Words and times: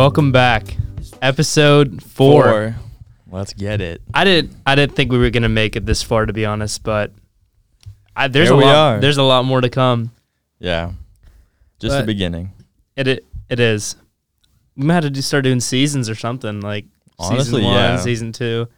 Welcome 0.00 0.32
back, 0.32 0.78
episode 1.20 2.02
four. 2.02 2.74
Let's 3.30 3.52
get 3.52 3.82
it. 3.82 4.00
I 4.14 4.24
didn't 4.24 4.56
I 4.64 4.74
didn't 4.74 4.96
think 4.96 5.12
we 5.12 5.18
were 5.18 5.28
gonna 5.28 5.50
make 5.50 5.76
it 5.76 5.84
this 5.84 6.02
far 6.02 6.24
to 6.24 6.32
be 6.32 6.46
honest, 6.46 6.82
but 6.82 7.12
I, 8.16 8.28
there's 8.28 8.48
Here 8.48 8.54
a 8.54 8.56
we 8.56 8.64
lot 8.64 8.74
are. 8.74 9.00
there's 9.00 9.18
a 9.18 9.22
lot 9.22 9.44
more 9.44 9.60
to 9.60 9.68
come. 9.68 10.10
Yeah. 10.58 10.92
Just 11.80 11.92
But- 11.92 12.00
the 12.00 12.06
beginning. 12.06 12.50
It 12.96 13.08
it, 13.08 13.26
it 13.50 13.60
is. 13.60 13.94
We 14.74 14.86
might 14.86 14.94
have 14.94 15.02
to 15.04 15.10
do, 15.10 15.20
start 15.20 15.44
doing 15.44 15.60
seasons 15.60 16.08
or 16.08 16.14
something 16.14 16.62
like 16.62 16.86
Honestly, 17.18 17.44
season 17.60 17.64
one, 17.64 17.74
yeah. 17.74 17.96
season 17.98 18.32
two. 18.32 18.68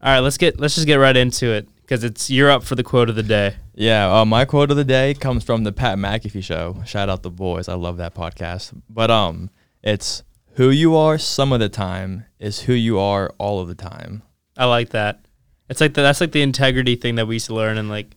All 0.00 0.12
right, 0.14 0.20
let's 0.20 0.38
get 0.38 0.58
let's 0.58 0.76
just 0.76 0.86
get 0.86 0.96
right 0.96 1.14
into 1.14 1.50
it 1.50 1.68
because 1.82 2.04
it's 2.04 2.30
you're 2.30 2.50
up 2.50 2.62
for 2.64 2.74
the 2.74 2.82
quote 2.82 3.10
of 3.10 3.16
the 3.16 3.22
day. 3.22 3.56
Yeah, 3.74 4.20
uh, 4.20 4.24
my 4.24 4.46
quote 4.46 4.70
of 4.70 4.78
the 4.78 4.84
day 4.84 5.12
comes 5.12 5.44
from 5.44 5.64
the 5.64 5.72
Pat 5.72 5.98
McAfee 5.98 6.42
show. 6.42 6.82
Shout 6.86 7.10
out 7.10 7.22
the 7.22 7.30
boys. 7.30 7.68
I 7.68 7.74
love 7.74 7.98
that 7.98 8.14
podcast. 8.14 8.72
But 8.88 9.10
um 9.10 9.50
it's 9.86 10.22
who 10.54 10.70
you 10.70 10.96
are 10.96 11.16
some 11.16 11.52
of 11.52 11.60
the 11.60 11.68
time 11.68 12.24
is 12.38 12.60
who 12.60 12.72
you 12.74 12.98
are 12.98 13.32
all 13.38 13.60
of 13.60 13.68
the 13.68 13.74
time. 13.74 14.22
I 14.56 14.64
like 14.66 14.90
that. 14.90 15.24
It's 15.68 15.80
like 15.80 15.94
the, 15.94 16.02
that's 16.02 16.20
like 16.20 16.32
the 16.32 16.42
integrity 16.42 16.96
thing 16.96 17.14
that 17.16 17.26
we 17.26 17.36
used 17.36 17.46
to 17.46 17.54
learn 17.54 17.78
in 17.78 17.88
like 17.88 18.16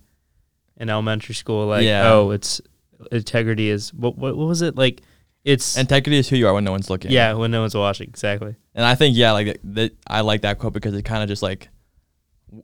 in 0.78 0.90
elementary 0.90 1.36
school. 1.36 1.68
Like, 1.68 1.84
Yeah. 1.86 2.12
oh, 2.12 2.32
it's 2.32 2.60
integrity 3.12 3.70
is 3.70 3.94
what 3.94 4.18
what, 4.18 4.36
what 4.36 4.48
was 4.48 4.62
it 4.62 4.76
like? 4.76 5.02
It's 5.46 5.78
Integrity 5.78 6.18
is 6.18 6.28
who 6.30 6.36
you 6.36 6.48
are 6.48 6.54
when 6.54 6.64
no 6.66 6.72
one's 6.72 6.90
looking. 6.90 7.12
yeah 7.12 7.34
when 7.34 7.50
no 7.52 7.62
one's 7.62 7.76
watching 7.76 8.08
exactly. 8.10 8.56
And 8.76 8.86
I 8.86 8.96
think 8.96 9.16
yeah, 9.16 9.32
like 9.32 9.48
that, 9.48 9.60
that 9.76 9.92
I 10.08 10.22
like 10.22 10.42
that 10.42 10.60
quote 10.60 10.74
because 10.74 10.94
it 10.94 11.04
kind 11.04 11.24
of 11.24 11.30
just 11.30 11.42
like 11.44 11.70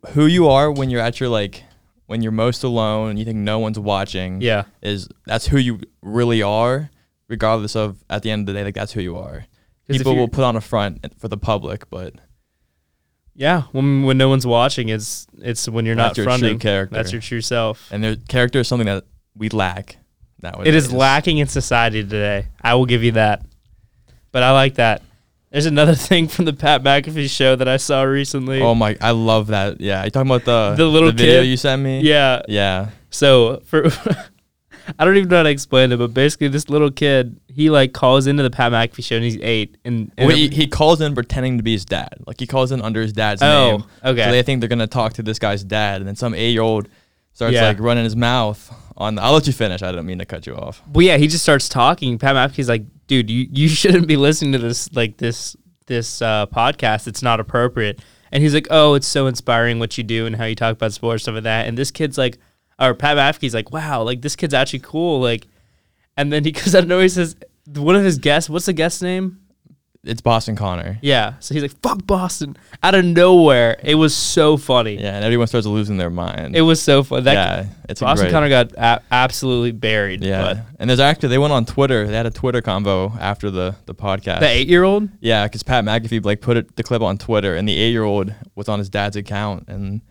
who 0.10 0.26
you 0.26 0.50
are 0.50 0.72
when 0.72 0.90
you're 0.90 1.02
at 1.02 1.20
your 1.20 1.30
like 1.30 1.64
when 2.08 2.22
you're 2.22 2.32
most 2.32 2.64
alone 2.64 3.12
and 3.12 3.20
you 3.20 3.26
think 3.26 3.38
no 3.38 3.60
one's 3.60 3.80
watching. 3.80 4.42
Yeah, 4.42 4.66
is 4.82 5.08
that's 5.26 5.48
who 5.48 5.58
you 5.58 5.80
really 6.02 6.42
are, 6.44 6.90
regardless 7.28 7.76
of 7.76 8.04
at 8.10 8.24
the 8.24 8.32
end 8.32 8.42
of 8.42 8.54
the 8.54 8.60
day, 8.60 8.64
like 8.66 8.76
that's 8.76 8.92
who 8.94 9.02
you 9.02 9.18
are. 9.18 9.46
People 9.90 10.16
will 10.16 10.28
put 10.28 10.44
on 10.44 10.56
a 10.56 10.62
front 10.62 11.06
for 11.20 11.28
the 11.28 11.38
public, 11.38 11.90
but 11.90 12.14
yeah. 13.36 13.64
When 13.72 14.04
when 14.04 14.18
no 14.18 14.30
one's 14.30 14.48
watching, 14.48 14.90
it's 14.90 15.28
it's 15.40 15.68
when 15.68 15.86
you're 15.86 15.96
That's 15.96 16.12
not 16.12 16.18
your 16.18 16.26
fronting. 16.26 16.60
character. 16.60 16.96
That's 16.96 17.12
your 17.12 17.22
true 17.22 17.42
self. 17.42 17.88
and 17.92 18.04
their 18.04 18.16
character 18.16 18.60
is 18.60 18.68
something 18.68 18.88
that 18.88 19.04
we 19.36 19.50
lack 19.50 19.98
nowadays. 20.42 20.68
It 20.68 20.76
is 20.76 20.92
lacking 20.94 21.38
in 21.38 21.48
society 21.48 22.02
today. 22.04 22.48
I 22.62 22.76
will 22.76 22.86
give 22.86 23.04
you 23.04 23.12
that. 23.14 23.46
But 24.32 24.44
I 24.44 24.52
like 24.52 24.76
that. 24.76 25.02
There's 25.52 25.66
another 25.66 25.96
thing 26.10 26.28
from 26.28 26.46
the 26.46 26.54
Pat 26.54 26.84
McAfee 26.84 27.30
show 27.30 27.56
that 27.56 27.68
I 27.68 27.78
saw 27.78 28.04
recently. 28.04 28.62
Oh 28.62 28.76
my, 28.76 28.98
I 29.00 29.12
love 29.12 29.48
that. 29.48 29.80
Yeah, 29.80 30.04
you 30.04 30.10
talking 30.12 30.30
about 30.32 30.46
the 30.46 30.76
The 30.76 30.86
little 30.90 31.12
video 31.12 31.42
kid? 31.42 31.48
you 31.50 31.58
sent 31.58 31.82
me? 31.82 32.02
yeah, 32.02 32.42
yeah. 32.48 32.90
So 33.10 33.62
for 33.66 33.90
I 35.00 35.06
don't 35.06 35.18
even 35.18 35.30
know 35.30 35.38
how 35.38 35.44
to 35.44 35.50
explain 35.50 35.92
it, 35.92 35.98
but 35.98 36.14
basically 36.14 36.48
this 36.48 36.70
little 36.70 36.92
kid, 36.92 37.40
he 37.48 37.70
like 37.70 37.94
calls 37.94 38.28
into 38.28 38.44
the 38.44 38.50
Pat 38.50 38.72
McAfee 38.72 39.04
show 39.04 39.16
and 39.16 39.24
he's 39.26 39.38
eight 39.38 39.78
and, 39.86 40.12
and 40.18 40.28
Well, 40.28 40.36
he, 40.36 40.48
he 40.50 40.68
calls 40.68 41.02
in 41.02 41.14
pretending 41.16 41.58
to 41.58 41.64
be 41.64 41.72
his 41.74 41.86
dad. 41.86 42.16
Like 42.28 42.40
he 42.40 42.48
calls 42.48 42.72
in 42.72 42.82
under 42.82 43.02
his 43.02 43.14
dad's 43.14 43.42
Oh, 43.42 43.78
name. 43.78 43.84
okay. 44.04 44.24
So 44.26 44.32
they 44.32 44.44
think 44.44 44.60
they're 44.62 44.70
gonna 44.70 44.88
talk 44.88 45.14
to 45.14 45.24
this 45.24 45.40
guy's 45.40 45.64
dad, 45.64 46.02
and 46.02 46.08
then 46.08 46.16
some 46.16 46.34
eight-year-old 46.34 46.90
starts 47.34 47.54
Yeah. 47.56 47.68
like 47.68 47.80
running 47.80 48.04
his 48.04 48.16
mouth 48.16 48.74
on. 48.98 49.16
The, 49.16 49.22
I'll 49.22 49.34
let 49.34 49.48
you 49.48 49.54
finish. 49.54 49.82
I 49.82 49.92
didn't 49.92 50.06
mean 50.06 50.20
to 50.20 50.26
cut 50.26 50.46
you 50.48 50.56
off. 50.56 50.82
well, 50.94 51.06
yeah, 51.06 51.18
he 51.18 51.28
just 51.28 51.44
starts 51.44 51.68
talking. 51.68 52.18
Pat 52.18 52.36
McAfee's 52.36 52.70
like, 52.70 52.84
dude, 53.08 53.30
you, 53.30 53.48
you 53.52 53.68
shouldn't 53.82 54.08
be 54.08 54.18
listening 54.18 54.52
to 54.54 54.60
this 54.60 54.94
like 54.94 55.18
this 55.18 55.56
this 55.88 56.22
uh, 56.22 56.46
podcast. 56.48 57.08
It's 57.08 57.22
not 57.22 57.40
appropriate. 57.40 58.00
And 58.32 58.42
he's 58.44 58.54
like, 58.54 58.68
oh, 58.72 58.96
it's 58.96 59.08
so 59.08 59.28
inspiring 59.28 59.80
what 59.80 59.98
you 59.98 60.04
do 60.04 60.26
and 60.26 60.36
how 60.36 60.46
you 60.46 60.56
talk 60.56 60.74
about 60.74 60.92
sports 60.94 61.24
stuff 61.24 61.36
like 61.36 61.44
that. 61.44 61.68
And 61.68 61.78
this 61.78 61.92
kid's 61.92 62.18
like, 62.18 62.38
or 62.80 62.94
Pat 62.94 63.18
McAfee's 63.18 63.54
like, 63.54 63.72
wow, 63.72 64.04
like 64.04 64.22
this 64.22 64.36
kid's 64.36 64.54
actually 64.54 64.80
cool. 64.80 65.20
Like, 65.22 65.48
and 66.18 66.32
then 66.32 66.44
he 66.44 66.52
goes 66.54 66.76
out 66.76 66.84
of 66.84 66.90
nowhere. 66.90 67.04
He 67.04 67.10
says, 67.10 67.36
one 67.74 67.96
of 67.96 68.04
his 68.04 68.18
guests, 68.20 68.50
what's 68.50 68.66
the 68.68 68.74
guest's 68.74 69.02
name? 69.02 69.40
It's 70.08 70.22
Boston 70.22 70.56
Connor. 70.56 71.00
Yeah. 71.02 71.34
So 71.40 71.56
he's 71.56 71.64
like, 71.64 71.82
fuck 71.82 72.06
Boston. 72.06 72.56
Out 72.84 72.94
of 72.94 73.04
nowhere. 73.04 73.80
It 73.82 73.96
was 73.96 74.16
so 74.16 74.56
funny. 74.56 75.02
Yeah, 75.02 75.16
and 75.16 75.26
everyone 75.26 75.48
starts 75.48 75.66
losing 75.66 75.98
their 75.98 76.12
mind. 76.12 76.56
It 76.56 76.62
was 76.62 76.80
so 76.80 77.02
fun. 77.02 77.24
That 77.24 77.34
yeah, 77.34 77.66
it's 77.90 78.02
Boston 78.02 78.26
great, 78.28 78.32
Connor 78.32 78.50
got 78.50 78.72
a- 78.74 79.02
absolutely 79.12 79.72
buried. 79.72 80.24
Yeah, 80.24 80.42
But 80.44 80.58
and 80.80 80.88
there's 80.88 81.00
actually 81.00 81.30
they 81.30 81.40
went 81.40 81.54
on 81.54 81.66
Twitter. 81.66 82.06
They 82.06 82.14
had 82.16 82.28
a 82.28 82.32
Twitter 82.32 82.62
convo 82.62 83.18
after 83.20 83.50
the 83.50 83.76
the 83.88 83.96
podcast. 83.96 84.42
the 84.42 84.48
eight 84.48 84.68
year 84.68 84.84
old? 84.84 85.10
yeah, 85.22 85.48
because 85.48 85.64
Pat 85.64 85.84
McAfee 85.84 86.24
like 86.24 86.40
put 86.40 86.58
it, 86.58 86.76
the 86.76 86.84
clip 86.84 87.02
on 87.02 87.18
Twitter, 87.18 87.56
and 87.56 87.68
the 87.68 87.76
eight 87.76 87.90
year 87.90 88.04
old 88.04 88.32
was 88.54 88.70
on 88.70 88.78
his 88.78 88.92
dad's 88.92 89.16
account 89.16 89.68
and 89.70 90.02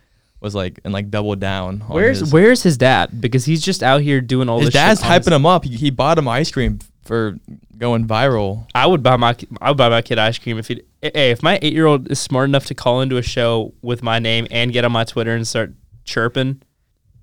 was 0.45 0.55
like 0.55 0.79
and 0.85 0.93
like 0.93 1.11
doubled 1.11 1.41
down. 1.41 1.83
On 1.83 1.89
Where's 1.89 2.21
his, 2.21 2.33
where's 2.33 2.63
his 2.63 2.77
dad? 2.79 3.21
Because 3.21 3.45
he's 3.45 3.63
just 3.65 3.83
out 3.83 4.03
here 4.03 4.21
doing 4.21 4.49
all 4.49 4.59
his 4.61 4.69
this. 4.69 4.75
dad's 4.75 5.01
shit 5.01 5.11
on 5.11 5.13
hyping 5.21 5.25
his- 5.25 5.33
him 5.35 5.47
up. 5.47 5.65
He, 5.65 5.75
he 5.77 5.91
bought 5.91 6.19
him 6.19 6.29
ice 6.29 6.51
cream 6.53 6.79
for 7.03 7.37
going 7.77 8.07
viral. 8.07 8.67
I 8.75 8.87
would 8.87 9.03
buy 9.03 9.17
my 9.17 9.37
I 9.61 9.71
would 9.71 9.77
buy 9.77 9.89
my 9.89 10.03
kid 10.03 10.19
ice 10.19 10.39
cream 10.39 10.59
if 10.59 10.69
he. 10.69 10.83
Hey, 11.03 11.31
if 11.33 11.43
my 11.43 11.59
eight 11.61 11.73
year 11.73 11.87
old 11.87 12.11
is 12.11 12.19
smart 12.21 12.49
enough 12.49 12.67
to 12.67 12.75
call 12.75 13.01
into 13.01 13.17
a 13.17 13.23
show 13.23 13.75
with 13.83 14.03
my 14.03 14.19
name 14.21 14.47
and 14.51 14.73
get 14.73 14.85
on 14.85 14.93
my 14.93 15.05
Twitter 15.05 15.35
and 15.35 15.47
start 15.47 15.73
chirping, 16.05 16.63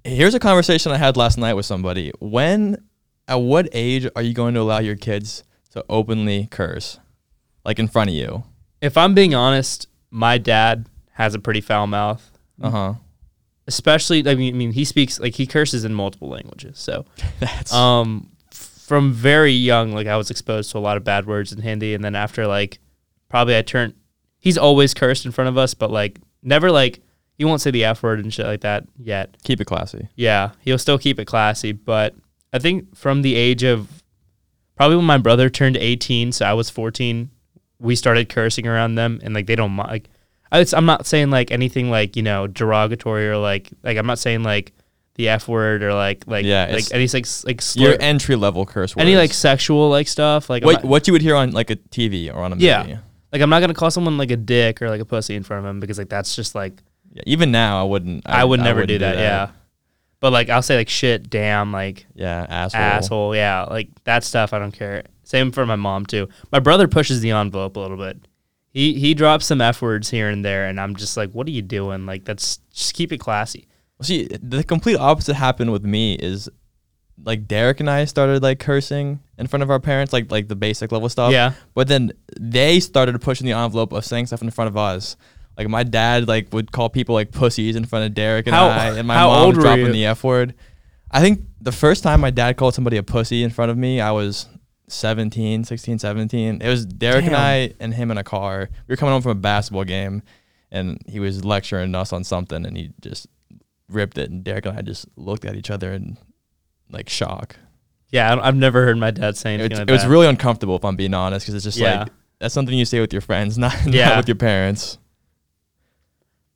Here's 0.03 0.33
a 0.33 0.39
conversation 0.39 0.91
I 0.91 0.97
had 0.97 1.15
last 1.15 1.37
night 1.37 1.53
with 1.53 1.65
somebody. 1.67 2.11
When, 2.19 2.83
at 3.27 3.35
what 3.35 3.69
age 3.71 4.07
are 4.15 4.21
you 4.23 4.33
going 4.33 4.55
to 4.55 4.59
allow 4.61 4.79
your 4.79 4.95
kids 4.95 5.43
to 5.73 5.85
openly 5.89 6.47
curse, 6.49 6.99
like 7.63 7.77
in 7.77 7.87
front 7.87 8.09
of 8.09 8.15
you? 8.15 8.43
if 8.81 8.97
I'm 8.97 9.13
being 9.13 9.35
honest, 9.35 9.87
my 10.09 10.39
dad 10.39 10.87
has 11.13 11.35
a 11.35 11.39
pretty 11.39 11.61
foul 11.61 11.85
mouth. 11.85 12.31
Uh 12.59 12.69
huh. 12.71 12.93
Especially, 13.73 14.27
I 14.27 14.35
mean, 14.35 14.53
I 14.53 14.57
mean, 14.57 14.71
he 14.73 14.83
speaks 14.83 15.19
like 15.19 15.35
he 15.35 15.47
curses 15.47 15.85
in 15.85 15.93
multiple 15.93 16.29
languages. 16.29 16.77
So, 16.77 17.05
That's 17.39 17.73
um, 17.73 18.29
from 18.51 19.13
very 19.13 19.53
young, 19.53 19.93
like 19.93 20.07
I 20.07 20.17
was 20.17 20.29
exposed 20.29 20.71
to 20.71 20.77
a 20.77 20.79
lot 20.79 20.97
of 20.97 21.03
bad 21.03 21.25
words 21.25 21.53
in 21.53 21.61
Hindi, 21.61 21.93
and 21.93 22.03
then 22.03 22.15
after 22.15 22.47
like, 22.47 22.79
probably 23.29 23.57
I 23.57 23.61
turned. 23.61 23.93
He's 24.39 24.57
always 24.57 24.93
cursed 24.93 25.25
in 25.25 25.31
front 25.31 25.49
of 25.49 25.57
us, 25.57 25.73
but 25.73 25.91
like 25.91 26.19
never 26.43 26.71
like 26.71 27.01
he 27.37 27.45
won't 27.45 27.61
say 27.61 27.71
the 27.71 27.85
f 27.85 28.03
word 28.03 28.19
and 28.19 28.33
shit 28.33 28.45
like 28.45 28.61
that 28.61 28.85
yet. 28.97 29.35
keep 29.43 29.61
it 29.61 29.65
classy. 29.65 30.09
Yeah, 30.15 30.51
he'll 30.59 30.77
still 30.77 30.97
keep 30.97 31.19
it 31.19 31.25
classy, 31.25 31.71
but 31.71 32.13
I 32.53 32.59
think 32.59 32.95
from 32.95 33.21
the 33.21 33.35
age 33.35 33.63
of 33.63 34.03
probably 34.75 34.97
when 34.97 35.05
my 35.05 35.17
brother 35.17 35.49
turned 35.49 35.77
18, 35.77 36.33
so 36.33 36.45
I 36.45 36.53
was 36.53 36.69
14, 36.69 37.29
we 37.79 37.95
started 37.95 38.29
cursing 38.29 38.67
around 38.67 38.95
them, 38.95 39.19
and 39.23 39.33
like 39.33 39.47
they 39.47 39.55
don't 39.55 39.75
like. 39.77 40.09
I- 40.51 40.59
It's, 40.59 40.73
I'm 40.73 40.85
not 40.85 41.05
saying 41.05 41.29
like 41.29 41.51
anything 41.51 41.89
like 41.89 42.15
you 42.15 42.23
know 42.23 42.47
derogatory 42.47 43.27
or 43.29 43.37
like 43.37 43.69
like 43.83 43.97
I'm 43.97 44.05
not 44.05 44.19
saying 44.19 44.43
like 44.43 44.73
the 45.15 45.29
f 45.29 45.47
word 45.47 45.83
or 45.83 45.93
like 45.93 46.23
like 46.27 46.45
Yeah, 46.45 46.69
like 46.71 46.85
any 46.93 47.07
like 47.07 47.25
like 47.45 47.61
slur, 47.61 47.89
Your 47.91 47.97
entry 48.01 48.35
level 48.35 48.65
curse 48.65 48.95
words. 48.95 49.01
any 49.03 49.15
like 49.15 49.33
sexual 49.33 49.89
like 49.89 50.07
stuff 50.07 50.49
like 50.49 50.63
what 50.65 50.75
not, 50.75 50.85
what 50.85 51.07
you 51.07 51.13
would 51.13 51.21
hear 51.21 51.35
on 51.35 51.51
like 51.51 51.69
a 51.69 51.75
TV 51.75 52.33
or 52.33 52.39
on 52.43 52.53
a 52.53 52.55
movie. 52.55 52.65
Yeah. 52.65 52.97
like 53.31 53.41
I'm 53.41 53.49
not 53.49 53.59
gonna 53.59 53.73
call 53.73 53.91
someone 53.91 54.17
like 54.17 54.31
a 54.31 54.37
dick 54.37 54.81
or 54.81 54.89
like 54.89 55.01
a 55.01 55.05
pussy 55.05 55.35
in 55.35 55.43
front 55.43 55.65
of 55.65 55.69
him 55.69 55.79
because 55.79 55.97
like 55.97 56.09
that's 56.09 56.35
just 56.35 56.55
like 56.55 56.73
Yeah, 57.13 57.23
Even 57.25 57.51
now, 57.51 57.81
I 57.81 57.83
wouldn't. 57.83 58.23
I, 58.25 58.43
would 58.45 58.59
never 58.61 58.81
wouldn't 58.81 58.87
do 58.87 58.97
that, 58.99 59.17
yeah. 59.17 59.49
But 60.21 60.31
like 60.31 60.49
I'll 60.49 60.61
say 60.61 60.77
like 60.77 60.87
shit, 60.89 61.29
damn, 61.29 61.71
like 61.73 62.05
Yeah, 62.15 62.45
asshole. 62.49 62.81
asshole. 62.81 63.35
Yeah, 63.35 63.63
like 63.63 63.89
that 64.05 64.23
stuff. 64.23 64.53
I 64.53 64.59
don't 64.59 64.71
care. 64.71 65.03
Same 65.23 65.51
for 65.51 65.65
my 65.65 65.75
mom 65.75 66.05
too. 66.05 66.29
My 66.51 66.59
brother 66.59 66.87
pushes 66.87 67.19
the 67.21 67.31
envelope 67.31 67.75
a 67.75 67.79
little 67.79 67.97
bit. 67.97 68.17
He 68.71 68.93
he 68.93 69.13
drops 69.13 69.45
some 69.45 69.59
f 69.61 69.81
words 69.81 70.09
here 70.09 70.29
and 70.29 70.43
there, 70.45 70.65
and 70.65 70.79
I'm 70.79 70.95
just 70.95 71.17
like, 71.17 71.31
what 71.31 71.45
are 71.47 71.51
you 71.51 71.61
doing? 71.61 72.05
Like 72.05 72.23
that's 72.25 72.57
just 72.73 72.93
keep 72.93 73.11
it 73.11 73.17
classy. 73.19 73.67
Well, 73.99 74.05
See, 74.07 74.25
the 74.25 74.63
complete 74.63 74.95
opposite 74.95 75.35
happened 75.35 75.71
with 75.71 75.83
me. 75.83 76.15
Is 76.15 76.49
like 77.23 77.47
Derek 77.47 77.79
and 77.79 77.89
I 77.89 78.05
started 78.05 78.41
like 78.41 78.59
cursing 78.59 79.19
in 79.37 79.47
front 79.47 79.61
of 79.63 79.69
our 79.69 79.79
parents, 79.79 80.13
like 80.13 80.31
like 80.31 80.47
the 80.47 80.55
basic 80.55 80.91
level 80.91 81.09
stuff. 81.09 81.31
Yeah. 81.31 81.53
But 81.73 81.87
then 81.87 82.13
they 82.39 82.79
started 82.79 83.19
pushing 83.21 83.45
the 83.45 83.53
envelope 83.53 83.91
of 83.91 84.05
saying 84.05 84.27
stuff 84.27 84.41
in 84.41 84.49
front 84.51 84.69
of 84.69 84.77
us. 84.77 85.17
Like 85.57 85.67
my 85.67 85.83
dad 85.83 86.27
like 86.27 86.53
would 86.53 86.71
call 86.71 86.89
people 86.89 87.13
like 87.13 87.31
pussies 87.31 87.75
in 87.75 87.85
front 87.85 88.05
of 88.05 88.13
Derek 88.13 88.47
and 88.47 88.55
How- 88.55 88.69
I, 88.69 88.97
and 88.97 89.07
my 89.07 89.21
mom 89.21 89.53
dropping 89.53 89.87
you? 89.87 89.91
the 89.91 90.05
f 90.05 90.23
word. 90.23 90.55
I 91.11 91.19
think 91.19 91.41
the 91.59 91.73
first 91.73 92.03
time 92.03 92.21
my 92.21 92.31
dad 92.31 92.55
called 92.55 92.73
somebody 92.73 92.95
a 92.95 93.03
pussy 93.03 93.43
in 93.43 93.49
front 93.49 93.69
of 93.69 93.77
me, 93.77 93.99
I 93.99 94.11
was 94.11 94.47
17, 94.91 95.63
16, 95.63 95.99
17. 95.99 96.61
It 96.61 96.67
was 96.67 96.85
Derek 96.85 97.25
and 97.25 97.35
I 97.35 97.73
and 97.79 97.93
him 97.93 98.11
in 98.11 98.17
a 98.17 98.23
car. 98.23 98.69
We 98.87 98.93
were 98.93 98.97
coming 98.97 99.13
home 99.13 99.21
from 99.21 99.31
a 99.31 99.35
basketball 99.41 99.83
game, 99.85 100.23
and 100.71 101.01
he 101.07 101.19
was 101.19 101.43
lecturing 101.45 101.93
us 101.95 102.13
on 102.13 102.23
something, 102.23 102.65
and 102.65 102.77
he 102.77 102.91
just 103.01 103.27
ripped 103.89 104.17
it. 104.17 104.29
And 104.29 104.43
Derek 104.43 104.65
and 104.65 104.77
I 104.77 104.81
just 104.81 105.05
looked 105.15 105.45
at 105.45 105.55
each 105.55 105.69
other 105.69 105.91
in 105.93 106.17
like 106.89 107.09
shock. 107.09 107.55
Yeah, 108.09 108.37
I've 108.41 108.55
never 108.55 108.83
heard 108.83 108.97
my 108.97 109.11
dad 109.11 109.37
saying 109.37 109.61
It, 109.61 109.71
like 109.71 109.89
it 109.89 109.91
was 109.91 110.05
really 110.05 110.27
uncomfortable, 110.27 110.75
if 110.75 110.83
I'm 110.83 110.97
being 110.97 111.13
honest, 111.13 111.45
because 111.45 111.55
it's 111.55 111.63
just 111.63 111.77
Yeah. 111.77 111.99
like 112.01 112.09
that's 112.39 112.53
something 112.53 112.77
you 112.77 112.85
say 112.85 112.99
with 112.99 113.13
your 113.13 113.21
friends, 113.21 113.57
not, 113.57 113.73
Yeah. 113.87 114.09
not 114.09 114.17
with 114.17 114.27
your 114.27 114.35
parents. 114.35 114.97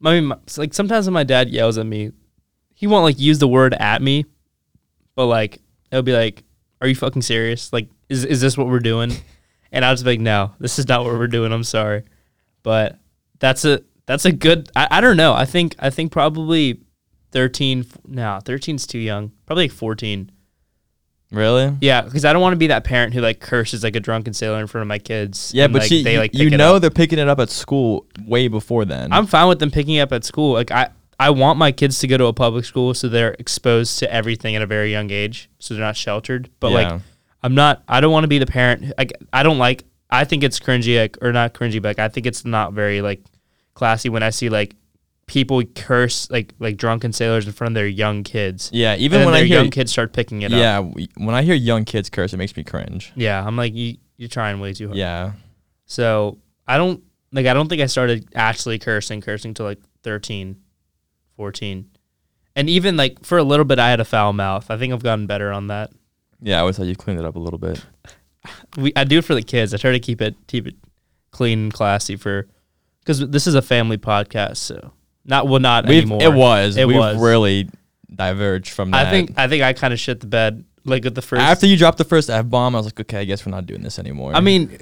I 0.03 0.19
mean, 0.19 0.33
like 0.57 0.73
sometimes 0.73 1.05
when 1.05 1.13
my 1.13 1.23
dad 1.23 1.49
yells 1.49 1.77
at 1.77 1.85
me, 1.85 2.11
he 2.73 2.87
won't 2.87 3.03
like 3.05 3.17
use 3.19 3.39
the 3.39 3.47
word 3.47 3.73
at 3.73 4.01
me, 4.01 4.25
but 5.15 5.27
like 5.27 5.59
it'll 5.91 6.03
be 6.03 6.11
like, 6.13 6.43
"Are 6.81 6.87
you 6.87 6.95
fucking 6.95 7.21
serious? 7.21 7.71
Like, 7.71 7.87
is 8.09 8.23
is 8.25 8.41
this 8.41 8.57
what 8.57 8.67
we're 8.67 8.79
doing?" 8.79 9.11
And 9.71 9.83
I 9.83 9.91
was 9.91 10.05
like, 10.05 10.19
"No, 10.19 10.51
this 10.59 10.79
is 10.79 10.87
not 10.87 11.03
what 11.03 11.13
we're 11.13 11.27
doing. 11.27 11.51
I'm 11.51 11.63
sorry," 11.63 12.03
but 12.63 12.97
that's 13.39 13.65
a 13.65 13.81
that's 14.05 14.25
a 14.25 14.31
good. 14.31 14.69
I, 14.75 14.87
I 14.91 15.01
don't 15.01 15.17
know. 15.17 15.33
I 15.33 15.45
think 15.45 15.75
I 15.79 15.89
think 15.89 16.11
probably 16.11 16.79
thirteen. 17.31 17.85
No, 18.07 18.39
13's 18.43 18.87
too 18.87 18.99
young. 18.99 19.31
Probably 19.45 19.65
like 19.65 19.71
fourteen. 19.71 20.31
Really? 21.31 21.75
Yeah, 21.81 22.01
because 22.01 22.23
I 22.23 22.31
don't 22.33 22.41
want 22.41 22.53
to 22.53 22.57
be 22.57 22.67
that 22.67 22.83
parent 22.83 23.13
who 23.13 23.19
like 23.19 23.39
curses 23.39 23.83
like 23.83 23.95
a 23.95 23.99
drunken 23.99 24.33
sailor 24.33 24.59
in 24.61 24.67
front 24.67 24.83
of 24.83 24.87
my 24.87 24.99
kids. 24.99 25.51
Yeah, 25.53 25.65
and, 25.65 25.73
but 25.73 25.81
like, 25.81 25.89
she, 25.89 26.03
they 26.03 26.17
like 26.17 26.33
you 26.33 26.49
know 26.51 26.79
they're 26.79 26.91
picking 26.91 27.19
it 27.19 27.27
up 27.27 27.39
at 27.39 27.49
school 27.49 28.05
way 28.25 28.47
before 28.47 28.85
then. 28.85 29.11
I'm 29.11 29.25
fine 29.25 29.47
with 29.49 29.59
them 29.59 29.71
picking 29.71 29.95
it 29.95 30.01
up 30.01 30.13
at 30.13 30.23
school. 30.23 30.53
Like 30.53 30.71
I, 30.71 30.89
I 31.19 31.31
want 31.31 31.57
my 31.57 31.71
kids 31.71 31.99
to 31.99 32.07
go 32.07 32.17
to 32.17 32.25
a 32.25 32.33
public 32.33 32.63
school 32.63 32.93
so 32.93 33.09
they're 33.09 33.35
exposed 33.39 33.99
to 33.99 34.13
everything 34.13 34.55
at 34.55 34.61
a 34.61 34.67
very 34.67 34.91
young 34.91 35.09
age, 35.11 35.49
so 35.59 35.73
they're 35.73 35.83
not 35.83 35.97
sheltered. 35.97 36.49
But 36.59 36.71
Yeah. 36.71 36.91
like, 36.93 37.01
I'm 37.45 37.55
not. 37.55 37.83
I 37.87 38.01
don't 38.01 38.11
want 38.11 38.23
to 38.23 38.27
be 38.27 38.39
the 38.39 38.45
parent. 38.45 38.93
Like 38.97 39.13
I 39.31 39.43
don't 39.43 39.57
like. 39.57 39.83
I 40.09 40.23
think 40.25 40.43
it's 40.43 40.59
cringy, 40.59 41.15
or 41.21 41.31
not 41.31 41.53
cringy, 41.53 41.81
but 41.81 41.89
like, 41.89 41.99
I 41.99 42.07
think 42.09 42.25
it's 42.25 42.45
not 42.45 42.73
very 42.73 43.01
like 43.01 43.23
classy 43.73 44.09
when 44.09 44.23
I 44.23 44.29
see 44.29 44.49
like 44.49 44.75
people 45.27 45.63
curse 45.63 46.29
like 46.29 46.53
like 46.59 46.77
drunken 46.77 47.11
sailors 47.11 47.47
in 47.47 47.51
front 47.53 47.71
of 47.71 47.75
their 47.75 47.87
young 47.87 48.23
kids. 48.23 48.69
yeah, 48.73 48.95
even 48.95 49.25
when 49.25 49.33
I 49.33 49.43
hear 49.43 49.59
young 49.59 49.71
kids 49.71 49.91
start 49.91 50.13
picking 50.13 50.43
it 50.43 50.53
up. 50.53 50.59
yeah, 50.59 50.79
when 51.17 51.35
I 51.35 51.41
hear 51.43 51.55
young 51.55 51.85
kids 51.85 52.09
curse, 52.09 52.33
it 52.33 52.37
makes 52.37 52.55
me 52.55 52.63
cringe. 52.63 53.11
Yeah, 53.15 53.45
I'm 53.45 53.55
like 53.55 53.73
you. 53.73 53.97
You're 54.17 54.29
trying 54.29 54.59
way 54.61 54.71
too 54.73 54.87
hard. 54.87 54.97
Yeah, 54.97 55.33
So 55.85 56.37
I 56.67 56.77
don't 56.77 57.03
like. 57.31 57.45
I 57.47 57.53
don't 57.53 57.67
think 57.67 57.81
I 57.81 57.87
started 57.87 58.29
actually 58.33 58.79
cursing, 58.79 59.19
cursing 59.21 59.53
till 59.53 59.65
like 59.65 59.79
13, 60.03 60.55
14. 61.35 61.89
and 62.55 62.69
even 62.69 62.95
like 62.95 63.25
for 63.25 63.37
a 63.37 63.43
little 63.43 63.65
bit, 63.65 63.77
I 63.79 63.89
had 63.89 63.99
a 63.99 64.05
foul 64.05 64.31
mouth. 64.33 64.71
I 64.71 64.77
think 64.77 64.93
I've 64.93 65.03
gotten 65.03 65.27
better 65.27 65.51
on 65.51 65.67
that. 65.67 65.91
Yeah. 66.45 66.57
I 66.57 66.59
always 66.61 66.77
thought 66.77 66.85
you 66.87 66.95
cleaned 66.95 67.19
it 67.19 67.25
up 67.25 67.35
a 67.35 67.39
little 67.39 67.59
bit. 67.59 67.83
We 68.77 68.93
I 68.95 69.05
do 69.05 69.17
it 69.17 69.25
for 69.25 69.33
the 69.33 69.41
kids. 69.41 69.73
I 69.73 69.77
try 69.77 69.91
to 69.91 69.99
keep 69.99 70.21
it 70.21 70.35
keep 70.47 70.67
it 70.67 70.75
clean 71.31 71.59
and 71.59 71.73
classy 71.73 72.15
for 72.15 72.45
because 72.99 73.19
this 73.29 73.47
is 73.47 73.55
a 73.55 73.61
family 73.61 73.97
podcast. 73.97 74.57
So 74.57 74.91
not 75.25 75.47
well, 75.47 75.59
not 75.59 75.87
We've, 75.87 76.03
anymore. 76.03 76.21
it 76.21 76.31
was. 76.31 76.77
It 76.77 76.87
We've 76.87 76.97
was. 76.97 77.17
really 77.17 77.67
diverged 78.13 78.69
from 78.69 78.91
that. 78.91 79.07
I 79.07 79.09
think 79.09 79.31
I 79.35 79.47
think 79.47 79.63
I 79.63 79.73
kind 79.73 79.93
of 79.93 79.99
shit 79.99 80.19
the 80.19 80.27
bed 80.27 80.63
like 80.83 81.03
with 81.03 81.15
the 81.15 81.23
first. 81.23 81.41
after 81.41 81.65
you 81.65 81.75
dropped 81.75 81.97
the 81.97 82.03
first 82.03 82.29
f 82.29 82.47
bomb, 82.47 82.75
I 82.75 82.79
was 82.79 82.85
like, 82.85 82.99
okay, 82.99 83.17
I 83.19 83.25
guess 83.25 83.45
we're 83.47 83.51
not 83.51 83.65
doing 83.65 83.81
this 83.81 83.97
anymore. 83.97 84.35
I 84.35 84.41
mean, 84.41 84.77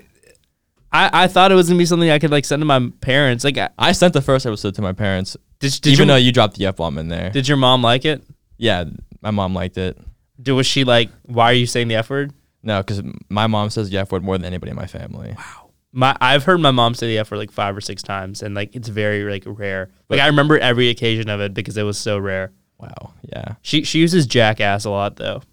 I 0.92 1.24
I 1.24 1.27
thought 1.27 1.51
it 1.54 1.56
was 1.56 1.68
gonna 1.69 1.77
be 1.80 1.86
something 1.86 2.10
I 2.10 2.19
could 2.19 2.31
like 2.31 2.44
send 2.44 2.60
to 2.62 2.65
my 2.65 2.89
parents. 3.00 3.45
Like, 3.45 3.57
I- 3.57 3.69
I 3.77 3.94
sent 3.94 4.12
the 4.13 4.21
first 4.21 4.45
episode 4.45 4.75
to 4.75 4.81
my 4.81 4.92
parents, 4.94 5.38
did 5.60 5.71
did 5.80 5.94
even 5.94 6.07
your, 6.10 6.15
though 6.15 6.19
you 6.19 6.33
dropped 6.33 6.57
the 6.57 6.65
f 6.65 6.75
bomb 6.75 6.98
in 6.98 7.07
there. 7.07 7.30
did 7.30 7.48
your 7.48 7.57
mom 7.57 7.81
like 7.81 8.04
it? 8.04 8.21
yeah, 8.57 8.83
my 9.21 9.31
mom 9.31 9.54
liked 9.54 9.77
it. 9.77 9.98
Did, 10.42 10.54
was 10.54 10.66
she 10.66 10.84
like, 10.84 11.10
why 11.24 11.46
are 11.46 11.54
you 11.54 11.66
saying 11.68 11.88
the 11.88 11.96
F 11.96 12.10
word? 12.10 12.34
No, 12.64 12.82
because 12.82 13.02
my 13.30 13.48
mom 13.48 13.70
says 13.70 13.90
the 13.90 13.98
f 13.98 14.12
word 14.12 14.24
more 14.24 14.38
than 14.38 14.46
anybody 14.46 14.70
in 14.72 14.76
my 14.78 14.88
family. 14.88 15.34
Wow. 15.38 15.70
My 15.92 16.16
I've 16.22 16.44
heard 16.46 16.60
my 16.60 16.72
mom 16.72 16.96
say 16.96 17.08
the 17.08 17.18
F 17.20 17.30
word 17.30 17.38
like 17.38 17.52
five 17.52 17.76
or 17.78 17.82
six 17.82 18.02
times, 18.02 18.42
and 18.42 18.56
like 18.56 18.76
it's 18.76 18.88
very 18.88 19.24
like 19.30 19.44
rare. 19.46 19.92
Like 20.10 20.22
I 20.22 20.28
remember 20.28 20.58
every 20.58 20.90
occasion 20.90 21.30
of 21.30 21.40
it 21.42 21.54
because 21.54 21.76
it 21.78 21.84
was 21.84 21.98
so 21.98 22.18
rare. 22.18 22.52
Wow. 22.80 23.14
Yeah. 23.32 23.56
She 23.62 23.84
she 23.84 24.00
uses 24.00 24.26
jackass 24.26 24.86
a 24.86 24.90
lot 24.90 25.18
though, 25.18 25.44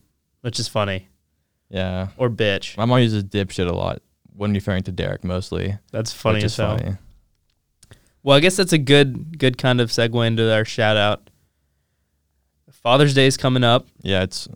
which 0.43 0.59
is 0.61 0.67
funny 0.69 1.09
Yeah. 1.69 2.09
or 2.17 2.31
bitch. 2.31 2.77
My 2.77 2.85
mom 2.85 3.01
uses 3.01 3.25
dipshit 3.25 3.69
a 3.69 3.73
lot 3.75 4.03
when 4.35 4.55
referring 4.55 4.85
to 4.85 4.93
Derek 4.93 5.25
mostly. 5.25 5.77
That's 5.93 6.13
funny 6.13 6.43
as 6.45 6.57
hell. 6.57 6.79
funny. 6.79 6.97
Well, 8.23 8.37
I 8.37 8.41
guess 8.41 8.57
that's 8.57 8.73
a 8.73 8.79
good 8.79 9.37
good 9.39 9.59
kind 9.59 9.81
of 9.81 9.91
segue 9.91 10.27
into 10.27 10.51
our 10.55 10.65
shout 10.65 10.97
out. 10.97 11.29
Father's 12.71 13.15
Day 13.15 13.27
is 13.27 13.37
coming 13.37 13.65
up. 13.65 13.87
Yeah, 14.01 14.23
it's 14.23 14.49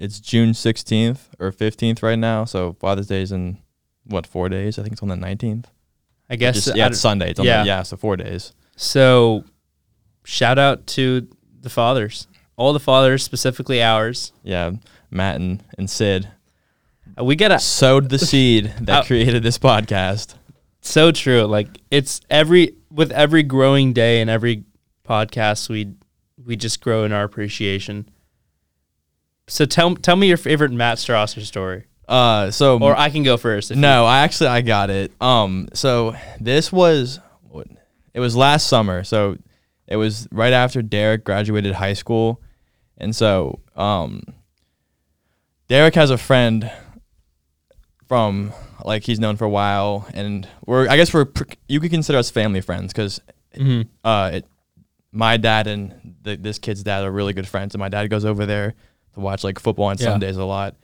it's 0.00 0.18
June 0.18 0.54
sixteenth 0.54 1.28
or 1.38 1.52
fifteenth 1.52 2.02
right 2.02 2.18
now. 2.18 2.44
So 2.44 2.72
Father's 2.80 3.06
Day 3.06 3.22
is 3.22 3.30
in 3.30 3.58
what 4.04 4.26
four 4.26 4.48
days? 4.48 4.78
I 4.78 4.82
think 4.82 4.94
it's 4.94 5.02
on 5.02 5.08
the 5.08 5.16
nineteenth. 5.16 5.68
I 6.28 6.36
guess 6.36 6.68
yeah, 6.74 6.84
I 6.84 6.88
it's 6.88 6.98
Sunday. 7.00 7.30
It's 7.30 7.40
yeah. 7.40 7.62
the, 7.62 7.66
yeah, 7.66 7.82
so 7.82 7.96
four 7.96 8.16
days. 8.16 8.52
So, 8.76 9.44
shout 10.24 10.58
out 10.58 10.86
to 10.88 11.28
the 11.60 11.68
fathers, 11.68 12.26
all 12.56 12.72
the 12.72 12.80
fathers, 12.80 13.22
specifically 13.22 13.82
ours. 13.82 14.32
Yeah, 14.42 14.72
Matt 15.10 15.36
and, 15.36 15.62
and 15.76 15.90
Sid 15.90 16.28
Uh, 17.18 17.24
We 17.24 17.36
gotta 17.36 17.58
sowed 17.58 18.08
the 18.08 18.18
seed 18.30 18.72
that 18.80 19.00
Uh, 19.00 19.04
created 19.04 19.42
this 19.42 19.58
podcast. 19.58 20.34
so 20.80 21.12
true. 21.12 21.42
Like 21.44 21.68
it's 21.90 22.20
every 22.30 22.74
with 22.90 23.10
every 23.12 23.42
growing 23.42 23.92
day 23.92 24.20
and 24.20 24.30
every 24.30 24.64
podcast, 25.06 25.68
we 25.68 25.94
we 26.42 26.56
just 26.56 26.80
grow 26.80 27.04
in 27.04 27.12
our 27.12 27.24
appreciation. 27.24 28.08
So 29.50 29.64
tell 29.66 29.94
tell 29.96 30.16
me 30.16 30.28
your 30.28 30.36
favorite 30.36 30.70
Matt 30.72 30.98
Strasser 30.98 31.42
story, 31.44 31.84
Uh, 32.08 32.50
so 32.50 32.78
or 32.78 32.96
I 32.96 33.10
can 33.10 33.22
go 33.22 33.36
first. 33.36 33.70
no, 33.74 34.04
I 34.06 34.20
actually 34.20 34.48
I 34.48 34.60
got 34.62 34.90
it. 34.90 35.12
Um, 35.20 35.68
so 35.74 36.14
this 36.40 36.72
was 36.72 37.20
it 38.14 38.20
was 38.20 38.34
last 38.36 38.66
summer. 38.68 39.04
So 39.04 39.36
it 39.86 39.96
was 39.96 40.28
right 40.32 40.52
after 40.52 40.82
Derek 40.82 41.24
graduated 41.24 41.74
high 41.74 41.94
school, 41.94 42.40
and 42.98 43.14
so 43.14 43.60
um, 43.76 44.22
Derek 45.68 45.94
has 45.94 46.10
a 46.10 46.18
friend 46.18 46.70
from 48.08 48.52
like 48.84 49.04
he's 49.04 49.20
known 49.20 49.36
for 49.36 49.44
a 49.44 49.50
while, 49.50 50.06
and 50.14 50.48
we're 50.66 50.88
I 50.88 50.96
guess 50.96 51.12
we're 51.12 51.26
you 51.68 51.80
could 51.80 51.90
consider 51.90 52.18
us 52.18 52.30
family 52.30 52.60
friends 52.60 52.92
because 52.92 53.20
Mhm. 53.56 53.88
uh, 54.04 54.30
it, 54.34 54.46
my 55.10 55.36
dad 55.36 55.66
and 55.66 56.14
the, 56.22 56.36
this 56.36 56.58
kid's 56.60 56.84
dad 56.84 57.02
are 57.04 57.10
really 57.10 57.32
good 57.32 57.48
friends, 57.48 57.74
and 57.74 57.80
my 57.80 57.88
dad 57.88 58.08
goes 58.10 58.24
over 58.24 58.46
there 58.46 58.74
to 59.14 59.20
watch 59.20 59.44
like 59.44 59.58
football 59.58 59.86
on 59.86 59.96
Yeah. 59.98 60.06
Sundays 60.06 60.36
a 60.36 60.44
lot. 60.44 60.76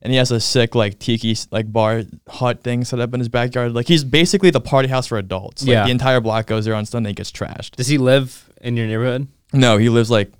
And 0.00 0.12
he 0.12 0.16
has 0.18 0.30
a 0.30 0.38
sick 0.40 0.74
like 0.76 0.98
tiki 0.98 1.36
like 1.50 1.72
bar 1.72 2.04
hut 2.28 2.62
thing 2.62 2.84
set 2.84 3.00
up 3.00 3.12
in 3.14 3.20
his 3.20 3.28
backyard. 3.28 3.74
Like 3.74 3.88
he's 3.88 4.04
basically 4.04 4.50
the 4.50 4.60
party 4.60 4.88
house 4.88 5.08
for 5.08 5.18
adults. 5.18 5.62
Like 5.62 5.70
Yeah. 5.72 5.84
the 5.84 5.90
entire 5.90 6.20
block 6.20 6.46
goes 6.46 6.64
there 6.64 6.74
on 6.74 6.86
Sunday 6.86 7.10
and 7.10 7.16
gets 7.16 7.32
trashed. 7.32 7.72
Does 7.76 7.88
he 7.88 7.98
live 7.98 8.48
in 8.60 8.76
your 8.76 8.86
neighborhood? 8.86 9.26
No, 9.52 9.76
he 9.76 9.88
lives 9.88 10.10
like 10.10 10.30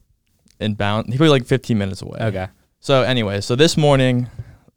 in 0.61 0.75
bound. 0.75 1.07
He 1.11 1.17
probably 1.17 1.31
like 1.31 1.47
15 1.47 1.77
minutes 1.77 2.03
away. 2.03 2.19
Okay. 2.21 2.47
So 2.81 3.03
anyway, 3.03 3.41
so 3.41 3.57
this 3.57 3.77
morning 3.77 4.29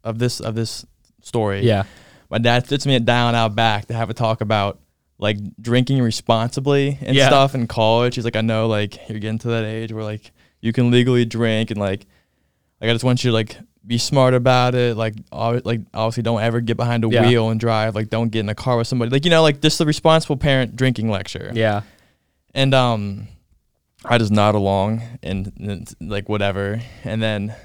of 0.04 0.18
this 0.18 0.40
of 0.40 0.56
this 0.56 0.84
story, 1.22 1.62
Yeah. 1.64 1.84
my 2.32 2.40
dad 2.40 2.68
sits 2.68 2.88
me 2.88 2.98
down 2.98 3.36
out 3.36 3.54
back 3.56 3.86
to 3.88 3.94
have 3.94 4.10
a 4.10 4.16
talk 4.16 4.42
about 4.42 4.80
like 5.20 5.38
drinking 5.62 6.02
responsibly 6.02 6.98
and 7.02 7.16
Yeah. 7.16 7.28
stuff 7.28 7.54
in 7.54 7.68
college. 7.68 8.16
He's 8.16 8.26
like, 8.26 8.36
I 8.36 8.42
know 8.42 8.68
like 8.68 8.98
you're 9.10 9.20
getting 9.20 9.38
to 9.40 9.50
that 9.50 9.64
age 9.66 9.94
where 9.94 10.04
like 10.04 10.32
you 10.62 10.74
can 10.74 10.90
legally 10.90 11.26
drink 11.26 11.70
and 11.70 11.80
like 11.80 12.08
like 12.82 12.90
I 12.90 12.94
just 12.94 13.04
want 13.06 13.24
you 13.24 13.30
to 13.32 13.34
like 13.36 13.58
be 13.86 13.98
smart 13.98 14.34
about 14.34 14.76
it. 14.76 14.98
Like 14.98 15.14
ob- 15.32 15.66
like 15.66 15.82
obviously 15.94 16.24
don't 16.24 16.42
ever 16.42 16.62
get 16.62 16.78
behind 16.78 17.04
a 17.06 17.10
Yeah. 17.10 17.26
wheel 17.28 17.50
and 17.50 17.60
drive. 17.60 17.96
Like 17.96 18.10
don't 18.10 18.30
get 18.30 18.42
in 18.42 18.50
a 18.50 18.56
car 18.56 18.78
with 18.78 18.88
somebody. 18.88 19.12
Like 19.12 19.26
you 19.26 19.32
know 19.32 19.42
like 19.42 19.62
just 19.62 19.78
the 19.78 19.86
responsible 19.86 20.38
parent 20.38 20.76
drinking 20.76 21.10
lecture. 21.10 21.52
Yeah. 21.54 21.82
And 22.54 22.74
um, 22.74 23.28
I 24.04 24.18
just 24.18 24.32
nod 24.32 24.56
along 24.56 25.02
and, 25.24 25.52
and 25.58 25.94
like 26.02 26.28
whatever. 26.28 26.82
And 27.06 27.22
then, 27.24 27.56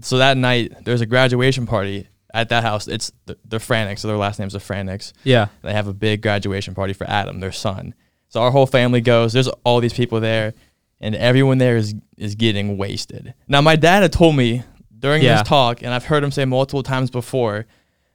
so 0.00 0.18
that 0.18 0.36
night 0.36 0.84
there's 0.84 1.00
a 1.00 1.06
graduation 1.06 1.66
party 1.66 2.06
at 2.32 2.50
that 2.50 2.62
house. 2.62 2.86
It's 2.86 3.10
the, 3.26 3.36
the 3.44 3.56
Franics, 3.58 4.00
so 4.00 4.08
their 4.08 4.16
last 4.16 4.38
name's 4.38 4.52
the 4.52 4.60
Franics. 4.60 5.12
Yeah. 5.24 5.48
They 5.62 5.72
have 5.72 5.88
a 5.88 5.92
big 5.94 6.22
graduation 6.22 6.74
party 6.74 6.92
for 6.92 7.08
Adam, 7.10 7.40
their 7.40 7.50
son. 7.50 7.94
So 8.28 8.40
our 8.40 8.50
whole 8.52 8.66
family 8.66 9.00
goes. 9.00 9.32
There's 9.32 9.48
all 9.64 9.80
these 9.80 9.94
people 9.94 10.20
there, 10.20 10.54
and 11.00 11.14
everyone 11.14 11.58
there 11.58 11.76
is 11.76 11.94
is 12.16 12.34
getting 12.34 12.76
wasted. 12.78 13.34
Now 13.46 13.60
my 13.60 13.76
dad 13.76 14.02
had 14.02 14.12
told 14.12 14.36
me 14.36 14.62
during 14.98 15.22
Yeah. 15.22 15.38
this 15.38 15.48
talk, 15.48 15.82
and 15.82 15.92
I've 15.94 16.04
heard 16.04 16.24
him 16.24 16.30
say 16.30 16.44
multiple 16.44 16.82
times 16.82 17.10
before 17.10 17.66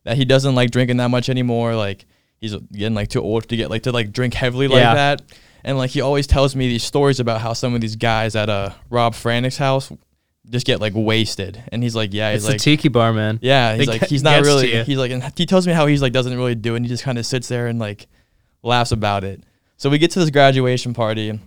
that 0.04 0.18
he 0.18 0.26
doesn't 0.26 0.54
like 0.56 0.72
drinking 0.72 0.98
that 0.98 1.10
much 1.10 1.30
anymore. 1.30 1.76
Like 1.76 2.06
he's 2.40 2.56
getting 2.74 2.94
like 2.94 3.08
too 3.08 3.22
old 3.22 3.48
to 3.50 3.56
get 3.56 3.70
like 3.70 3.84
to 3.84 3.92
like 3.92 4.12
drink 4.12 4.34
heavily 4.34 4.68
like 4.68 4.80
Yeah. 4.82 4.94
that. 4.96 5.22
And 5.64 5.78
like 5.78 5.92
he 5.92 6.02
always 6.02 6.28
tells 6.28 6.56
me 6.58 6.68
these 6.68 6.84
stories 6.84 7.22
about 7.22 7.40
how 7.40 7.54
some 7.54 7.74
of 7.74 7.80
these 7.80 7.96
guys 7.96 8.36
at 8.36 8.50
uh 8.50 8.72
Rob 8.90 9.14
Franic's 9.14 9.58
house 9.58 9.92
just 10.50 10.66
get 10.66 10.82
like 10.82 10.92
wasted. 10.94 11.64
And 11.72 11.82
he's 11.82 11.96
like, 11.96 12.14
yeah, 12.14 12.34
he's 12.34 12.44
It's 12.44 12.48
like 12.50 12.56
a 12.58 12.60
tiki 12.60 12.90
bar, 12.90 13.14
man. 13.14 13.40
yeah, 13.42 13.76
he's 13.76 13.88
It 13.88 13.92
like 13.92 14.04
he's 14.10 14.24
not 14.24 14.42
really. 14.42 14.84
He's 14.84 14.98
like, 14.98 15.12
and 15.12 15.24
he 15.38 15.46
tells 15.46 15.66
me 15.66 15.72
how 15.72 15.86
he's 15.88 16.02
like 16.02 16.12
doesn't 16.12 16.36
really 16.36 16.56
do 16.56 16.74
it. 16.74 16.78
and 16.78 16.86
He 16.86 16.90
just 16.90 17.04
kind 17.04 17.18
of 17.18 17.26
sits 17.26 17.48
there 17.48 17.68
and 17.68 17.80
like 17.80 18.08
laughs 18.62 18.92
about 18.92 19.24
it. 19.24 19.42
So 19.78 19.90
we 19.90 19.98
get 20.00 20.12
to 20.12 20.20
this 20.20 20.30
graduation 20.32 20.94
party. 20.94 21.40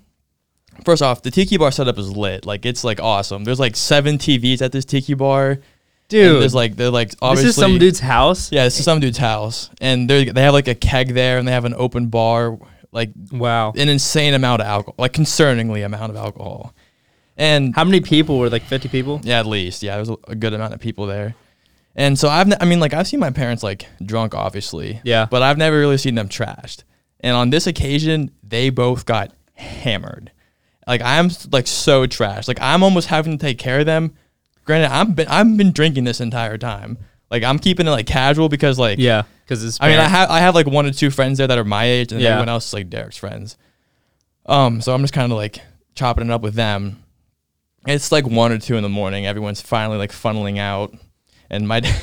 First 0.84 1.02
off, 1.02 1.22
the 1.22 1.30
tiki 1.30 1.56
bar 1.56 1.70
setup 1.72 1.98
is 1.98 2.14
lit. 2.16 2.46
Like 2.46 2.64
it's 2.66 2.84
like 2.84 3.00
awesome. 3.00 3.44
There's 3.44 3.60
like 3.60 3.76
seven 3.76 4.18
TVs 4.18 4.62
at 4.62 4.72
this 4.72 4.84
tiki 4.84 5.14
bar. 5.14 5.50
and 5.52 5.62
Dude, 6.08 6.40
there's 6.42 6.54
like 6.54 6.76
they're 6.76 6.90
like 6.90 7.12
obviously 7.20 7.46
this 7.48 7.56
is 7.56 7.60
some 7.60 7.78
dude's 7.78 8.00
house. 8.00 8.52
yeah, 8.52 8.64
this 8.64 8.78
is 8.78 8.84
some 8.84 9.00
dude's 9.00 9.18
house, 9.18 9.70
and 9.80 10.08
they 10.08 10.26
they 10.26 10.42
have 10.42 10.52
like 10.54 10.68
a 10.68 10.74
keg 10.74 11.14
there, 11.14 11.38
and 11.38 11.46
they 11.48 11.52
have 11.52 11.64
an 11.64 11.74
open 11.76 12.06
bar, 12.08 12.58
like 12.92 13.10
Wow. 13.32 13.72
an 13.76 13.88
insane 13.88 14.32
amount 14.34 14.62
of 14.62 14.68
alcohol, 14.68 14.94
like 14.98 15.12
concerningly 15.12 15.84
amount 15.84 16.10
of 16.10 16.16
alcohol, 16.16 16.72
and 17.36 17.74
How 17.74 17.84
many 17.84 18.00
people 18.00 18.38
were 18.38 18.48
like 18.50 18.62
50 18.62 18.88
people? 18.88 19.20
yeah, 19.24 19.40
at 19.40 19.46
least. 19.46 19.82
Yeah, 19.82 19.96
there's 19.96 20.10
a, 20.10 20.16
a 20.28 20.34
good 20.36 20.54
amount 20.54 20.74
of 20.74 20.80
people 20.80 21.06
there. 21.06 21.34
And 21.98 22.18
so 22.18 22.28
I've, 22.28 22.46
ne- 22.46 22.56
I 22.60 22.66
mean, 22.66 22.78
like 22.78 22.92
I've 22.92 23.08
seen 23.08 23.20
my 23.20 23.30
parents 23.30 23.62
like 23.62 23.86
drunk, 24.04 24.34
obviously. 24.34 25.00
Yeah. 25.02 25.26
But 25.30 25.42
I've 25.42 25.56
never 25.56 25.78
really 25.78 25.96
seen 25.96 26.14
them 26.14 26.28
trashed. 26.28 26.84
And 27.20 27.34
on 27.34 27.48
this 27.50 27.66
occasion, 27.66 28.30
they 28.42 28.68
both 28.70 29.06
got 29.06 29.32
hammered. 29.54 30.30
Like 30.86 31.02
I'm 31.02 31.30
like 31.52 31.66
so 31.66 32.06
trash. 32.06 32.46
Like 32.48 32.60
I'm 32.60 32.82
almost 32.82 33.08
having 33.08 33.36
to 33.36 33.44
take 33.44 33.58
care 33.58 33.80
of 33.80 33.86
them. 33.86 34.14
Granted, 34.64 34.90
I'm 34.92 35.12
been 35.14 35.28
I've 35.28 35.56
been 35.56 35.72
drinking 35.72 36.04
this 36.04 36.20
entire 36.20 36.58
time. 36.58 36.98
Like 37.30 37.42
I'm 37.42 37.58
keeping 37.58 37.86
it 37.86 37.90
like 37.90 38.06
casual 38.06 38.48
because 38.48 38.78
like 38.78 38.98
Yeah, 38.98 39.22
because 39.44 39.64
it's. 39.64 39.78
I 39.80 39.88
mean, 39.88 39.98
I 39.98 40.04
have 40.08 40.30
I 40.30 40.38
have 40.40 40.54
like 40.54 40.66
one 40.66 40.86
or 40.86 40.92
two 40.92 41.10
friends 41.10 41.38
there 41.38 41.46
that 41.46 41.58
are 41.58 41.64
my 41.64 41.84
age, 41.84 42.12
and 42.12 42.20
Yeah. 42.20 42.30
everyone 42.30 42.48
else 42.48 42.68
is 42.68 42.72
like 42.74 42.88
Derek's 42.90 43.16
friends. 43.16 43.56
Um, 44.46 44.80
so 44.80 44.94
I'm 44.94 45.00
just 45.02 45.12
kind 45.12 45.32
of 45.32 45.36
like 45.38 45.60
chopping 45.96 46.26
it 46.26 46.30
up 46.32 46.42
with 46.42 46.54
them. 46.54 47.02
it's 47.86 48.12
like 48.12 48.26
one 48.26 48.52
or 48.52 48.58
two 48.58 48.76
in 48.76 48.82
the 48.82 48.88
morning. 48.88 49.26
Everyone's 49.26 49.60
finally 49.60 49.98
like 49.98 50.12
funneling 50.12 50.58
out, 50.58 50.94
and 51.50 51.66
my 51.66 51.80
dad, 51.80 52.00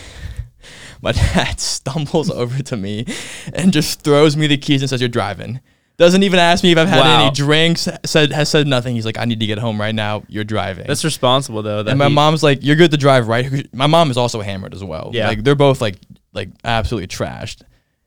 my 1.01 1.13
dad 1.13 1.59
stumbles 1.61 2.29
over 2.29 2.61
to 2.63 2.75
me 2.77 3.05
and 3.53 3.71
just 3.71 4.01
throws 4.01 4.35
me 4.35 4.47
the 4.47 4.57
keys 4.57 4.81
and 4.81 4.89
says, 4.89 4.99
"You're 5.01 5.07
driving." 5.09 5.61
Doesn't 6.03 6.23
even 6.23 6.39
ask 6.39 6.63
me 6.63 6.71
if 6.73 6.77
I've 6.77 6.89
had 6.89 6.99
Wow. 6.99 7.21
any 7.25 7.31
drinks. 7.33 7.87
Said 8.05 8.31
has 8.33 8.49
said 8.49 8.67
nothing. 8.67 8.95
He's 8.95 9.05
like, 9.05 9.17
"I 9.17 9.25
need 9.25 9.39
to 9.39 9.45
get 9.45 9.57
home 9.57 9.79
right 9.79 9.95
now. 9.95 10.23
You're 10.27 10.43
driving." 10.43 10.85
That's 10.85 11.03
responsible 11.05 11.61
though. 11.63 11.81
That 11.83 11.91
and 11.91 11.99
my 11.99 12.09
he- 12.09 12.13
mom's 12.13 12.43
like, 12.43 12.59
"You're 12.63 12.75
good 12.75 12.91
to 12.91 12.97
drive, 12.97 13.27
right?" 13.27 13.73
My 13.73 13.87
mom 13.87 14.11
is 14.11 14.17
also 14.17 14.41
hammered 14.41 14.73
as 14.73 14.83
well. 14.83 15.11
Yeah. 15.13 15.27
like 15.29 15.43
they're 15.43 15.55
both 15.55 15.79
like 15.81 15.95
like 16.33 16.49
absolutely 16.65 17.07
trashed, 17.07 17.61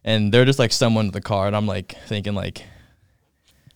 and 0.04 0.32
they're 0.32 0.44
just 0.44 0.58
like 0.58 0.72
someone 0.72 1.06
in 1.06 1.10
the 1.12 1.20
car, 1.20 1.46
and 1.46 1.56
I'm 1.56 1.66
like 1.66 1.96
thinking 2.06 2.34
like, 2.34 2.62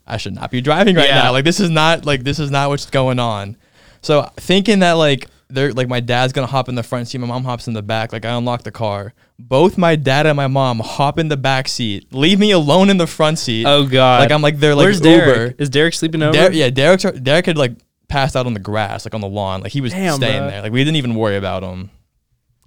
I 0.07 0.17
should 0.17 0.35
not 0.35 0.51
be 0.51 0.61
driving 0.61 0.97
right 0.97 1.09
Yeah. 1.09 1.23
now. 1.23 1.33
Like 1.33 1.45
this 1.45 1.61
is 1.61 1.71
not 1.71 2.05
like 2.05 2.23
this 2.25 2.39
is 2.39 2.51
not 2.51 2.69
what's 2.69 2.87
going 2.87 3.19
on. 3.19 3.57
So 4.03 4.29
thinking 4.37 4.81
that 4.81 4.93
like 4.93 5.29
they're 5.51 5.73
like 5.73 5.89
my 5.89 6.01
dad's 6.01 6.33
gonna 6.33 6.47
hop 6.47 6.69
in 6.69 6.75
the 6.75 6.83
front 6.83 7.09
seat, 7.09 7.19
my 7.19 7.27
mom 7.27 7.45
hops 7.45 7.69
in 7.69 7.75
the 7.75 7.83
back. 7.83 8.13
Like 8.13 8.25
I 8.25 8.37
unlock 8.37 8.63
the 8.63 8.71
car. 8.71 9.13
Both 9.39 9.79
my 9.79 9.97
dad 9.97 10.27
and 10.27 10.37
my 10.37 10.47
mom 10.47 10.81
hop 10.81 11.19
in 11.19 11.29
the 11.29 11.37
back 11.37 11.69
seat, 11.69 12.13
leave 12.13 12.39
me 12.39 12.51
alone 12.51 12.91
in 12.91 12.97
the 12.97 13.07
front 13.07 13.39
seat. 13.39 13.67
Oh 13.67 13.87
god. 13.87 14.21
like 14.21 14.31
I'm 14.31 14.43
like 14.43 14.59
they're 14.59 14.75
like 14.75 14.85
Where's 14.85 15.01
Uber. 15.01 15.35
Derek? 15.35 15.61
Is 15.61 15.71
Derek 15.71 15.95
sleeping 15.95 16.23
over? 16.23 16.33
Der- 16.33 16.53
yeah, 16.53 16.71
Derek. 16.71 17.01
Derek 17.23 17.47
had 17.47 17.57
like 17.59 17.73
passed 18.09 18.37
out 18.37 18.47
on 18.47 18.55
the 18.55 18.61
grass, 18.61 19.07
like 19.07 19.15
on 19.15 19.21
the 19.21 19.29
lawn. 19.29 19.63
Like 19.63 19.73
he 19.73 19.81
was 19.81 19.93
Damn, 19.93 20.17
staying 20.17 20.43
bro. 20.43 20.51
there. 20.51 20.63
Like 20.63 20.73
we 20.73 20.81
didn't 20.85 20.97
even 20.97 21.15
worry 21.15 21.37
about 21.37 21.63
him. 21.63 21.91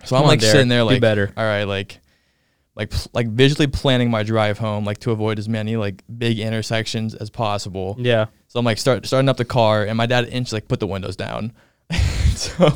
So 0.06 0.16
I'm 0.16 0.24
on, 0.24 0.28
like 0.28 0.40
Derek. 0.40 0.52
sitting 0.52 0.68
there, 0.70 0.84
like 0.84 1.00
better. 1.02 1.32
All 1.38 1.44
right, 1.46 1.63
like, 1.63 2.00
like, 2.75 2.92
like 3.13 3.28
visually 3.28 3.68
planning 3.68 4.10
my 4.10 4.24
drive 4.24 4.58
home, 4.58 4.84
like 4.84 4.98
to 5.00 5.12
avoid 5.12 5.40
as 5.40 5.48
many 5.48 5.78
like 5.78 6.04
big 6.18 6.40
intersections 6.40 7.13
as 7.13 7.30
possible. 7.30 7.96
Yeah. 8.00 8.25
So 8.48 8.60
I'm 8.60 8.66
like 8.66 8.78
start 8.78 9.06
starting 9.06 9.30
up 9.30 9.38
the 9.38 9.46
car, 9.46 9.84
and 9.86 9.98
my 9.98 10.06
dad 10.06 10.28
inch 10.28 10.52
like 10.52 10.68
put 10.68 10.80
the 10.80 10.88
windows 10.88 11.16
down. 11.16 11.54
so 12.36 12.72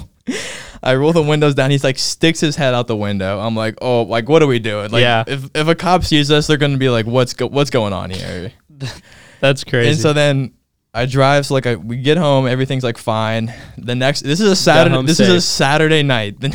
I 0.83 0.95
roll 0.95 1.13
the 1.13 1.21
windows 1.23 1.55
down. 1.55 1.71
He's 1.71 1.83
like 1.83 1.97
sticks 1.97 2.39
his 2.39 2.55
head 2.55 2.73
out 2.73 2.87
the 2.87 2.95
window. 2.95 3.39
I'm 3.39 3.55
like, 3.55 3.77
oh, 3.81 4.03
like 4.03 4.29
what 4.29 4.41
are 4.43 4.47
we 4.47 4.59
doing? 4.59 4.91
Like, 4.91 5.01
Yeah. 5.01 5.23
if 5.27 5.49
if 5.55 5.67
a 5.67 5.75
cop 5.75 6.03
sees 6.03 6.31
us, 6.31 6.47
they're 6.47 6.57
gonna 6.57 6.77
be 6.77 6.89
like, 6.89 7.05
what's 7.05 7.33
go- 7.33 7.47
what's 7.47 7.69
going 7.69 7.93
on 7.93 8.09
here? 8.09 8.51
That's 9.39 9.63
crazy. 9.63 9.89
And 9.91 9.99
so 9.99 10.13
then 10.13 10.53
I 10.93 11.05
drive. 11.05 11.45
So 11.45 11.53
like 11.53 11.67
I, 11.67 11.75
we 11.75 11.97
get 11.97 12.17
home, 12.17 12.47
everything's 12.47 12.83
like 12.83 12.97
fine. 12.97 13.53
The 13.77 13.95
next, 13.95 14.21
this 14.21 14.39
is 14.39 14.49
a 14.49 14.55
Saturday. 14.55 15.01
This 15.03 15.19
is 15.19 15.29
a. 15.29 15.41
Saturday 15.41 16.03
night. 16.03 16.39
Then 16.39 16.53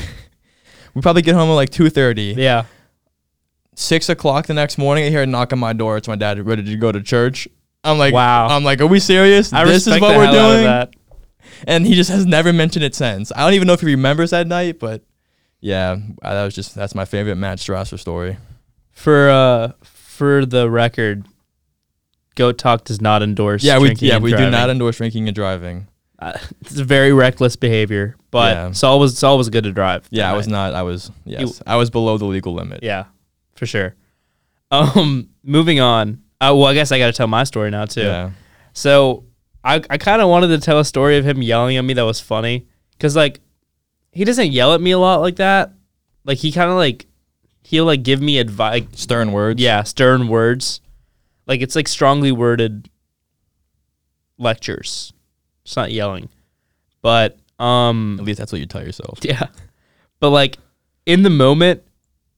we 0.95 1.00
probably 1.02 1.23
get 1.23 1.35
home 1.35 1.49
at 1.50 1.54
like 1.54 1.71
two 1.71 1.90
thirty. 1.90 2.35
yeah. 2.37 2.64
Six 3.75 4.09
o'clock 4.11 4.47
the 4.47 4.54
next 4.54 4.76
morning, 4.76 5.04
I 5.04 5.09
hear 5.09 5.23
a 5.23 5.26
knock 5.26 5.52
on 5.54 5.59
my 5.59 5.73
door. 5.73 5.97
It's 5.97 6.07
my 6.07 6.14
dad 6.16 6.45
ready 6.47 6.62
to 6.62 6.76
go 6.76 6.92
to 6.92 7.00
church. 7.00 7.49
I'm 7.83 7.97
like, 7.99 8.12
Wow. 8.12 8.49
I'm 8.49 8.62
like, 8.64 8.81
are 8.83 8.87
we 8.87 9.00
serious? 9.00 9.50
I 9.52 9.64
this 9.64 9.87
is 9.87 9.99
what 9.99 10.12
the 10.12 10.19
we're 10.19 10.26
hell 10.26 10.35
out 10.37 10.83
of 10.85 10.90
doing. 10.90 11.01
And 11.66 11.87
he 11.87 11.95
just 11.95 12.11
has 12.11 12.26
never 12.26 12.52
mentioned 12.52 12.85
it 12.85 12.95
since. 12.95 13.31
I 13.35 13.40
don't 13.45 13.54
even 13.54 13.66
know 13.66 13.75
if 13.75 13.81
he 13.81 13.87
remembers 13.87 14.31
that 14.31 14.47
night, 14.47 14.78
but 14.78 15.02
yeah, 15.61 15.97
that 16.23 16.45
was 16.45 16.54
just 16.54 16.75
that's 16.75 16.95
my 16.95 17.04
favorite 17.04 17.37
Matt 17.37 17.59
Strasser 17.59 17.99
story. 17.99 18.37
For 18.90 19.31
uh 19.31 19.73
for 19.83 20.45
the 20.45 20.69
record, 20.71 21.25
Goat 22.35 22.59
Talk 22.59 22.85
does 22.85 23.00
not 23.00 23.23
endorse. 23.23 23.62
yeah, 23.62 23.78
we 23.78 23.95
yeah 23.99 24.19
we 24.19 24.33
do 24.35 24.50
not 24.50 24.71
endorse 24.71 24.97
drinking 24.97 25.28
and 25.28 25.35
driving. 25.35 25.88
Uh, 26.19 26.38
it's 26.61 26.73
very 26.78 27.12
reckless 27.12 27.57
behavior, 27.57 28.16
but 28.31 28.54
Yeah. 28.54 28.71
Saul 28.73 29.00
was 29.00 29.19
Saul 29.19 29.38
was 29.38 29.50
good 29.50 29.64
to 29.64 29.73
drive. 29.73 30.07
Yeah, 30.11 30.31
I 30.33 30.37
was 30.37 30.47
not. 30.47 30.73
I 30.75 30.83
was 30.83 31.11
yes, 31.25 31.61
I 31.66 31.76
was 31.76 31.90
below 31.90 32.16
the 32.19 32.26
legal 32.26 32.54
limit. 32.54 32.81
Yeah, 32.83 33.04
for 33.57 33.66
sure. 33.66 33.95
Um, 34.71 35.28
moving 35.42 35.81
on. 35.81 36.23
Uh, 36.40 36.54
well, 36.57 36.66
I 36.66 36.75
guess 36.75 36.92
I 36.92 36.99
got 36.99 37.07
to 37.07 37.12
tell 37.12 37.26
my 37.26 37.45
story 37.45 37.71
now 37.71 37.85
too. 37.87 38.02
Yeah. 38.02 38.31
So 38.73 39.25
I 39.64 39.83
I 39.90 39.99
kind 39.99 40.23
of 40.23 40.28
wanted 40.28 40.49
to 40.49 40.59
tell 40.59 40.78
a 40.78 40.85
story 40.85 41.16
of 41.19 41.25
him 41.25 41.42
yelling 41.42 41.76
at 41.76 41.85
me 41.85 41.95
that 41.95 42.02
was 42.02 42.21
funny 42.21 42.66
because 42.92 43.16
like 43.16 43.40
he 44.12 44.25
doesn't 44.25 44.52
yell 44.52 44.75
at 44.75 44.81
me 44.81 44.90
a 44.90 44.99
lot 44.99 45.21
like 45.21 45.37
that. 45.37 45.73
Like 46.25 46.38
he 46.38 46.52
kind 46.52 46.71
of 46.71 46.76
like 46.76 47.07
he'll 47.62 47.85
like 47.85 48.02
give 48.02 48.21
me 48.21 48.38
advice. 48.38 48.85
Stern 48.95 49.33
words. 49.33 49.61
Yeah, 49.61 49.83
stern 49.83 50.28
words. 50.28 50.81
Like 51.47 51.61
it's 51.61 51.76
like 51.76 51.88
strongly 51.88 52.33
worded 52.33 52.88
lectures. 54.38 55.12
It's 55.64 55.76
not 55.76 55.92
yelling, 55.92 56.28
but 57.00 57.38
um 57.59 58.16
At 58.19 58.25
least 58.25 58.38
that's 58.38 58.52
what 58.52 58.61
you 58.61 58.66
tell 58.66 58.85
yourself. 58.85 59.21
yeah. 59.23 59.47
But 60.21 60.31
like 60.31 60.59
in 61.07 61.23
the 61.23 61.31
moment, 61.31 61.83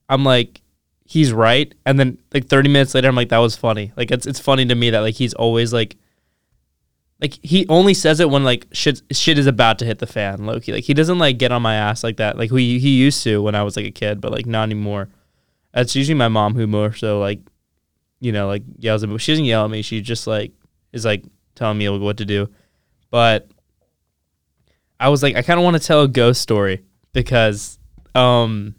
I'm 0.09 0.25
like, 0.25 0.61
he's 1.05 1.33
right. 1.33 1.75
And 1.85 1.99
then 1.99 2.19
like 2.33 2.47
30 2.47 2.69
minutes 2.69 2.95
later, 2.95 3.09
I'm 3.09 3.15
like, 3.15 3.29
that 3.31 3.39
was 3.39 3.57
funny. 3.57 3.93
Like 3.97 4.11
it's 4.11 4.27
it's 4.27 4.41
funny 4.41 4.67
to 4.67 4.75
me 4.75 4.91
that 4.91 5.01
like 5.01 5.15
he's 5.15 5.35
always 5.35 5.73
like 5.73 5.97
like 7.25 7.39
he 7.43 7.67
only 7.71 7.95
says 7.95 8.21
it 8.21 8.29
when 8.29 8.45
like 8.45 8.67
shit 8.73 9.01
shit 9.11 9.39
is 9.39 9.47
about 9.47 9.79
to 9.79 9.87
hit 9.87 9.99
the 9.99 10.07
fan, 10.07 10.45
Loki. 10.45 10.73
Like 10.73 10.85
he 10.85 10.93
doesn't 10.93 11.19
like 11.19 11.39
get 11.39 11.53
on 11.53 11.63
my 11.63 11.75
ass 11.75 12.05
like 12.05 12.19
that. 12.19 12.37
Like 12.37 12.51
he 12.51 12.79
he 12.79 12.99
used 12.99 13.23
to 13.23 13.41
when 13.41 13.55
I 13.55 13.63
was 13.63 13.79
like 13.79 13.87
a 13.87 13.91
kid, 13.91 14.21
but 14.21 14.31
like 14.31 14.45
not 14.45 14.65
anymore. 14.65 15.09
That's 15.73 15.97
usually 15.97 16.17
my 16.17 16.29
mom 16.29 16.55
who 16.55 16.67
more 16.67 16.93
so 16.93 17.21
like 17.21 17.41
you 18.21 18.31
know, 18.31 18.47
like 18.47 18.63
yells 18.77 19.03
at 19.03 19.09
me. 19.09 19.17
She 19.17 19.33
doesn't 19.33 19.47
yell 19.47 19.65
at 19.65 19.71
me. 19.71 19.81
She 19.81 20.03
just 20.03 20.27
like 20.27 20.53
is 20.93 21.07
like 21.07 21.25
telling 21.55 21.79
me 21.79 21.89
what 21.89 22.19
to 22.19 22.27
do. 22.27 22.51
But 23.11 23.49
I 25.01 25.09
was 25.09 25.23
like, 25.23 25.35
I 25.35 25.41
kind 25.41 25.59
of 25.59 25.65
want 25.65 25.81
to 25.81 25.83
tell 25.83 26.03
a 26.03 26.09
ghost 26.09 26.43
story 26.43 26.85
because 27.15 27.79
um 28.15 28.75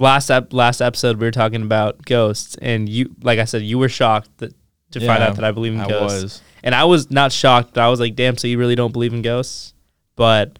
last 0.00 0.30
ep- 0.30 0.52
last 0.52 0.80
episode 0.80 1.18
we 1.18 1.28
were 1.28 1.30
talking 1.30 1.62
about 1.62 2.04
ghosts 2.06 2.56
and 2.60 2.88
you 2.88 3.14
like 3.22 3.38
I 3.38 3.44
said 3.44 3.62
you 3.62 3.78
were 3.78 3.88
shocked 3.88 4.30
that 4.38 4.52
to 4.92 5.00
find 5.00 5.22
out 5.22 5.36
that 5.36 5.44
I 5.44 5.50
believe 5.52 5.74
in 5.74 5.80
I 5.80 5.88
ghosts. 5.88 6.22
was. 6.22 6.42
And 6.62 6.74
I 6.74 6.84
was 6.84 7.10
not 7.10 7.32
shocked, 7.32 7.74
but 7.74 7.82
I 7.82 7.88
was 7.88 8.00
like, 8.00 8.14
damn, 8.14 8.36
so 8.36 8.46
you 8.48 8.58
really 8.58 8.74
don't 8.74 8.92
believe 8.92 9.12
in 9.14 9.22
ghosts? 9.22 9.74
But 10.16 10.58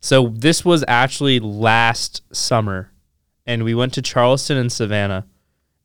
so 0.00 0.28
this 0.34 0.64
was 0.64 0.84
actually 0.88 1.38
last 1.40 2.22
summer 2.34 2.90
and 3.46 3.62
we 3.64 3.74
went 3.74 3.92
to 3.94 4.02
Charleston 4.02 4.56
and 4.56 4.70
Savannah. 4.72 5.26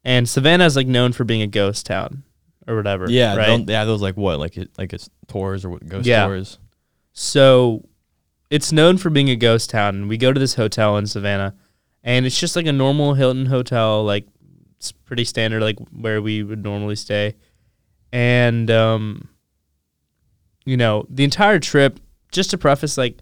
And 0.03 0.27
Savannah 0.27 0.65
is 0.65 0.75
like 0.75 0.87
known 0.87 1.11
for 1.13 1.23
being 1.23 1.41
a 1.41 1.47
ghost 1.47 1.85
town 1.85 2.23
or 2.67 2.75
whatever. 2.75 3.09
Yeah. 3.09 3.35
Right. 3.35 3.67
Yeah. 3.67 3.85
Those 3.85 4.01
like 4.01 4.15
what? 4.17 4.39
Like 4.39 4.57
it. 4.57 4.69
Like 4.77 4.93
it's 4.93 5.09
tours 5.27 5.65
or 5.65 5.69
what? 5.69 5.87
Ghost 5.87 6.07
Yeah. 6.07 6.25
tours. 6.25 6.57
So 7.13 7.83
it's 8.49 8.71
known 8.71 8.97
for 8.97 9.09
being 9.09 9.29
a 9.29 9.35
ghost 9.35 9.69
town. 9.69 9.95
And 9.95 10.09
we 10.09 10.17
go 10.17 10.31
to 10.31 10.39
this 10.39 10.53
hotel 10.55 10.97
in 10.97 11.07
Savannah, 11.07 11.55
and 12.03 12.25
it's 12.25 12.39
just 12.39 12.55
like 12.55 12.65
a 12.65 12.71
normal 12.71 13.15
Hilton 13.15 13.47
hotel, 13.47 14.03
like 14.05 14.25
it's 14.77 14.91
pretty 14.91 15.25
standard, 15.25 15.61
like 15.61 15.77
where 15.91 16.21
we 16.21 16.43
would 16.43 16.63
normally 16.63 16.95
stay. 16.95 17.35
And 18.11 18.71
um, 18.71 19.27
you 20.65 20.77
know, 20.77 21.05
the 21.09 21.23
entire 21.23 21.59
trip, 21.59 21.99
just 22.31 22.49
to 22.51 22.57
preface, 22.57 22.97
like 22.97 23.19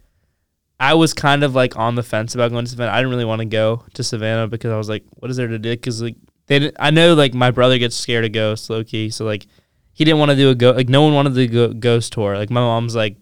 I 0.80 0.94
was 0.94 1.14
kind 1.14 1.44
of 1.44 1.56
like 1.56 1.78
on 1.78 1.96
the 1.96 2.04
fence 2.04 2.36
about 2.36 2.52
going 2.52 2.66
to 2.66 2.72
Savannah. 2.72 2.92
I 2.92 2.98
didn't 2.98 3.12
really 3.12 3.26
want 3.26 3.40
to 3.40 3.46
go 3.46 3.84
to 3.94 4.04
Savannah 4.04 4.48
because 4.48 4.72
I 4.72 4.78
was 4.78 4.90
like, 4.90 5.04
what 5.16 5.32
is 5.32 5.38
there 5.38 5.48
to 5.48 5.60
do? 5.60 5.72
Because 5.72 6.02
like 6.02 6.16
they, 6.48 6.60
didn't, 6.60 6.76
I 6.80 6.92
know 6.92 7.14
like 7.14 7.34
my 7.34 7.52
brother 7.52 7.78
gets 7.78 7.96
scared 7.96 8.26
of 8.26 8.32
ghosts, 8.32 8.70
low 8.70 8.84
key. 8.84 9.10
So 9.10 9.26
like 9.26 9.48
he 9.94 10.04
didn't 10.04 10.20
want 10.20 10.32
to 10.32 10.38
do 10.38 10.50
a 10.50 10.56
go, 10.56 10.72
like 10.72 10.90
no 10.90 11.02
one 11.02 11.14
wanted 11.14 11.36
to 11.36 11.48
go 11.48 11.74
ghost 11.74 12.14
tour. 12.14 12.38
Like 12.38 12.50
my 12.50 12.62
mom's 12.62 12.96
like 12.96 13.18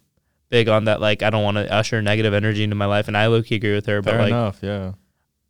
big 0.49 0.67
on 0.67 0.85
that. 0.85 1.01
Like 1.01 1.21
I 1.21 1.29
don't 1.29 1.43
want 1.43 1.57
to 1.57 1.71
usher 1.71 2.01
negative 2.01 2.33
energy 2.33 2.63
into 2.63 2.75
my 2.75 2.85
life, 2.85 3.07
and 3.07 3.17
I 3.17 3.27
low 3.27 3.41
key 3.43 3.55
agree 3.55 3.73
with 3.73 3.85
her. 3.85 4.01
Fair 4.01 4.13
but 4.13 4.21
like 4.21 4.29
enough. 4.29 4.59
Yeah. 4.61 4.93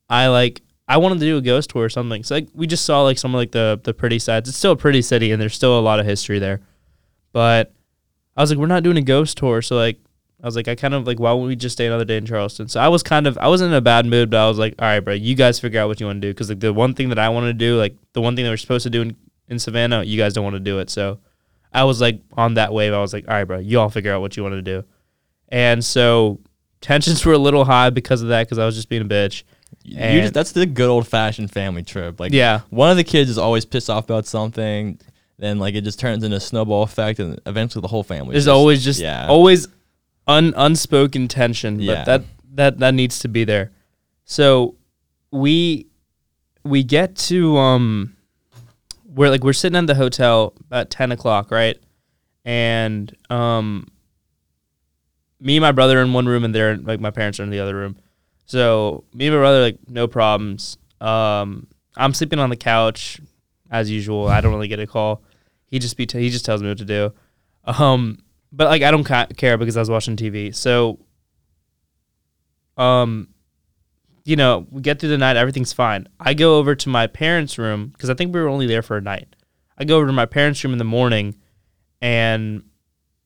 I 0.09 0.27
like 0.27 0.61
I 0.87 0.97
wanted 0.97 1.19
to 1.19 1.25
do 1.25 1.37
a 1.37 1.41
ghost 1.41 1.69
tour 1.69 1.85
or 1.85 1.89
something. 1.89 2.23
So 2.23 2.35
like 2.35 2.49
we 2.53 2.67
just 2.67 2.85
saw 2.85 3.03
like 3.03 3.17
some 3.17 3.33
of 3.33 3.39
like 3.39 3.51
the 3.51 3.79
the 3.83 3.93
pretty 3.93 4.19
sides. 4.19 4.49
It's 4.49 4.57
still 4.57 4.73
a 4.73 4.77
pretty 4.77 5.01
city, 5.01 5.31
and 5.31 5.41
there's 5.41 5.55
still 5.55 5.77
a 5.77 5.81
lot 5.81 5.99
of 5.99 6.05
history 6.05 6.39
there. 6.39 6.61
But 7.31 7.73
I 8.35 8.41
was 8.41 8.49
like, 8.49 8.59
we're 8.59 8.67
not 8.67 8.83
doing 8.83 8.97
a 8.97 9.01
ghost 9.01 9.37
tour, 9.37 9.61
so 9.61 9.75
like 9.75 9.99
I 10.43 10.45
was 10.45 10.57
like, 10.57 10.67
I 10.67 10.75
kind 10.75 10.93
of 10.93 11.07
like, 11.07 11.21
why 11.21 11.31
wouldn't 11.31 11.47
we 11.47 11.55
just 11.55 11.71
stay 11.71 11.87
another 11.87 12.03
day 12.03 12.17
in 12.17 12.25
Charleston? 12.25 12.67
So 12.67 12.81
I 12.81 12.89
was 12.89 13.01
kind 13.01 13.27
of, 13.27 13.37
I 13.37 13.47
wasn't 13.47 13.71
in 13.71 13.77
a 13.77 13.81
bad 13.81 14.05
mood, 14.05 14.29
but 14.29 14.43
I 14.43 14.49
was 14.49 14.59
like, 14.59 14.75
all 14.77 14.85
right, 14.85 14.99
bro, 14.99 15.13
you 15.13 15.35
guys 15.35 15.57
figure 15.57 15.79
out 15.79 15.87
what 15.87 16.01
you 16.01 16.05
want 16.05 16.21
to 16.21 16.27
do. 16.27 16.33
Cause 16.33 16.49
like 16.49 16.59
the 16.59 16.73
one 16.73 16.93
thing 16.93 17.07
that 17.09 17.17
I 17.17 17.29
want 17.29 17.45
to 17.45 17.53
do, 17.53 17.77
like 17.77 17.95
the 18.11 18.19
one 18.19 18.35
thing 18.35 18.43
that 18.43 18.51
we're 18.51 18.57
supposed 18.57 18.83
to 18.83 18.89
do 18.89 19.03
in, 19.03 19.15
in 19.47 19.57
Savannah, 19.57 20.03
you 20.03 20.17
guys 20.17 20.33
don't 20.33 20.43
want 20.43 20.57
to 20.57 20.59
do 20.59 20.79
it. 20.79 20.89
So 20.89 21.19
I 21.71 21.85
was 21.85 22.01
like 22.01 22.19
on 22.33 22.55
that 22.55 22.73
wave. 22.73 22.91
I 22.91 22.99
was 22.99 23.13
like, 23.13 23.25
all 23.29 23.35
right, 23.35 23.45
bro, 23.45 23.59
you 23.59 23.79
all 23.79 23.89
figure 23.89 24.11
out 24.11 24.19
what 24.19 24.35
you 24.35 24.43
want 24.43 24.55
to 24.55 24.61
do. 24.61 24.83
And 25.47 25.83
so 25.83 26.41
tensions 26.81 27.25
were 27.25 27.33
a 27.33 27.37
little 27.37 27.63
high 27.63 27.89
because 27.89 28.21
of 28.21 28.27
that, 28.27 28.49
cause 28.49 28.59
I 28.59 28.65
was 28.65 28.75
just 28.75 28.89
being 28.89 29.01
a 29.01 29.05
bitch. 29.05 29.43
Just, 29.85 30.33
that's 30.33 30.51
the 30.51 30.65
good 30.65 30.89
old 30.89 31.07
fashioned 31.07 31.51
family 31.51 31.83
trip. 31.83 32.19
Like 32.19 32.31
Yeah. 32.33 32.61
one 32.69 32.89
of 32.91 32.97
the 32.97 33.03
kids 33.03 33.29
is 33.29 33.37
always 33.37 33.65
pissed 33.65 33.89
off 33.89 34.05
about 34.05 34.25
something. 34.25 34.99
Then 35.39 35.59
like 35.59 35.75
it 35.75 35.81
just 35.83 35.99
turns 35.99 36.23
into 36.23 36.37
a 36.37 36.39
snowball 36.39 36.83
effect, 36.83 37.19
and 37.19 37.39
eventually 37.45 37.81
the 37.81 37.87
whole 37.87 38.03
family. 38.03 38.33
There's 38.33 38.45
just- 38.45 38.53
always 38.53 38.83
just 38.83 38.99
yeah. 39.01 39.27
always 39.27 39.67
un, 40.27 40.53
unspoken 40.55 41.27
tension, 41.27 41.77
but 41.77 41.83
Yeah. 41.83 42.03
that 42.05 42.23
that 42.55 42.79
that 42.79 42.93
needs 42.93 43.19
to 43.19 43.27
be 43.27 43.43
there. 43.43 43.71
So 44.25 44.75
we 45.31 45.87
we 46.63 46.83
get 46.83 47.15
to 47.17 47.57
um 47.57 48.15
we're 49.05 49.29
like 49.29 49.43
we're 49.43 49.53
sitting 49.53 49.77
in 49.77 49.85
the 49.87 49.95
hotel 49.95 50.53
at 50.71 50.89
ten 50.89 51.11
o'clock, 51.11 51.51
right? 51.51 51.77
And 52.45 53.13
um 53.29 53.87
me 55.39 55.57
and 55.57 55.61
my 55.61 55.71
brother 55.71 56.01
in 56.01 56.13
one 56.13 56.25
room 56.25 56.43
and 56.45 56.53
they're 56.55 56.77
like 56.77 56.99
my 56.99 57.11
parents 57.11 57.39
are 57.39 57.43
in 57.43 57.49
the 57.49 57.59
other 57.59 57.75
room. 57.75 57.97
So 58.45 59.03
me 59.13 59.27
and 59.27 59.35
my 59.35 59.41
brother 59.41 59.61
like 59.61 59.77
no 59.87 60.07
problems. 60.07 60.77
Um 61.01 61.67
I'm 61.95 62.13
sleeping 62.13 62.39
on 62.39 62.49
the 62.49 62.55
couch 62.55 63.19
as 63.69 63.89
usual. 63.89 64.27
I 64.27 64.41
don't 64.41 64.53
really 64.53 64.67
get 64.67 64.79
a 64.79 64.87
call. 64.87 65.23
He 65.65 65.79
just 65.79 65.97
be 65.97 66.05
t- 66.05 66.19
he 66.19 66.29
just 66.29 66.45
tells 66.45 66.61
me 66.61 66.69
what 66.69 66.77
to 66.79 66.85
do. 66.85 67.13
Um 67.65 68.19
but 68.51 68.67
like 68.67 68.83
I 68.83 68.91
don't 68.91 69.03
ca- 69.03 69.27
care 69.37 69.57
because 69.57 69.75
I 69.75 69.81
was 69.81 69.89
watching 69.89 70.15
TV. 70.15 70.55
So, 70.55 70.99
um, 72.77 73.29
you 74.25 74.35
know, 74.35 74.67
we 74.71 74.81
get 74.81 74.99
through 74.99 75.09
the 75.09 75.17
night, 75.17 75.35
everything's 75.35 75.73
fine. 75.73 76.07
I 76.19 76.33
go 76.33 76.57
over 76.57 76.75
to 76.75 76.89
my 76.89 77.07
parents' 77.07 77.57
room 77.57 77.87
because 77.87 78.09
I 78.09 78.13
think 78.13 78.33
we 78.33 78.39
were 78.39 78.47
only 78.47 78.67
there 78.67 78.81
for 78.81 78.95
a 78.95 79.01
night. 79.01 79.35
I 79.77 79.85
go 79.85 79.97
over 79.97 80.05
to 80.07 80.13
my 80.13 80.25
parents' 80.25 80.63
room 80.63 80.71
in 80.71 80.77
the 80.77 80.85
morning, 80.85 81.35
and 82.01 82.63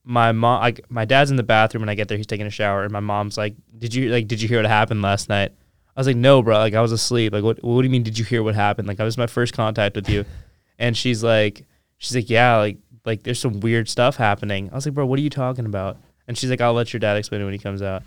my 0.07 0.31
mom, 0.31 0.61
like 0.61 0.89
my 0.89 1.03
dad's 1.03 1.31
in 1.31 1.37
the 1.37 1.43
bathroom, 1.43 1.83
and 1.83 1.91
I 1.91 1.95
get 1.95 2.07
there, 2.07 2.17
he's 2.17 2.25
taking 2.25 2.47
a 2.47 2.51
shower, 2.51 2.83
and 2.83 2.93
my 2.93 3.01
mom's 3.01 3.37
like, 3.37 3.55
"Did 3.77 3.93
you 3.93 4.09
like? 4.09 4.27
Did 4.27 4.41
you 4.41 4.47
hear 4.47 4.59
what 4.59 4.69
happened 4.69 5.01
last 5.01 5.27
night?" 5.27 5.51
I 5.95 5.99
was 5.99 6.07
like, 6.07 6.15
"No, 6.15 6.41
bro. 6.41 6.57
Like 6.59 6.73
I 6.73 6.81
was 6.81 6.93
asleep. 6.93 7.33
Like 7.33 7.43
what? 7.43 7.61
What 7.61 7.81
do 7.81 7.87
you 7.87 7.91
mean? 7.91 8.03
Did 8.03 8.17
you 8.17 8.23
hear 8.23 8.41
what 8.41 8.55
happened? 8.55 8.87
Like 8.87 9.01
I 9.01 9.03
was 9.03 9.17
my 9.17 9.27
first 9.27 9.53
contact 9.53 9.95
with 9.95 10.09
you." 10.09 10.25
And 10.79 10.95
she's 10.95 11.23
like, 11.23 11.65
she's 11.97 12.15
like, 12.15 12.29
"Yeah, 12.29 12.57
like 12.57 12.77
like 13.03 13.23
there's 13.23 13.39
some 13.39 13.61
weird 13.61 13.89
stuff 13.89 14.15
happening." 14.15 14.69
I 14.71 14.75
was 14.75 14.85
like, 14.85 14.93
"Bro, 14.93 15.07
what 15.07 15.17
are 15.17 15.23
you 15.23 15.29
talking 15.31 15.65
about?" 15.65 15.97
And 16.27 16.37
she's 16.37 16.51
like, 16.51 16.61
"I'll 16.61 16.73
let 16.73 16.93
your 16.93 16.99
dad 16.99 17.17
explain 17.17 17.41
it 17.41 17.45
when 17.45 17.53
he 17.53 17.57
comes 17.59 17.81
out." 17.81 18.03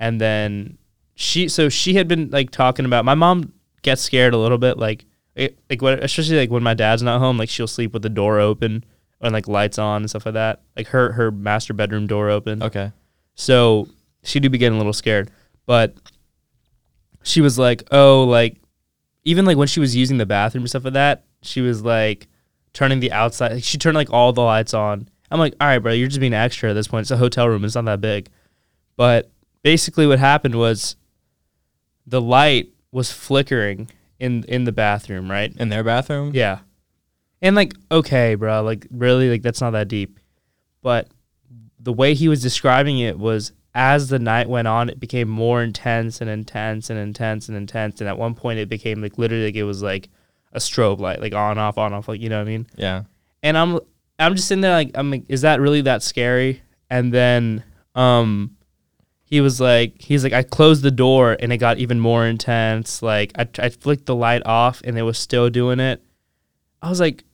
And 0.00 0.18
then 0.18 0.78
she, 1.16 1.48
so 1.48 1.68
she 1.68 1.94
had 1.94 2.08
been 2.08 2.30
like 2.30 2.50
talking 2.50 2.86
about. 2.86 3.04
My 3.04 3.14
mom 3.14 3.52
gets 3.82 4.00
scared 4.00 4.32
a 4.32 4.38
little 4.38 4.56
bit, 4.56 4.78
like 4.78 5.04
it, 5.34 5.58
like 5.68 5.82
what, 5.82 6.02
especially 6.02 6.38
like 6.38 6.50
when 6.50 6.62
my 6.62 6.72
dad's 6.72 7.02
not 7.02 7.18
home. 7.18 7.36
Like 7.36 7.50
she'll 7.50 7.66
sleep 7.66 7.92
with 7.92 8.00
the 8.00 8.08
door 8.08 8.40
open 8.40 8.86
and 9.20 9.32
like 9.32 9.48
lights 9.48 9.78
on 9.78 10.02
and 10.02 10.10
stuff 10.10 10.26
like 10.26 10.34
that. 10.34 10.62
Like 10.76 10.88
her 10.88 11.12
her 11.12 11.30
master 11.30 11.72
bedroom 11.72 12.06
door 12.06 12.30
open. 12.30 12.62
Okay. 12.62 12.92
So 13.34 13.88
she 14.22 14.40
do 14.40 14.48
be 14.48 14.58
getting 14.58 14.76
a 14.76 14.78
little 14.78 14.92
scared. 14.92 15.30
But 15.66 15.94
she 17.22 17.40
was 17.40 17.58
like, 17.58 17.84
oh, 17.90 18.24
like 18.24 18.56
even 19.24 19.44
like 19.44 19.56
when 19.56 19.68
she 19.68 19.80
was 19.80 19.96
using 19.96 20.18
the 20.18 20.26
bathroom 20.26 20.62
and 20.62 20.70
stuff 20.70 20.84
like 20.84 20.94
that, 20.94 21.24
she 21.42 21.60
was 21.60 21.82
like 21.82 22.28
turning 22.72 23.00
the 23.00 23.12
outside. 23.12 23.62
She 23.64 23.78
turned 23.78 23.96
like 23.96 24.12
all 24.12 24.32
the 24.32 24.42
lights 24.42 24.74
on. 24.74 25.08
I'm 25.30 25.40
like, 25.40 25.54
all 25.60 25.66
right, 25.66 25.78
bro, 25.78 25.92
you're 25.92 26.08
just 26.08 26.20
being 26.20 26.34
extra 26.34 26.70
at 26.70 26.74
this 26.74 26.86
point. 26.86 27.02
It's 27.02 27.10
a 27.10 27.16
hotel 27.16 27.48
room. 27.48 27.64
It's 27.64 27.74
not 27.74 27.86
that 27.86 28.00
big. 28.00 28.28
But 28.96 29.30
basically, 29.62 30.06
what 30.06 30.18
happened 30.18 30.54
was 30.54 30.96
the 32.06 32.20
light 32.20 32.68
was 32.92 33.10
flickering 33.10 33.90
in 34.18 34.44
in 34.44 34.64
the 34.64 34.72
bathroom, 34.72 35.30
right? 35.30 35.52
In 35.56 35.70
their 35.70 35.82
bathroom? 35.82 36.32
Yeah. 36.34 36.60
And 37.44 37.54
like, 37.54 37.74
okay, 37.92 38.36
bro, 38.36 38.62
like 38.62 38.86
really, 38.90 39.28
like 39.28 39.42
that's 39.42 39.60
not 39.60 39.72
that 39.72 39.86
deep. 39.88 40.18
But 40.80 41.08
the 41.78 41.92
way 41.92 42.14
he 42.14 42.26
was 42.26 42.40
describing 42.40 42.98
it 43.00 43.18
was 43.18 43.52
as 43.74 44.08
the 44.08 44.18
night 44.18 44.48
went 44.48 44.66
on, 44.66 44.88
it 44.88 44.98
became 44.98 45.28
more 45.28 45.62
intense 45.62 46.22
and 46.22 46.30
intense 46.30 46.88
and 46.88 46.98
intense 46.98 47.48
and 47.48 47.56
intense. 47.56 48.00
And 48.00 48.08
at 48.08 48.16
one 48.16 48.34
point 48.34 48.60
it 48.60 48.70
became 48.70 49.02
like 49.02 49.18
literally 49.18 49.44
like 49.44 49.56
it 49.56 49.64
was 49.64 49.82
like 49.82 50.08
a 50.54 50.58
strobe 50.58 51.00
light, 51.00 51.20
like 51.20 51.34
on, 51.34 51.58
off, 51.58 51.76
on, 51.76 51.92
off, 51.92 52.08
like 52.08 52.18
you 52.18 52.30
know 52.30 52.38
what 52.38 52.48
I 52.48 52.50
mean? 52.50 52.66
Yeah. 52.76 53.02
And 53.42 53.58
I'm 53.58 53.78
I'm 54.18 54.36
just 54.36 54.48
sitting 54.48 54.62
there 54.62 54.72
like 54.72 54.92
I'm 54.94 55.10
like, 55.10 55.24
is 55.28 55.42
that 55.42 55.60
really 55.60 55.82
that 55.82 56.02
scary? 56.02 56.62
And 56.88 57.12
then 57.12 57.62
um 57.94 58.56
he 59.24 59.42
was 59.42 59.60
like 59.60 60.00
he's 60.00 60.24
like 60.24 60.32
I 60.32 60.44
closed 60.44 60.82
the 60.82 60.90
door 60.90 61.36
and 61.38 61.52
it 61.52 61.58
got 61.58 61.76
even 61.76 62.00
more 62.00 62.24
intense. 62.24 63.02
Like 63.02 63.32
I 63.36 63.46
I 63.58 63.68
flicked 63.68 64.06
the 64.06 64.14
light 64.14 64.46
off 64.46 64.80
and 64.82 64.96
it 64.96 65.02
was 65.02 65.18
still 65.18 65.50
doing 65.50 65.78
it. 65.78 66.02
I 66.80 66.88
was 66.88 67.00
like, 67.00 67.24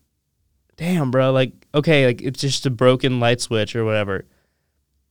damn, 0.81 1.11
bro, 1.11 1.31
like 1.31 1.53
okay, 1.75 2.07
like 2.07 2.23
it's 2.23 2.40
just 2.40 2.66
a 2.66 2.71
broken 2.71 3.21
light 3.21 3.40
switch 3.40 3.77
or 3.77 3.85
whatever. 3.85 4.25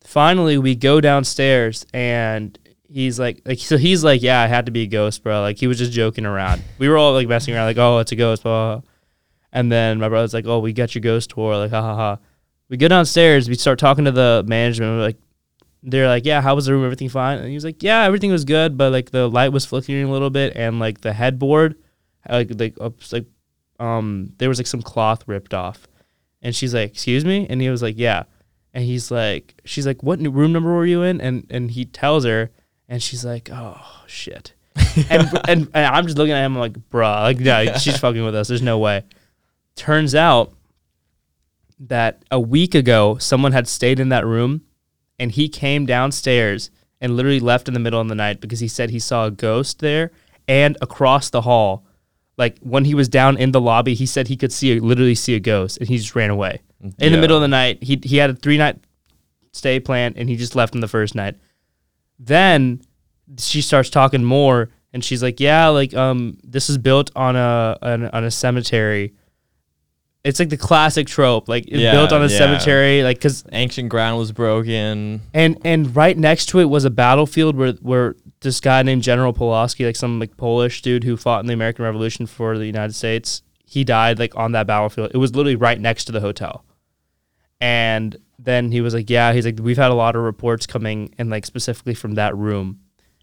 Finally, 0.03 0.57
we 0.57 0.75
go 0.75 0.99
downstairs 0.99 1.85
and 1.93 2.57
he's 2.89 3.19
like, 3.19 3.41
like 3.45 3.59
so 3.59 3.77
he's 3.77 4.03
like, 4.03 4.21
yeah, 4.21 4.41
I 4.41 4.47
had 4.47 4.65
to 4.65 4.71
be 4.71 4.81
a 4.81 4.87
ghost, 4.87 5.23
bro. 5.23 5.41
Like 5.41 5.59
he 5.59 5.67
was 5.67 5.77
just 5.77 5.91
joking 5.91 6.25
around. 6.25 6.63
We 6.79 6.89
were 6.89 6.97
all 6.97 7.13
like 7.13 7.27
messing 7.27 7.53
around, 7.53 7.67
like, 7.67 7.77
oh, 7.77 7.99
it's 7.99 8.11
a 8.11 8.15
ghost, 8.15 8.43
blah. 8.43 8.79
blah. 8.79 8.89
And 9.51 9.71
then 9.71 9.99
my 9.99 10.09
brother's 10.09 10.33
like, 10.33 10.45
oh, 10.47 10.59
we 10.59 10.73
got 10.73 10.93
your 10.93 11.01
ghost 11.01 11.31
tour, 11.31 11.57
like, 11.57 11.71
ha 11.71 11.81
ha 11.81 11.95
ha. 11.95 12.17
We 12.67 12.77
go 12.77 12.87
downstairs, 12.87 13.47
we 13.47 13.55
start 13.55 13.79
talking 13.79 14.05
to 14.05 14.11
the 14.11 14.43
management. 14.47 14.91
We're 14.91 15.03
like, 15.03 15.17
they're 15.81 16.07
like, 16.07 16.25
yeah, 16.25 16.41
how 16.41 16.55
was 16.55 16.65
the 16.65 16.73
room? 16.73 16.83
Everything 16.83 17.09
fine? 17.09 17.39
And 17.39 17.47
he 17.47 17.53
was 17.53 17.63
like, 17.63 17.81
yeah, 17.81 18.03
everything 18.03 18.31
was 18.31 18.43
good, 18.43 18.77
but 18.77 18.91
like 18.91 19.11
the 19.11 19.29
light 19.29 19.51
was 19.51 19.65
flickering 19.65 20.03
a 20.03 20.11
little 20.11 20.29
bit, 20.29 20.55
and 20.55 20.79
like 20.79 21.01
the 21.01 21.13
headboard, 21.13 21.75
like 22.27 22.51
like 22.59 22.77
like 23.11 23.25
um 23.79 24.33
there 24.37 24.49
was 24.49 24.59
like 24.59 24.67
some 24.67 24.81
cloth 24.81 25.23
ripped 25.27 25.53
off, 25.53 25.87
and 26.41 26.55
she's 26.55 26.73
like, 26.73 26.91
excuse 26.91 27.25
me, 27.25 27.47
and 27.49 27.61
he 27.61 27.69
was 27.69 27.81
like, 27.81 27.95
yeah, 27.97 28.23
and 28.73 28.83
he's 28.83 29.11
like, 29.11 29.59
she's 29.65 29.85
like, 29.85 30.03
what 30.03 30.19
room 30.19 30.51
number 30.51 30.71
were 30.73 30.85
you 30.85 31.03
in? 31.03 31.21
And 31.21 31.45
and 31.49 31.71
he 31.71 31.85
tells 31.85 32.25
her, 32.25 32.51
and 32.87 33.01
she's 33.01 33.25
like, 33.25 33.49
oh 33.51 33.81
shit, 34.07 34.53
and, 35.09 35.27
and 35.47 35.69
and 35.73 35.85
I'm 35.85 36.05
just 36.05 36.17
looking 36.17 36.33
at 36.33 36.45
him 36.45 36.55
like, 36.55 36.73
bruh, 36.73 37.21
like 37.21 37.39
no, 37.39 37.73
she's 37.77 37.97
fucking 37.97 38.23
with 38.23 38.35
us. 38.35 38.47
There's 38.47 38.61
no 38.61 38.77
way. 38.79 39.03
Turns 39.75 40.13
out 40.15 40.53
that 41.79 42.23
a 42.29 42.39
week 42.39 42.75
ago, 42.75 43.17
someone 43.17 43.53
had 43.53 43.67
stayed 43.67 43.99
in 43.99 44.09
that 44.09 44.25
room 44.25 44.61
and 45.17 45.31
he 45.31 45.49
came 45.49 45.85
downstairs 45.85 46.71
and 47.01 47.15
literally 47.15 47.39
left 47.39 47.67
in 47.67 47.73
the 47.73 47.79
middle 47.79 48.01
of 48.01 48.07
the 48.07 48.15
night 48.15 48.41
because 48.41 48.59
he 48.59 48.67
said 48.67 48.89
he 48.89 48.99
saw 48.99 49.25
a 49.25 49.31
ghost 49.31 49.79
there 49.79 50.11
and 50.47 50.77
across 50.81 51.29
the 51.29 51.41
hall. 51.41 51.85
Like 52.39 52.57
when 52.61 52.85
he 52.85 52.95
was 52.95 53.07
down 53.09 53.37
in 53.37 53.51
the 53.51 53.61
lobby, 53.61 53.93
he 53.93 54.05
said 54.07 54.27
he 54.29 54.37
could 54.37 54.51
see 54.53 54.77
a, 54.77 54.81
literally 54.81 55.13
see 55.13 55.35
a 55.35 55.39
ghost 55.39 55.77
and 55.77 55.87
he 55.89 55.97
just 55.97 56.15
ran 56.15 56.29
away. 56.31 56.61
In 56.97 57.11
the 57.11 57.19
middle 57.19 57.35
of 57.35 57.41
the 57.41 57.47
night, 57.49 57.83
he 57.83 57.99
he 58.01 58.15
had 58.17 58.29
a 58.31 58.33
three 58.33 58.57
night 58.57 58.77
stay 59.51 59.79
planned 59.79 60.17
and 60.17 60.29
he 60.29 60.35
just 60.37 60.55
left 60.55 60.73
on 60.73 60.79
the 60.81 60.87
first 60.87 61.13
night. 61.15 61.35
Then 62.17 62.81
she 63.37 63.61
starts 63.61 63.89
talking 63.89 64.23
more 64.23 64.69
and 64.93 65.03
she's 65.03 65.21
like, 65.21 65.39
"Yeah, 65.39 65.67
like 65.67 65.93
um 65.93 66.37
this 66.43 66.69
is 66.69 66.77
built 66.77 67.11
on 67.15 67.35
a 67.35 67.77
on, 67.81 68.05
on 68.07 68.23
a 68.23 68.31
cemetery." 68.31 69.13
It's 70.23 70.39
like 70.39 70.49
the 70.49 70.57
classic 70.57 71.07
trope, 71.07 71.47
like 71.47 71.65
it's 71.67 71.77
Yeah, 71.77 71.91
built 71.93 72.11
on 72.11 72.21
a 72.21 72.27
yeah. 72.27 72.37
cemetery, 72.37 73.03
like 73.03 73.21
cuz 73.21 73.43
Ancient 73.51 73.89
ground 73.89 74.17
was 74.17 74.31
broken. 74.31 75.21
and 75.33 75.57
and 75.63 75.95
right 75.95 76.17
next 76.17 76.47
to 76.49 76.59
it 76.59 76.65
was 76.69 76.85
a 76.85 76.89
battlefield 76.89 77.55
where 77.55 77.73
where 77.81 78.15
this 78.41 78.59
guy 78.59 78.83
named 78.83 79.03
General 79.03 79.33
Pulaski, 79.33 79.85
like 79.85 79.95
some 79.95 80.19
like 80.19 80.37
Polish 80.37 80.81
dude 80.81 81.03
who 81.03 81.17
fought 81.17 81.41
in 81.41 81.47
the 81.47 81.53
American 81.53 81.85
Revolution 81.85 82.25
for 82.25 82.57
the 82.57 82.65
United 82.65 82.93
States, 82.93 83.41
he 83.65 83.83
died 83.83 84.19
like 84.19 84.35
on 84.35 84.53
that 84.53 84.67
battlefield. 84.67 85.11
It 85.13 85.17
was 85.17 85.35
literally 85.35 85.55
right 85.55 85.79
next 85.79 86.05
to 86.05 86.11
the 86.11 86.21
hotel. 86.21 86.65
And 87.61 88.17
then 88.37 88.71
he 88.71 88.79
was 88.81 88.93
like, 88.93 89.09
"Yeah," 89.09 89.33
he's 89.33 89.45
like, 89.45 89.59
"We've 89.61 89.77
had 89.77 89.91
a 89.91 89.95
lot 89.95 90.15
of 90.15 90.23
reports 90.23 90.65
coming, 90.65 91.13
and 91.17 91.29
like 91.29 91.45
specifically 91.45 91.93
from 91.93 92.15
that 92.15 92.35
room." 92.37 92.79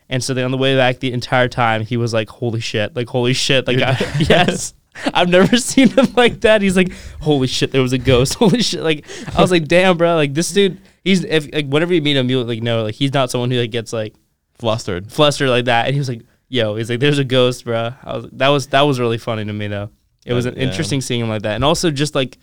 And 0.08 0.22
so 0.22 0.34
then 0.34 0.44
on 0.44 0.50
the 0.50 0.58
way 0.58 0.76
back, 0.76 1.00
the 1.00 1.12
entire 1.12 1.48
time 1.48 1.84
he 1.84 1.96
was 1.96 2.12
like, 2.12 2.28
"Holy 2.28 2.60
shit!" 2.60 2.94
Like, 2.94 3.08
"Holy 3.08 3.32
shit!" 3.32 3.66
Like, 3.66 3.78
I, 3.80 3.98
yes. 4.20 4.74
I've 5.12 5.28
never 5.28 5.56
seen 5.58 5.88
him 5.88 6.06
like 6.16 6.42
that. 6.42 6.60
He's 6.60 6.76
like, 6.76 6.92
"Holy 7.22 7.46
shit!" 7.46 7.72
There 7.72 7.82
was 7.82 7.94
a 7.94 7.98
ghost. 7.98 8.34
Holy 8.38 8.62
shit! 8.62 8.82
Like, 8.82 9.06
I 9.34 9.40
was 9.40 9.50
like, 9.50 9.66
"Damn, 9.66 9.96
bro!" 9.96 10.14
Like 10.16 10.34
this 10.34 10.52
dude, 10.52 10.80
he's 11.02 11.24
if 11.24 11.52
like 11.52 11.66
whenever 11.66 11.94
you 11.94 12.02
meet 12.02 12.16
him, 12.16 12.28
you 12.28 12.42
like 12.44 12.62
know 12.62 12.84
like 12.84 12.94
he's 12.94 13.14
not 13.14 13.30
someone 13.30 13.50
who 13.50 13.58
like 13.58 13.70
gets 13.70 13.92
like 13.92 14.14
Flustered. 14.58 15.10
flustered 15.12 15.48
like 15.50 15.66
that. 15.66 15.86
And 15.86 15.94
he 15.94 15.98
was 15.98 16.08
like, 16.08 16.22
"Yo," 16.48 16.76
he's 16.76 16.88
like, 16.90 17.00
"There's 17.00 17.18
a 17.18 17.24
ghost, 17.24 17.64
bro." 17.64 17.92
I 18.04 18.16
was 18.16 18.26
that 18.32 18.48
was 18.48 18.66
that 18.68 18.82
was 18.82 18.98
really 19.00 19.18
funny 19.18 19.44
to 19.44 19.52
me 19.52 19.66
though. 19.68 19.90
It 20.24 20.32
was 20.32 20.46
Yeah. 20.46 20.52
interesting 20.52 21.00
seeing 21.00 21.20
him 21.20 21.28
like 21.28 21.42
that, 21.42 21.54
and 21.54 21.64
also 21.64 21.90
just 21.90 22.14
like 22.14 22.38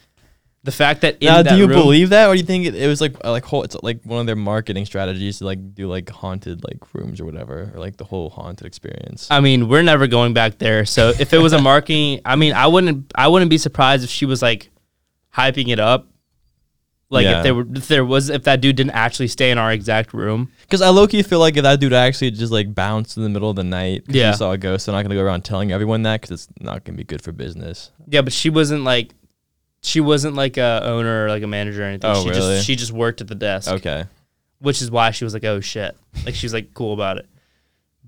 the 0.66 0.72
fact 0.72 1.02
that 1.02 1.18
in 1.20 1.28
Now, 1.28 1.42
that 1.44 1.50
do 1.50 1.58
you 1.58 1.68
room- 1.68 1.78
believe 1.78 2.10
that, 2.12 2.28
or 2.30 2.34
do 2.36 2.40
you 2.40 2.46
think 2.46 2.66
it, 2.66 2.74
it 2.76 2.88
was 2.88 3.02
like 3.02 3.22
like 3.26 3.44
whole? 3.44 3.64
It's 3.64 3.76
like 3.84 4.00
one 4.06 4.22
of 4.22 4.26
their 4.28 4.38
marketing 4.38 4.86
strategies 4.86 5.40
to 5.40 5.46
like 5.46 5.76
do 5.76 5.88
like 5.90 6.10
haunted 6.10 6.64
like 6.64 6.78
rooms 6.94 7.20
or 7.20 7.26
whatever, 7.26 7.72
or 7.74 7.80
like 7.80 7.98
the 7.98 8.06
whole 8.06 8.30
haunted 8.30 8.66
experience. 8.66 9.28
I 9.30 9.42
mean, 9.42 9.68
we're 9.68 9.82
never 9.82 10.08
going 10.08 10.34
back 10.34 10.60
there. 10.60 10.86
So 10.86 11.10
if 11.20 11.34
it 11.34 11.40
was 11.40 11.52
a 11.52 11.62
marketing, 11.62 12.22
I 12.26 12.38
mean, 12.38 12.54
I 12.54 12.68
wouldn't 12.68 13.12
I 13.16 13.28
wouldn't 13.28 13.50
be 13.50 13.58
surprised 13.58 14.04
if 14.06 14.10
she 14.10 14.26
was 14.26 14.42
like 14.42 14.70
hyping 15.36 15.68
it 15.68 15.80
up. 15.80 16.08
Like 17.10 17.26
Yeah. 17.26 17.38
if 17.40 17.44
there 17.44 17.56
were 17.56 17.66
if 17.76 17.88
there 17.90 18.06
was 18.06 18.30
if 18.30 18.44
that 18.44 18.62
dude 18.62 18.78
didn't 18.78 18.92
actually 18.94 19.28
stay 19.28 19.52
in 19.52 19.58
our 19.58 19.72
exact 19.74 20.14
room. 20.14 20.50
Because 20.74 20.82
I 20.82 20.90
low 20.90 21.06
key 21.06 21.22
feel 21.22 21.38
like 21.38 21.56
if 21.56 21.62
that 21.62 21.80
dude 21.80 21.94
actually 21.94 22.32
just 22.32 22.52
like 22.52 22.74
bounced 22.74 23.16
in 23.16 23.22
the 23.22 23.30
middle 23.30 23.48
of 23.48 23.56
the 23.56 23.64
night, 23.64 24.08
'cause 24.08 24.16
Yeah. 24.16 24.32
he 24.32 24.38
saw 24.38 24.54
a 24.54 24.58
ghost, 24.58 24.88
they're 24.88 24.96
not 24.96 25.04
gonna 25.04 25.14
go 25.14 25.22
around 25.22 25.42
telling 25.46 25.72
everyone 25.72 26.02
that 26.02 26.20
because 26.22 26.32
it's 26.32 26.48
not 26.60 26.84
gonna 26.84 26.98
be 26.98 27.04
good 27.04 27.22
for 27.22 27.32
business. 27.32 27.92
Yeah, 28.10 28.22
but 28.22 28.34
she 28.34 28.50
wasn't 28.50 28.84
like 28.84 29.14
she 29.84 30.00
wasn't 30.00 30.34
like 30.36 30.58
a 30.58 30.82
owner 30.84 31.26
or 31.26 31.30
like 31.30 31.44
a 31.44 31.48
manager 31.48 31.84
or 31.84 31.86
anything. 31.86 32.10
Oh, 32.10 32.24
she 32.24 32.30
really? 32.32 32.56
just 32.56 32.66
she 32.66 32.76
just 32.76 32.92
worked 32.92 33.22
at 33.22 33.28
the 33.28 33.36
desk. 33.36 33.72
Okay. 33.72 34.06
Which 34.62 34.82
is 34.82 34.90
why 34.90 35.12
she 35.12 35.24
was 35.24 35.36
like, 35.36 35.44
"Oh 35.44 35.60
shit." 35.60 35.96
Like 36.26 36.34
she 36.34 36.48
was 36.48 36.54
like 36.54 36.74
cool 36.74 36.94
about 36.96 37.18
it. 37.20 37.28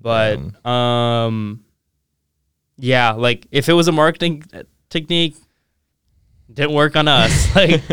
But 0.02 0.40
um 0.68 1.64
yeah, 2.80 3.12
like 3.12 3.46
if 3.52 3.70
it 3.70 3.74
was 3.74 3.88
a 3.88 3.92
marketing 3.92 4.44
technique 4.90 5.36
didn't 6.52 6.74
work 6.74 6.96
on 6.96 7.08
us. 7.08 7.56
like 7.56 7.84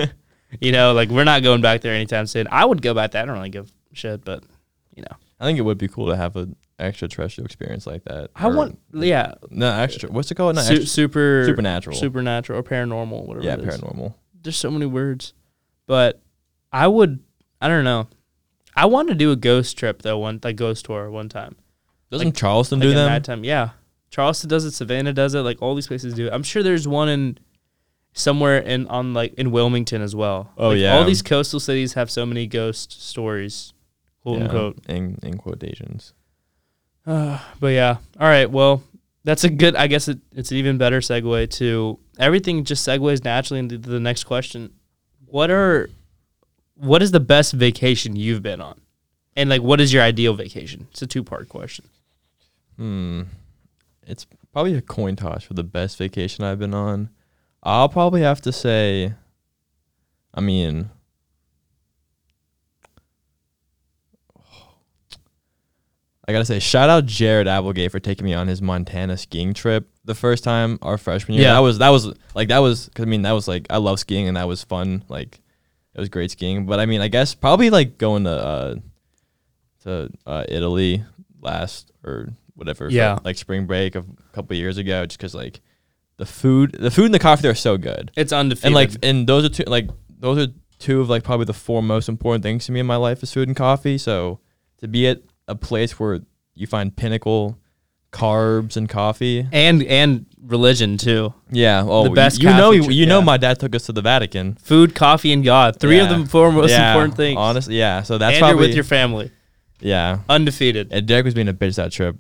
you 0.63 0.73
know, 0.73 0.95
like 0.95 1.11
we're 1.11 1.25
not 1.25 1.43
going 1.43 1.61
back 1.61 1.83
there 1.83 1.93
anytime 1.93 2.27
soon. 2.27 2.49
I 2.51 2.65
would 2.65 2.81
go 2.81 2.95
back 2.95 3.11
there. 3.11 3.23
I 3.23 3.27
don't 3.27 3.35
really 3.37 3.51
give 3.51 3.71
shit, 3.93 4.25
but 4.25 4.43
you 4.95 5.03
know. 5.03 5.17
I 5.41 5.45
think 5.45 5.59
it 5.59 5.63
would 5.63 5.79
be 5.79 5.89
cool 5.89 6.07
to 6.09 6.17
have 6.17 6.37
an 6.37 6.55
extraterrestrial 6.79 7.45
experience 7.47 7.87
like 7.87 8.05
that. 8.05 8.31
I 8.37 8.47
or- 8.49 8.55
want 8.57 8.79
yeah, 8.93 9.35
no 9.51 9.71
extra. 9.73 10.11
What's 10.11 10.31
it 10.31 10.35
called? 10.37 10.55
Not 10.57 10.65
su- 10.65 10.73
extra, 10.75 10.87
super 10.89 11.45
supernatural. 11.47 11.97
supernatural 11.97 12.59
or 12.59 12.63
paranormal, 12.63 13.27
whatever. 13.27 13.45
yeah, 13.45 13.55
it 13.55 13.61
is. 13.61 13.81
paranormal. 13.81 14.15
there's 14.43 14.57
so 14.57 14.71
many 14.71 14.87
words, 14.87 15.35
but 15.87 16.21
I 16.73 16.87
would. 16.87 17.21
I 17.61 17.69
don't 17.69 17.85
know. 17.85 18.09
I 18.75 18.87
want 18.87 19.09
to 19.09 19.15
do 19.15 19.31
a 19.33 19.37
ghost 19.37 19.77
trip 19.77 20.03
though. 20.03 20.19
One 20.19 20.41
like 20.43 20.57
ghost 20.57 20.85
tour 20.87 21.11
one 21.11 21.29
time. 21.29 21.57
Doesn't 22.11 22.29
Like- 22.29 22.37
Charleston 22.37 22.79
Like 22.79 22.87
do 22.87 22.91
at 22.93 22.95
them? 22.95 23.09
nighttime. 23.11 23.45
Yeah, 23.45 23.71
Charleston 24.11 24.49
does 24.49 24.65
it. 24.65 24.73
Savannah 24.73 25.13
does 25.13 25.35
it. 25.35 25.41
Like 25.41 25.61
all 25.61 25.75
these 25.75 25.87
places 25.89 26.15
do 26.15 26.27
it. 26.27 26.33
I'm 26.33 26.43
sure 26.43 26.63
there's 26.63 26.87
one 26.87 27.09
in 27.09 27.39
somewhere 28.15 28.59
in 28.59 28.87
on 28.89 29.15
like 29.15 29.35
in 29.35 29.51
Wilmington 29.51 30.03
as 30.03 30.15
well. 30.15 30.53
Oh, 30.57 30.69
Like, 30.71 30.79
yeah. 30.79 30.97
all 30.97 31.05
these 31.05 31.23
coastal 31.23 31.61
cities 31.61 31.95
have 31.95 32.11
so 32.11 32.27
many 32.27 32.47
ghost 32.47 33.03
stories, 33.03 33.73
quote 34.23 34.39
Yeah, 34.39 34.45
unquote. 34.45 34.79
in 34.89 35.19
in 35.23 35.39
quotations. 35.39 36.13
Uh, 37.07 37.39
but 37.61 37.69
yeah, 37.69 37.97
all 38.19 38.29
right. 38.29 38.51
Well, 38.51 38.83
that's 39.25 39.45
a 39.45 39.51
good. 39.51 39.77
I 39.77 39.87
guess 39.87 40.09
it, 40.09 40.19
it's 40.35 40.51
an 40.51 40.57
even 40.57 40.79
better 40.79 41.01
segue 41.01 41.51
to 41.51 41.99
everything. 42.19 42.65
Just 42.65 42.87
segues 42.87 43.25
naturally 43.25 43.61
into 43.61 43.79
the 43.79 44.01
next 44.01 44.25
question. 44.25 44.73
What 45.27 45.51
are 45.51 45.89
what 46.77 47.03
is 47.03 47.11
the 47.11 47.21
best 47.21 47.53
vacation 47.53 48.17
you've 48.17 48.43
been 48.43 48.61
on, 48.61 48.81
and 49.37 49.49
like 49.51 49.63
what 49.63 49.81
is 49.81 49.93
your 49.93 50.03
ideal 50.03 50.35
vacation? 50.35 50.89
It's 50.91 51.03
a 51.03 51.07
two 51.07 51.23
part 51.23 51.49
question. 51.49 51.85
Hmm. 52.77 53.23
It's 54.05 54.27
probably 54.53 54.75
a 54.75 54.83
coin 54.83 55.15
toss 55.17 55.45
for 55.45 55.55
the 55.55 55.63
best 55.63 55.97
vacation 55.97 56.45
I've 56.45 56.59
been 56.59 56.75
on. 56.75 57.11
I'll 57.63 57.89
probably 57.89 58.23
have 58.23 58.41
to 58.43 58.53
say, 58.53 59.15
I 60.35 60.41
mean, 60.41 60.91
I 66.29 66.33
gotta 66.33 66.45
say, 66.45 66.59
shout 66.61 66.89
out 66.89 67.07
Jared 67.07 67.49
Applegate 67.49 67.91
for 67.91 67.99
taking 68.01 68.25
me 68.25 68.33
on 68.35 68.47
his 68.47 68.63
Montana 68.63 69.17
skiing 69.17 69.55
trip 69.55 69.89
the 70.05 70.15
first 70.15 70.45
time 70.45 70.79
our 70.83 70.97
freshman 70.99 71.35
year. 71.37 71.45
Yeah. 71.47 71.55
That 71.55 71.59
was 71.61 71.79
that 71.79 71.89
was 71.91 72.13
like 72.35 72.49
that 72.49 72.59
was 72.59 72.89
cause 72.95 73.05
I 73.07 73.09
mean 73.09 73.23
that 73.23 73.33
was 73.33 73.49
like 73.49 73.67
I 73.71 73.79
love 73.79 73.99
skiing 73.99 74.29
and 74.29 74.37
that 74.37 74.47
was 74.47 74.63
fun. 74.63 75.05
Like 75.09 75.41
it 75.95 76.01
was 76.01 76.09
great 76.09 76.31
skiing. 76.31 76.65
But 76.67 76.79
I 76.81 76.87
mean 76.87 77.01
I 77.01 77.09
guess 77.09 77.35
probably 77.35 77.71
like 77.71 77.99
going 77.99 78.25
to 78.25 78.31
uh 78.31 78.75
to 79.83 80.11
uh, 80.27 80.45
Italy 80.49 81.05
last 81.41 81.91
or 82.05 82.29
whatever. 82.55 82.89
for, 82.89 82.93
Yeah. 82.95 83.19
like 83.25 83.37
spring 83.37 83.67
break 83.67 83.95
of 83.97 84.07
a 84.09 84.33
couple 84.35 84.57
years 84.57 84.79
ago, 84.79 85.05
just 85.07 85.19
because 85.19 85.35
like 85.35 85.61
the 86.19 86.27
food, 86.27 86.73
the 86.79 86.91
food 86.91 87.07
and 87.07 87.15
the 87.15 87.19
coffee 87.19 87.43
there 87.43 87.51
are 87.51 87.55
so 87.57 87.77
good, 87.77 88.13
It's 88.17 88.33
undefeated. 88.33 88.67
and 88.67 88.75
like 88.75 88.91
and 89.03 89.27
those 89.27 89.45
are 89.45 89.49
two 89.49 89.65
like 89.67 89.89
those 90.21 90.39
are 90.39 90.53
two 90.79 91.01
of 91.01 91.09
like 91.11 91.25
probably 91.25 91.47
the 91.47 91.53
four 91.53 91.83
most 91.83 92.09
important 92.09 92.43
things 92.45 92.67
to 92.67 92.73
me 92.73 92.79
in 92.81 92.87
my 92.87 92.95
life 92.97 93.23
is 93.25 93.33
food 93.33 93.49
and 93.49 93.57
coffee. 93.57 93.99
So 93.99 94.39
to 94.79 94.87
be 94.87 95.09
at 95.09 95.21
a 95.49 95.55
place 95.55 95.99
where 95.99 96.21
you 96.55 96.67
find 96.67 96.95
pinnacle 96.97 97.59
carbs 98.13 98.77
and 98.77 98.89
coffee, 98.89 99.47
and 99.53 99.83
and 99.85 100.27
religion 100.45 100.99
too. 100.99 101.33
yeah. 101.51 101.83
Oh, 101.87 102.05
The 102.05 102.09
you- 102.11 102.15
best 102.15 102.43
You, 102.43 102.49
know, 102.51 102.73
Catholic 102.73 102.95
you, 102.95 103.05
tr- 103.05 103.09
know, 103.09 103.19
yeah. 103.21 103.25
my 103.25 103.37
dad 103.37 103.59
took 103.61 103.75
us 103.75 103.87
to 103.87 103.93
the 103.93 104.03
Vatican. 104.03 104.55
Food, 104.57 104.95
coffee, 104.95 105.33
and 105.33 105.45
God. 105.45 105.79
Three 105.81 105.99
of 106.01 106.09
the 106.09 106.27
four 106.27 106.53
most 106.53 106.71
Yeah, 106.71 106.91
important 106.93 107.17
things. 107.17 107.39
Honestly, 107.39 107.79
yeah. 107.79 108.03
So 108.03 108.19
that's 108.19 108.35
and 108.35 108.41
probably 108.41 108.59
you're 108.63 108.69
with 108.69 108.75
your 108.75 108.85
family. 108.85 109.31
yeah. 109.81 110.19
Undefeated. 110.29 110.89
And 110.93 111.07
Derek 111.07 111.25
was 111.25 111.35
being 111.35 111.49
a 111.49 111.55
bitch 111.55 111.77
that 111.77 111.93
trip, 111.93 112.17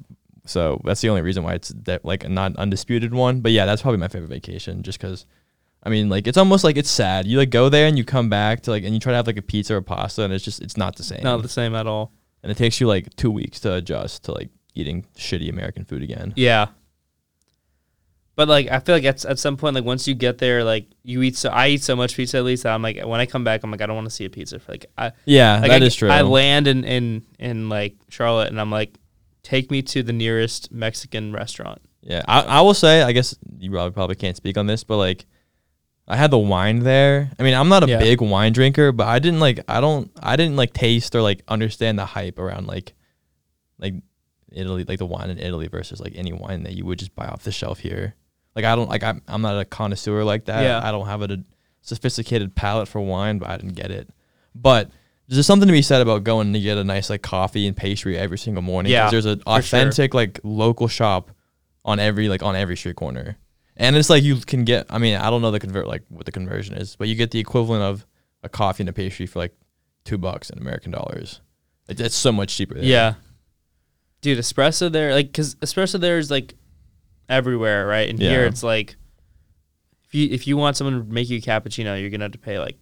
so 0.46 0.80
that's 0.84 1.00
the 1.00 1.08
only 1.10 1.22
reason 1.22 1.42
why 1.44 1.54
it's 1.54 1.68
that, 1.84 2.04
like 2.04 2.28
not 2.28 2.56
undisputed 2.56 3.12
one. 3.12 3.40
But 3.40 3.52
yeah, 3.52 3.66
that's 3.66 3.82
probably 3.82 3.98
my 3.98 4.08
favorite 4.08 4.28
vacation, 4.30 4.82
just 4.82 4.98
because. 4.98 5.26
I 5.84 5.90
mean, 5.90 6.08
like 6.08 6.28
it's 6.28 6.38
almost 6.38 6.62
like 6.62 6.76
it's 6.76 6.88
sad. 6.90 7.26
You 7.26 7.38
like 7.38 7.50
go 7.50 7.68
there 7.68 7.88
and 7.88 7.98
you 7.98 8.04
come 8.04 8.28
back 8.30 8.60
to 8.62 8.70
like 8.70 8.84
and 8.84 8.94
you 8.94 9.00
try 9.00 9.10
to 9.12 9.16
have 9.16 9.26
like 9.26 9.36
a 9.36 9.42
pizza 9.42 9.74
or 9.74 9.82
pasta, 9.82 10.22
and 10.22 10.32
it's 10.32 10.44
just 10.44 10.62
it's 10.62 10.76
not 10.76 10.94
the 10.94 11.02
same. 11.02 11.24
Not 11.24 11.42
the 11.42 11.48
same 11.48 11.74
at 11.74 11.88
all. 11.88 12.12
And 12.42 12.50
it 12.52 12.56
takes 12.56 12.80
you 12.80 12.86
like 12.86 13.14
two 13.16 13.30
weeks 13.30 13.60
to 13.60 13.74
adjust 13.74 14.24
to 14.24 14.32
like 14.32 14.50
eating 14.74 15.04
shitty 15.16 15.48
American 15.50 15.84
food 15.84 16.02
again. 16.02 16.32
Yeah. 16.36 16.68
But 18.34 18.48
like 18.48 18.68
I 18.70 18.80
feel 18.80 18.94
like 18.94 19.04
at 19.04 19.24
at 19.26 19.38
some 19.38 19.56
point, 19.58 19.74
like 19.74 19.84
once 19.84 20.08
you 20.08 20.14
get 20.14 20.38
there, 20.38 20.64
like 20.64 20.86
you 21.02 21.20
eat 21.22 21.36
so 21.36 21.50
I 21.50 21.68
eat 21.68 21.82
so 21.82 21.94
much 21.94 22.16
pizza 22.16 22.38
at 22.38 22.44
least 22.44 22.62
that 22.62 22.72
I'm 22.72 22.80
like 22.82 22.98
when 23.04 23.20
I 23.20 23.26
come 23.26 23.44
back, 23.44 23.62
I'm 23.62 23.70
like 23.70 23.82
I 23.82 23.86
don't 23.86 23.94
want 23.94 24.06
to 24.06 24.14
see 24.14 24.24
a 24.24 24.30
pizza. 24.30 24.58
For 24.58 24.72
like 24.72 24.86
I 24.96 25.12
Yeah, 25.26 25.60
like 25.60 25.70
that 25.70 25.82
I, 25.82 25.84
is 25.84 25.94
true. 25.94 26.08
I 26.08 26.22
land 26.22 26.66
in 26.66 26.84
in 26.84 27.22
in 27.38 27.68
like 27.68 27.96
Charlotte, 28.08 28.48
and 28.48 28.58
I'm 28.58 28.70
like, 28.70 28.96
take 29.42 29.70
me 29.70 29.82
to 29.82 30.02
the 30.02 30.14
nearest 30.14 30.72
Mexican 30.72 31.32
restaurant. 31.32 31.82
Yeah, 32.00 32.22
I, 32.26 32.40
I 32.40 32.60
will 32.62 32.74
say, 32.74 33.02
I 33.02 33.12
guess 33.12 33.36
you 33.58 33.70
probably 33.70 33.92
probably 33.92 34.16
can't 34.16 34.36
speak 34.36 34.56
on 34.56 34.66
this, 34.66 34.82
but 34.82 34.96
like, 34.96 35.26
I 36.08 36.16
had 36.16 36.30
the 36.30 36.38
wine 36.38 36.80
there. 36.80 37.30
I 37.38 37.42
mean, 37.42 37.54
I'm 37.54 37.68
not 37.68 37.84
a 37.84 37.88
Yeah. 37.88 37.98
big 37.98 38.20
wine 38.20 38.52
drinker, 38.52 38.92
but 38.92 39.06
I 39.06 39.18
didn't 39.18 39.40
like, 39.40 39.60
I 39.68 39.80
don't, 39.80 40.10
I 40.20 40.36
didn't 40.36 40.56
like 40.56 40.72
taste 40.72 41.14
or 41.14 41.22
like 41.22 41.42
understand 41.48 41.98
the 41.98 42.04
hype 42.04 42.38
around 42.38 42.66
like, 42.66 42.94
like 43.78 43.94
Italy, 44.50 44.84
like 44.84 44.98
the 44.98 45.06
wine 45.06 45.30
in 45.30 45.38
Italy 45.38 45.68
versus 45.68 46.00
like 46.00 46.12
any 46.16 46.32
wine 46.32 46.64
that 46.64 46.74
you 46.74 46.84
would 46.84 46.98
just 46.98 47.14
buy 47.14 47.26
off 47.26 47.44
the 47.44 47.52
shelf 47.52 47.78
here. 47.78 48.14
Like 48.54 48.64
I 48.64 48.76
don't 48.76 48.90
like 48.90 49.02
I'm 49.02 49.22
I'm 49.26 49.40
not 49.40 49.58
a 49.58 49.64
connoisseur 49.64 50.24
like 50.24 50.44
that. 50.46 50.62
Yeah. 50.62 50.80
I 50.86 50.90
don't 50.90 51.06
have 51.06 51.22
a, 51.22 51.42
sophisticated 51.82 52.54
palate 52.54 52.88
for 52.88 53.00
wine, 53.00 53.38
but 53.38 53.50
I 53.50 53.56
didn't 53.56 53.74
get 53.74 53.90
it. 53.90 54.08
But 54.54 54.90
there's 55.28 55.46
something 55.46 55.66
to 55.66 55.72
be 55.72 55.82
said 55.82 56.00
about 56.00 56.24
going 56.24 56.52
to 56.52 56.60
get 56.60 56.78
a 56.78 56.84
nice 56.84 57.10
like 57.10 57.22
coffee 57.22 57.66
and 57.66 57.76
pastry 57.76 58.16
every 58.16 58.38
single 58.38 58.62
morning. 58.62 58.92
Yeah, 58.92 59.10
there's 59.10 59.26
an 59.26 59.38
for 59.40 59.44
sure. 59.44 59.58
authentic 59.58 60.14
like 60.14 60.38
local 60.44 60.88
shop 60.88 61.30
on 61.84 61.98
every 61.98 62.28
like 62.28 62.42
on 62.42 62.54
every 62.54 62.76
street 62.76 62.96
corner, 62.96 63.36
and 63.76 63.96
it's 63.96 64.10
like 64.10 64.22
you 64.22 64.36
can 64.36 64.64
get. 64.64 64.86
I 64.90 64.98
mean, 64.98 65.16
I 65.16 65.30
don't 65.30 65.42
know 65.42 65.50
the 65.50 65.60
convert 65.60 65.86
like 65.86 66.02
what 66.08 66.26
the 66.26 66.32
conversion 66.32 66.76
is, 66.76 66.96
but 66.96 67.08
you 67.08 67.14
get 67.14 67.30
the 67.30 67.38
equivalent 67.38 67.82
of 67.82 68.06
a 68.42 68.48
coffee 68.48 68.82
and 68.82 68.88
a 68.88 68.92
pastry 68.92 69.26
for 69.26 69.38
like 69.38 69.54
two 70.04 70.18
bucks 70.18 70.50
in 70.50 70.58
American 70.58 70.90
dollars. 70.90 71.40
Like, 71.88 72.00
It's 72.00 72.14
so 72.14 72.32
much 72.32 72.56
cheaper. 72.56 72.74
There. 72.74 72.84
Yeah. 72.84 73.14
Dude, 74.20 74.38
espresso 74.38 74.90
there, 74.90 75.12
like, 75.14 75.32
cause 75.32 75.56
espresso 75.56 75.98
there 75.98 76.18
is 76.18 76.30
like 76.30 76.54
everywhere, 77.28 77.86
right? 77.86 78.08
And 78.08 78.20
here 78.20 78.44
it's 78.44 78.62
like, 78.62 78.96
if 80.04 80.14
you 80.14 80.28
if 80.30 80.46
you 80.46 80.56
want 80.56 80.76
someone 80.76 81.04
to 81.06 81.12
make 81.12 81.28
you 81.28 81.38
a 81.38 81.40
cappuccino, 81.40 82.00
you're 82.00 82.10
gonna 82.10 82.24
have 82.24 82.32
to 82.32 82.38
pay 82.38 82.58
like 82.58 82.76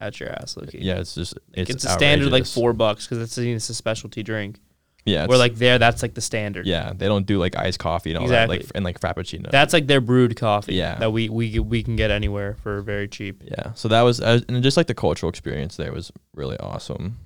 out 0.00 0.20
your 0.20 0.30
ass, 0.30 0.56
Loki. 0.56 0.78
yeah. 0.80 1.00
It's 1.00 1.14
just 1.14 1.34
it's, 1.52 1.70
It's, 1.70 1.84
a 1.84 1.88
standard 1.88 2.30
like 2.30 2.46
four 2.46 2.72
bucks 2.72 3.06
because 3.06 3.22
it's, 3.22 3.38
it's 3.38 3.70
a 3.70 3.74
specialty 3.74 4.22
drink. 4.22 4.60
Yeah, 5.06 5.26
Where 5.26 5.36
it's- 5.36 5.38
like 5.38 5.54
there, 5.56 5.78
that's 5.78 6.00
like 6.02 6.14
the 6.14 6.20
standard. 6.22 6.66
yeah, 6.66 6.92
they 6.96 7.06
don't 7.06 7.26
do 7.26 7.38
like 7.38 7.56
iced 7.56 7.78
coffee 7.78 8.10
and 8.12 8.18
all 8.18 8.24
Exactly. 8.24 8.58
that, 8.58 8.64
like 8.64 8.72
and 8.74 8.84
like 8.84 9.00
frappuccino. 9.00 9.50
That's 9.50 9.72
like 9.74 9.86
their 9.86 10.00
brewed 10.00 10.34
coffee. 10.36 10.74
Yeah. 10.74 10.94
That 10.96 11.12
we 11.12 11.28
we 11.28 11.58
we 11.58 11.82
can 11.82 11.94
get 11.96 12.10
anywhere 12.10 12.54
for 12.62 12.80
very 12.80 13.06
cheap. 13.08 13.42
Yeah. 13.44 13.72
So 13.74 13.88
that 13.88 14.00
was, 14.02 14.20
uh, 14.20 14.40
and 14.48 14.62
just 14.62 14.76
like 14.78 14.86
the 14.86 14.94
cultural 14.94 15.28
experience 15.28 15.76
there 15.76 15.92
was 15.92 16.10
really 16.34 16.56
awesome. 16.58 17.18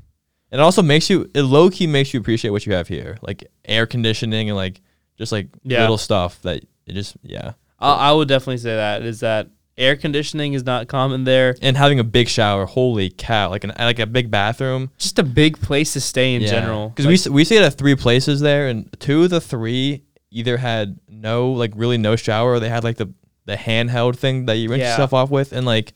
And 0.51 0.61
it 0.61 0.64
also 0.64 0.83
makes 0.83 1.09
you, 1.11 1.31
it 1.35 1.43
low 1.43 1.69
key 1.71 1.87
makes 1.87 2.12
you 2.14 2.19
appreciate 2.21 2.51
what 2.51 2.64
you 2.67 2.73
have 2.73 2.88
here, 2.88 3.17
like 3.23 3.45
air 3.64 3.87
conditioning 3.87 4.49
and 4.49 4.57
like 4.57 4.81
just 5.17 5.31
like 5.31 5.49
Yeah. 5.62 5.81
little 5.83 5.99
stuff 5.99 6.41
that 6.43 6.64
it 6.87 6.93
just, 6.95 7.17
yeah. 7.23 7.53
I, 7.79 8.09
I 8.09 8.12
would 8.12 8.27
definitely 8.29 8.57
say 8.59 8.75
that 8.75 9.03
is 9.03 9.21
that 9.21 9.51
air 9.79 9.97
conditioning 9.97 10.53
is 10.53 10.64
not 10.64 10.88
common 10.88 11.25
there. 11.25 11.57
And 11.62 11.77
having 11.77 11.99
a 11.99 12.05
big 12.05 12.29
shower, 12.29 12.67
holy 12.67 13.09
cow, 13.11 13.49
like 13.51 13.64
an 13.64 13.73
like 13.79 13.99
a 13.99 14.07
big 14.07 14.31
bathroom. 14.31 14.91
Just 14.99 15.19
a 15.19 15.23
big 15.23 15.59
place 15.61 15.93
to 15.95 16.01
stay 16.01 16.35
in 16.35 16.43
general. 16.43 16.91
Because 16.91 17.07
we 17.07 17.14
s- 17.14 17.29
we 17.29 17.45
stayed 17.45 17.62
at 17.62 17.75
three 17.75 17.95
places 17.95 18.41
there, 18.41 18.69
and 18.69 18.88
two 19.01 19.23
of 19.25 19.31
the 19.31 19.41
three 19.41 20.03
either 20.31 20.57
had 20.59 20.99
no 21.09 21.53
like 21.53 21.73
really 21.77 21.97
no 21.97 22.17
shower, 22.17 22.53
or 22.53 22.61
they 22.61 22.69
had 22.69 22.85
like 22.85 22.97
the 22.99 23.12
the 23.47 23.57
handheld 23.57 24.17
thing 24.17 24.45
that 24.47 24.57
you 24.57 24.69
rinse 24.69 24.81
Yeah. 24.83 24.91
yourself 24.91 25.14
off 25.14 25.31
with, 25.31 25.53
and 25.53 25.64
like, 25.64 25.95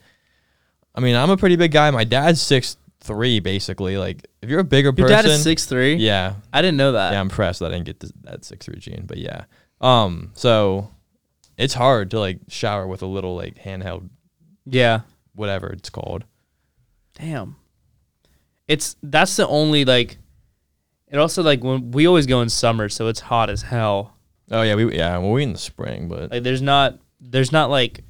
I 0.95 1.01
mean, 1.01 1.15
I'm 1.17 1.29
a 1.31 1.37
pretty 1.37 1.57
big 1.57 1.73
guy. 1.73 1.91
My 1.91 2.05
dad's 2.05 2.41
six 2.41 2.77
three, 3.01 3.41
basically. 3.41 3.99
Like, 3.99 4.27
if 4.41 4.49
you're 4.49 4.61
a 4.61 4.65
bigger 4.65 4.93
person. 4.93 5.09
your 5.09 5.17
person, 5.17 5.29
dad 5.31 5.35
is 5.35 5.43
six 5.43 5.67
three. 5.67 5.97
yeah, 5.97 6.35
I 6.53 6.63
didn't 6.63 6.77
know 6.79 6.93
that. 6.93 7.13
yeah, 7.13 7.21
I'm 7.21 7.27
impressed 7.27 7.59
that 7.61 7.67
I 7.67 7.71
didn't 7.75 7.87
get 7.87 8.01
this, 8.01 8.13
that 8.23 8.45
six 8.45 8.65
three 8.65 8.79
gene, 8.79 9.05
but 9.07 9.19
yeah, 9.19 9.45
um, 9.81 10.31
so 10.35 10.89
it's 11.57 11.75
hard 11.75 12.11
to 12.13 12.19
like 12.19 12.41
shower 12.49 12.87
with 12.87 13.03
a 13.03 13.07
little 13.07 13.37
like 13.37 13.57
handheld 13.57 14.09
yeah. 14.67 15.01
whatever 15.35 15.69
it's 15.69 15.91
called. 15.91 16.25
Damn. 17.19 17.57
It's 18.69 18.97
that's 19.03 19.37
the 19.37 19.47
only 19.47 19.85
like. 19.85 20.19
It 21.09 21.19
also 21.19 21.43
like 21.43 21.63
when 21.63 21.91
we 21.91 22.07
always 22.07 22.27
go 22.27 22.41
in 22.41 22.49
summer, 22.49 22.89
so 22.89 23.09
it's 23.09 23.21
hot 23.21 23.51
as 23.51 23.63
hell. 23.63 24.17
Oh 24.51 24.63
yeah, 24.63 24.75
we 24.75 24.97
yeah, 24.97 25.19
well 25.19 25.33
we 25.33 25.43
in 25.43 25.53
the 25.53 25.59
spring, 25.59 26.09
but 26.09 26.31
Like 26.31 26.43
there's 26.43 26.63
not 26.63 26.99
there's 27.21 27.53
not 27.53 27.69
like 27.71 28.03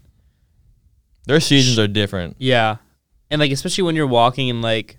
their 1.27 1.41
seasons 1.41 1.79
are 1.79 1.89
different. 1.89 2.37
yeah, 2.39 2.77
and 3.31 3.41
like 3.41 3.51
especially 3.51 3.83
when 3.83 3.97
you're 3.97 4.07
walking 4.07 4.51
and 4.51 4.63
like 4.63 4.99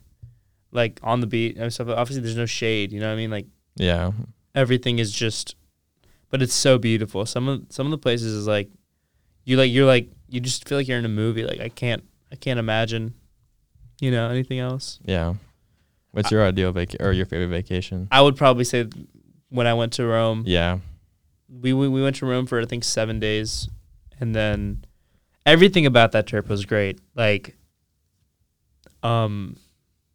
like 0.72 1.00
on 1.04 1.22
the 1.22 1.28
beach 1.28 1.56
and 1.58 1.72
stuff. 1.72 1.88
Obviously, 1.88 2.22
there's 2.24 2.36
no 2.36 2.46
shade. 2.46 2.92
You 2.92 3.00
know 3.00 3.08
what 3.08 3.14
I 3.14 3.18
mean? 3.18 3.32
Like 3.32 3.46
Yeah, 3.76 4.12
everything 4.56 5.00
is 5.00 5.12
just, 5.12 5.56
but 6.34 6.42
it's 6.42 6.56
so 6.56 6.80
beautiful. 6.80 7.28
Some 7.28 7.48
of 7.48 7.62
some 7.70 7.86
of 7.86 7.92
the 7.92 7.98
places 8.00 8.34
is 8.34 8.48
like, 8.48 8.68
you 9.46 9.56
like 9.56 9.72
you're 9.72 9.86
like 9.86 10.10
you 10.28 10.40
just 10.40 10.68
feel 10.68 10.80
like 10.80 10.88
you're 10.88 10.98
in 10.98 11.06
a 11.06 11.08
movie. 11.24 11.44
Like 11.46 11.60
I 11.60 11.70
can't 11.70 12.04
I 12.32 12.36
can't 12.38 12.58
imagine, 12.58 13.14
you 14.02 14.10
know, 14.10 14.30
anything 14.32 14.58
else. 14.58 15.00
yeah. 15.06 15.36
What's 16.10 16.32
your 16.32 16.44
ideal 16.44 16.72
vac 16.72 16.96
or 17.00 17.12
your 17.12 17.28
favorite 17.28 17.50
vacation? 17.50 18.08
I 18.12 18.22
would 18.22 18.36
probably 18.36 18.64
say 18.64 18.88
when 19.50 19.68
I 19.68 19.76
went 19.76 19.94
to 19.94 20.06
Rome, 20.08 20.42
Yeah, 20.48 20.80
we 21.48 21.72
we, 21.72 21.88
we 21.88 22.02
went 22.02 22.16
to 22.16 22.26
Rome 22.26 22.48
for 22.48 22.60
I 22.60 22.66
think 22.66 22.84
seven 22.84 23.20
days, 23.20 23.70
and 24.20 24.34
then 24.34 24.86
everything 25.46 25.86
about 25.86 26.14
that 26.14 26.26
trip 26.26 26.50
was 26.50 26.66
great. 26.66 27.00
Like, 27.14 27.56
um, 29.04 29.56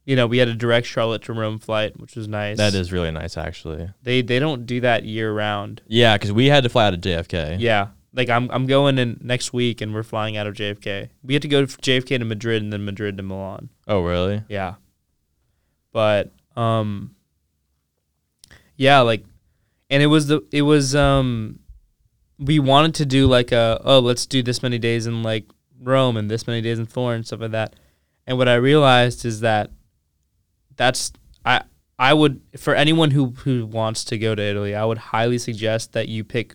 you 0.09 0.17
know, 0.17 0.27
we 0.27 0.39
had 0.39 0.49
a 0.49 0.55
direct 0.55 0.87
Charlotte 0.87 1.21
to 1.25 1.35
Rome 1.35 1.59
flight, 1.59 2.01
which 2.01 2.17
was 2.17 2.27
nice. 2.27 2.57
that 2.57 2.75
is 2.75 2.91
really 2.91 3.11
nice 3.11 3.37
actually. 3.37 3.91
They 4.03 4.23
they 4.23 4.39
don't 4.39 4.65
do 4.65 4.81
that 4.81 5.05
year 5.05 5.31
round. 5.31 5.83
Yeah, 5.87 6.17
because 6.17 6.33
we 6.33 6.47
had 6.47 6.63
to 6.63 6.71
fly 6.71 6.87
out 6.87 6.95
of 6.95 7.01
JFK. 7.03 7.57
Yeah. 7.61 7.89
Like 8.15 8.31
I'm 8.31 8.51
I'm 8.51 8.65
going 8.67 8.99
in 8.99 9.21
next 9.23 9.53
week 9.53 9.83
and 9.83 9.93
we're 9.93 10.03
flying 10.03 10.39
out 10.39 10.47
of 10.47 10.55
JFK. 10.55 11.11
We 11.23 11.35
had 11.35 11.43
to 11.43 11.49
go 11.49 11.67
to 11.67 11.77
JFK 11.77 12.19
to 12.19 12.25
Madrid 12.25 12.63
and 12.63 12.73
then 12.73 12.87
Madrid 12.87 13.19
to 13.19 13.23
Milan. 13.23 13.69
Oh 13.87 14.01
really? 14.01 14.43
Yeah. 14.49 14.77
But 15.93 16.33
um 16.57 17.15
yeah, 18.77 19.01
like 19.01 19.25
and 19.91 20.03
it 20.03 20.07
was 20.07 20.29
the 20.29 20.41
it 20.51 20.63
was 20.63 20.97
um 20.97 21.59
we 22.39 22.59
wanted 22.59 22.95
to 22.95 23.05
do 23.05 23.27
like 23.27 23.53
a 23.53 23.79
oh 23.85 23.99
let's 23.99 24.25
do 24.25 24.43
this 24.43 24.63
many 24.63 24.79
days 24.79 25.07
in 25.07 25.23
like 25.23 25.45
Rome 25.79 26.17
and 26.17 26.31
this 26.31 26.47
many 26.47 26.63
days 26.63 26.79
in 26.79 26.87
Florence, 26.87 27.27
stuff 27.27 27.41
like 27.41 27.51
that. 27.51 27.77
And 28.27 28.39
what 28.39 28.49
I 28.49 28.55
realized 28.55 29.27
is 29.27 29.41
that 29.41 29.71
that's 30.79 31.13
I 31.45 31.61
I 31.99 32.15
would 32.15 32.41
for 32.57 32.75
anyone 32.75 33.11
who 33.11 33.33
who 33.45 33.67
wants 33.67 34.03
to 34.05 34.17
go 34.17 34.35
to 34.35 34.43
Italy, 34.43 34.75
I 34.75 34.85
would 34.87 34.99
highly 34.99 35.37
suggest 35.37 35.93
that 35.93 36.09
you 36.09 36.25
pick 36.25 36.55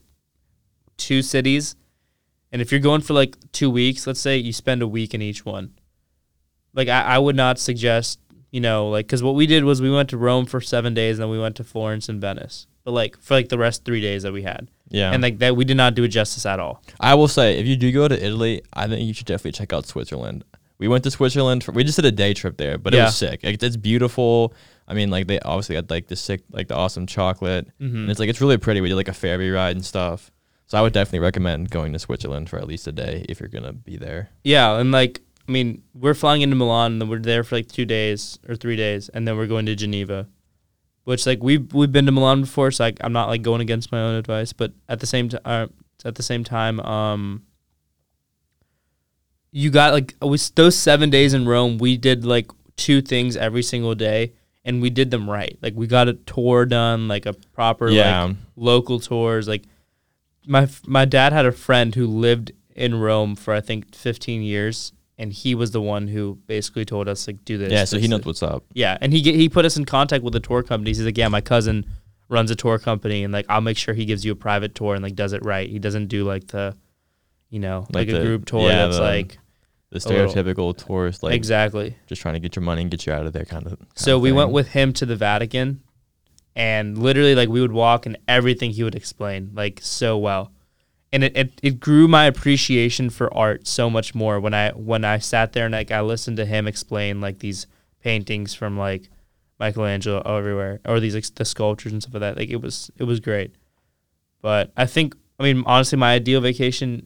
two 0.98 1.22
cities. 1.22 1.76
And 2.52 2.62
if 2.62 2.72
you're 2.72 2.80
going 2.82 3.02
for 3.02 3.14
like 3.14 3.36
two 3.52 3.70
weeks, 3.70 4.06
let's 4.08 4.20
say 4.20 4.38
you 4.38 4.54
spend 4.54 4.82
a 4.82 4.88
week 4.88 5.14
in 5.14 5.22
each 5.22 5.46
one. 5.46 5.74
Like 6.74 6.88
I, 6.88 7.02
I 7.02 7.18
would 7.20 7.36
not 7.36 7.60
suggest, 7.60 8.20
you 8.52 8.62
know, 8.62 8.90
like 8.90 9.06
because 9.08 9.22
what 9.24 9.36
we 9.36 9.46
did 9.48 9.64
was 9.64 9.82
we 9.82 9.92
went 9.92 10.10
to 10.10 10.18
Rome 10.18 10.46
for 10.46 10.62
seven 10.62 10.94
days, 10.94 11.18
and 11.18 11.24
then 11.24 11.30
we 11.30 11.40
went 11.40 11.56
to 11.58 11.64
Florence 11.64 12.10
and 12.10 12.20
Venice. 12.22 12.68
But 12.84 12.92
like 12.92 13.18
for 13.18 13.34
like 13.36 13.50
the 13.50 13.58
rest 13.58 13.86
three 13.86 14.02
days 14.02 14.24
that 14.24 14.34
we 14.34 14.44
had, 14.44 14.70
Yeah. 14.90 15.12
and 15.12 15.24
like 15.24 15.40
that 15.40 15.56
we 15.56 15.66
did 15.66 15.78
not 15.78 15.96
do 15.96 16.04
it 16.04 16.10
justice 16.10 16.46
at 16.46 16.60
all. 16.60 16.82
I 17.00 17.16
will 17.16 17.28
say, 17.28 17.58
if 17.58 17.66
you 17.66 17.76
do 17.76 17.92
go 17.92 18.08
to 18.08 18.26
Italy, 18.26 18.62
I 18.74 18.88
think 18.88 19.02
you 19.08 19.14
should 19.14 19.26
definitely 19.28 19.54
check 19.54 19.74
out 19.74 19.86
Switzerland. 19.86 20.44
We 20.80 20.88
went 20.88 21.04
to 21.06 21.12
Switzerland. 21.12 21.64
For, 21.64 21.72
we 21.72 21.84
just 21.84 21.96
did 21.96 22.06
a 22.06 22.12
day 22.12 22.34
trip 22.34 22.58
there, 22.58 22.78
but 22.78 22.94
it 22.94 22.98
Yeah. 22.98 23.06
was 23.06 23.16
sick. 23.16 23.44
Like, 23.44 23.62
it's 23.62 23.78
beautiful. 23.78 24.54
I 24.88 24.94
mean, 24.94 25.10
like 25.10 25.28
they 25.28 25.40
obviously 25.40 25.76
had 25.76 25.90
like 25.90 26.08
the 26.08 26.16
sick, 26.16 26.42
like 26.52 26.68
the 26.68 26.76
awesome 26.76 27.06
chocolate, 27.08 27.68
Mm-hmm. 27.80 27.96
and 27.96 28.10
it's 28.12 28.20
like 28.20 28.30
it's 28.30 28.42
really 28.42 28.58
pretty. 28.58 28.82
We 28.82 28.90
did 28.90 28.96
like 28.96 29.08
a 29.08 29.14
ferry 29.14 29.50
ride 29.52 29.76
and 29.76 29.86
stuff. 29.86 30.32
So 30.68 30.78
I 30.78 30.82
would 30.82 30.94
definitely 30.94 31.20
recommend 31.20 31.70
going 31.70 31.94
to 31.94 32.00
Switzerland 32.00 32.50
for 32.50 32.58
at 32.58 32.68
least 32.68 32.88
a 32.88 32.92
day 32.92 33.26
if 33.30 33.40
you're 33.40 33.50
gonna 33.50 33.74
be 33.74 33.96
there. 33.98 34.30
Yeah, 34.44 34.78
and 34.80 34.92
like 34.92 35.22
I 35.48 35.52
mean, 35.52 35.84
we're 35.94 36.14
flying 36.14 36.42
into 36.42 36.56
Milan, 36.56 36.94
and 36.94 37.02
then 37.02 37.10
we're 37.10 37.20
there 37.20 37.44
for 37.44 37.56
like 37.56 37.68
two 37.68 37.86
days 37.86 38.40
or 38.48 38.56
three 38.56 38.76
days, 38.76 39.10
and 39.10 39.28
then 39.28 39.38
we're 39.38 39.48
going 39.48 39.66
to 39.68 39.76
Geneva, 39.76 40.28
which 41.04 41.26
like 41.26 41.44
we've 41.44 41.72
we've 41.74 41.92
been 41.92 42.06
to 42.08 42.12
Milan 42.12 42.42
before, 42.42 42.72
so 42.72 42.84
like 42.86 42.98
I'm 43.02 43.14
not 43.14 43.28
like 43.30 43.42
going 43.42 43.62
against 43.62 43.92
my 43.92 44.00
own 44.02 44.16
advice, 44.16 44.52
but 44.54 44.72
at 44.90 45.00
the 45.00 45.06
same 45.06 45.30
time, 45.30 45.42
uh, 45.46 45.68
at 46.06 46.16
the 46.16 46.24
same 46.24 46.44
time, 46.44 46.80
um, 46.82 47.44
you 49.56 49.70
got 49.70 49.94
like 49.94 50.16
with 50.22 50.54
those 50.56 50.76
seven 50.76 51.10
days 51.12 51.34
in 51.34 51.48
Rome, 51.48 51.78
we 51.78 51.96
did 51.96 52.26
like 52.26 52.50
two 52.76 53.02
things 53.02 53.38
every 53.38 53.62
single 53.64 53.94
day, 53.94 54.34
and 54.66 54.82
we 54.82 54.90
did 54.90 55.12
them 55.12 55.30
right. 55.30 55.58
Like 55.62 55.74
we 55.76 55.86
got 55.88 56.08
a 56.10 56.14
tour 56.14 56.66
done, 56.66 57.08
like 57.08 57.26
a 57.28 57.34
proper 57.34 57.86
like 57.88 57.96
yeah, 57.96 58.34
local 58.56 59.00
tours. 59.00 59.48
Like 59.48 59.64
my 60.48 60.68
my 60.88 61.06
dad 61.06 61.34
had 61.34 61.46
a 61.46 61.52
friend 61.52 61.94
who 61.94 62.08
lived 62.08 62.52
in 62.76 62.96
Rome 62.96 63.36
for 63.36 63.54
I 63.54 63.62
think 63.62 63.94
15 63.94 64.42
years, 64.42 64.92
and 65.20 65.32
he 65.32 65.54
was 65.54 65.70
the 65.70 65.82
one 65.82 66.08
who 66.08 66.40
basically 66.48 66.84
told 66.86 67.08
us 67.08 67.28
like 67.28 67.46
do 67.46 67.60
this. 67.60 67.72
yeah. 67.72 67.86
So 67.86 68.00
he 68.00 68.08
knows 68.08 68.26
what's 68.26 68.42
up. 68.44 68.64
Yeah, 68.74 68.98
and 69.02 69.14
he 69.14 69.22
he 69.22 69.50
put 69.50 69.66
us 69.66 69.78
in 69.78 69.86
contact 69.86 70.24
with 70.24 70.34
the 70.34 70.40
tour 70.40 70.64
companies. 70.64 70.98
He's 70.98 71.06
like, 71.06 71.18
yeah, 71.18 71.28
my 71.28 71.42
cousin 71.42 71.86
runs 72.28 72.50
a 72.50 72.56
tour 72.56 72.80
company, 72.80 73.24
and 73.24 73.32
like 73.32 73.46
I'll 73.50 73.62
make 73.62 73.78
sure 73.78 73.94
he 73.94 74.06
gives 74.06 74.26
you 74.26 74.32
a 74.32 74.36
private 74.36 74.74
tour 74.74 74.96
and 74.96 75.04
like 75.04 75.14
does 75.16 75.34
it 75.34 75.46
right. 75.46 75.70
He 75.70 75.78
doesn't 75.78 76.08
do 76.08 76.24
like 76.24 76.48
the, 76.48 76.76
you 77.52 77.60
know, 77.60 77.86
like, 77.94 78.08
Like 78.08 78.18
a 78.18 78.24
group 78.24 78.46
tour 78.46 78.62
yeah, 78.68 78.86
that's 78.86 78.98
the- 78.98 79.04
like 79.04 79.38
The 79.94 80.00
stereotypical 80.00 80.76
tourist, 80.76 81.22
like 81.22 81.36
exactly. 81.36 81.96
just 82.08 82.20
trying 82.20 82.34
to 82.34 82.40
get 82.40 82.56
your 82.56 82.64
money 82.64 82.82
and 82.82 82.90
get 82.90 83.06
you 83.06 83.14
out 83.14 83.28
of 83.28 83.34
there, 83.34 83.46
kind 83.46 83.68
of. 83.68 83.78
So 83.94 84.18
we 84.18 84.32
went 84.32 84.50
with 84.50 84.70
him 84.70 84.92
to 84.94 85.06
the 85.06 85.16
Vatican, 85.16 85.84
and 86.56 86.98
literally, 86.98 87.36
like, 87.36 87.48
we 87.48 87.62
would 87.62 87.72
walk 87.72 88.08
and 88.08 88.18
everything 88.28 88.72
he 88.72 88.84
would 88.84 88.96
explain, 88.96 89.52
like, 89.54 89.80
so 89.84 90.18
well. 90.18 90.52
And 91.12 91.24
it, 91.24 91.38
it, 91.38 91.60
it 91.62 91.80
grew 91.80 92.08
my 92.08 92.26
appreciation 92.26 93.12
for 93.12 93.32
art 93.36 93.68
so 93.68 93.88
much 93.88 94.16
more 94.16 94.40
when 94.40 94.56
I 94.56 94.72
when 94.72 95.06
I 95.06 95.20
sat 95.20 95.54
there 95.54 95.66
and 95.66 95.74
like 95.74 95.92
I 95.92 96.02
listened 96.02 96.38
to 96.38 96.46
him 96.46 96.68
explain 96.68 97.22
like 97.22 97.38
these 97.38 97.68
paintings 98.00 98.56
from 98.56 98.80
like 98.80 99.10
Michelangelo 99.60 100.24
everywhere 100.26 100.80
or 100.86 101.00
these 101.00 101.14
like 101.14 101.32
the 101.36 101.46
sculptures 101.46 101.92
and 101.92 102.02
stuff 102.02 102.16
like 102.16 102.22
that. 102.22 102.38
Like 102.38 102.50
it 102.50 102.64
was 102.64 102.90
it 102.98 103.04
was 103.04 103.20
great. 103.20 103.54
But 104.42 104.72
I 104.76 104.88
think 104.88 105.16
I 105.40 105.44
mean 105.44 105.64
honestly 105.68 106.00
my 106.00 106.16
ideal 106.16 106.42
vacation 106.42 107.06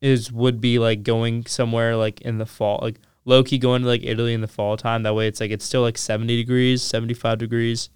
is 0.00 0.30
would 0.32 0.60
be 0.60 0.78
like 0.78 1.02
going 1.02 1.44
somewhere 1.46 1.96
like 1.96 2.20
in 2.20 2.38
the 2.38 2.46
fall 2.46 2.78
like 2.82 3.00
low 3.24 3.42
key 3.42 3.58
going 3.58 3.82
to 3.82 3.88
like 3.88 4.02
Italy 4.04 4.32
in 4.34 4.40
the 4.40 4.48
fall 4.48 4.76
time. 4.76 5.02
That 5.02 5.14
way 5.14 5.26
it's 5.28 5.40
like 5.40 5.50
it's 5.50 5.64
still 5.64 5.82
like 5.82 5.98
70 5.98 6.36
degrees, 6.36 6.82
75 6.82 7.38
degrees. 7.38 7.90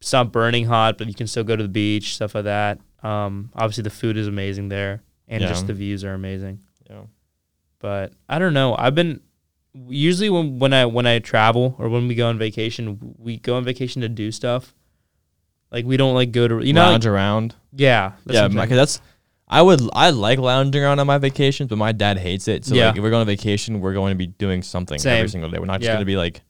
It's 0.00 0.12
not 0.12 0.32
burning 0.32 0.64
hot, 0.66 0.96
but 0.96 1.08
you 1.08 1.14
can 1.14 1.26
still 1.26 1.44
go 1.44 1.56
to 1.56 1.62
the 1.62 1.68
beach, 1.68 2.14
stuff 2.14 2.34
like 2.34 2.44
that. 2.44 2.78
Um, 3.02 3.50
obviously 3.54 3.82
the 3.82 3.90
food 3.90 4.16
is 4.16 4.26
amazing 4.28 4.68
there, 4.70 5.02
and 5.28 5.42
Yeah. 5.42 5.48
just 5.48 5.66
the 5.66 5.74
views 5.74 6.04
are 6.04 6.14
amazing. 6.14 6.60
Yeah. 6.88 7.02
But 7.80 8.12
I 8.28 8.38
don't 8.38 8.54
know. 8.54 8.74
I've 8.78 8.94
been 8.94 9.20
usually 9.88 10.30
when 10.30 10.58
when 10.58 10.72
I 10.72 10.86
when 10.86 11.06
I 11.06 11.18
travel 11.18 11.74
or 11.78 11.88
when 11.88 12.08
we 12.08 12.14
go 12.14 12.28
on 12.28 12.38
vacation, 12.38 13.14
we 13.18 13.36
go 13.38 13.56
on 13.56 13.64
vacation 13.64 14.00
to 14.02 14.08
do 14.08 14.30
stuff. 14.32 14.74
Like 15.70 15.84
we 15.84 15.96
don't 15.96 16.14
like 16.14 16.32
go 16.32 16.48
to 16.48 16.64
you 16.64 16.72
know 16.72 16.80
like- 16.82 16.90
lounge 16.92 17.06
around. 17.06 17.54
yeah 17.72 18.12
that's 18.24 18.34
yeah, 18.36 18.40
what 18.42 18.44
I'm 18.50 18.54
my, 18.54 18.60
saying. 18.62 18.68
'cause 18.70 18.76
that's. 18.98 19.00
I 19.52 19.62
would 19.62 19.80
I 19.92 20.10
like 20.10 20.38
lounging 20.38 20.82
around 20.82 21.00
on 21.00 21.06
my 21.08 21.18
vacations, 21.18 21.68
but 21.68 21.76
my 21.76 21.90
dad 21.92 22.18
hates 22.18 22.46
it. 22.46 22.64
So 22.64 22.74
Yeah. 22.76 22.86
like, 22.88 22.96
if 22.96 23.02
we're 23.02 23.10
going 23.10 23.22
on 23.22 23.26
vacation, 23.26 23.80
we're 23.80 23.92
going 23.94 24.12
to 24.12 24.16
be 24.16 24.28
doing 24.28 24.62
something 24.62 24.98
Same. 24.98 25.18
every 25.18 25.28
single 25.28 25.50
day. 25.50 25.58
We're 25.58 25.66
not 25.66 25.80
just 25.80 25.86
Yeah. 25.86 25.94
going 25.94 26.02
to 26.02 26.06
be 26.06 26.16
like, 26.16 26.40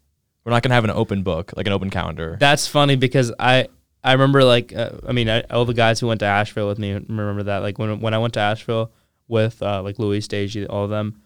we're 0.44 0.50
not 0.52 0.62
going 0.62 0.68
to 0.70 0.74
have 0.74 0.84
an 0.84 0.90
open 0.90 1.22
book, 1.22 1.52
like 1.56 1.66
an 1.66 1.72
open 1.72 1.88
calendar. 1.88 2.36
That's 2.38 2.66
funny 2.66 2.96
because 2.96 3.32
I 3.38 3.68
I 4.04 4.12
remember 4.12 4.44
like 4.44 4.74
uh, 4.76 4.90
I 5.08 5.12
mean 5.12 5.28
I, 5.30 5.40
all 5.50 5.64
the 5.64 5.74
guys 5.74 5.98
who 5.98 6.08
went 6.08 6.20
to 6.20 6.26
Asheville 6.26 6.68
with 6.68 6.78
me 6.78 6.92
remember 6.92 7.42
that 7.44 7.58
like 7.58 7.78
when 7.78 8.00
when 8.00 8.12
I 8.14 8.18
went 8.18 8.34
to 8.34 8.40
Asheville 8.40 8.92
with 9.28 9.62
uh, 9.62 9.82
like 9.82 9.98
Louis 9.98 10.20
Stagey 10.20 10.66
all 10.66 10.84
of 10.84 10.90
them 10.90 11.22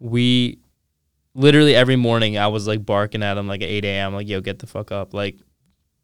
we 0.00 0.58
literally 1.34 1.74
every 1.74 1.96
morning 1.96 2.38
I 2.38 2.48
was 2.48 2.66
like 2.66 2.84
barking 2.84 3.22
at 3.22 3.34
them 3.34 3.46
like 3.48 3.62
at 3.62 3.68
8 3.68 3.84
a.m. 3.84 4.14
like 4.14 4.28
yo 4.28 4.40
get 4.40 4.58
the 4.58 4.66
fuck 4.66 4.90
up 4.92 5.14
like 5.14 5.36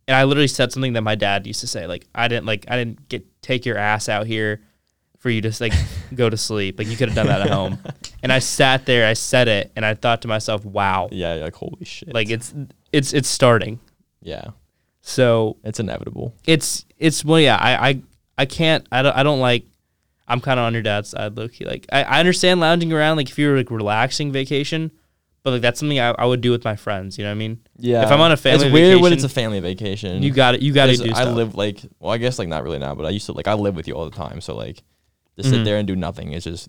and 0.06 0.16
I 0.16 0.24
literally 0.24 0.48
said 0.48 0.72
something 0.72 0.92
that 0.94 1.02
my 1.02 1.14
dad 1.14 1.46
used 1.46 1.60
to 1.60 1.66
say 1.66 1.86
like 1.86 2.06
I 2.14 2.28
didn't 2.28 2.46
like 2.46 2.64
I 2.68 2.76
didn't 2.76 3.08
get 3.08 3.24
take 3.42 3.64
your 3.66 3.76
ass 3.78 4.08
out 4.08 4.26
here 4.26 4.60
for 5.24 5.30
you 5.30 5.40
to 5.40 5.50
like 5.58 5.72
go 6.14 6.28
to 6.28 6.36
sleep 6.36 6.78
like 6.78 6.86
you 6.86 6.98
could 6.98 7.08
have 7.08 7.16
done 7.16 7.28
that 7.28 7.40
at 7.40 7.48
home 7.48 7.78
and 8.22 8.30
I 8.30 8.40
sat 8.40 8.84
there 8.84 9.08
I 9.08 9.14
said 9.14 9.48
it 9.48 9.72
and 9.74 9.82
I 9.82 9.94
thought 9.94 10.20
to 10.20 10.28
myself 10.28 10.66
wow 10.66 11.08
yeah, 11.10 11.36
like 11.36 11.54
holy 11.54 11.86
shit. 11.86 12.12
like 12.12 12.28
it's 12.28 12.54
it's 12.92 13.14
it's 13.14 13.26
starting 13.26 13.80
yeah, 14.20 14.48
so 15.00 15.56
it's 15.64 15.80
inevitable. 15.80 16.34
it's 16.46 16.84
it's 16.98 17.24
well 17.24 17.40
yeah 17.40 17.56
I 17.56 17.88
I, 17.88 18.02
I 18.36 18.44
can't 18.44 18.86
I 18.92 19.00
don't, 19.00 19.16
I 19.16 19.22
don't 19.22 19.40
like 19.40 19.64
I'm 20.28 20.42
kind 20.42 20.60
of 20.60 20.66
on 20.66 20.74
your 20.74 20.82
dad's 20.82 21.08
side 21.08 21.38
low 21.38 21.48
key 21.48 21.64
like 21.64 21.86
I, 21.90 22.02
I 22.02 22.20
understand 22.20 22.60
lounging 22.60 22.92
around 22.92 23.16
like 23.16 23.30
if 23.30 23.38
you're 23.38 23.56
like 23.56 23.70
relaxing 23.70 24.30
vacation 24.30 24.90
but 25.42 25.52
like 25.52 25.62
that's 25.62 25.80
something 25.80 25.98
I, 25.98 26.10
I 26.18 26.26
would 26.26 26.42
do 26.42 26.50
with 26.50 26.66
my 26.66 26.76
friends 26.76 27.16
you 27.16 27.24
know 27.24 27.30
what 27.30 27.36
I 27.36 27.38
mean 27.38 27.60
Yeah, 27.78 28.02
If 28.02 28.10
I'm 28.10 28.20
on 28.20 28.30
a 28.30 28.36
family 28.36 28.58
vacation, 28.58 28.76
it's 28.76 28.88
weird 28.90 29.00
when 29.00 29.14
it's 29.14 29.24
a 29.24 29.28
family 29.30 29.60
vacation. 29.60 30.22
you 30.22 30.32
got 30.32 30.54
it 30.54 30.60
you 30.60 30.74
got 30.74 30.86
to 30.86 30.96
do 30.98 31.08
Stuff. 31.14 31.16
I 31.16 31.30
live 31.30 31.54
like, 31.54 31.80
well, 31.98 32.12
I 32.12 32.18
guess 32.18 32.38
like 32.38 32.48
not 32.48 32.62
really 32.62 32.78
now, 32.78 32.94
but 32.94 33.06
I 33.06 33.10
used 33.10 33.24
to 33.26 33.32
like 33.32 33.48
I 33.48 33.54
live 33.54 33.74
with 33.74 33.88
you 33.88 33.94
all 33.94 34.04
the 34.04 34.14
time. 34.16 34.42
So 34.42 34.54
like, 34.54 34.82
to 35.36 35.42
sit 35.42 35.60
Mhm. 35.60 35.64
there 35.64 35.76
and 35.78 35.86
do 35.86 35.96
nothing, 35.96 36.32
it 36.32 36.40
just 36.40 36.68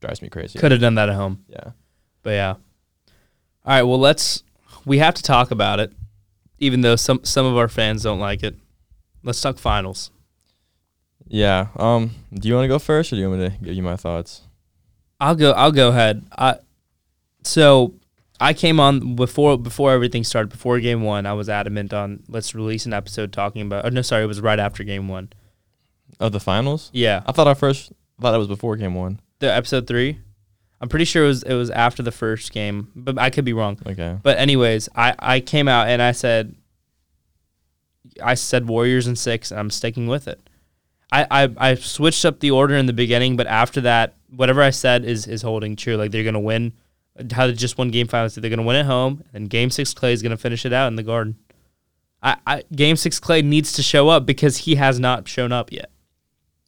drives 0.00 0.20
me 0.22 0.28
crazy. 0.28 0.58
could 0.58 0.70
have 0.72 0.80
done 0.80 0.94
that 0.96 1.08
at 1.08 1.14
home 1.14 1.44
Yeah. 1.48 1.70
but 2.22 2.30
yeah 2.30 2.50
all 2.52 3.72
right 3.74 3.82
well 3.82 3.98
let's 3.98 4.42
we 4.84 4.98
have 4.98 5.14
to 5.14 5.22
talk 5.22 5.50
about 5.50 5.80
it 5.80 5.92
even 6.58 6.82
though 6.82 6.96
some 6.96 7.20
some 7.24 7.46
of 7.46 7.56
our 7.56 7.68
fans 7.68 8.02
don't 8.02 8.20
like 8.20 8.42
it 8.42 8.54
let's 9.22 9.40
talk 9.40 9.58
finals 9.58 10.10
Yeah. 11.26 11.68
Um. 11.76 12.10
Do 12.34 12.48
you 12.48 12.54
want 12.54 12.64
to 12.64 12.68
go 12.68 12.78
first, 12.78 13.10
or 13.10 13.16
do 13.16 13.22
you 13.22 13.30
want 13.30 13.40
me 13.40 13.48
to 13.48 13.56
give 13.64 13.74
you 13.74 13.82
my 13.82 13.96
thoughts? 13.96 14.42
I'll 15.18 15.34
go. 15.34 15.52
I'll 15.52 15.72
go 15.72 15.88
ahead. 15.88 16.22
I 16.36 16.56
so 17.44 17.94
I 18.38 18.52
came 18.52 18.78
on 18.78 19.14
before 19.16 19.56
before 19.56 19.92
everything 19.92 20.22
started. 20.22 20.50
Before 20.50 20.78
game 20.80 21.00
one, 21.02 21.24
I 21.24 21.32
was 21.32 21.48
adamant 21.48 21.94
on 21.94 22.22
let's 22.28 22.54
release 22.54 22.84
an 22.84 22.92
episode 22.92 23.32
talking 23.32 23.62
about. 23.62 23.86
Oh 23.86 23.88
no, 23.88 24.02
sorry, 24.02 24.22
it 24.24 24.26
was 24.26 24.42
right 24.42 24.58
after 24.58 24.84
game 24.84 25.08
one. 25.08 25.30
Of 26.20 26.32
the 26.32 26.40
finals? 26.40 26.90
Yeah, 26.92 27.22
I 27.26 27.32
thought 27.32 27.46
our 27.46 27.54
first. 27.54 27.92
I 28.18 28.22
thought 28.22 28.34
it 28.34 28.38
was 28.38 28.48
before 28.48 28.76
game 28.76 28.94
one. 28.94 29.20
the 29.40 29.52
episode 29.52 29.86
three. 29.86 30.18
I'm 30.80 30.88
pretty 30.88 31.04
sure 31.04 31.24
it 31.24 31.28
was 31.28 31.42
it 31.44 31.54
was 31.54 31.70
after 31.70 32.02
the 32.02 32.12
first 32.12 32.52
game, 32.52 32.90
but 32.94 33.18
I 33.18 33.30
could 33.30 33.44
be 33.44 33.52
wrong. 33.52 33.78
Okay. 33.86 34.18
But 34.22 34.38
anyways, 34.38 34.88
I 34.94 35.14
I 35.18 35.40
came 35.40 35.66
out 35.68 35.88
and 35.88 36.02
I 36.02 36.12
said 36.12 36.54
I 38.22 38.34
said 38.34 38.68
Warriors 38.68 39.06
in 39.06 39.16
six, 39.16 39.50
and 39.50 39.58
I'm 39.58 39.70
sticking 39.70 40.06
with 40.06 40.28
it. 40.28 40.48
I, 41.10 41.26
I 41.30 41.70
I 41.70 41.74
switched 41.76 42.24
up 42.24 42.40
the 42.40 42.50
order 42.50 42.74
in 42.76 42.86
the 42.86 42.92
beginning, 42.92 43.36
but 43.36 43.46
after 43.46 43.80
that, 43.82 44.14
whatever 44.34 44.62
I 44.62 44.70
said 44.70 45.04
is 45.04 45.26
is 45.26 45.42
holding 45.42 45.74
true. 45.76 45.96
Like 45.96 46.10
they're 46.10 46.24
gonna 46.24 46.40
win. 46.40 46.72
How 47.32 47.46
they 47.46 47.52
just 47.52 47.78
won 47.78 47.90
game 47.90 48.08
five, 48.08 48.34
they're 48.34 48.50
gonna 48.50 48.62
win 48.62 48.76
at 48.76 48.86
home, 48.86 49.24
and 49.32 49.48
game 49.48 49.70
six 49.70 49.94
Clay 49.94 50.12
is 50.12 50.22
gonna 50.22 50.36
finish 50.36 50.66
it 50.66 50.72
out 50.72 50.88
in 50.88 50.96
the 50.96 51.02
Garden. 51.02 51.36
I, 52.22 52.36
I 52.46 52.62
game 52.74 52.96
six 52.96 53.20
Clay 53.20 53.42
needs 53.42 53.72
to 53.74 53.82
show 53.82 54.08
up 54.08 54.26
because 54.26 54.58
he 54.58 54.74
has 54.74 54.98
not 54.98 55.28
shown 55.28 55.52
up 55.52 55.70
yet. 55.72 55.90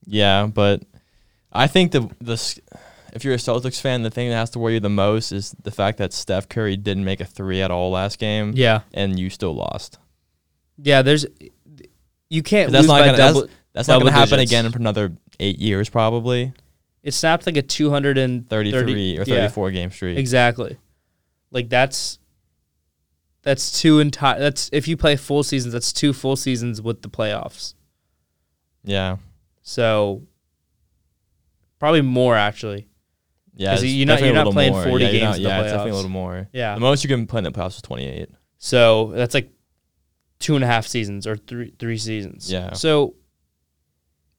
Yeah, 0.06 0.46
but 0.46 0.82
I 1.52 1.66
think 1.66 1.92
the 1.92 2.08
the 2.20 2.60
if 3.12 3.24
you're 3.24 3.34
a 3.34 3.38
Celtics 3.38 3.80
fan, 3.80 4.02
the 4.02 4.10
thing 4.10 4.28
that 4.28 4.36
has 4.36 4.50
to 4.50 4.58
worry 4.58 4.74
you 4.74 4.80
the 4.80 4.88
most 4.90 5.32
is 5.32 5.54
the 5.62 5.70
fact 5.70 5.98
that 5.98 6.12
Steph 6.12 6.48
Curry 6.48 6.76
didn't 6.76 7.04
make 7.04 7.20
a 7.20 7.24
three 7.24 7.62
at 7.62 7.70
all 7.70 7.90
last 7.90 8.18
game, 8.18 8.52
Yeah, 8.54 8.80
and 8.94 9.18
you 9.18 9.30
still 9.30 9.54
lost. 9.54 9.98
yeah. 10.82 11.02
There's 11.02 11.26
you 12.28 12.42
can't 12.42 12.70
That's 12.72 12.82
lose 12.82 12.88
not 12.88 12.98
gonna- 13.00 13.12
that's- 13.16 13.34
double. 13.34 13.48
That's 13.72 13.88
not 13.88 13.94
Double 13.98 14.06
to 14.06 14.12
happen 14.12 14.38
digits. 14.38 14.50
again 14.52 14.72
for 14.72 14.78
another 14.78 15.12
eight 15.38 15.58
years, 15.58 15.90
probably. 15.90 16.52
It 17.02 17.12
snapped 17.12 17.44
like 17.46 17.58
a 17.58 17.62
233 17.62 18.48
33 18.48 19.18
or 19.18 19.22
yeah. 19.26 19.48
34 19.48 19.70
game 19.70 19.90
streak. 19.90 20.16
Exactly. 20.18 20.78
Like 21.50 21.68
that's 21.68 22.18
that's 23.42 23.78
two 23.80 24.00
entire 24.00 24.40
that's 24.40 24.70
if 24.72 24.88
you 24.88 24.96
play 24.96 25.14
full 25.16 25.42
seasons, 25.42 25.72
that's 25.74 25.92
two 25.92 26.12
full 26.14 26.36
seasons 26.36 26.80
with 26.80 27.02
the 27.02 27.08
playoffs. 27.10 27.74
Yeah. 28.82 29.16
So 29.68 30.22
probably 31.80 32.00
more 32.02 32.36
actually. 32.36 32.86
Yeah, 33.56 33.78
you're 33.80 34.06
not- 34.06 34.22
you're 34.22 34.32
not 34.34 34.52
playing 34.52 34.72
more. 34.74 34.84
40 34.84 35.04
yeah, 35.06 35.10
games 35.10 35.22
not- 35.22 35.40
yeah, 35.40 35.62
definitely 35.62 35.90
a 35.90 35.94
little 35.94 36.10
more. 36.10 36.48
Yeah. 36.52 36.74
The 36.74 36.80
most 36.80 37.02
you 37.02 37.08
can 37.08 37.26
play 37.26 37.38
in 37.38 37.44
the 37.44 37.50
playoffs 37.52 37.76
is 37.76 37.82
28. 37.82 38.28
So 38.58 39.12
that's 39.14 39.34
like 39.34 39.50
two 40.38 40.54
and 40.54 40.62
a 40.62 40.66
half 40.68 40.86
seasons 40.86 41.26
or 41.26 41.36
three 41.36 41.72
three 41.78 41.98
seasons. 41.98 42.50
Yeah. 42.52 42.74
So 42.74 43.14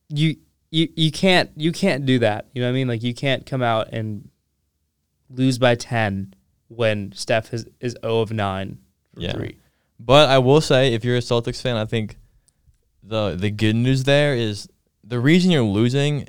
you 0.10 0.38
you 0.72 0.88
you 0.96 1.12
can't 1.12 1.50
you 1.58 1.72
can't 1.74 2.06
do 2.06 2.20
that. 2.20 2.48
You 2.54 2.62
know 2.62 2.68
what 2.68 2.72
I 2.72 2.76
mean? 2.76 2.88
Like 2.88 3.04
you 3.04 3.14
can't 3.14 3.46
come 3.46 3.62
out 3.62 3.90
and 3.92 4.30
lose 5.30 5.58
by 5.58 5.76
ten 5.76 6.34
when 6.70 7.12
Steph 7.14 7.54
is 7.54 7.66
is 7.82 7.98
0 8.02 8.20
of 8.22 8.32
nine 8.32 8.78
for 9.14 9.22
Yeah. 9.22 9.34
three. 9.34 9.58
But 10.00 10.30
I 10.30 10.38
will 10.38 10.62
say, 10.62 10.94
if 10.94 11.04
you're 11.04 11.18
a 11.18 11.22
Celtics 11.22 11.60
fan, 11.62 11.76
I 11.76 11.86
think 11.86 12.18
the 13.04 13.36
the 13.36 13.50
good 13.50 13.76
news 13.76 14.04
there 14.04 14.36
is 14.36 14.70
the 15.08 15.20
reason 15.20 15.52
you're 15.52 15.64
losing 15.64 16.28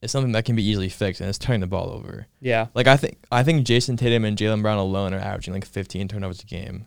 is 0.00 0.10
something 0.10 0.32
that 0.32 0.44
can 0.44 0.56
be 0.56 0.64
easily 0.64 0.88
fixed, 0.88 1.20
and 1.20 1.28
it's 1.28 1.38
turning 1.38 1.60
the 1.60 1.66
ball 1.66 1.90
over. 1.90 2.26
Yeah. 2.40 2.66
Like 2.74 2.86
I 2.86 2.96
think 2.96 3.18
I 3.30 3.42
think 3.42 3.66
Jayson 3.66 3.96
Tatum 3.96 4.24
and 4.24 4.36
Jaylen 4.36 4.62
Brown 4.62 4.78
alone 4.78 5.14
are 5.14 5.18
averaging 5.18 5.54
like 5.54 5.64
15 5.64 6.08
turnovers 6.08 6.40
a 6.42 6.46
game, 6.46 6.86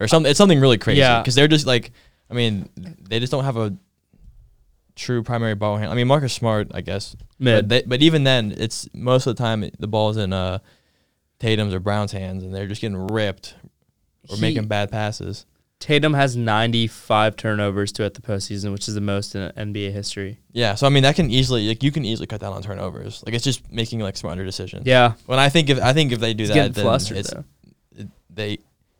or 0.00 0.08
something. 0.08 0.28
It's 0.30 0.38
something 0.38 0.60
really 0.60 0.78
crazy. 0.78 1.00
Yeah. 1.00 1.20
because 1.20 1.34
they're 1.34 1.46
just 1.48 1.66
like, 1.66 1.92
I 2.30 2.34
mean, 2.34 2.68
they 3.08 3.20
just 3.20 3.30
don't 3.30 3.44
have 3.44 3.56
a 3.56 3.76
true 4.96 5.22
primary 5.22 5.54
ball 5.54 5.76
handler. 5.76 5.92
I 5.92 5.96
mean, 5.96 6.06
Marcus 6.08 6.32
Smart, 6.32 6.68
I 6.72 6.80
guess, 6.80 7.16
Mid. 7.38 7.64
but 7.64 7.68
they, 7.68 7.82
but 7.86 8.02
even 8.02 8.24
then, 8.24 8.54
it's 8.56 8.88
most 8.94 9.26
of 9.26 9.36
the 9.36 9.42
time 9.42 9.68
the 9.78 9.86
ball's 9.88 10.16
in 10.16 10.32
uh 10.32 10.58
Tatum's 11.38 11.74
or 11.74 11.80
Brown's 11.80 12.12
hands, 12.12 12.42
and 12.42 12.54
they're 12.54 12.66
just 12.68 12.80
getting 12.80 12.96
ripped 13.08 13.54
or 14.30 14.36
He- 14.36 14.40
making 14.40 14.66
bad 14.68 14.90
passes. 14.90 15.46
Tatum 15.80 16.14
has 16.14 16.36
95 16.36 17.36
turnovers 17.36 17.92
throughout 17.92 18.14
the 18.14 18.22
postseason, 18.22 18.72
which 18.72 18.88
is 18.88 18.94
the 18.94 19.00
most 19.00 19.34
in 19.34 19.50
NBA 19.52 19.92
history. 19.92 20.38
Yeah, 20.52 20.74
so 20.76 20.86
I 20.86 20.90
mean 20.90 21.02
that 21.02 21.16
can 21.16 21.30
easily 21.30 21.68
like 21.68 21.82
you 21.82 21.92
can 21.92 22.04
easily 22.04 22.26
cut 22.26 22.40
down 22.40 22.52
on 22.52 22.62
turnovers. 22.62 23.22
Like 23.26 23.34
it's 23.34 23.44
just 23.44 23.70
making 23.70 24.00
like 24.00 24.16
smarter 24.16 24.44
decisions. 24.44 24.86
Yeah. 24.86 25.14
When 25.26 25.38
I 25.38 25.48
think 25.48 25.68
if 25.68 25.80
I 25.82 25.92
think 25.92 26.12
if 26.12 26.20
they 26.20 26.32
do 26.32 26.44
He's 26.44 26.54
that, 26.54 26.74
then 26.74 26.86
it's, 26.86 27.32
it, 27.96 28.08
they 28.30 28.58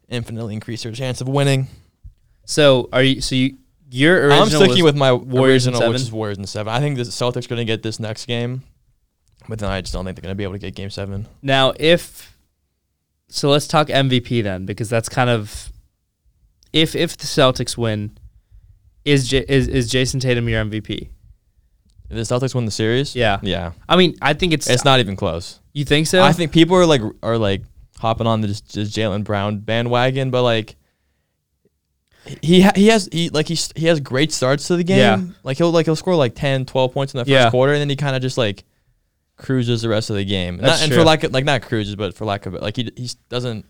infinitely 0.08 0.54
increase 0.54 0.82
their 0.82 0.92
chance 0.92 1.20
of 1.20 1.28
winning. 1.28 1.68
So 2.44 2.88
are 2.92 3.02
you? 3.02 3.20
So 3.20 3.34
you 3.34 3.56
your 3.90 4.26
original 4.26 4.42
I'm 4.42 4.48
sticking 4.48 4.84
with 4.84 4.96
my 4.96 5.12
Warriors 5.12 5.66
original, 5.66 5.90
which 5.90 6.02
is 6.02 6.12
Warriors 6.12 6.38
in 6.38 6.46
seven. 6.46 6.72
I 6.72 6.80
think 6.80 6.96
the 6.96 7.04
Celtics 7.04 7.48
going 7.48 7.60
to 7.60 7.64
get 7.64 7.82
this 7.82 8.00
next 8.00 8.26
game, 8.26 8.62
but 9.48 9.58
then 9.58 9.70
I 9.70 9.80
just 9.80 9.92
don't 9.92 10.04
think 10.04 10.16
they're 10.16 10.22
going 10.22 10.34
to 10.34 10.36
be 10.36 10.44
able 10.44 10.54
to 10.54 10.58
get 10.58 10.74
Game 10.74 10.90
Seven. 10.90 11.26
now 11.42 11.72
if. 11.78 12.32
So 13.28 13.48
let's 13.50 13.66
talk 13.66 13.88
MVP 13.88 14.44
then, 14.44 14.64
because 14.64 14.88
that's 14.88 15.08
kind 15.08 15.30
of 15.30 15.72
if 16.74 16.94
if 16.94 17.16
the 17.16 17.24
Celtics 17.26 17.78
win, 17.78 18.18
is 19.06 19.28
J, 19.28 19.44
is 19.48 19.68
is 19.68 19.90
Jayson 19.90 20.20
Tatum 20.20 20.46
your 20.48 20.62
MVP? 20.64 21.08
If 22.10 22.16
the 22.16 22.20
Celtics 22.34 22.54
win 22.54 22.66
the 22.66 22.70
series, 22.70 23.16
Yeah. 23.16 23.38
yeah, 23.42 23.72
I 23.88 23.96
mean, 23.96 24.14
I 24.20 24.34
think 24.34 24.52
it's. 24.52 24.68
it's 24.68 24.84
not 24.84 25.00
even 25.00 25.16
close. 25.16 25.60
you 25.72 25.84
think 25.86 26.06
so? 26.06 26.22
I 26.22 26.32
think 26.32 26.52
people 26.52 26.76
are 26.76 26.84
like 26.86 27.00
are 27.22 27.38
like 27.38 27.62
hopping 27.98 28.26
on 28.26 28.42
this, 28.42 28.60
this 28.60 28.90
Jaylen 28.92 29.24
Brown 29.24 29.60
bandwagon, 29.60 30.30
but 30.30 30.42
like 30.42 30.76
he 32.40 32.62
ha- 32.62 32.72
he 32.74 32.88
has 32.88 33.08
he 33.12 33.28
like 33.30 33.48
he 33.48 33.58
he 33.76 33.86
has 33.86 34.00
great 34.00 34.32
starts 34.32 34.66
to 34.68 34.76
the 34.76 34.84
game. 34.84 34.98
Yeah. 34.98 35.20
Like 35.42 35.58
he'll 35.58 35.70
like 35.70 35.86
he'll 35.86 35.96
score 35.96 36.14
like 36.16 36.34
10, 36.34 36.66
12 36.66 36.92
points 36.92 37.14
in 37.14 37.18
the 37.18 37.24
first 37.24 37.30
Yeah. 37.30 37.50
quarter, 37.50 37.72
and 37.72 37.80
then 37.80 37.88
he 37.88 37.96
kind 37.96 38.16
of 38.16 38.22
just 38.22 38.38
like 38.38 38.64
cruises 39.36 39.82
the 39.82 39.88
rest 39.88 40.10
of 40.10 40.16
the 40.16 40.24
game. 40.24 40.56
That's 40.58 40.80
not, 40.80 40.84
and 40.88 40.92
for 40.94 41.04
lack 41.04 41.24
of, 41.24 41.32
like 41.32 41.44
not 41.44 41.62
cruises, 41.62 41.96
but 41.96 42.14
for 42.14 42.24
lack 42.24 42.46
of 42.46 42.54
it, 42.54 42.62
like 42.62 42.76
he 42.76 42.90
he 42.96 43.10
doesn't. 43.28 43.66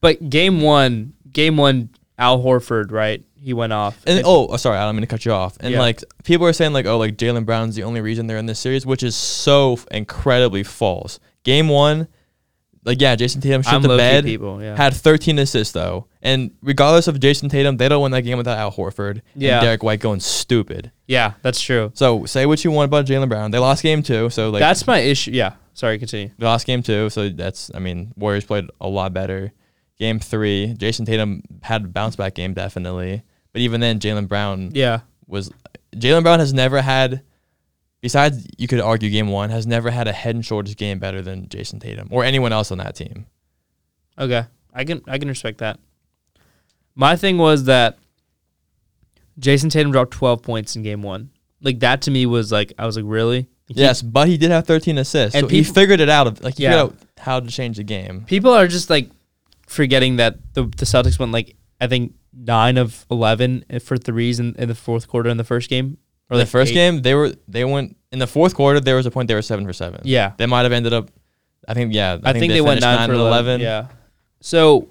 But 0.00 0.28
game 0.28 0.60
one, 0.60 1.14
game 1.32 1.56
one, 1.56 1.88
Al 2.18 2.42
Horford, 2.42 2.90
right? 2.92 3.22
He 3.38 3.52
went 3.52 3.72
off. 3.72 4.00
And 4.06 4.22
oh, 4.24 4.48
oh, 4.48 4.56
sorry, 4.56 4.78
I'm 4.78 4.94
gonna 4.96 5.06
cut 5.06 5.24
you 5.24 5.32
off. 5.32 5.56
And 5.60 5.72
Yeah. 5.72 5.80
like 5.80 6.02
people 6.24 6.46
are 6.46 6.52
saying 6.52 6.72
like 6.72 6.86
oh 6.86 6.98
like 6.98 7.16
Jaylen 7.16 7.44
Brown's 7.44 7.74
the 7.76 7.82
only 7.84 8.00
reason 8.00 8.26
they're 8.26 8.38
in 8.38 8.46
this 8.46 8.58
series, 8.58 8.84
which 8.86 9.02
is 9.02 9.14
so 9.14 9.74
f- 9.74 9.86
incredibly 9.90 10.62
false. 10.62 11.20
Game 11.44 11.68
one, 11.68 12.08
like 12.84 13.00
yeah, 13.00 13.14
Jayson 13.16 13.40
Tatum 13.40 13.62
shit 13.62 13.72
I'm 13.72 13.82
the 13.82 13.96
bed. 13.96 14.24
people. 14.24 14.62
Yeah. 14.62 14.76
had 14.76 14.94
13 14.94 15.38
assists 15.38 15.72
though, 15.72 16.06
and 16.22 16.50
regardless 16.62 17.06
of 17.08 17.20
Jayson 17.20 17.48
Tatum, 17.50 17.76
they 17.76 17.88
don't 17.88 18.02
win 18.02 18.12
that 18.12 18.22
game 18.22 18.38
without 18.38 18.58
Al 18.58 18.72
Horford 18.72 19.20
Yeah. 19.34 19.58
and 19.58 19.64
Derrick 19.64 19.82
White 19.82 20.00
going 20.00 20.20
stupid. 20.20 20.90
yeah, 21.06 21.34
that's 21.42 21.60
true. 21.60 21.90
So 21.94 22.24
say 22.26 22.46
what 22.46 22.64
you 22.64 22.70
want 22.70 22.88
about 22.88 23.06
Jaylen 23.06 23.28
Brown, 23.28 23.50
they 23.50 23.58
lost 23.58 23.82
game 23.82 24.02
two, 24.02 24.30
so 24.30 24.50
like 24.50 24.60
that's 24.60 24.86
my 24.86 24.98
issue. 25.00 25.32
Yeah. 25.32 25.52
Sorry, 25.74 25.98
continue. 25.98 26.30
they 26.38 26.46
lost 26.46 26.66
game 26.66 26.82
two, 26.82 27.10
so 27.10 27.28
that's 27.28 27.70
I 27.74 27.78
mean 27.80 28.12
Warriors 28.16 28.44
played 28.46 28.70
a 28.80 28.88
lot 28.88 29.12
better. 29.12 29.52
Game 29.98 30.18
three, 30.20 30.74
Jayson 30.78 31.06
Tatum 31.06 31.42
had 31.62 31.84
a 31.84 31.88
bounce 31.88 32.16
back 32.16 32.34
game 32.34 32.52
definitely, 32.54 33.22
but 33.52 33.62
even 33.62 33.80
then 33.80 33.98
Jaylen 33.98 34.28
Brown 34.28 34.70
Yeah. 34.74 35.00
was 35.26 35.50
Jaylen 35.94 36.22
Brown 36.22 36.38
has 36.40 36.52
never 36.52 36.82
had. 36.82 37.22
Besides, 38.02 38.46
you 38.58 38.68
could 38.68 38.78
argue 38.80 39.08
game 39.10 39.28
one 39.28 39.48
has 39.50 39.66
never 39.66 39.90
had 39.90 40.06
a 40.06 40.12
head 40.12 40.34
and 40.34 40.44
shoulders 40.44 40.74
game 40.74 40.98
better 40.98 41.22
than 41.22 41.48
Jayson 41.48 41.80
Tatum 41.80 42.08
or 42.10 42.24
anyone 42.24 42.52
else 42.52 42.70
on 42.70 42.78
that 42.78 42.94
team. 42.94 43.26
Okay. 44.18 44.44
I 44.74 44.84
can 44.84 45.02
I 45.08 45.18
can 45.18 45.28
respect 45.28 45.58
that. 45.58 45.78
My 46.94 47.16
thing 47.16 47.38
was 47.38 47.64
that 47.64 47.98
Jayson 49.38 49.70
Tatum 49.70 49.92
dropped 49.92 50.12
12 50.12 50.42
points 50.42 50.76
in 50.76 50.82
game 50.82 51.02
1. 51.02 51.30
Like 51.62 51.80
that 51.80 52.02
to 52.02 52.10
me 52.10 52.26
was 52.26 52.52
like 52.52 52.72
I 52.78 52.86
was 52.86 52.96
like 52.96 53.04
really? 53.08 53.48
He- 53.68 53.74
Yes, 53.80 54.02
but 54.02 54.28
he 54.28 54.36
did 54.36 54.50
have 54.50 54.66
13 54.66 54.98
assists. 54.98 55.34
And 55.34 55.44
so 55.44 55.48
he 55.48 55.64
figured 55.64 56.00
it 56.00 56.08
out. 56.08 56.26
Of, 56.26 56.42
like 56.42 56.56
he 56.58 56.64
Yeah. 56.64 56.82
figured 56.84 56.92
out 56.92 56.96
how 57.18 57.40
to 57.40 57.48
change 57.48 57.78
the 57.78 57.82
game. 57.82 58.24
People 58.26 58.52
are 58.52 58.68
just 58.68 58.90
like 58.90 59.10
forgetting 59.66 60.16
that 60.16 60.38
the 60.54 60.64
the 60.64 60.84
Celtics 60.84 61.18
went 61.18 61.32
like 61.32 61.56
I 61.80 61.86
think 61.86 62.14
9 62.32 62.76
of 62.78 63.06
11 63.10 63.64
for 63.80 63.96
threes 63.96 64.38
in, 64.40 64.54
in 64.56 64.68
the 64.68 64.74
fourth 64.74 65.08
quarter 65.08 65.28
in 65.30 65.36
the 65.36 65.44
first 65.44 65.68
game 65.70 65.98
Or 66.30 66.36
the 66.36 66.46
first 66.46 66.72
eight- 66.72 66.74
game, 66.74 67.02
they 67.02 67.14
were 67.14 67.32
they 67.48 67.64
went 67.64 67.96
in 68.12 68.18
the 68.18 68.26
fourth 68.26 68.54
quarter. 68.54 68.80
There 68.80 68.96
was 68.96 69.06
a 69.06 69.10
point 69.10 69.28
they 69.28 69.34
were 69.34 69.42
seven 69.42 69.66
for 69.66 69.72
seven. 69.72 70.00
Yeah. 70.04 70.32
they 70.36 70.46
might 70.46 70.62
have 70.62 70.72
ended 70.72 70.92
up. 70.92 71.10
I 71.68 71.74
think 71.74 71.92
yeah. 71.94 72.18
I, 72.22 72.32
think, 72.32 72.52
they, 72.52 72.60
went 72.60 72.80
finished 72.80 72.98
nine, 72.98 73.08
for 73.08 73.14
and 73.14 73.20
11. 73.22 73.60
Yeah. 73.60 73.88
So, 74.40 74.88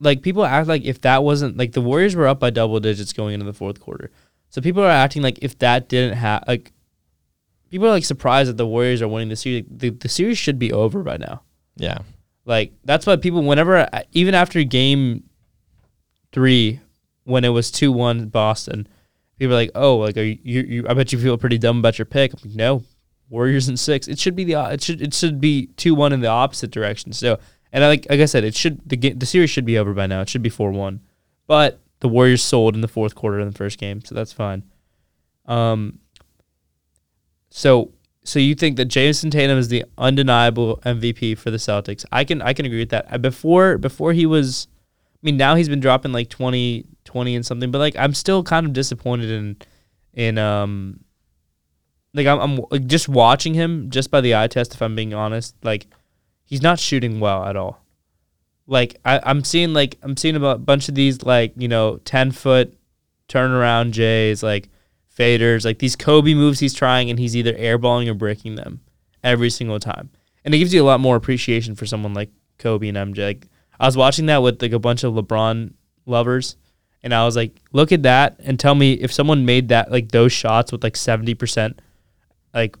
like, 0.00 0.22
people 0.22 0.44
act 0.46 0.66
like 0.66 0.82
if 0.84 1.02
that 1.02 1.22
wasn't 1.22 1.58
like 1.58 1.72
the 1.72 1.82
Warriors 1.82 2.16
were 2.16 2.26
up 2.26 2.40
by 2.40 2.48
double 2.50 2.80
digits 2.80 3.12
going 3.12 3.34
into 3.34 3.44
the 3.44 3.52
fourth 3.52 3.80
quarter. 3.80 4.10
So 4.48 4.62
people 4.62 4.82
are 4.82 4.88
acting 4.90 5.20
like 5.22 5.38
if 5.42 5.58
that 5.58 5.88
didn't 5.90 6.16
have 6.16 6.42
like, 6.48 6.72
people 7.70 7.86
are 7.86 7.90
like 7.90 8.04
surprised 8.04 8.48
that 8.48 8.56
the 8.56 8.66
Warriors 8.66 9.02
are 9.02 9.08
winning 9.08 9.28
the 9.28 9.36
series. 9.36 9.64
The, 9.70 9.90
the 9.90 10.08
series 10.08 10.38
should 10.38 10.58
be 10.58 10.72
over 10.72 11.02
by 11.02 11.18
now. 11.18 11.42
Yeah, 11.76 11.98
Like 12.44 12.72
that's 12.84 13.06
why 13.06 13.16
people 13.16 13.42
whenever 13.42 13.88
even 14.12 14.34
after 14.34 14.62
game 14.64 15.24
three, 16.32 16.80
when 17.24 17.44
it 17.44 17.50
was 17.50 17.70
two 17.70 17.92
one 17.92 18.26
Boston, 18.28 18.88
people 19.38 19.54
are 19.54 19.58
like, 19.58 19.72
oh, 19.74 19.98
like 19.98 20.16
are 20.16 20.22
you, 20.22 20.38
you, 20.42 20.60
you? 20.62 20.86
I 20.88 20.94
bet 20.94 21.12
you 21.12 21.18
feel 21.18 21.36
pretty 21.38 21.58
dumb 21.58 21.78
about 21.78 21.98
your 21.98 22.06
pick. 22.06 22.32
I'm 22.32 22.38
like, 22.44 22.56
no, 22.56 22.82
Warriors 23.28 23.68
in 23.68 23.76
six. 23.76 24.08
It 24.08 24.18
should 24.18 24.34
be 24.34 24.44
the 24.44 24.54
it 24.72 24.82
should 24.82 25.02
it 25.02 25.14
should 25.14 25.40
be 25.40 25.66
two 25.76 25.94
one 25.94 26.12
in 26.12 26.20
the 26.20 26.28
opposite 26.28 26.70
direction. 26.70 27.12
So 27.12 27.38
and 27.72 27.84
I 27.84 27.88
like 27.88 28.06
like 28.10 28.20
I 28.20 28.24
said, 28.24 28.44
it 28.44 28.54
should 28.54 28.80
the 28.88 28.96
the 28.96 29.26
series 29.26 29.50
should 29.50 29.64
be 29.64 29.78
over 29.78 29.94
by 29.94 30.06
now. 30.06 30.20
It 30.22 30.28
should 30.28 30.42
be 30.42 30.48
four 30.48 30.72
one, 30.72 31.00
but 31.46 31.80
the 32.00 32.08
Warriors 32.08 32.42
sold 32.42 32.74
in 32.74 32.80
the 32.80 32.88
fourth 32.88 33.14
quarter 33.14 33.38
in 33.38 33.48
the 33.48 33.56
first 33.56 33.78
game, 33.78 34.02
so 34.04 34.14
that's 34.14 34.32
fine. 34.32 34.64
Um. 35.46 35.98
So 37.50 37.92
so 38.24 38.38
you 38.38 38.54
think 38.54 38.76
that 38.76 38.86
Jameson 38.86 39.30
Tatum 39.30 39.58
is 39.58 39.68
the 39.68 39.84
undeniable 39.96 40.78
MVP 40.84 41.38
for 41.38 41.50
the 41.50 41.56
Celtics? 41.56 42.04
I 42.12 42.24
can 42.24 42.42
I 42.42 42.52
can 42.52 42.66
agree 42.66 42.80
with 42.80 42.90
that. 42.90 43.12
Uh, 43.12 43.18
Before 43.18 43.78
before 43.78 44.12
he 44.12 44.26
was, 44.26 44.68
I 45.14 45.18
mean 45.22 45.36
now 45.36 45.54
he's 45.54 45.68
been 45.68 45.80
dropping 45.80 46.12
like 46.12 46.28
20, 46.28 46.84
20 47.04 47.36
and 47.36 47.46
something, 47.46 47.70
but 47.70 47.78
like 47.78 47.96
I'm 47.96 48.14
still 48.14 48.42
kind 48.42 48.66
of 48.66 48.72
disappointed 48.72 49.30
in 49.30 49.56
in 50.12 50.38
um 50.38 51.00
like 52.12 52.26
I'm, 52.26 52.40
I'm 52.40 52.64
like 52.70 52.86
just 52.86 53.08
watching 53.08 53.54
him 53.54 53.90
just 53.90 54.10
by 54.10 54.20
the 54.20 54.34
eye 54.34 54.48
test. 54.48 54.74
If 54.74 54.82
I'm 54.82 54.94
being 54.96 55.14
honest, 55.14 55.54
like 55.62 55.86
he's 56.44 56.62
not 56.62 56.78
shooting 56.78 57.20
well 57.20 57.44
at 57.44 57.56
all. 57.56 57.82
Like 58.66 59.00
I, 59.04 59.20
I'm 59.22 59.44
seeing 59.44 59.72
like 59.72 59.96
I'm 60.02 60.16
seeing 60.16 60.36
a 60.36 60.58
bunch 60.58 60.88
of 60.88 60.94
these 60.94 61.22
like 61.22 61.54
you 61.56 61.68
know 61.68 61.98
ten 61.98 62.32
foot 62.32 62.76
turnaround 63.28 63.92
Jays 63.92 64.42
like 64.42 64.68
faders 65.20 65.64
like 65.64 65.78
these 65.78 65.96
Kobe 65.96 66.34
moves 66.34 66.60
he's 66.60 66.72
trying 66.72 67.10
and 67.10 67.18
he's 67.18 67.36
either 67.36 67.52
airballing 67.52 68.08
or 68.08 68.14
breaking 68.14 68.54
them 68.54 68.80
every 69.22 69.50
single 69.50 69.78
time, 69.78 70.10
and 70.44 70.54
it 70.54 70.58
gives 70.58 70.72
you 70.72 70.82
a 70.82 70.86
lot 70.86 71.00
more 71.00 71.16
appreciation 71.16 71.74
for 71.74 71.86
someone 71.86 72.14
like 72.14 72.30
Kobe 72.58 72.88
and 72.88 72.96
MJ. 72.96 73.26
Like 73.26 73.48
I 73.78 73.86
was 73.86 73.96
watching 73.96 74.26
that 74.26 74.42
with 74.42 74.62
like 74.62 74.72
a 74.72 74.78
bunch 74.78 75.04
of 75.04 75.12
LeBron 75.14 75.74
lovers, 76.06 76.56
and 77.02 77.12
I 77.14 77.24
was 77.24 77.36
like, 77.36 77.60
look 77.72 77.92
at 77.92 78.04
that 78.04 78.36
and 78.40 78.58
tell 78.58 78.74
me 78.74 78.94
if 78.94 79.12
someone 79.12 79.44
made 79.44 79.68
that 79.68 79.90
like 79.90 80.10
those 80.10 80.32
shots 80.32 80.72
with 80.72 80.82
like 80.82 80.96
seventy 80.96 81.34
percent 81.34 81.80
like 82.54 82.76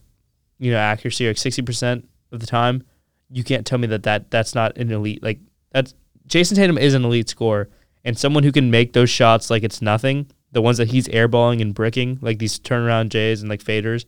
you 0.58 0.70
know 0.70 0.78
accuracy 0.78 1.26
or 1.26 1.30
like 1.30 1.38
sixty 1.38 1.62
percent 1.62 2.08
of 2.32 2.40
the 2.40 2.46
time, 2.46 2.84
you 3.30 3.44
can't 3.44 3.66
tell 3.66 3.78
me 3.78 3.86
that, 3.88 4.04
that 4.04 4.30
that's 4.30 4.54
not 4.54 4.76
an 4.78 4.90
elite 4.90 5.22
like 5.22 5.40
that's 5.72 5.94
Jayson 6.26 6.56
Tatum 6.56 6.78
is 6.78 6.94
an 6.94 7.04
elite 7.04 7.28
scorer 7.28 7.68
and 8.04 8.16
someone 8.16 8.44
who 8.44 8.52
can 8.52 8.70
make 8.70 8.92
those 8.92 9.10
shots 9.10 9.50
like 9.50 9.62
it's 9.62 9.82
nothing, 9.82 10.30
the 10.52 10.62
ones 10.62 10.78
that 10.78 10.88
he's 10.88 11.08
airballing 11.08 11.60
and 11.60 11.74
bricking, 11.74 12.18
like 12.20 12.38
these 12.38 12.58
turnaround 12.58 13.08
Jays 13.10 13.40
and 13.40 13.48
like 13.48 13.62
faders, 13.62 14.04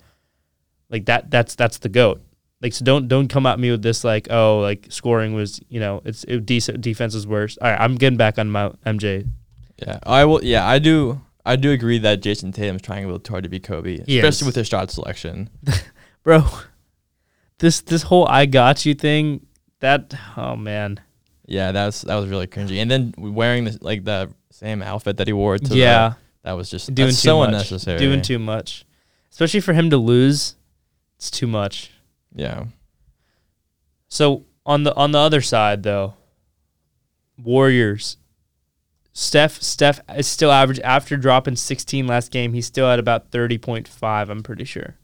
like 0.90 1.07
that 1.07 1.30
that's 1.30 1.55
that's 1.55 1.78
the 1.78 1.88
goat. 1.88 2.20
Like 2.61 2.72
so 2.72 2.84
don't 2.84 3.09
don't 3.09 3.28
come 3.28 3.47
at 3.47 3.59
me 3.59 3.70
with 3.70 3.82
this 3.82 4.05
like 4.05 4.28
oh 4.30 4.61
like 4.61 4.86
scoring 4.88 5.34
was 5.34 5.61
you 5.68 5.80
know 5.80 6.01
it's 6.05 6.24
it, 6.24 6.47
decent 6.47 6.80
defense 6.80 7.14
was 7.14 7.26
worse. 7.26 7.59
All 7.61 7.70
right, 7.70 7.80
I'm 7.80 7.97
getting 7.97 8.16
back 8.16 8.38
on 8.38 8.51
my 8.51 8.68
MJ. 8.86 9.28
yeah. 9.84 9.99
I 10.05 10.24
will. 10.24 10.45
Yeah, 10.45 10.66
I 10.66 10.78
do. 10.78 11.20
I 11.45 11.57
do 11.57 11.72
agree 11.72 11.99
that 11.99 12.22
Jayson 12.22 12.53
Tatum's 12.53 12.82
trying 12.82 13.03
a 13.03 13.07
little 13.09 13.18
too 13.18 13.32
hard 13.32 13.43
to 13.43 13.51
be 13.51 13.59
Kobe, 13.59 13.95
especially 13.97 14.26
is. 14.28 14.43
with 14.45 14.55
his 14.55 14.68
shot 14.68 14.90
selection. 14.93 15.51
bro. 16.22 16.45
this 17.59 17.80
this 17.80 18.03
whole 18.03 18.26
I 18.28 18.47
got 18.47 18.86
you 18.86 18.95
thing. 18.95 19.47
That 19.80 20.14
oh 20.36 20.55
man, 20.55 21.01
Yeah, 21.47 21.72
that's 21.72 22.03
that 22.03 22.14
was 22.14 22.28
really 22.28 22.47
cringy. 22.47 22.76
And 22.80 22.88
then 22.88 23.12
wearing 23.18 23.64
the 23.64 23.78
like 23.80 24.05
the 24.05 24.32
same 24.51 24.82
outfit 24.82 25.16
that 25.16 25.26
he 25.26 25.32
wore 25.32 25.59
to 25.59 25.68
the- 25.68 25.76
yeah, 25.76 26.14
that 26.43 26.53
was 26.53 26.70
just 26.70 26.95
doing 26.95 27.11
too 27.11 27.14
so 27.14 27.38
much, 27.38 27.49
unnecessary. 27.49 27.99
doing 27.99 28.22
too 28.22 28.38
much, 28.38 28.84
especially 29.30 29.61
for 29.61 29.72
him 29.72 29.90
to 29.90 29.97
lose. 29.97 30.57
It's 31.16 31.30
too 31.30 31.47
much. 31.47 31.90
yeah. 32.34 32.64
So 34.09 34.45
on 34.66 34.82
the 34.84 34.95
on 34.95 35.12
the 35.12 35.18
other 35.18 35.40
side 35.40 35.82
though, 35.82 36.14
Warriors. 37.43 38.16
Steph 39.14 39.61
Steph 39.61 40.01
is 40.16 40.26
still 40.26 40.51
average 40.51 40.80
after 40.80 41.16
dropping 41.18 41.57
16 41.57 42.07
last 42.07 42.30
game. 42.30 42.55
He's 42.55 42.66
still 42.66 42.86
at 42.86 42.99
about 42.99 43.30
30.5. 43.30 44.28
I'm 44.30 44.43
pretty 44.43 44.64
sure. 44.64 44.97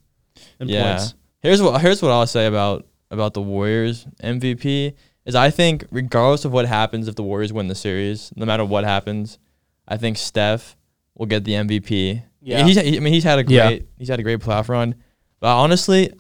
In 0.59 0.69
Yeah. 0.69 0.97
points. 0.97 1.15
Here's 1.43 1.61
what 1.63 1.81
here's 1.83 2.01
what 2.03 2.11
I'll 2.11 2.27
say 2.27 2.47
about 2.47 2.87
about 3.11 3.35
the 3.35 3.43
Warriors 3.43 4.07
MVP 4.23 4.95
is 5.27 5.35
I 5.35 5.51
think 5.51 5.85
regardless 5.91 6.45
of 6.47 6.53
what 6.53 6.67
happens 6.67 7.07
if 7.07 7.17
the 7.17 7.23
Warriors 7.23 7.53
win 7.53 7.69
the 7.69 7.75
series, 7.75 8.33
no 8.35 8.47
matter 8.47 8.65
what 8.65 8.85
happens, 8.85 9.39
I 9.87 9.97
think 9.99 10.17
Steph 10.17 10.77
will 11.19 11.27
get 11.27 11.45
the 11.45 11.53
MVP. 11.53 12.23
Yeah. 12.41 12.65
he's 12.65 12.81
he, 12.81 12.97
I 12.97 13.01
mean 13.01 13.13
he's 13.13 13.25
had 13.25 13.39
a 13.39 13.45
great 13.45 13.55
Yeah. 13.55 13.79
he's 13.99 14.09
had 14.09 14.19
a 14.21 14.23
great 14.23 14.39
playoff 14.39 14.69
run, 14.71 14.95
but 15.41 15.55
honestly, 15.55 16.11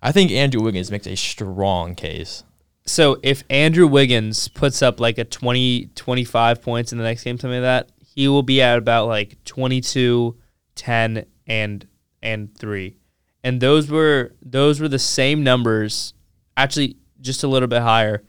I 0.00 0.12
think 0.12 0.30
Andrew 0.30 0.62
Wiggins 0.62 0.90
makes 0.92 1.06
a 1.08 1.16
strong 1.16 1.96
case. 1.96 2.44
So 2.84 3.18
if 3.24 3.42
Andrew 3.50 3.88
Wiggins 3.88 4.46
puts 4.46 4.80
up 4.80 5.00
like 5.00 5.18
a 5.18 5.24
20, 5.24 5.86
25 5.96 6.62
points 6.62 6.92
in 6.92 6.98
the 6.98 7.04
next 7.04 7.24
game, 7.24 7.36
something 7.36 7.60
like 7.60 7.64
that, 7.88 7.90
he 8.14 8.28
will 8.28 8.44
be 8.44 8.62
at 8.62 8.78
about 8.78 9.08
like 9.08 9.42
22, 9.44 10.36
10, 10.76 11.26
and 11.48 11.88
and 12.22 12.56
three. 12.56 12.96
And 13.42 13.60
those 13.60 13.90
were 13.90 14.34
those 14.42 14.78
were 14.80 14.88
the 14.88 14.98
same 15.00 15.42
numbers, 15.42 16.14
actually 16.56 16.96
just 17.20 17.42
a 17.42 17.48
little 17.48 17.66
bit 17.68 17.82
higher, 17.82 18.22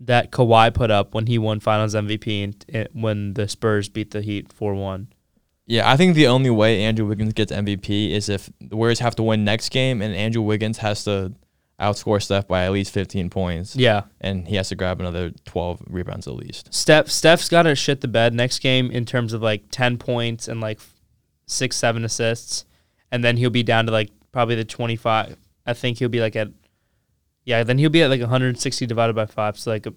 that 0.00 0.30
Kawhi 0.30 0.72
put 0.72 0.90
up 0.90 1.14
when 1.14 1.26
he 1.26 1.38
won 1.38 1.58
Finals 1.60 1.94
MVP 1.94 2.44
and, 2.44 2.64
and 2.68 2.88
when 2.92 3.34
the 3.34 3.48
Spurs 3.48 3.88
beat 3.88 4.10
the 4.12 4.22
Heat 4.22 4.52
four 4.52 4.74
one. 4.74 5.08
Yeah, 5.66 5.90
I 5.90 5.96
think 5.96 6.14
the 6.14 6.26
only 6.26 6.50
way 6.50 6.82
Andrew 6.82 7.06
Wiggins 7.06 7.32
gets 7.32 7.50
MVP 7.50 8.10
is 8.10 8.28
if 8.28 8.50
the 8.60 8.76
Warriors 8.76 8.98
have 8.98 9.16
to 9.16 9.22
win 9.22 9.44
next 9.44 9.70
game 9.70 10.02
and 10.02 10.14
Andrew 10.14 10.42
Wiggins 10.42 10.78
has 10.78 11.04
to 11.04 11.32
outscore 11.80 12.22
Steph 12.22 12.46
by 12.46 12.64
at 12.64 12.72
least 12.72 12.92
15 12.92 13.30
points. 13.30 13.74
Yeah, 13.74 14.02
and 14.20 14.46
he 14.46 14.56
has 14.56 14.68
to 14.68 14.76
grab 14.76 15.00
another 15.00 15.30
12 15.46 15.82
rebounds 15.88 16.26
at 16.26 16.34
least. 16.34 16.72
Steph 16.72 17.08
Steph's 17.08 17.48
got 17.48 17.62
to 17.62 17.74
shit 17.74 18.00
the 18.00 18.08
bed 18.08 18.34
next 18.34 18.60
game 18.60 18.90
in 18.90 19.04
terms 19.04 19.32
of 19.32 19.42
like 19.42 19.64
ten 19.70 19.96
points 19.96 20.48
and 20.48 20.60
like 20.60 20.80
six 21.46 21.76
seven 21.76 22.04
assists, 22.04 22.64
and 23.10 23.24
then 23.24 23.36
he'll 23.36 23.50
be 23.50 23.62
down 23.62 23.86
to 23.86 23.92
like 23.92 24.10
probably 24.32 24.54
the 24.54 24.64
twenty 24.64 24.96
five. 24.96 25.36
I 25.66 25.72
think 25.72 25.98
he'll 25.98 26.08
be 26.08 26.20
like 26.20 26.36
at 26.36 26.48
yeah. 27.44 27.64
Then 27.64 27.78
he'll 27.78 27.90
be 27.90 28.02
at 28.02 28.10
like 28.10 28.20
one 28.20 28.30
hundred 28.30 28.58
sixty 28.60 28.86
divided 28.86 29.14
by 29.14 29.26
five. 29.26 29.58
So 29.58 29.70
like 29.70 29.86
a 29.86 29.94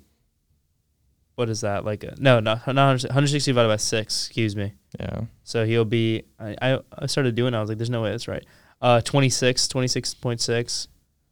what 1.36 1.49
is 1.49 1.61
that 1.61 1.86
like? 1.86 2.03
A, 2.03 2.15
no, 2.18 2.39
not 2.39 2.65
not 2.68 3.03
160 3.03 3.51
divided 3.51 3.68
by 3.68 3.76
six. 3.76 4.26
Excuse 4.26 4.55
me. 4.55 4.74
Yeah. 4.99 5.21
So 5.43 5.65
he'll 5.65 5.85
be. 5.85 6.23
I 6.39 6.79
I, 6.97 7.05
started 7.07 7.35
doing. 7.35 7.53
I 7.53 7.59
was 7.59 7.69
like, 7.69 7.77
there's 7.77 7.89
no 7.89 8.01
way 8.01 8.11
that's 8.11 8.27
right. 8.27 8.45
Uh, 8.81 9.01
26, 9.01 9.67
26.6. 9.67 10.88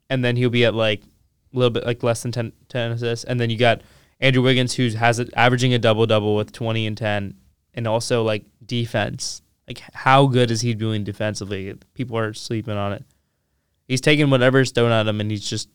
and 0.09 0.25
then 0.25 0.35
he'll 0.35 0.49
be 0.49 0.65
at 0.65 0.73
like 0.73 1.01
a 1.01 1.57
little 1.57 1.69
bit 1.69 1.85
like 1.85 2.01
less 2.03 2.23
than 2.23 2.31
10, 2.31 2.51
10 2.69 2.91
assists, 2.91 3.23
and 3.23 3.39
then 3.39 3.49
you 3.49 3.57
got 3.57 3.81
Andrew 4.19 4.41
Wiggins 4.41 4.73
who 4.75 4.89
has 4.89 5.19
it 5.19 5.29
averaging 5.35 5.73
a 5.73 5.79
double 5.79 6.05
double 6.05 6.35
with 6.35 6.51
twenty 6.51 6.85
and 6.87 6.97
ten, 6.97 7.35
and 7.73 7.87
also 7.87 8.23
like 8.23 8.45
defense. 8.65 9.41
Like 9.67 9.81
how 9.93 10.27
good 10.27 10.51
is 10.51 10.61
he 10.61 10.73
doing 10.73 11.03
defensively? 11.03 11.73
People 11.93 12.17
are 12.17 12.33
sleeping 12.33 12.77
on 12.77 12.93
it. 12.93 13.03
He's 13.87 14.01
taking 14.01 14.29
whatever's 14.29 14.71
thrown 14.71 14.91
at 14.91 15.07
him, 15.07 15.21
and 15.21 15.29
he's 15.29 15.47
just, 15.47 15.69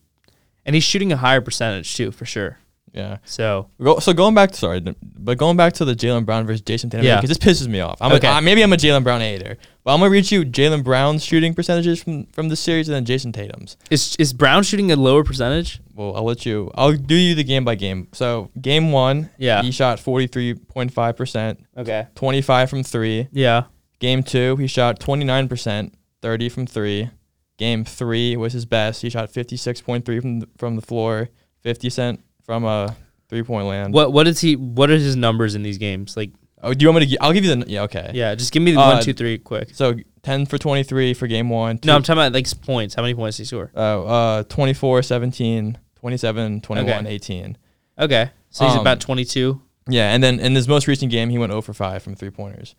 and 0.65 0.75
he's 0.75 0.83
shooting 0.83 1.11
a 1.11 1.17
higher 1.17 1.41
percentage 1.41 1.95
too 1.95 2.11
for 2.11 2.25
sure. 2.25 2.57
Yeah. 2.93 3.17
So 3.23 3.69
Go, 3.81 3.99
so 3.99 4.11
going 4.13 4.35
back 4.35 4.51
to 4.51 4.57
sorry, 4.57 4.81
but 5.01 5.37
going 5.37 5.55
back 5.55 5.73
to 5.73 5.85
the 5.85 5.93
Jaylen 5.95 6.25
Brown 6.25 6.45
versus 6.45 6.61
Jayson 6.61 6.89
Tatum, 6.91 7.05
Yeah. 7.05 7.21
because 7.21 7.29
this 7.29 7.37
pisses 7.37 7.67
me 7.67 7.79
off. 7.79 7.97
I'm 8.01 8.11
Okay. 8.13 8.27
a, 8.27 8.41
maybe 8.41 8.61
I'm 8.61 8.73
a 8.73 8.75
Jaylen 8.77 9.03
Brown 9.03 9.21
hater, 9.21 9.57
but 9.83 9.93
I'm 9.93 9.99
gonna 10.01 10.09
read 10.11 10.29
you 10.29 10.43
Jaylen 10.43 10.83
Brown's 10.83 11.23
shooting 11.23 11.53
percentages 11.53 12.03
from 12.03 12.25
from 12.33 12.49
the 12.49 12.55
series 12.55 12.89
and 12.89 12.95
then 12.95 13.05
Jayson 13.05 13.31
Tatum's. 13.31 13.77
is 13.89 14.15
is 14.19 14.33
Brown 14.33 14.63
shooting 14.63 14.91
a 14.91 14.95
lower 14.97 15.23
percentage? 15.23 15.79
Well, 15.95 16.15
I'll 16.15 16.23
let 16.23 16.45
you. 16.45 16.71
I'll 16.75 16.93
do 16.93 17.15
you 17.15 17.35
the 17.35 17.43
game 17.43 17.63
by 17.63 17.75
game. 17.75 18.07
So 18.13 18.49
game 18.59 18.91
one, 18.91 19.29
Yeah. 19.37 19.61
he 19.61 19.71
shot 19.71 19.99
43.5 19.99 21.15
percent, 21.15 21.59
Okay. 21.77 22.07
25 22.15 22.69
from 22.69 22.83
three. 22.83 23.27
Yeah. 23.31 23.63
Game 23.99 24.23
two, 24.23 24.55
he 24.57 24.67
shot 24.67 24.99
29 24.99 25.47
percent, 25.47 25.93
30 26.21 26.49
from 26.49 26.65
three. 26.65 27.09
Game 27.57 27.85
three 27.85 28.35
was 28.35 28.53
his 28.53 28.65
best. 28.65 29.03
He 29.03 29.09
shot 29.11 29.31
56.3 29.31 30.19
from 30.21 30.39
the, 30.39 30.47
from 30.57 30.75
the 30.75 30.81
floor, 30.81 31.29
50 31.61 31.89
cent 31.91 32.19
from 32.43 32.63
a 32.65 32.95
three 33.29 33.43
point 33.43 33.67
land. 33.67 33.93
What 33.93 34.11
what 34.13 34.27
is 34.27 34.39
he? 34.39 34.55
What 34.55 34.89
are 34.89 34.95
his 34.95 35.15
numbers 35.15 35.55
in 35.55 35.63
these 35.63 35.77
games? 35.77 36.15
Like 36.17 36.31
Oh, 36.63 36.75
do 36.75 36.83
you 36.83 36.89
want 36.89 36.99
me 36.99 37.05
to? 37.07 37.11
gi- 37.13 37.19
I'll 37.19 37.33
give 37.33 37.43
you 37.43 37.55
the. 37.55 37.67
Yeah, 37.67 37.81
okay. 37.83 38.11
yeah, 38.13 38.35
just 38.35 38.51
give 38.51 38.61
me 38.61 38.71
the 38.71 38.79
Uh, 38.79 38.93
one, 38.93 39.03
two, 39.03 39.13
three, 39.13 39.39
quick. 39.39 39.69
So 39.73 39.95
10 40.21 40.45
for 40.45 40.59
23 40.59 41.15
for 41.15 41.25
game 41.25 41.49
one. 41.49 41.79
No, 41.83 41.95
I'm 41.95 42.03
talking 42.03 42.19
about 42.21 42.33
like 42.33 42.45
s- 42.45 42.53
points. 42.53 42.93
How 42.93 43.01
many 43.01 43.15
points 43.15 43.37
did 43.37 43.43
he 43.43 43.47
score? 43.47 43.71
Oh, 43.73 44.03
uh, 44.05 44.43
24, 44.43 45.01
17, 45.01 45.79
27, 45.95 46.61
21, 46.61 46.93
Okay. 47.05 47.09
18. 47.09 47.57
Okay, 47.97 48.29
so 48.51 48.65
he's 48.65 48.75
Um, 48.75 48.81
about 48.81 48.99
22. 48.99 49.59
Yeah, 49.89 50.13
and 50.13 50.23
then 50.23 50.39
in 50.39 50.53
his 50.53 50.67
most 50.67 50.87
recent 50.87 51.11
game, 51.11 51.31
he 51.31 51.39
went 51.39 51.51
0 51.51 51.61
for 51.63 51.73
5 51.73 52.03
from 52.03 52.13
three 52.13 52.29
pointers. 52.29 52.75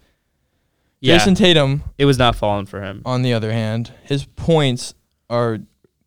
Yeah, 1.00 1.18
Jayson 1.18 1.34
Tatum, 1.34 1.82
it 1.98 2.04
was 2.04 2.18
not 2.18 2.36
falling 2.36 2.66
for 2.66 2.80
him. 2.82 3.02
on 3.04 3.22
the 3.22 3.32
other 3.34 3.50
hand, 3.50 3.90
his 4.04 4.24
points 4.24 4.94
are 5.28 5.58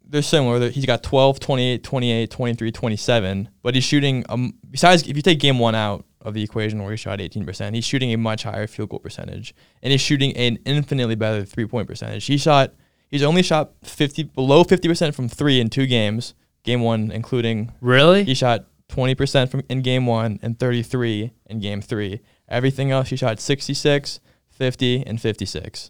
they're 0.08 0.22
similar. 0.22 0.60
They're- 0.60 0.70
He's 0.70 0.86
got 0.86 1.04
12, 1.04 1.40
28, 1.40 1.84
28, 1.84 2.30
23, 2.32 2.72
27, 2.72 3.50
but 3.64 3.76
he's 3.76 3.84
shooting 3.84 4.24
um 4.30 4.54
besides 4.70 5.08
if 5.08 5.16
you 5.16 5.22
take 5.22 5.40
game 5.40 5.60
1 5.60 5.76
out 5.76 6.06
of 6.22 6.34
the 6.34 6.42
equation 6.44 6.82
where 6.82 6.92
he 6.92 6.98
shot 6.98 7.20
18%, 7.20 7.76
he's 7.76 7.86
shooting 7.86 8.12
a 8.14 8.18
much 8.18 8.44
higher 8.44 8.68
field 8.68 8.90
goal 8.90 9.00
percentage 9.00 9.54
and 9.84 9.92
he's 9.92 10.02
shooting 10.02 10.36
an 10.38 10.58
infinitely 10.66 11.16
better 11.16 11.44
three-point 11.46 11.88
percentage. 11.88 12.26
He 12.26 12.38
shot 12.38 12.74
he's 13.12 13.24
only 13.24 13.44
shot 13.44 13.72
50 13.84 14.24
below 14.24 14.64
50% 14.64 15.14
from 15.14 15.28
3 15.30 15.60
in 15.60 15.70
two 15.70 15.86
games, 15.86 16.34
game 16.64 16.82
1 16.82 17.12
including 17.12 17.72
Really? 17.82 18.24
he 18.24 18.34
shot 18.34 18.66
20% 18.90 19.50
from 19.50 19.62
in 19.70 19.82
game 19.82 20.06
1 20.06 20.40
and 20.44 20.60
33 20.60 21.32
in 21.48 21.60
game 21.60 21.82
3. 21.82 22.20
Everything 22.48 22.92
else 22.92 23.10
he 23.10 23.16
shot 23.16 23.40
66, 23.40 24.20
50 24.50 25.06
and 25.08 25.20
56. 25.20 25.90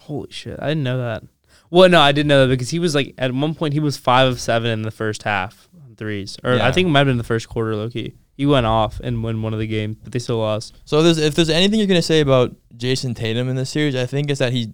Holy 0.00 0.30
shit! 0.32 0.58
I 0.60 0.68
didn't 0.68 0.82
know 0.82 0.98
that. 0.98 1.22
Well, 1.70 1.88
no, 1.88 2.00
I 2.00 2.12
didn't 2.12 2.28
know 2.28 2.46
that 2.46 2.52
because 2.52 2.70
he 2.70 2.78
was 2.78 2.94
like 2.94 3.14
at 3.16 3.32
one 3.32 3.54
point 3.54 3.74
he 3.74 3.80
was 3.80 3.96
five 3.96 4.28
of 4.28 4.40
seven 4.40 4.70
in 4.70 4.82
the 4.82 4.90
first 4.90 5.22
half 5.22 5.68
on 5.84 5.94
threes, 5.96 6.36
or 6.42 6.52
I 6.54 6.72
think 6.72 6.86
it 6.86 6.90
might 6.90 7.00
have 7.00 7.06
been 7.06 7.16
the 7.18 7.24
first 7.24 7.48
quarter. 7.48 7.76
Low 7.76 7.88
key, 7.88 8.14
he 8.36 8.44
went 8.46 8.66
off 8.66 9.00
and 9.04 9.22
won 9.22 9.40
one 9.42 9.52
of 9.52 9.60
the 9.60 9.66
games, 9.68 9.96
but 10.02 10.12
they 10.12 10.18
still 10.18 10.38
lost. 10.38 10.76
So 10.84 11.02
there's, 11.02 11.18
if 11.18 11.34
there's 11.36 11.50
anything 11.50 11.78
you're 11.78 11.86
gonna 11.86 12.02
say 12.02 12.20
about 12.20 12.56
Jayson 12.76 13.14
Tatum 13.14 13.48
in 13.48 13.54
this 13.56 13.70
series, 13.70 13.94
I 13.94 14.06
think 14.06 14.30
is 14.30 14.38
that 14.38 14.52
he 14.52 14.72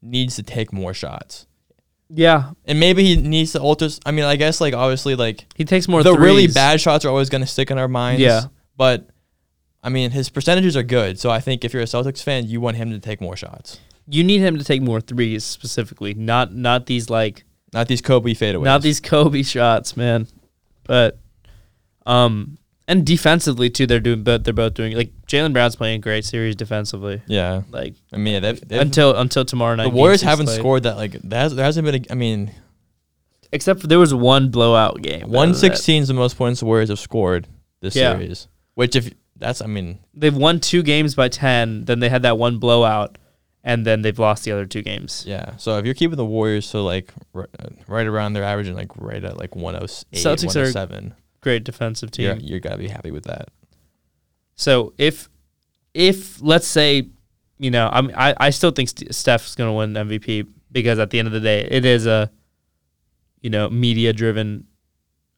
needs 0.00 0.36
to 0.36 0.42
take 0.42 0.72
more 0.72 0.94
shots, 0.94 1.46
Yeah, 2.08 2.52
and 2.64 2.80
maybe 2.80 3.04
he 3.04 3.16
needs 3.16 3.52
to 3.52 3.60
alter. 3.60 3.86
s- 3.86 4.00
I 4.06 4.12
mean, 4.12 4.24
I 4.24 4.36
guess 4.36 4.60
like 4.60 4.72
obviously 4.72 5.16
like 5.16 5.44
he 5.54 5.64
takes 5.66 5.86
more. 5.88 6.02
the 6.02 6.14
really 6.14 6.44
threes. 6.44 6.54
bad 6.54 6.80
shots 6.80 7.04
are 7.04 7.08
always 7.10 7.28
gonna 7.28 7.46
stick 7.46 7.70
in 7.70 7.76
our 7.78 7.88
minds. 7.88 8.22
Yeah. 8.22 8.42
but 8.76 9.08
I 9.82 9.90
mean 9.90 10.12
his 10.12 10.30
percentages 10.30 10.76
are 10.76 10.82
good, 10.82 11.18
so 11.20 11.30
I 11.30 11.40
think 11.40 11.64
if 11.64 11.72
you're 11.74 11.82
a 11.82 11.86
Celtics 11.86 12.22
fan, 12.22 12.46
you 12.46 12.60
want 12.60 12.76
him 12.78 12.90
to 12.90 12.98
take 13.00 13.20
more 13.20 13.36
shots, 13.36 13.78
You 14.10 14.24
need 14.24 14.38
him 14.40 14.56
to 14.58 14.64
take 14.64 14.80
more 14.82 15.00
threes 15.00 15.44
specifically, 15.44 16.14
not 16.14 16.54
not 16.54 16.86
these 16.86 17.10
like 17.10 17.44
not 17.74 17.88
these 17.88 18.00
Kobe 18.00 18.32
fadeaways. 18.32 18.64
not 18.64 18.82
these 18.82 19.00
Kobe 19.00 19.42
shots, 19.42 19.96
man. 19.96 20.26
But 20.84 21.18
um, 22.06 22.56
and 22.86 23.04
defensively 23.06 23.68
too, 23.68 23.86
they're 23.86 24.00
doing. 24.00 24.22
But 24.22 24.44
they're 24.44 24.54
both 24.54 24.74
doing 24.74 24.96
like 24.96 25.12
Jaylen 25.26 25.52
Brown's 25.52 25.76
playing 25.76 25.96
a 25.96 26.02
great 26.02 26.24
series 26.24 26.56
defensively. 26.56 27.20
Yeah, 27.26 27.62
Like 27.70 27.94
I 28.12 28.16
mean 28.16 28.40
they've, 28.42 28.60
they've, 28.66 28.80
until 28.80 29.14
until 29.14 29.44
tomorrow 29.44 29.74
night. 29.74 29.84
the 29.84 29.90
Warriors 29.90 30.22
haven't 30.22 30.46
played. 30.46 30.58
scored 30.58 30.82
that 30.84 30.96
like 30.96 31.12
that. 31.12 31.36
Has, 31.42 31.54
there 31.54 31.64
hasn't 31.66 31.84
been. 31.84 31.96
A, 32.06 32.12
I 32.12 32.14
mean, 32.14 32.50
except 33.52 33.80
for 33.80 33.86
there 33.88 33.98
was 33.98 34.14
one 34.14 34.50
blowout 34.50 35.02
game. 35.02 35.28
one 35.30 35.50
other 35.50 35.58
than 35.58 35.70
that, 35.70 35.76
sixteen 35.76 36.00
is 36.02 36.08
the 36.08 36.14
most 36.14 36.38
points 36.38 36.60
the 36.60 36.66
Warriors 36.66 36.88
have 36.88 36.98
scored 36.98 37.46
this 37.82 37.94
Yeah. 37.94 38.12
series. 38.14 38.48
Which 38.74 38.96
if 38.96 39.12
that's 39.36 39.60
I 39.60 39.66
mean 39.66 39.98
They've 40.14 40.34
won 40.34 40.58
two 40.60 40.82
games 40.82 41.14
by 41.14 41.28
ten. 41.28 41.84
Then 41.84 42.00
they 42.00 42.08
had 42.08 42.22
that 42.22 42.38
one 42.38 42.56
blowout, 42.58 43.18
and 43.64 43.84
then 43.86 44.02
they've 44.02 44.18
lost 44.18 44.44
the 44.44 44.52
other 44.52 44.66
two 44.66 44.82
games. 44.82 45.24
Yeah. 45.26 45.56
So 45.56 45.78
if 45.78 45.84
you're 45.84 45.94
keeping 45.94 46.16
the 46.16 46.24
Warriors 46.24 46.70
to 46.70 46.80
like 46.80 47.12
r- 47.34 47.48
uh, 47.58 47.68
right 47.86 48.06
around 48.06 48.32
their 48.34 48.44
averaging 48.44 48.74
like 48.76 48.90
right 48.96 49.22
at 49.22 49.36
like 49.36 49.54
108, 49.56 49.88
Celtics 50.12 50.54
are 50.56 50.62
107, 50.72 51.14
Great 51.40 51.64
defensive 51.64 52.10
team. 52.10 52.24
you're, 52.26 52.36
you're 52.36 52.60
gotta 52.60 52.78
be 52.78 52.88
happy 52.88 53.10
with 53.10 53.24
that. 53.24 53.48
So 54.54 54.92
if 54.98 55.28
if 55.94 56.40
let's 56.42 56.66
say, 56.66 57.08
you 57.58 57.70
know, 57.70 57.88
I 57.92 58.00
mean, 58.00 58.14
I 58.16 58.34
I 58.38 58.50
still 58.50 58.70
think 58.70 58.88
St- 58.88 59.14
Steph's 59.14 59.54
gonna 59.54 59.72
win 59.72 59.92
MVP 59.94 60.46
because 60.72 60.98
at 60.98 61.10
the 61.10 61.18
end 61.18 61.26
of 61.28 61.32
the 61.32 61.40
day, 61.40 61.66
it 61.70 61.84
is 61.84 62.06
a 62.06 62.30
you 63.40 63.50
know 63.50 63.68
media 63.70 64.12
driven 64.12 64.66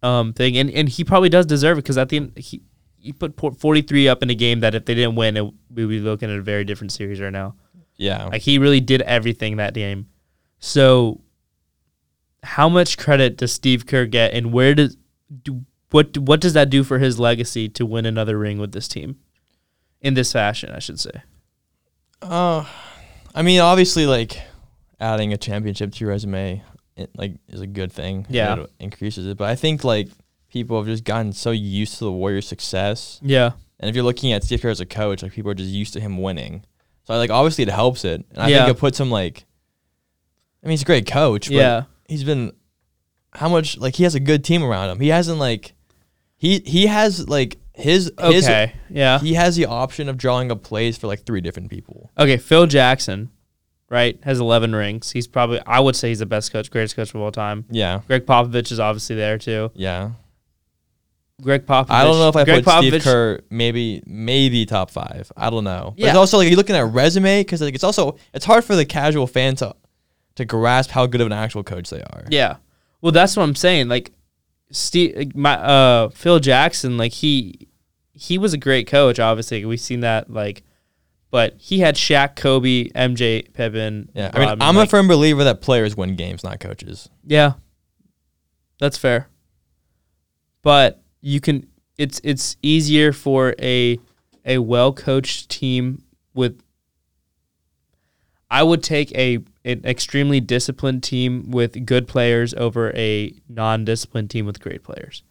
um 0.02 0.32
thing, 0.32 0.56
and 0.56 0.70
and 0.70 0.88
he 0.88 1.04
probably 1.04 1.28
does 1.28 1.46
deserve 1.46 1.78
it 1.78 1.82
because 1.82 1.98
at 1.98 2.08
the 2.08 2.16
end 2.16 2.32
he 2.38 2.62
he 2.98 3.12
put 3.12 3.38
43 3.58 4.08
up 4.08 4.22
in 4.22 4.28
a 4.28 4.34
game 4.34 4.60
that 4.60 4.74
if 4.74 4.84
they 4.84 4.94
didn't 4.94 5.16
win, 5.16 5.34
it, 5.36 5.42
we 5.72 5.86
would 5.86 5.88
be 5.88 6.00
looking 6.00 6.30
at 6.30 6.36
a 6.36 6.42
very 6.42 6.64
different 6.64 6.92
series 6.92 7.18
right 7.20 7.32
now. 7.32 7.54
Yeah. 8.00 8.24
Like 8.24 8.42
he 8.42 8.58
really 8.58 8.80
did 8.80 9.02
everything 9.02 9.58
that 9.58 9.74
game. 9.74 10.08
So 10.58 11.20
how 12.42 12.68
much 12.68 12.96
credit 12.96 13.36
does 13.36 13.52
Steve 13.52 13.86
Kerr 13.86 14.06
get, 14.06 14.32
and 14.32 14.52
where 14.52 14.74
does 14.74 14.96
do, 15.42 15.64
what 15.90 16.16
what 16.16 16.40
does 16.40 16.54
that 16.54 16.70
do 16.70 16.82
for 16.82 16.98
his 16.98 17.20
legacy 17.20 17.68
to 17.68 17.84
win 17.84 18.06
another 18.06 18.38
ring 18.38 18.58
with 18.58 18.72
this 18.72 18.88
team 18.88 19.18
in 20.00 20.14
this 20.14 20.32
fashion? 20.32 20.70
I 20.70 20.78
should 20.78 20.98
say. 20.98 21.22
Uh, 22.22 22.64
I 23.34 23.42
mean, 23.42 23.60
obviously, 23.60 24.06
like 24.06 24.40
adding 24.98 25.34
a 25.34 25.36
championship 25.36 25.92
to 25.92 26.00
your 26.04 26.10
resume, 26.10 26.62
it, 26.96 27.10
like 27.16 27.34
is 27.48 27.60
a 27.60 27.66
good 27.66 27.92
thing. 27.92 28.26
Yeah. 28.30 28.60
it 28.60 28.70
increases 28.80 29.26
it. 29.26 29.36
But 29.36 29.50
I 29.50 29.56
think 29.56 29.84
like 29.84 30.08
people 30.50 30.78
have 30.78 30.86
just 30.86 31.04
gotten 31.04 31.32
so 31.32 31.50
used 31.50 31.98
to 31.98 32.04
the 32.04 32.12
Warriors' 32.12 32.48
success, 32.48 33.20
Yeah, 33.22 33.52
and 33.78 33.90
if 33.90 33.94
you're 33.94 34.04
looking 34.04 34.32
at 34.32 34.42
Steve 34.42 34.62
Kerr 34.62 34.70
as 34.70 34.80
a 34.80 34.86
coach, 34.86 35.22
like 35.22 35.32
people 35.32 35.50
are 35.50 35.54
just 35.54 35.70
used 35.70 35.92
to 35.92 36.00
him 36.00 36.16
winning. 36.20 36.64
So 37.10 37.16
like 37.18 37.30
obviously 37.30 37.62
it 37.62 37.70
helps 37.70 38.04
it, 38.04 38.24
and 38.32 38.38
I 38.42 38.48
Yeah. 38.48 38.64
think 38.66 38.76
it 38.76 38.80
puts 38.80 39.00
him 39.00 39.10
like. 39.10 39.44
I 40.62 40.66
mean, 40.66 40.72
he's 40.72 40.82
a 40.82 40.84
great 40.84 41.06
coach. 41.06 41.48
But 41.48 41.54
yeah, 41.56 41.82
he's 42.06 42.22
been 42.22 42.52
how 43.32 43.48
much 43.48 43.78
like 43.78 43.96
he 43.96 44.02
has 44.04 44.14
a 44.14 44.20
good 44.20 44.44
team 44.44 44.62
around 44.62 44.90
him. 44.90 45.00
He 45.00 45.08
hasn't 45.08 45.38
like 45.38 45.72
he 46.36 46.60
he 46.60 46.86
has 46.86 47.28
like 47.28 47.56
his 47.74 48.12
his 48.20 48.44
okay, 48.46 48.74
yeah, 48.90 49.18
he 49.18 49.34
has 49.34 49.56
the 49.56 49.66
option 49.66 50.08
of 50.08 50.16
drawing 50.18 50.52
up 50.52 50.62
plays 50.62 50.96
for 50.98 51.06
like 51.08 51.24
three 51.24 51.40
different 51.40 51.70
people. 51.70 52.10
okay. 52.18 52.36
Phil 52.36 52.66
Jackson, 52.66 53.30
right, 53.88 54.18
has 54.22 54.38
eleven 54.38 54.74
rings. 54.74 55.10
He's 55.10 55.26
probably 55.26 55.60
I 55.66 55.80
would 55.80 55.96
say 55.96 56.08
he's 56.10 56.18
the 56.20 56.26
best 56.26 56.52
coach, 56.52 56.70
greatest 56.70 56.94
coach 56.94 57.12
of 57.14 57.20
all 57.20 57.32
time. 57.32 57.64
Yeah. 57.70 58.02
Gregg 58.06 58.26
Popovich 58.26 58.70
is 58.70 58.78
obviously 58.78 59.16
there 59.16 59.38
too. 59.38 59.70
Yeah. 59.74 60.10
Gregg 61.40 61.66
Popovich. 61.66 61.90
I 61.90 62.04
don't 62.04 62.18
know 62.18 62.28
if 62.28 62.36
I 62.36 62.44
Greg 62.44 62.64
put 62.64 62.78
Steve 62.78 62.92
Popovich- 62.94 63.02
Kerr 63.02 63.40
maybe 63.50 64.02
maybe 64.06 64.66
top 64.66 64.90
five. 64.90 65.30
I 65.36 65.50
don't 65.50 65.64
know. 65.64 65.92
But 65.96 65.98
Yeah. 66.02 66.08
it's 66.08 66.16
also 66.16 66.38
like 66.38 66.48
you're 66.48 66.56
looking 66.56 66.76
at 66.76 66.84
resume 66.92 67.40
because 67.40 67.60
like 67.60 67.74
it's 67.74 67.84
also 67.84 68.16
it's 68.34 68.44
hard 68.44 68.64
for 68.64 68.76
the 68.76 68.84
casual 68.84 69.26
fan 69.26 69.56
to 69.56 69.74
to 70.36 70.44
grasp 70.44 70.90
how 70.90 71.06
good 71.06 71.20
of 71.20 71.26
an 71.26 71.32
actual 71.32 71.62
coach 71.62 71.90
they 71.90 72.02
are. 72.02 72.24
Yeah. 72.30 72.56
Well, 73.00 73.12
that's 73.12 73.36
what 73.36 73.42
I'm 73.44 73.54
saying. 73.54 73.88
Like 73.88 74.12
Steve, 74.70 75.34
my 75.34 75.54
uh, 75.56 76.08
Phil 76.10 76.38
Jackson, 76.38 76.96
like 76.96 77.12
he 77.12 77.68
he 78.12 78.38
was 78.38 78.52
a 78.52 78.58
great 78.58 78.86
coach. 78.86 79.18
Obviously, 79.18 79.64
we've 79.64 79.80
seen 79.80 80.00
that. 80.00 80.30
Like, 80.30 80.62
but 81.30 81.54
he 81.58 81.78
had 81.80 81.94
Shaq, 81.96 82.36
Kobe, 82.36 82.88
MJ, 82.90 83.52
Pippen. 83.54 84.10
Yeah. 84.14 84.30
I 84.34 84.38
mean, 84.38 84.48
I'm 84.60 84.76
like- 84.76 84.86
a 84.88 84.90
firm 84.90 85.08
believer 85.08 85.42
that 85.44 85.60
players 85.62 85.96
win 85.96 86.14
games, 86.16 86.44
not 86.44 86.60
coaches. 86.60 87.08
Yeah, 87.26 87.54
that's 88.78 88.98
fair. 88.98 89.28
But 90.62 90.99
you 91.20 91.40
can. 91.40 91.66
It's 91.98 92.20
it's 92.24 92.56
easier 92.62 93.12
for 93.12 93.54
a 93.60 93.98
a 94.44 94.58
well 94.58 94.92
coached 94.92 95.48
team 95.50 96.02
with. 96.34 96.60
I 98.50 98.62
would 98.62 98.82
take 98.82 99.12
a 99.16 99.38
an 99.64 99.82
extremely 99.84 100.40
disciplined 100.40 101.02
team 101.02 101.50
with 101.50 101.84
good 101.86 102.08
players 102.08 102.54
over 102.54 102.92
a 102.96 103.34
non 103.48 103.84
disciplined 103.84 104.30
team 104.30 104.46
with 104.46 104.60
great 104.60 104.82
players. 104.82 105.22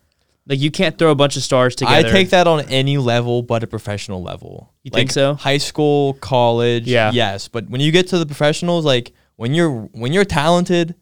Like 0.48 0.60
you 0.60 0.72
can't 0.72 0.98
throw 0.98 1.12
a 1.12 1.16
bunch 1.16 1.36
of 1.36 1.44
stars 1.44 1.76
together. 1.76 2.08
I 2.08 2.12
take 2.12 2.30
that 2.32 2.48
on 2.48 2.62
any 2.70 2.98
level 2.98 3.44
but 3.44 3.64
a 3.64 3.68
professional 3.68 4.24
level. 4.24 4.74
You 4.84 4.90
like 4.92 5.02
think 5.02 5.12
so? 5.12 5.36
High 5.36 5.58
school, 5.60 6.14
college, 6.16 6.88
Yeah. 6.88 7.12
yes. 7.12 7.48
But 7.48 7.70
when 7.70 7.82
you 7.82 7.92
get 7.92 8.08
to 8.10 8.18
the 8.18 8.26
professionals, 8.26 8.84
like 8.86 9.12
when 9.36 9.54
you're 9.54 9.70
when 9.92 10.12
you're 10.14 10.26
talented, 10.26 10.96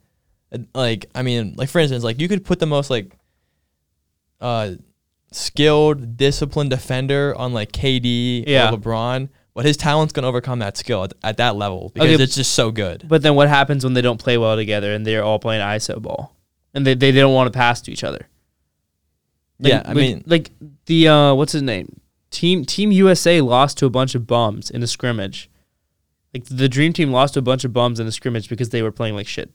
uh, 0.52 0.58
like 0.74 1.06
I 1.16 1.22
mean, 1.22 1.54
like 1.58 1.70
for 1.70 1.80
instance, 1.80 2.04
like 2.04 2.20
you 2.20 2.28
could 2.28 2.44
put 2.44 2.60
the 2.60 2.66
most 2.66 2.90
like 2.90 3.16
uh 4.42 4.72
skilled, 5.32 6.18
disciplined 6.18 6.70
defender 6.70 7.36
on 7.38 7.54
like 7.54 7.72
KD 7.72 8.46
Yeah. 8.48 8.70
or 8.72 8.78
LeBron, 8.78 9.30
but 9.54 9.66
his 9.66 9.76
talent's 9.78 10.14
gonna 10.14 10.28
overcome 10.28 10.60
that 10.60 10.78
skill 10.78 11.04
at, 11.04 11.14
at 11.24 11.38
that 11.38 11.56
level 11.56 11.92
because 11.94 12.12
Okay. 12.14 12.24
it's 12.24 12.36
just 12.36 12.54
so 12.54 12.72
good. 12.72 13.06
But 13.08 13.22
then 13.24 13.36
what 13.36 13.50
happens 13.50 13.84
when 13.84 13.94
they 13.94 14.02
don't 14.02 14.20
play 14.20 14.38
well 14.38 14.56
together 14.56 14.94
and 14.94 15.06
they're 15.06 15.24
all 15.24 15.40
playing 15.40 15.62
ISO 15.62 16.02
ball 16.02 16.36
and 16.74 16.86
they, 16.86 16.94
they, 16.94 17.12
they 17.12 17.20
don't 17.20 17.34
want 17.34 17.52
to 17.52 17.58
pass 17.58 17.82
to 17.82 17.92
each 17.92 18.04
other? 18.04 18.28
Like- 19.60 19.72
yeah, 19.74 19.82
I 19.86 19.90
like- 19.90 19.96
mean, 19.98 20.24
like 20.28 20.52
the 20.86 21.08
uh, 21.08 21.34
what's 21.34 21.52
his 21.52 21.62
name? 21.64 22.00
Team 22.30 22.64
Team 22.66 22.92
USA 22.92 23.42
lost 23.42 23.78
to 23.80 23.86
a 23.86 23.90
bunch 23.90 24.14
of 24.16 24.28
bums 24.28 24.70
in 24.70 24.84
a 24.84 24.88
scrimmage. 24.88 25.50
Like 26.34 26.46
the 26.46 26.70
Dream 26.70 26.94
Team 26.94 27.12
lost 27.12 27.34
to 27.34 27.40
a 27.40 27.44
bunch 27.44 27.64
of 27.64 27.74
bums 27.74 28.00
in 28.00 28.06
a 28.08 28.12
scrimmage 28.12 28.50
because 28.50 28.70
they 28.70 28.82
were 28.82 28.92
playing 28.92 29.16
like 29.16 29.28
shit. 29.28 29.50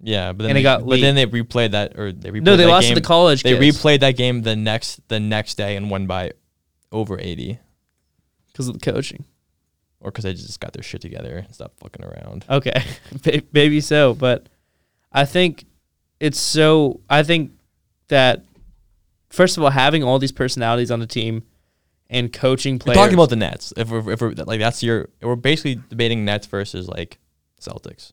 Yeah, 0.00 0.32
but 0.32 0.44
then 0.44 0.50
and 0.50 0.58
it 0.58 0.60
they, 0.60 0.62
got 0.62 0.80
but 0.80 0.88
late. 0.88 1.00
then 1.00 1.14
they 1.14 1.26
replayed 1.26 1.72
that 1.72 1.98
or 1.98 2.12
they 2.12 2.30
replayed 2.30 2.42
No, 2.42 2.56
they 2.56 2.64
that 2.64 2.70
lost 2.70 2.86
game. 2.86 2.94
to 2.94 3.00
the 3.00 3.06
college. 3.06 3.42
They 3.42 3.56
kids 3.58 3.78
replayed 3.78 4.00
that 4.00 4.16
game 4.16 4.42
the 4.42 4.56
next 4.56 5.06
the 5.08 5.18
next 5.20 5.54
day 5.56 5.76
and 5.76 5.90
won 5.90 6.06
by 6.06 6.32
over 6.92 7.18
eighty. 7.20 7.58
because 8.48 8.68
of 8.68 8.78
the 8.78 8.92
coaching. 8.92 9.24
or 10.00 10.10
because 10.10 10.24
they 10.24 10.32
just 10.34 10.60
got 10.60 10.72
their 10.72 10.82
shit 10.82 11.00
together 11.00 11.38
and 11.38 11.54
stopped 11.54 11.78
fucking 11.80 12.04
around. 12.04 12.44
Okay, 12.48 12.84
maybe 13.52 13.80
so, 13.80 14.14
but 14.14 14.48
I 15.12 15.24
think 15.24 15.64
it's 16.20 16.38
so. 16.40 17.00
I 17.10 17.22
think 17.22 17.52
that 18.08 18.44
first 19.30 19.56
of 19.56 19.62
all, 19.64 19.70
having 19.70 20.02
all 20.04 20.18
these 20.18 20.32
personalities 20.32 20.90
on 20.90 21.00
the 21.00 21.06
team 21.06 21.42
and 22.10 22.32
coaching 22.32 22.74
We're 22.76 22.78
players. 22.78 22.96
talking 22.96 23.14
about 23.14 23.28
the 23.30 23.36
Nets. 23.36 23.72
If 23.76 23.90
we're, 23.90 24.10
if 24.12 24.20
we're 24.20 24.30
like 24.32 24.60
that's 24.60 24.82
your, 24.82 25.08
we're 25.20 25.36
basically 25.36 25.80
debating 25.90 26.24
Nets 26.24 26.46
versus 26.46 26.88
like 26.88 27.18
Celtics. 27.60 28.12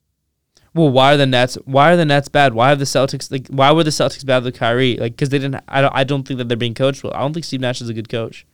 Well, 0.76 0.90
why 0.90 1.14
are 1.14 1.18
the 1.18 1.26
Nets? 1.26 1.56
Why 1.64 1.94
are 1.94 1.96
the 1.96 2.04
Nets 2.04 2.28
bad? 2.28 2.54
Why 2.54 2.74
are 2.74 2.76
the 2.76 2.84
Celtics 2.84 3.32
like? 3.32 3.48
Why 3.48 3.72
were 3.72 3.86
the 3.86 3.92
Celtics 3.92 4.26
bad 4.26 4.44
with 4.44 4.56
Kyrie? 4.56 4.98
Like, 4.98 5.14
because 5.14 5.30
they 5.30 5.40
didn't. 5.40 5.64
I 5.70 5.80
don't. 5.80 5.96
I 5.96 6.04
don't 6.04 6.28
think 6.28 6.38
that 6.38 6.50
they're 6.50 6.58
being 6.58 6.74
coached 6.74 7.02
well. 7.02 7.14
I 7.14 7.20
don't 7.20 7.34
think 7.34 7.46
Steve 7.46 7.62
Nash 7.62 7.82
is 7.82 7.88
a 7.88 7.94
good 7.94 8.10
coach. 8.10 8.46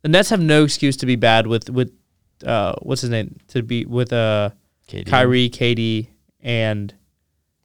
The 0.00 0.08
Nets 0.08 0.30
have 0.30 0.40
no 0.40 0.64
excuse 0.64 0.96
to 0.96 1.06
be 1.06 1.16
bad 1.16 1.46
with 1.46 1.68
with, 1.68 1.92
uh, 2.46 2.76
what's 2.80 3.02
his 3.02 3.10
name? 3.10 3.36
To 3.48 3.62
be 3.62 3.84
with 3.84 4.10
uh 4.10 4.50
KD. 4.88 5.06
Kyrie, 5.06 5.50
KD, 5.50 6.08
and 6.40 6.94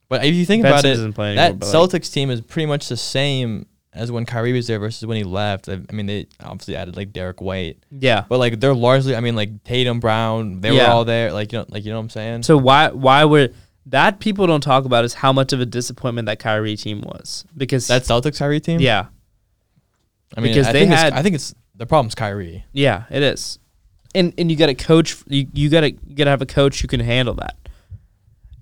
But 0.09 0.25
if 0.25 0.35
you 0.35 0.45
think 0.45 0.63
Ben 0.63 0.73
about 0.73 0.83
it, 0.83 0.89
it, 0.89 0.93
isn't 0.93 1.13
playing 1.13 1.37
that 1.37 1.51
anymore, 1.51 1.59
but, 1.59 1.73
like- 1.73 1.89
Celtics 1.89 2.11
team 2.11 2.29
is 2.31 2.41
pretty 2.41 2.65
much 2.65 2.89
the 2.89 2.97
same 2.97 3.65
as 3.93 4.11
when 4.11 4.25
Kyrie 4.25 4.53
was 4.53 4.67
there 4.67 4.79
versus 4.79 5.05
when 5.05 5.17
he 5.17 5.23
left. 5.23 5.69
I, 5.69 5.79
I 5.89 5.93
mean, 5.93 6.07
they 6.07 6.27
obviously 6.41 6.75
added 6.75 6.97
like 6.97 7.13
Derrick 7.13 7.39
White, 7.39 7.77
yeah. 7.91 8.25
but 8.27 8.39
like 8.39 8.59
they're 8.59 8.73
largely. 8.73 9.15
I 9.15 9.21
mean, 9.21 9.37
like 9.37 9.63
Tatum, 9.63 10.01
Brown, 10.01 10.59
they 10.59 10.71
were 10.71 10.83
all 10.83 11.05
there. 11.05 11.31
Like 11.31 11.53
you 11.53 11.59
know, 11.59 11.65
like 11.69 11.85
you 11.85 11.91
know 11.91 11.97
what 11.97 12.03
I'm 12.03 12.09
saying. 12.09 12.43
So 12.43 12.57
why 12.57 12.89
why 12.89 13.23
were 13.23 13.51
that 13.87 14.19
people 14.19 14.45
don't 14.47 14.61
talk 14.61 14.85
about 14.85 15.03
is 15.05 15.15
how 15.15 15.33
much 15.33 15.53
of 15.53 15.59
a 15.59 15.65
disappointment 15.65 16.25
that 16.27 16.39
Kyrie 16.39 16.75
team 16.77 17.01
was 17.01 17.45
because 17.57 17.87
that 17.87 18.03
Celtics 18.03 18.39
Kyrie 18.39 18.59
team. 18.59 18.79
yeah 18.79 19.05
I 20.37 20.39
mean, 20.41 20.51
because 20.53 20.67
I 20.67 20.71
they 20.73 20.79
think 20.81 20.91
it's- 20.91 21.03
had- 21.03 21.13
I 21.13 21.23
think 21.23 21.35
it's 21.35 21.53
the 21.75 21.85
problem's 21.85 22.15
Kyrie. 22.15 22.63
yeah 22.73 23.05
it 23.09 23.23
is, 23.23 23.57
and 24.13 24.33
and 24.37 24.51
you 24.51 24.57
got 24.57 24.67
to 24.67 24.75
coach 24.75 25.17
you 25.27 25.47
you 25.53 25.69
got 25.69 25.81
to 25.81 25.91
got 25.91 26.25
to 26.25 26.29
have 26.29 26.41
a 26.41 26.45
coach 26.45 26.81
who 26.81 26.87
can 26.87 26.99
handle 26.99 27.33
that. 27.35 27.55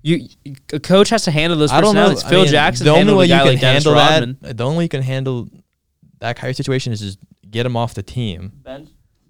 You 0.02 0.26
a 0.72 0.80
coach 0.80 1.10
has 1.10 1.24
to 1.24 1.30
handle 1.30 1.58
those 1.58 1.70
I 1.70 1.80
don't 1.82 1.94
know. 1.94 2.08
personalities. 2.08 2.24
I 2.24 2.28
Phil 2.30 2.42
mean, 2.42 2.50
Jackson 2.50 2.84
The 2.86 2.90
only 2.90 2.98
handled 3.00 3.18
way 3.18 3.24
you 3.26 3.34
can 3.34 3.46
like 3.46 3.60
Dennis 3.60 3.84
handle 3.84 4.00
Rodman. 4.00 4.38
that, 4.40 4.56
the 4.56 4.64
only 4.64 4.78
way 4.78 4.84
you 4.84 4.88
can 4.88 5.02
handle 5.02 5.48
that 6.20 6.36
Kyrie 6.36 6.54
situation 6.54 6.92
is 6.94 7.00
just 7.00 7.18
get 7.50 7.66
him 7.66 7.76
off 7.76 7.92
the 7.92 8.02
team. 8.02 8.52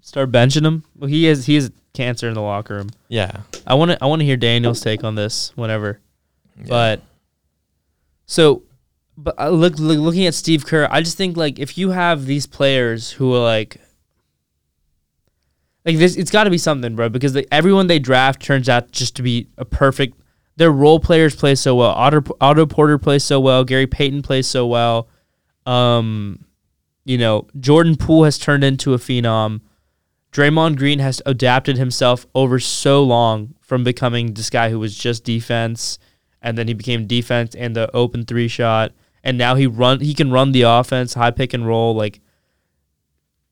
Start 0.01 0.31
benching 0.31 0.65
him. 0.65 0.83
Well, 0.97 1.09
he 1.09 1.27
is 1.27 1.45
he 1.45 1.55
is 1.55 1.71
cancer 1.93 2.27
in 2.27 2.33
the 2.33 2.41
locker 2.41 2.75
room. 2.75 2.89
Yeah. 3.07 3.41
I 3.65 3.75
want 3.75 3.91
to 3.91 4.03
I 4.03 4.07
want 4.07 4.21
to 4.21 4.25
hear 4.25 4.37
Daniel's 4.37 4.81
take 4.81 5.03
on 5.03 5.15
this 5.15 5.51
whenever. 5.55 5.99
Yeah. 6.57 6.65
But 6.67 7.01
so, 8.25 8.63
but 9.17 9.35
I 9.37 9.49
look, 9.49 9.77
look 9.77 9.99
looking 9.99 10.25
at 10.25 10.33
Steve 10.33 10.65
Kerr, 10.65 10.87
I 10.89 11.01
just 11.01 11.17
think 11.17 11.37
like 11.37 11.59
if 11.59 11.77
you 11.77 11.91
have 11.91 12.25
these 12.25 12.47
players 12.47 13.11
who 13.11 13.33
are 13.35 13.43
like, 13.43 13.77
like 15.85 15.97
this, 15.97 16.15
it's 16.15 16.31
got 16.31 16.45
to 16.45 16.49
be 16.49 16.57
something, 16.57 16.95
bro. 16.95 17.09
Because 17.09 17.33
they, 17.33 17.45
everyone 17.51 17.87
they 17.87 17.99
draft 17.99 18.41
turns 18.41 18.69
out 18.69 18.91
just 18.91 19.15
to 19.17 19.21
be 19.21 19.49
a 19.57 19.65
perfect. 19.65 20.17
Their 20.57 20.71
role 20.71 20.99
players 20.99 21.35
play 21.35 21.55
so 21.55 21.75
well. 21.75 21.91
Otto, 21.91 22.23
Otto 22.39 22.65
Porter 22.65 22.97
plays 22.97 23.23
so 23.23 23.39
well. 23.39 23.63
Gary 23.63 23.87
Payton 23.87 24.21
plays 24.21 24.47
so 24.47 24.67
well. 24.67 25.07
Um, 25.65 26.45
you 27.05 27.17
know, 27.17 27.47
Jordan 27.59 27.95
Poole 27.95 28.25
has 28.25 28.37
turned 28.37 28.63
into 28.63 28.93
a 28.93 28.97
phenom. 28.97 29.61
Draymond 30.31 30.77
Green 30.77 30.99
has 30.99 31.21
adapted 31.25 31.77
himself 31.77 32.25
over 32.33 32.59
so 32.59 33.03
long 33.03 33.55
from 33.59 33.83
becoming 33.83 34.33
this 34.33 34.49
guy 34.49 34.69
who 34.69 34.79
was 34.79 34.97
just 34.97 35.23
defense, 35.23 35.99
and 36.41 36.57
then 36.57 36.67
he 36.67 36.73
became 36.73 37.05
defense 37.05 37.53
and 37.53 37.75
the 37.75 37.93
open 37.95 38.25
three 38.25 38.47
shot, 38.47 38.93
and 39.23 39.37
now 39.37 39.55
he 39.55 39.67
run 39.67 39.99
he 39.99 40.13
can 40.13 40.31
run 40.31 40.51
the 40.51 40.63
offense, 40.63 41.13
high 41.13 41.31
pick 41.31 41.53
and 41.53 41.67
roll, 41.67 41.93
like 41.95 42.21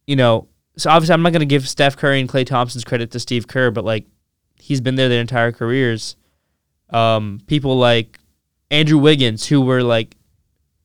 you 0.08 0.16
know. 0.16 0.48
So 0.78 0.90
obviously, 0.90 1.14
I'm 1.14 1.22
not 1.22 1.34
going 1.34 1.42
to 1.42 1.46
give 1.46 1.68
Steph 1.68 1.98
Curry 1.98 2.22
and 2.22 2.30
Klay 2.30 2.46
Thompson's 2.46 2.86
credit 2.86 3.12
to 3.12 3.20
Steve 3.20 3.48
Kerr, 3.48 3.70
but 3.72 3.84
like 3.84 4.06
he's 4.58 4.80
been 4.80 4.96
there 4.96 5.10
their 5.10 5.22
entire 5.22 5.52
careers. 5.52 6.16
Um, 6.90 7.42
people 7.48 7.78
like 7.78 8.18
Andrew 8.72 8.98
Wiggins, 8.98 9.48
who 9.48 9.62
were 9.62 9.84
like 9.84 10.16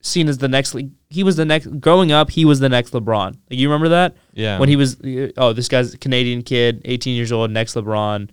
seen 0.01 0.27
as 0.27 0.37
the 0.37 0.47
next, 0.47 0.75
like, 0.75 0.87
he 1.15 1.23
was 1.23 1.37
the 1.37 1.45
next. 1.45 1.67
Growing 1.79 2.11
up, 2.11 2.29
he 2.29 2.43
was 2.43 2.59
the 2.59 2.67
next 2.67 2.91
LeBron. 2.91 3.27
Like, 3.27 3.39
you 3.49 3.69
remember 3.69 3.89
that? 3.89 4.17
Yeah. 4.33 4.59
when 4.59 4.67
he 4.67 4.75
was 4.75 4.99
uh, 5.01 5.31
oh 5.37 5.53
this 5.53 5.69
guy's 5.69 5.93
a 5.93 5.97
Canadian 5.97 6.41
kid, 6.41 6.81
18 6.83 7.15
years 7.15 7.31
old, 7.31 7.51
next 7.51 7.75
LeBron, 7.75 8.29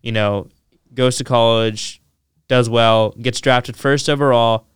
you 0.00 0.12
know, 0.12 0.48
goes 0.94 1.18
to 1.18 1.24
college, 1.24 2.00
does 2.48 2.70
well, 2.70 3.10
gets 3.20 3.40
drafted 3.40 3.76
first 3.76 4.08
overall. 4.08 4.66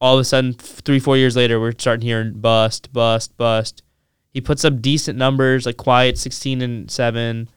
All 0.00 0.14
of 0.14 0.20
a 0.20 0.24
sudden, 0.24 0.52
three 0.52 1.00
four 1.00 1.16
years 1.16 1.34
later, 1.34 1.58
we're 1.58 1.72
starting 1.72 2.06
hearing 2.06 2.34
bust, 2.34 2.92
bust, 2.92 3.36
bust. 3.36 3.82
He 4.30 4.40
puts 4.40 4.64
up 4.64 4.80
decent 4.80 5.18
numbers, 5.18 5.66
like 5.66 5.76
quiet 5.76 6.18
16 6.18 6.62
and 6.62 6.90
seven. 6.90 7.48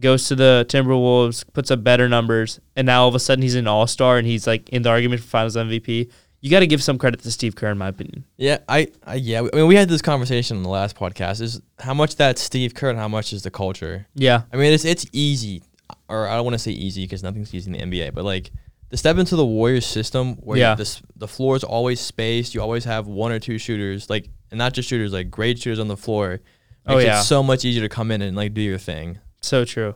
Goes 0.00 0.26
to 0.28 0.34
the 0.34 0.66
Timberwolves, 0.68 1.44
puts 1.54 1.70
up 1.70 1.82
better 1.84 2.08
numbers, 2.08 2.60
and 2.76 2.84
now 2.84 3.02
all 3.02 3.08
of 3.08 3.14
a 3.14 3.20
sudden 3.20 3.42
he's 3.42 3.54
an 3.54 3.66
All 3.66 3.86
Star 3.86 4.18
and 4.18 4.26
he's 4.26 4.46
like 4.46 4.68
in 4.68 4.82
the 4.82 4.90
argument 4.90 5.22
for 5.22 5.28
Finals 5.28 5.56
MVP. 5.56 6.10
You 6.44 6.50
got 6.50 6.60
to 6.60 6.66
give 6.66 6.82
some 6.82 6.98
credit 6.98 7.20
to 7.22 7.30
Steve 7.32 7.56
Kerr, 7.56 7.70
in 7.70 7.78
my 7.78 7.88
opinion. 7.88 8.26
Yeah, 8.36 8.58
I, 8.68 8.88
I 9.02 9.14
yeah. 9.14 9.40
I 9.50 9.56
mean, 9.56 9.66
we 9.66 9.76
had 9.76 9.88
this 9.88 10.02
conversation 10.02 10.58
on 10.58 10.62
the 10.62 10.68
last 10.68 10.94
podcast. 10.94 11.40
Is 11.40 11.62
how 11.78 11.94
much 11.94 12.16
that's 12.16 12.42
Steve 12.42 12.74
Kerr 12.74 12.90
and 12.90 12.98
how 12.98 13.08
much 13.08 13.32
is 13.32 13.42
the 13.44 13.50
culture. 13.50 14.06
Yeah, 14.14 14.42
I 14.52 14.56
mean, 14.56 14.72
it's 14.74 14.84
it's 14.84 15.06
easy, 15.12 15.62
or 16.08 16.28
I 16.28 16.36
don't 16.36 16.44
want 16.44 16.52
to 16.54 16.58
say 16.58 16.72
easy 16.72 17.04
because 17.04 17.22
nothing's 17.22 17.54
easy 17.54 17.72
in 17.72 17.90
the 17.90 17.96
NBA, 17.98 18.12
but 18.12 18.24
like 18.24 18.50
to 18.90 18.96
step 18.98 19.16
into 19.16 19.36
the 19.36 19.46
Warriors 19.46 19.86
system 19.86 20.34
where 20.36 20.58
Yeah. 20.58 20.74
this, 20.74 21.00
the 21.16 21.26
floor 21.26 21.56
is 21.56 21.64
always 21.64 21.98
spaced, 21.98 22.54
you 22.54 22.60
always 22.60 22.84
have 22.84 23.06
one 23.06 23.32
or 23.32 23.38
two 23.38 23.56
shooters, 23.56 24.10
like 24.10 24.28
and 24.50 24.58
not 24.58 24.74
just 24.74 24.86
shooters, 24.90 25.14
like 25.14 25.30
great 25.30 25.58
shooters 25.58 25.78
on 25.80 25.88
the 25.88 25.96
floor. 25.96 26.40
Oh, 26.86 26.96
makes 26.96 27.04
Oh, 27.04 27.06
yeah. 27.06 27.20
it 27.20 27.22
so 27.22 27.42
much 27.42 27.64
easier 27.64 27.82
to 27.82 27.88
come 27.88 28.10
in 28.10 28.20
and 28.20 28.36
like 28.36 28.52
do 28.52 28.60
your 28.60 28.76
thing. 28.78 29.18
so 29.40 29.64
true. 29.64 29.94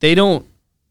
They 0.00 0.14
don't. 0.14 0.46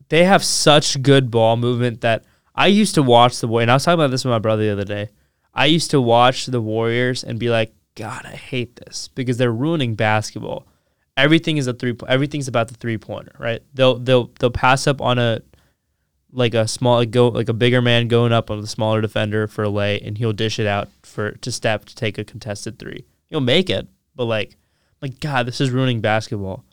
They 0.09 0.23
have 0.25 0.43
such 0.43 1.01
good 1.01 1.31
ball 1.31 1.57
movement 1.57 2.01
that 2.01 2.23
I 2.57 2.67
used 2.67 2.95
to 2.95 3.03
watch 3.03 3.39
the 3.39 3.47
Warriors. 3.47 3.65
And 3.65 3.71
I 3.71 3.75
was 3.75 3.85
talking 3.85 3.99
about 3.99 4.11
this 4.11 4.25
with 4.25 4.31
my 4.31 4.39
brother 4.39 4.63
the 4.63 4.71
other 4.71 4.83
day. 4.83 5.09
I 5.53 5.67
used 5.67 5.91
to 5.91 6.01
watch 6.01 6.47
the 6.47 6.61
Warriors 6.61 7.23
and 7.23 7.39
be 7.39 7.49
like, 7.49 7.73
God, 7.95 8.25
I 8.25 8.35
hate 8.35 8.75
this 8.75 9.09
because 9.15 9.37
they're 9.37 9.51
ruining 9.51 9.95
basketball. 9.95 10.65
Everything 11.15 11.57
is 11.57 11.67
a 11.67 11.73
three. 11.73 11.95
Everything's 12.07 12.47
about 12.47 12.67
the 12.67 12.75
three 12.75 12.97
pointer, 12.97 13.33
right? 13.39 13.63
They'll 13.73 13.97
they'll 13.97 14.29
they'll 14.39 14.51
pass 14.51 14.85
up 14.85 15.01
on 15.01 15.17
a 15.17 15.41
like 16.31 16.53
a 16.53 16.67
small 16.67 16.97
like 16.97 17.09
go 17.09 17.29
like 17.29 17.49
a 17.49 17.53
bigger 17.53 17.81
man 17.81 18.07
going 18.07 18.31
up 18.31 18.51
on 18.51 18.61
the 18.61 18.67
smaller 18.67 19.01
defender 19.01 19.47
for 19.47 19.63
a 19.63 19.69
lay, 19.69 19.99
and 19.99 20.19
he'll 20.19 20.33
dish 20.33 20.59
it 20.59 20.67
out 20.67 20.89
for 21.01 21.31
to 21.31 21.51
step 21.51 21.85
to 21.85 21.95
take 21.95 22.19
a 22.19 22.23
contested 22.23 22.77
three. 22.77 23.05
He'll 23.29 23.41
make 23.41 23.69
it, 23.71 23.87
but 24.15 24.25
like 24.25 24.57
like 25.01 25.19
God, 25.19 25.47
this 25.47 25.59
is 25.59 25.71
ruining 25.71 26.01
basketball. 26.01 26.63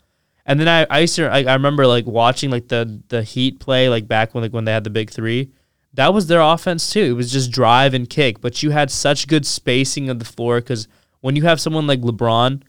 And 0.45 0.59
then 0.59 0.67
I 0.67 0.85
I 0.91 0.99
used 0.99 1.15
to 1.15 1.27
I, 1.27 1.43
I 1.43 1.53
remember 1.53 1.87
like 1.87 2.05
watching 2.05 2.51
like 2.51 2.67
the 2.67 3.01
the 3.07 3.23
Heat 3.23 3.59
play 3.59 3.89
like 3.89 4.07
back 4.07 4.35
when 4.35 4.43
like 4.43 4.53
when 4.53 4.65
they 4.65 4.73
had 4.73 4.83
the 4.83 4.91
big 4.91 5.09
three. 5.09 5.51
That 5.95 6.13
was 6.13 6.27
their 6.27 6.41
offense 6.41 6.91
too. 6.91 7.03
It 7.03 7.13
was 7.13 7.31
just 7.31 7.51
drive 7.51 7.93
and 7.93 8.09
kick, 8.09 8.41
but 8.41 8.61
you 8.61 8.71
had 8.71 8.91
such 8.91 9.27
good 9.27 9.45
spacing 9.45 10.09
of 10.09 10.19
the 10.19 10.25
floor 10.25 10.59
because 10.59 10.87
when 11.21 11.35
you 11.35 11.43
have 11.43 11.59
someone 11.59 11.87
like 11.87 12.01
LeBron, 12.01 12.61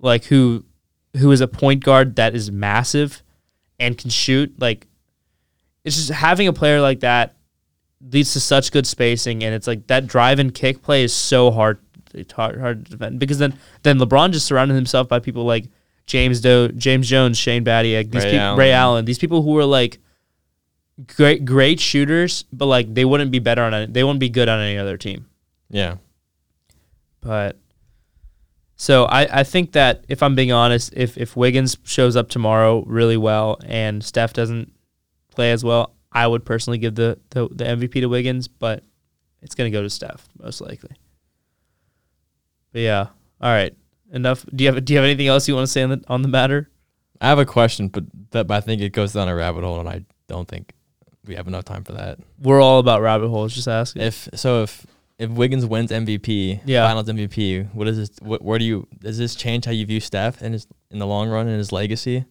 like 0.00 0.24
who 0.24 0.64
who 1.16 1.30
is 1.30 1.40
a 1.40 1.48
point 1.48 1.84
guard 1.84 2.16
that 2.16 2.34
is 2.34 2.50
massive 2.50 3.22
and 3.78 3.96
can 3.96 4.10
shoot, 4.10 4.52
like 4.60 4.86
it's 5.84 5.96
just 5.96 6.10
having 6.10 6.48
a 6.48 6.52
player 6.52 6.80
like 6.80 7.00
that 7.00 7.36
leads 8.12 8.32
to 8.32 8.40
such 8.40 8.72
good 8.72 8.86
spacing, 8.86 9.44
and 9.44 9.54
it's 9.54 9.66
like 9.66 9.86
that 9.86 10.06
drive 10.06 10.38
and 10.38 10.52
kick 10.52 10.82
play 10.82 11.04
is 11.04 11.14
so 11.14 11.50
hard. 11.50 11.78
It's 12.12 12.32
hard, 12.32 12.58
hard 12.60 12.86
to 12.86 12.90
defend 12.90 13.20
because 13.20 13.38
then 13.38 13.56
then 13.84 13.98
LeBron 13.98 14.32
just 14.32 14.46
surrounded 14.46 14.74
himself 14.74 15.08
by 15.08 15.20
people 15.20 15.44
like 15.44 15.66
James 16.06 16.40
Do, 16.40 16.68
James 16.70 17.08
Jones, 17.08 17.38
Shane 17.38 17.64
Battier, 17.64 18.10
these 18.10 18.24
Ray 18.24 18.30
people, 18.32 18.46
Allen. 18.46 18.58
Ray 18.58 18.72
Allen, 18.72 19.04
these 19.04 19.18
people 19.18 19.42
who 19.42 19.52
were 19.52 19.64
like 19.64 19.98
great 21.06 21.44
great 21.44 21.80
shooters, 21.80 22.44
but 22.52 22.66
like 22.66 22.92
they 22.94 23.04
wouldn't 23.04 23.30
be 23.30 23.38
better 23.38 23.62
on 23.62 23.74
any, 23.74 23.92
they 23.92 24.02
wouldn't 24.02 24.20
be 24.20 24.28
good 24.28 24.48
on 24.48 24.60
any 24.60 24.78
other 24.78 24.96
team. 24.96 25.26
Yeah, 25.70 25.96
But 27.20 27.58
so 28.76 29.04
I, 29.04 29.40
I 29.40 29.44
think 29.44 29.72
that 29.72 30.04
if 30.08 30.22
I'm 30.22 30.34
being 30.34 30.52
honest, 30.52 30.92
if 30.96 31.18
if 31.18 31.36
Wiggins 31.36 31.76
shows 31.84 32.16
up 32.16 32.28
tomorrow 32.28 32.84
really 32.86 33.16
well 33.16 33.58
and 33.66 34.02
Steph 34.02 34.32
doesn't 34.32 34.72
play 35.34 35.52
as 35.52 35.62
well, 35.64 35.94
I 36.12 36.26
would 36.26 36.44
personally 36.44 36.78
give 36.78 36.94
the 36.94 37.18
the, 37.30 37.48
the 37.48 37.64
MVP 37.64 38.00
to 38.00 38.06
Wiggins, 38.06 38.48
but 38.48 38.82
it's 39.42 39.54
gonna 39.54 39.70
go 39.70 39.82
to 39.82 39.90
Steph 39.90 40.26
most 40.38 40.60
likely. 40.60 40.90
But 42.72 42.80
yeah, 42.80 43.06
all 43.40 43.50
right. 43.52 43.74
Enough. 44.10 44.46
Do 44.54 44.64
you 44.64 44.72
have 44.72 44.84
do 44.84 44.92
you 44.94 44.98
have 44.98 45.04
anything 45.04 45.26
else 45.26 45.48
you 45.48 45.54
want 45.54 45.66
to 45.66 45.72
say 45.72 45.82
on 45.82 45.90
the 45.90 46.02
on 46.08 46.22
the 46.22 46.28
matter? 46.28 46.70
I 47.20 47.28
have 47.28 47.38
a 47.38 47.44
question, 47.44 47.88
but 47.88 48.04
that 48.30 48.46
but 48.46 48.54
I 48.54 48.60
think 48.60 48.80
it 48.80 48.92
goes 48.92 49.12
down 49.12 49.28
a 49.28 49.34
rabbit 49.34 49.64
hole, 49.64 49.80
and 49.80 49.88
I 49.88 50.04
don't 50.28 50.48
think 50.48 50.72
we 51.28 51.34
have 51.36 51.46
enough 51.46 51.64
time 51.64 51.84
for 51.84 51.92
that. 51.92 52.18
We're 52.40 52.60
all 52.60 52.78
about 52.80 53.00
rabbit 53.02 53.28
holes. 53.28 53.54
Just 53.54 53.68
asking. 53.68 54.02
If 54.02 54.28
so, 54.34 54.62
if 54.64 54.86
if 55.18 55.30
Wiggins 55.30 55.66
wins 55.66 55.90
MVP, 55.90 56.60
Yeah. 56.64 56.86
Finals 56.86 57.08
MVP, 57.08 57.74
what 57.74 57.88
is 57.88 57.96
this? 57.96 58.10
What, 58.20 58.40
where 58.42 58.58
do 58.58 58.64
you 58.64 58.86
does 59.00 59.18
this 59.18 59.34
change 59.34 59.64
how 59.64 59.72
you 59.72 59.84
view 59.86 60.00
Steph 60.00 60.42
in 60.42 60.52
his 60.52 60.66
in 60.90 60.98
the 60.98 61.06
long 61.06 61.28
run 61.28 61.46
and 61.48 61.58
his 61.58 61.70
legacy? 61.72 62.24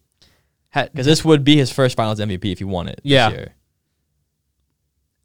Because 0.74 1.06
this 1.06 1.24
would 1.26 1.44
be 1.44 1.58
his 1.58 1.72
first 1.72 1.96
Finals 1.98 2.20
MVP 2.20 2.52
if 2.52 2.60
he 2.60 2.66
won 2.66 2.88
it. 2.88 3.00
Yeah. 3.04 3.30
This 3.30 3.38
year. 3.40 3.54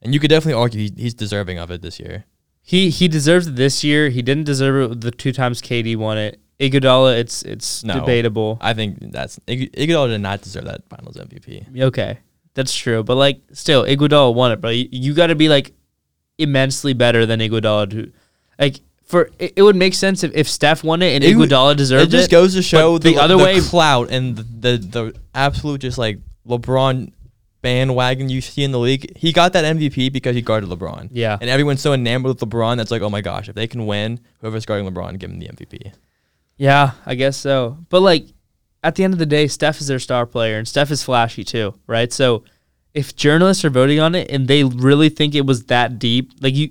And 0.00 0.12
you 0.14 0.20
could 0.20 0.30
definitely 0.30 0.60
argue 0.60 0.90
he's 0.96 1.14
deserving 1.14 1.58
of 1.58 1.70
it 1.70 1.82
this 1.82 2.00
year. 2.00 2.24
he 2.62 2.90
he 2.90 3.08
deserves 3.08 3.46
it 3.46 3.56
this 3.56 3.84
year. 3.84 4.08
He 4.08 4.22
didn't 4.22 4.44
deserve 4.44 4.92
it 4.92 5.00
the 5.00 5.10
two 5.10 5.32
times 5.32 5.60
KD 5.62 5.96
won 5.96 6.18
it. 6.18 6.40
Iguodala, 6.60 7.18
it's 7.18 7.42
it's 7.42 7.82
No. 7.84 7.94
debatable. 7.94 8.58
I 8.60 8.72
think 8.72 8.98
that's 9.12 9.38
Ig- 9.46 9.72
Iguodala 9.72 10.08
did 10.08 10.20
not 10.20 10.42
deserve 10.42 10.64
that 10.66 10.82
Finals 10.88 11.16
MVP. 11.16 11.80
Okay, 11.82 12.18
that's 12.54 12.74
true. 12.74 13.02
But 13.02 13.16
like, 13.16 13.40
still, 13.52 13.84
Iguodala 13.84 14.34
won 14.34 14.52
it, 14.52 14.60
bro. 14.60 14.70
You, 14.70 14.88
you 14.90 15.14
got 15.14 15.28
to 15.28 15.34
be 15.34 15.48
like 15.48 15.72
immensely 16.38 16.92
better 16.92 17.26
than 17.26 17.40
Iguodala. 17.40 17.90
To 17.90 18.12
like, 18.58 18.80
for 19.04 19.30
it, 19.38 19.52
it 19.56 19.62
would 19.62 19.76
make 19.76 19.94
sense 19.94 20.24
if, 20.24 20.32
if 20.34 20.48
Steph 20.48 20.82
won 20.84 21.02
it 21.02 21.14
and 21.14 21.24
It 21.24 21.36
Iguodala 21.36 21.72
It 21.72 21.78
deserved 21.78 22.10
just 22.10 22.14
it. 22.14 22.18
Just 22.22 22.30
goes 22.30 22.54
to 22.54 22.62
show 22.62 22.98
the 22.98 23.14
the, 23.14 23.18
other 23.20 23.36
the 23.36 23.44
way- 23.44 23.60
clout 23.60 24.10
and 24.10 24.36
the, 24.36 24.42
the 24.42 24.76
the 24.78 25.14
absolute 25.34 25.80
just 25.80 25.98
like 25.98 26.18
LeBron 26.46 27.12
bandwagon 27.60 28.28
you 28.28 28.40
see 28.40 28.64
in 28.64 28.72
the 28.72 28.78
league. 28.78 29.16
He 29.16 29.32
got 29.32 29.52
that 29.52 29.64
MVP 29.76 30.12
because 30.12 30.34
he 30.34 30.42
guarded 30.42 30.68
LeBron. 30.68 31.08
yeah, 31.12 31.38
And 31.40 31.48
everyone's 31.48 31.80
so 31.80 31.92
enamored 31.92 32.40
with 32.40 32.50
LeBron 32.50 32.76
that's 32.76 32.90
like, 32.90 33.02
oh 33.02 33.10
my 33.10 33.20
gosh, 33.20 33.48
if 33.48 33.54
they 33.54 33.68
can 33.68 33.86
win, 33.86 34.18
whoever's 34.40 34.66
guarding 34.66 34.90
LeBron, 34.90 35.16
give 35.20 35.30
him 35.30 35.38
the 35.38 35.46
MVP. 35.46 35.92
yeah, 36.56 36.92
I 37.06 37.14
guess 37.14 37.36
so. 37.36 37.78
But 37.88 38.00
like, 38.02 38.26
at 38.82 38.94
the 38.96 39.04
end 39.04 39.12
of 39.12 39.18
the 39.18 39.26
day, 39.26 39.46
Steph 39.46 39.80
is 39.80 39.86
their 39.86 39.98
star 39.98 40.26
player, 40.26 40.58
and 40.58 40.66
Steph 40.66 40.90
is 40.90 41.02
flashy 41.02 41.44
too, 41.44 41.74
right? 41.86 42.12
So, 42.12 42.44
if 42.94 43.14
journalists 43.16 43.64
are 43.64 43.70
voting 43.70 44.00
on 44.00 44.14
it 44.14 44.30
and 44.30 44.48
they 44.48 44.64
really 44.64 45.08
think 45.08 45.34
it 45.34 45.46
was 45.46 45.64
that 45.64 45.98
deep, 45.98 46.32
like 46.40 46.54
you, 46.54 46.70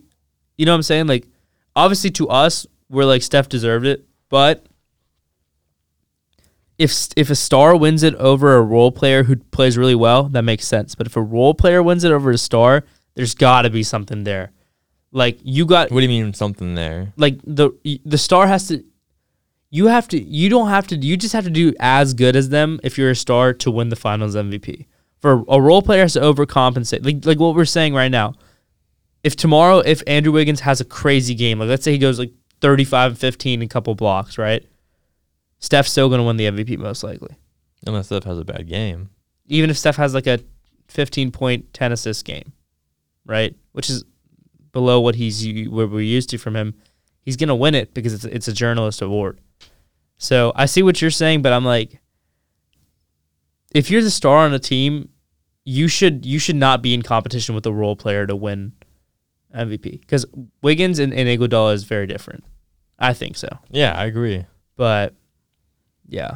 you 0.57 0.65
know 0.65 0.73
what 0.73 0.77
I'm 0.77 0.83
saying? 0.83 1.07
Like, 1.07 1.27
obviously 1.75 2.11
to 2.11 2.29
us, 2.29 2.67
we're 2.89 3.05
like 3.05 3.23
Steph 3.23 3.49
deserved 3.49 3.85
it, 3.85 4.05
but 4.29 4.65
if 6.77 7.07
if 7.15 7.29
a 7.29 7.35
star 7.35 7.75
wins 7.75 8.03
it 8.03 8.15
over 8.15 8.55
a 8.55 8.61
role 8.61 8.91
player 8.91 9.23
who 9.23 9.35
plays 9.35 9.77
really 9.77 9.95
well, 9.95 10.23
that 10.29 10.41
makes 10.43 10.65
sense. 10.65 10.95
But 10.95 11.07
if 11.07 11.15
a 11.15 11.21
role 11.21 11.53
player 11.53 11.81
wins 11.83 12.03
it 12.03 12.11
over 12.11 12.31
a 12.31 12.37
star, 12.37 12.83
there's 13.15 13.35
got 13.35 13.63
to 13.63 13.69
be 13.69 13.83
something 13.83 14.23
there. 14.23 14.51
Like 15.11 15.39
you 15.43 15.65
got 15.65 15.91
What 15.91 15.99
do 15.99 16.05
you 16.05 16.23
mean 16.23 16.33
something 16.33 16.75
there? 16.75 17.13
like 17.17 17.39
the 17.45 17.71
the 18.05 18.17
star 18.17 18.47
has 18.47 18.67
to 18.69 18.83
you 19.71 19.87
have 19.87 20.07
to 20.09 20.21
you 20.21 20.49
don't 20.49 20.67
have 20.67 20.85
to 20.87 20.95
you 20.97 21.17
just 21.17 21.33
have 21.33 21.45
to 21.45 21.49
do 21.49 21.73
as 21.79 22.13
good 22.13 22.35
as 22.35 22.49
them 22.49 22.79
if 22.83 22.97
you're 22.97 23.09
a 23.09 23.15
star 23.15 23.53
to 23.53 23.71
win 23.71 23.89
the 23.89 23.95
finals 23.95 24.35
MVP. 24.35 24.85
For 25.19 25.43
a 25.47 25.61
role 25.61 25.81
player 25.81 26.01
has 26.01 26.13
to 26.13 26.19
overcompensate. 26.19 27.03
Like 27.05 27.25
like 27.25 27.39
what 27.39 27.55
we're 27.55 27.65
saying 27.65 27.95
right 27.95 28.11
now. 28.11 28.33
If 29.23 29.35
tomorrow 29.35 29.79
if 29.79 30.03
Andrew 30.05 30.33
Wiggins 30.33 30.59
has 30.59 30.81
a 30.81 30.85
crazy 30.85 31.33
game, 31.33 31.59
like 31.59 31.69
let's 31.69 31.83
say 31.83 31.93
he 31.93 31.97
goes 31.97 32.19
like 32.19 32.33
35 32.59 33.11
and 33.11 33.19
15 33.19 33.61
in 33.61 33.65
a 33.65 33.67
couple 33.69 33.95
blocks, 33.95 34.37
right? 34.37 34.65
Steph's 35.59 35.91
still 35.91 36.09
going 36.09 36.19
to 36.19 36.25
win 36.25 36.37
the 36.37 36.45
MVP 36.45 36.77
most 36.77 37.03
likely. 37.03 37.35
Unless 37.87 38.07
Steph 38.07 38.23
has 38.25 38.37
a 38.37 38.45
bad 38.45 38.67
game. 38.67 39.09
Even 39.47 39.69
if 39.69 39.77
Steph 39.77 39.95
has 39.95 40.13
like 40.13 40.27
a 40.27 40.39
15 40.89 41.31
point 41.31 41.73
10 41.73 41.91
assist 41.91 42.25
game, 42.25 42.51
right? 43.25 43.55
Which 43.71 43.89
is 43.89 44.03
below 44.71 44.99
what 44.99 45.15
he's 45.15 45.45
what 45.69 45.89
we're 45.91 46.01
used 46.01 46.29
to 46.31 46.37
from 46.37 46.55
him. 46.55 46.73
He's 47.21 47.37
going 47.37 47.49
to 47.49 47.55
win 47.55 47.75
it 47.75 47.93
because 47.93 48.13
it's 48.13 48.25
it's 48.25 48.47
a 48.47 48.53
journalist 48.53 49.01
award. 49.01 49.39
So 50.21 50.51
I 50.55 50.67
see 50.67 50.83
what 50.83 51.01
you're 51.01 51.09
saying, 51.09 51.41
but 51.41 51.51
I'm 51.51 51.65
like, 51.65 51.99
if 53.73 53.89
you're 53.89 54.03
the 54.03 54.11
star 54.11 54.45
on 54.45 54.53
a 54.53 54.59
team, 54.59 55.09
you 55.65 55.87
should 55.87 56.27
you 56.27 56.37
should 56.37 56.55
not 56.55 56.83
be 56.83 56.93
in 56.93 57.01
competition 57.01 57.55
with 57.55 57.65
a 57.65 57.73
role 57.73 57.95
player 57.95 58.27
to 58.27 58.35
win 58.35 58.73
MVP 59.55 59.99
because 60.01 60.27
Wiggins 60.61 60.99
and, 60.99 61.11
and 61.11 61.27
Iguodala 61.27 61.73
is 61.73 61.85
very 61.85 62.05
different. 62.05 62.43
I 62.99 63.13
think 63.13 63.35
so, 63.35 63.47
Yeah, 63.71 63.93
I 63.97 64.05
agree. 64.05 64.45
but 64.75 65.15
yeah, 66.07 66.35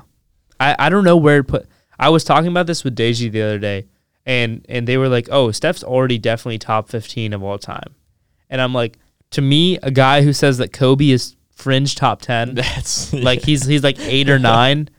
I 0.59 0.75
I 0.79 0.89
don't 0.89 1.03
know 1.03 1.17
where 1.17 1.37
to 1.37 1.43
put. 1.43 1.67
I 1.99 2.09
was 2.09 2.23
talking 2.23 2.49
about 2.49 2.65
this 2.65 2.83
with 2.83 2.95
Deji 2.95 3.31
the 3.31 3.43
other 3.43 3.59
day, 3.59 3.85
and 4.25 4.65
and 4.67 4.87
they 4.87 4.97
were 4.97 5.09
like, 5.09 5.29
"Oh, 5.31 5.51
Steph's 5.51 5.83
already 5.83 6.17
definitely 6.17 6.57
top 6.57 6.89
15 6.89 7.33
of 7.33 7.43
all 7.43 7.59
time," 7.59 7.93
and 8.49 8.59
I'm 8.59 8.73
like, 8.73 8.97
to 9.31 9.41
me, 9.43 9.77
a 9.83 9.91
guy 9.91 10.23
who 10.23 10.33
says 10.33 10.57
that 10.57 10.73
Kobe 10.73 11.09
is 11.11 11.35
fringe 11.55 11.95
top 11.95 12.21
10 12.21 12.55
That's 12.55 13.11
like 13.13 13.41
he's 13.43 13.65
he's 13.65 13.83
like 13.83 13.99
eight 13.99 14.29
or 14.29 14.37
nine. 14.53 14.89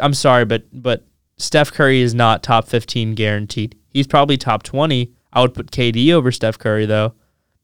I'm 0.00 0.14
sorry, 0.14 0.44
but 0.44 0.64
but 0.72 1.04
Steph 1.36 1.72
Curry 1.72 2.00
is 2.00 2.14
not 2.14 2.42
top 2.42 2.66
15 2.68 3.14
guaranteed. 3.14 3.76
He's 3.90 4.06
probably 4.06 4.36
top 4.36 4.62
20. 4.62 5.12
I 5.32 5.40
would 5.40 5.54
put 5.54 5.70
KD 5.70 6.12
over 6.12 6.30
Steph 6.32 6.58
Curry 6.58 6.86
though. 6.86 7.14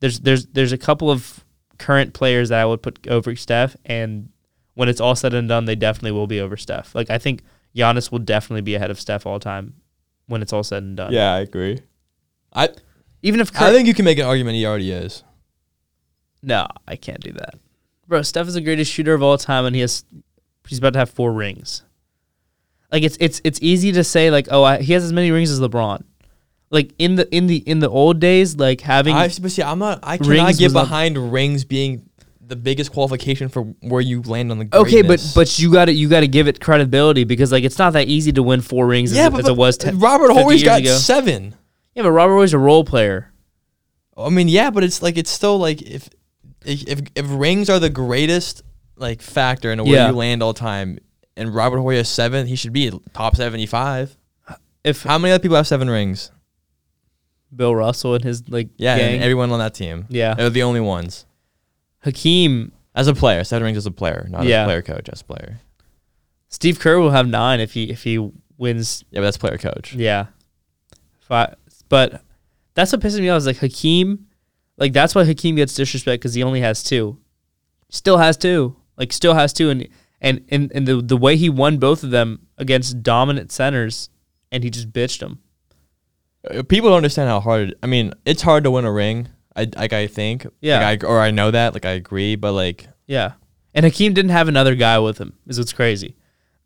There's 0.01 0.21
there's 0.21 0.47
there's 0.47 0.73
a 0.73 0.79
couple 0.79 1.11
of 1.11 1.45
current 1.79 2.13
players 2.15 2.51
that 2.51 2.61
I 2.61 2.67
would 2.67 2.83
put 2.83 3.07
over 3.09 3.35
Steph, 3.37 3.77
and 3.85 4.31
when 4.75 4.89
it's 4.89 5.01
all 5.01 5.15
said 5.15 5.35
and 5.35 5.49
done, 5.49 5.65
they 5.65 5.77
definitely 5.77 6.13
will 6.13 6.27
be 6.27 6.41
over 6.41 6.57
Steph. 6.57 6.95
Like 6.95 7.11
I 7.11 7.19
think 7.19 7.43
Giannis 7.77 8.11
will 8.11 8.19
definitely 8.19 8.63
be 8.63 8.75
ahead 8.75 8.91
of 8.91 9.01
Steph 9.01 9.27
all 9.27 9.39
time 9.41 9.75
when 10.27 10.43
it's 10.43 10.53
all 10.53 10.63
said 10.63 10.83
and 10.83 10.97
done. 10.97 11.13
yeah, 11.13 11.35
I 11.35 11.41
agree. 11.41 11.81
I 12.53 12.71
Even 13.23 13.41
if 13.41 13.55
I 13.61 13.73
think 13.73 13.87
you 13.87 13.95
can 13.95 14.05
make 14.05 14.19
an 14.19 14.27
argument 14.27 14.57
he 14.57 14.67
already 14.67 14.91
is. 14.91 15.23
No, 16.43 16.67
I 16.87 16.97
can't 16.97 17.21
do 17.21 17.33
that, 17.33 17.55
bro. 18.07 18.23
Steph 18.23 18.49
is 18.49 18.55
the 18.55 18.61
greatest 18.61 18.93
shooter 18.93 19.15
of 19.15 19.23
all 19.23 19.37
time, 19.39 19.65
and 19.67 19.75
he 19.75 19.81
has 19.81 20.05
he's 20.69 20.79
about 20.79 20.93
to 20.95 20.99
have 20.99 21.11
four 21.11 21.33
rings. 21.33 21.83
Like 22.93 23.03
it's 23.03 23.17
it's 23.21 23.41
it's 23.45 23.59
easy 23.63 23.93
to 23.93 24.05
say 24.05 24.31
like 24.31 24.49
oh 24.51 24.63
I, 24.63 24.81
he 24.81 24.93
has 24.95 25.05
as 25.05 25.13
many 25.13 25.31
rings 25.31 25.51
as 25.51 25.61
LeBron. 25.61 26.05
Like 26.71 26.93
in 26.99 27.17
the 27.17 27.35
in 27.35 27.47
the 27.47 27.57
in 27.57 27.81
the 27.81 27.89
old 27.89 28.21
days, 28.21 28.57
like 28.57 28.81
having 28.81 29.15
I 29.15 29.29
but 29.29 29.51
see, 29.51 29.63
I'm 29.63 29.79
not. 29.79 30.01
I 30.03 30.19
cannot 30.19 30.57
get 30.57 30.67
was 30.67 30.75
not- 30.75 30.83
behind 30.83 31.33
rings 31.33 31.65
being 31.65 32.09
the 32.51 32.57
biggest 32.57 32.93
qualification 32.93 33.49
for 33.49 33.63
where 33.81 34.01
you 34.01 34.23
land 34.23 34.51
on 34.51 34.59
the. 34.59 34.69
okay, 34.73 35.03
but 35.03 35.25
but 35.35 35.59
you 35.59 35.73
got 35.73 35.87
to 35.87 35.93
you 35.93 36.09
got 36.09 36.21
to 36.21 36.29
give 36.29 36.49
it 36.49 36.61
credibility 36.61 37.25
because 37.25 37.51
like 37.51 37.65
it's 37.65 37.79
not 37.79 37.95
that 37.95 38.09
easy 38.09 38.33
to 38.33 38.43
win 38.43 38.61
four 38.61 38.87
rings 38.87 39.15
yeah, 39.15 39.27
as, 39.27 39.31
but, 39.31 39.41
as 39.41 39.49
it 39.49 39.57
was. 39.57 39.79
10, 39.79 39.99
Robert 39.99 40.29
50 40.29 40.43
Horry's 40.43 40.63
years 40.63 40.69
got 40.69 40.81
ago. 40.81 40.97
seven. 40.97 41.55
Yeah, 41.95 42.03
but 42.03 42.13
Robert 42.13 42.35
Horry's 42.35 42.53
a 42.53 42.59
role 42.59 42.85
player. 42.85 43.33
I 44.17 44.29
mean, 44.29 44.49
yeah, 44.49 44.71
but 44.71 44.85
it's 44.85 45.03
like 45.03 45.17
it's 45.17 45.31
still 45.31 45.59
like 45.59 45.81
if 45.81 46.09
if 46.65 46.83
if, 46.89 47.01
if 47.15 47.27
rings 47.29 47.69
are 47.71 47.79
the 47.79 47.91
greatest 47.91 48.63
like 48.97 49.23
factor 49.23 49.73
in 49.73 49.79
where 49.85 49.95
Yeah. 49.95 50.09
you 50.11 50.15
land 50.17 50.43
all 50.43 50.53
time, 50.55 50.99
and 51.37 51.55
Robert 51.55 51.79
Horry 51.79 51.97
has 51.97 52.09
seven, 52.09 52.47
he 52.47 52.57
should 52.57 52.73
be 52.73 52.91
top 53.15 53.37
seventy 53.37 53.67
five. 53.67 54.17
If 54.85 55.03
How 55.03 55.19
many 55.19 55.33
other 55.33 55.43
people 55.43 55.57
have 55.57 55.67
seven 55.67 55.89
rings? 55.91 56.31
Bill 57.55 57.75
Russell 57.75 58.15
and 58.15 58.25
his 58.25 58.49
like 58.49 58.69
Yeah, 58.77 58.97
gang, 58.99 59.15
and 59.15 59.23
everyone 59.23 59.51
on 59.51 59.59
that 59.59 59.75
team. 59.75 60.07
yeah, 60.09 60.35
They're 60.35 60.51
the 60.51 60.63
only 60.63 60.81
ones. 60.81 61.27
Hakeem, 62.01 62.73
As 62.95 63.07
a 63.09 63.15
player, 63.15 63.45
seven 63.45 63.65
rings 63.65 63.77
as 63.79 63.87
a 63.87 63.91
player, 63.91 64.27
not 64.31 64.45
Yeah. 64.45 64.63
as 64.63 64.65
a 64.65 64.69
player 64.69 64.83
coach, 64.83 65.09
as 65.13 65.21
a 65.21 65.25
player. 65.25 65.61
Steve 66.49 66.79
Kerr 66.81 66.99
will 66.99 67.11
have 67.13 67.29
nine 67.29 67.61
if 67.61 67.73
he 67.75 67.91
if 67.91 68.03
he 68.05 68.19
wins. 68.59 69.05
Yeah, 69.11 69.21
but 69.21 69.25
that's 69.27 69.37
player 69.39 69.59
coach. 69.59 69.95
Yeah, 69.95 70.27
Fi 71.21 71.55
but 71.89 72.23
that's 72.75 72.91
what 72.93 73.01
pisses 73.01 73.21
me 73.21 73.29
off. 73.29 73.39
Is 73.39 73.47
like 73.47 73.59
Hakeem, 73.59 74.27
like 74.81 74.93
that's 74.93 75.15
why 75.15 75.25
Hakeem 75.25 75.57
gets 75.57 75.75
disrespect 75.75 76.21
because 76.23 76.35
he 76.35 76.43
only 76.43 76.61
has 76.61 76.83
two. 76.83 77.19
Still 77.91 78.19
has 78.19 78.37
two. 78.37 78.77
Like 78.97 79.13
still 79.13 79.35
has 79.35 79.53
two, 79.53 79.71
and 79.71 79.87
and 80.21 80.45
and, 80.49 80.73
and 80.75 80.89
the 80.89 81.01
the 81.01 81.17
way 81.17 81.37
he 81.37 81.49
won 81.49 81.79
both 81.79 82.03
of 82.03 82.11
them 82.11 82.47
against 82.59 83.03
dominant 83.03 83.53
centers, 83.53 84.09
and 84.51 84.65
he 84.65 84.71
just 84.71 84.93
bitched 84.93 85.21
them. 85.21 85.41
Uh, 86.51 86.63
People 86.63 86.89
don't 86.91 86.97
understand 86.97 87.29
how 87.29 87.41
hard. 87.41 87.71
It, 87.71 87.79
I 87.83 87.87
mean, 87.87 88.13
it's 88.25 88.43
hard 88.43 88.65
to 88.65 88.71
win 88.71 88.85
a 88.85 88.93
ring. 88.93 89.29
I 89.55 89.69
like 89.77 89.93
I 89.93 90.07
think. 90.07 90.47
Yeah. 90.61 90.81
Like 90.85 91.05
I, 91.05 91.07
or 91.07 91.21
I 91.21 91.31
know 91.31 91.51
that. 91.51 91.75
Like 91.75 91.85
I 91.85 91.91
agree, 91.93 92.37
but 92.37 92.53
like 92.53 92.89
Yeah. 93.07 93.33
And 93.75 93.85
Hakeem 93.85 94.15
didn't 94.15 94.33
have 94.33 94.49
another 94.49 94.75
guy 94.75 94.99
with 94.99 95.19
him, 95.19 95.35
is 95.47 95.59
what's 95.59 95.73
crazy. 95.73 96.17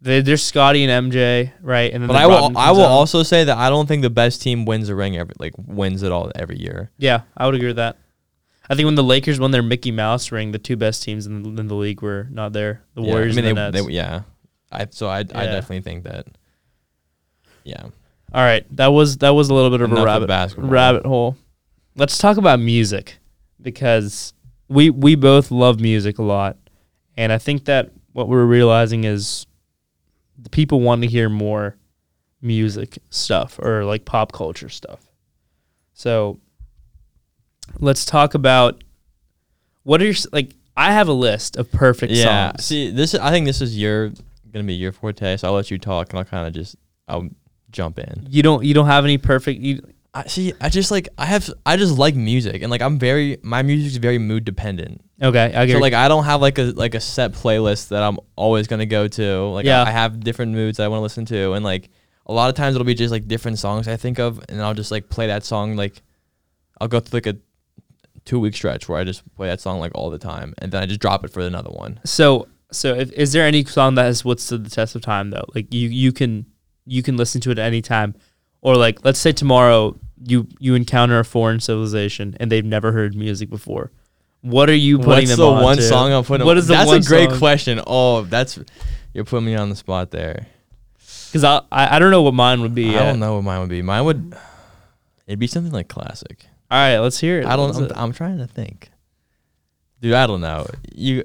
They, 0.00 0.20
there's 0.20 0.42
Scottie 0.42 0.84
and 0.84 1.10
MJ, 1.10 1.52
right? 1.62 1.90
And 1.92 2.02
then 2.02 2.08
But 2.08 2.16
I 2.16 2.26
will. 2.26 2.56
I 2.58 2.72
will 2.72 2.80
Denzel. 2.80 2.88
also 2.88 3.22
say 3.22 3.44
that 3.44 3.56
I 3.56 3.70
don't 3.70 3.86
think 3.86 4.02
the 4.02 4.10
best 4.10 4.42
team 4.42 4.66
wins 4.66 4.90
a 4.90 4.94
ring 4.94 5.16
every 5.16 5.34
like 5.38 5.54
wins 5.56 6.02
it 6.02 6.12
all 6.12 6.30
every 6.34 6.58
year. 6.58 6.90
Yeah, 6.98 7.22
I 7.36 7.46
would 7.46 7.54
agree 7.54 7.68
with 7.68 7.76
that. 7.76 7.96
I 8.68 8.74
think 8.74 8.86
when 8.86 8.94
the 8.94 9.04
Lakers 9.04 9.38
won 9.38 9.50
their 9.50 9.62
Mickey 9.62 9.90
Mouse 9.90 10.32
ring, 10.32 10.52
the 10.52 10.58
two 10.58 10.76
best 10.76 11.02
teams 11.02 11.26
in 11.26 11.42
the, 11.42 11.60
in 11.60 11.68
the 11.68 11.74
league 11.74 12.00
were 12.02 12.28
not 12.30 12.52
there. 12.52 12.82
The 12.94 13.02
Yeah, 13.02 13.10
Warriors 13.12 13.36
I 13.36 13.42
mean, 13.42 13.50
and 13.50 13.58
the 13.58 13.70
they, 13.70 13.78
Nets. 13.80 13.86
they, 13.86 13.92
yeah. 13.92 14.22
I 14.72 14.86
so 14.90 15.08
I 15.08 15.18
I 15.18 15.22
definitely 15.22 15.82
think 15.82 16.04
that. 16.04 16.26
Yeah. 17.62 17.82
All 18.32 18.42
right, 18.42 18.64
that 18.76 18.88
was 18.88 19.18
that 19.18 19.30
was 19.30 19.48
a 19.50 19.54
little 19.54 19.70
bit 19.70 19.80
of 19.80 19.90
Enough 19.90 20.02
a 20.02 20.04
rabbit 20.06 20.26
basketball. 20.28 20.70
rabbit 20.70 21.06
hole. 21.06 21.36
Let's 21.96 22.18
talk 22.18 22.36
about 22.36 22.58
music 22.58 23.18
because 23.60 24.32
we 24.68 24.90
we 24.90 25.14
both 25.14 25.50
love 25.50 25.78
music 25.80 26.18
a 26.18 26.22
lot, 26.22 26.56
and 27.16 27.32
I 27.32 27.38
think 27.38 27.66
that 27.66 27.90
what 28.12 28.28
we're 28.28 28.44
realizing 28.46 29.04
is 29.04 29.46
the 30.38 30.50
people 30.50 30.80
want 30.80 31.02
to 31.02 31.08
hear 31.08 31.28
more 31.28 31.76
music 32.40 32.98
stuff 33.10 33.58
or 33.60 33.84
like 33.84 34.04
pop 34.04 34.32
culture 34.32 34.68
stuff. 34.68 35.00
So 35.92 36.40
let's 37.78 38.04
talk 38.04 38.34
about 38.34 38.82
what 39.82 40.00
are 40.02 40.06
your 40.06 40.14
like. 40.32 40.52
I 40.76 40.92
have 40.92 41.06
a 41.08 41.12
list 41.12 41.56
of 41.56 41.70
perfect 41.70 42.12
Yeah. 42.12 42.50
songs. 42.50 42.64
See, 42.64 42.90
this 42.90 43.14
is, 43.14 43.20
I 43.20 43.30
think 43.30 43.46
this 43.46 43.60
is 43.60 43.78
your 43.78 44.10
gonna 44.52 44.64
be 44.64 44.74
your 44.74 44.92
forte. 44.92 45.36
So 45.36 45.48
I'll 45.48 45.54
let 45.54 45.70
you 45.70 45.78
talk, 45.78 46.10
and 46.10 46.18
I'll 46.18 46.24
kind 46.24 46.46
of 46.46 46.52
just 46.54 46.76
I'll 47.08 47.28
jump 47.70 47.98
in. 47.98 48.26
You 48.30 48.42
don't 48.42 48.64
you 48.64 48.74
don't 48.74 48.86
have 48.86 49.04
any 49.04 49.18
perfect. 49.18 49.60
You, 49.60 49.80
I 50.12 50.26
see. 50.26 50.52
I 50.60 50.68
just 50.68 50.90
like 50.90 51.08
I 51.18 51.26
have. 51.26 51.48
I 51.66 51.76
just 51.76 51.96
like 51.98 52.14
music, 52.16 52.62
and 52.62 52.70
like 52.70 52.82
I'm 52.82 52.98
very 52.98 53.38
my 53.42 53.62
music's 53.62 53.96
very 53.96 54.18
mood 54.18 54.44
dependent. 54.44 55.00
okay, 55.22 55.52
I 55.54 55.66
get 55.66 55.74
So 55.74 55.78
like 55.78 55.92
I 55.92 56.08
don't 56.08 56.24
have 56.24 56.40
like 56.40 56.58
a 56.58 56.64
like 56.72 56.94
a 56.94 57.00
set 57.00 57.32
playlist 57.32 57.88
that 57.88 58.02
I'm 58.02 58.18
always 58.36 58.66
gonna 58.66 58.86
go 58.86 59.06
to. 59.08 59.40
Like 59.46 59.66
Yeah. 59.66 59.82
I, 59.82 59.88
I 59.88 59.90
have 59.92 60.20
different 60.20 60.52
moods 60.52 60.78
that 60.78 60.84
I 60.84 60.88
want 60.88 60.98
to 61.00 61.02
listen 61.04 61.24
to, 61.26 61.52
and 61.52 61.64
like 61.64 61.88
a 62.26 62.32
lot 62.32 62.48
of 62.48 62.56
times 62.56 62.74
it'll 62.74 62.84
be 62.86 62.94
just 62.94 63.12
like 63.12 63.28
different 63.28 63.58
songs 63.58 63.86
I 63.86 63.96
think 63.96 64.18
of, 64.18 64.40
and 64.48 64.60
I'll 64.62 64.74
just 64.74 64.90
like 64.90 65.08
play 65.08 65.26
that 65.28 65.44
song. 65.44 65.76
Like 65.76 66.00
I'll 66.80 66.88
go 66.88 66.98
through 67.00 67.18
like 67.18 67.26
a 67.26 67.36
two 68.24 68.40
week 68.40 68.54
stretch 68.54 68.88
where 68.88 68.98
I 68.98 69.04
just 69.04 69.22
play 69.36 69.48
that 69.48 69.60
song 69.60 69.80
like 69.80 69.92
all 69.94 70.10
the 70.10 70.18
time, 70.18 70.54
and 70.58 70.72
then 70.72 70.82
I 70.82 70.86
just 70.86 71.00
drop 71.00 71.24
it 71.24 71.30
for 71.32 71.40
another 71.40 71.70
one. 71.70 72.00
So, 72.04 72.48
so 72.70 72.94
if, 72.94 73.12
is 73.12 73.32
there 73.32 73.46
any 73.46 73.64
song 73.64 73.94
that 73.96 74.04
has 74.04 74.24
withstood 74.24 74.64
the 74.64 74.70
test 74.70 74.94
of 74.94 75.02
time 75.02 75.30
though? 75.30 75.44
Like 75.54 75.72
you, 75.72 75.88
you 75.88 76.12
can, 76.12 76.46
you 76.86 77.02
can 77.02 77.16
listen 77.16 77.40
to 77.42 77.50
it 77.50 77.58
at 77.58 77.66
any 77.66 77.82
time, 77.82 78.14
or 78.62 78.76
like 78.76 79.04
let's 79.04 79.18
say 79.18 79.32
tomorrow 79.32 79.96
you 80.26 80.46
you 80.58 80.74
encounter 80.74 81.18
a 81.18 81.24
foreign 81.24 81.60
civilization 81.60 82.34
and 82.40 82.50
they've 82.50 82.64
never 82.64 82.92
heard 82.92 83.14
music 83.14 83.50
before. 83.50 83.90
What 84.40 84.68
are 84.70 84.74
you 84.74 84.98
putting 84.98 85.28
What's 85.28 85.30
them 85.30 85.38
the 85.38 85.46
on 85.46 85.62
one 85.62 85.76
to? 85.76 85.82
song 85.82 86.12
I'm 86.12 86.24
putting? 86.24 86.46
What 86.46 86.58
is 86.58 86.66
the 86.66 86.74
That's 86.74 86.86
one 86.88 86.98
a 86.98 87.02
great 87.02 87.30
song? 87.30 87.38
question. 87.38 87.80
Oh, 87.86 88.22
that's 88.22 88.58
you're 89.12 89.24
putting 89.24 89.46
me 89.46 89.54
on 89.54 89.70
the 89.70 89.76
spot 89.76 90.10
there. 90.10 90.46
Because 91.28 91.44
I, 91.44 91.62
I 91.72 91.96
I 91.96 91.98
don't 91.98 92.10
know 92.10 92.22
what 92.22 92.34
mine 92.34 92.60
would 92.60 92.74
be. 92.74 92.90
I 92.90 92.92
yet. 92.92 93.04
don't 93.06 93.20
know 93.20 93.34
what 93.36 93.44
mine 93.44 93.60
would 93.60 93.68
be. 93.70 93.82
Mine 93.82 94.04
would 94.04 94.34
it'd 95.26 95.38
be 95.38 95.46
something 95.46 95.72
like 95.72 95.88
classic. 95.88 96.46
All 96.74 96.80
right, 96.80 96.98
let's 96.98 97.20
hear 97.20 97.38
it. 97.38 97.46
I 97.46 97.54
don't. 97.54 97.72
I'm? 97.76 97.92
I'm 97.94 98.12
trying 98.12 98.38
to 98.38 98.48
think, 98.48 98.90
dude. 100.00 100.14
I 100.14 100.26
don't 100.26 100.40
know. 100.40 100.66
You 100.92 101.22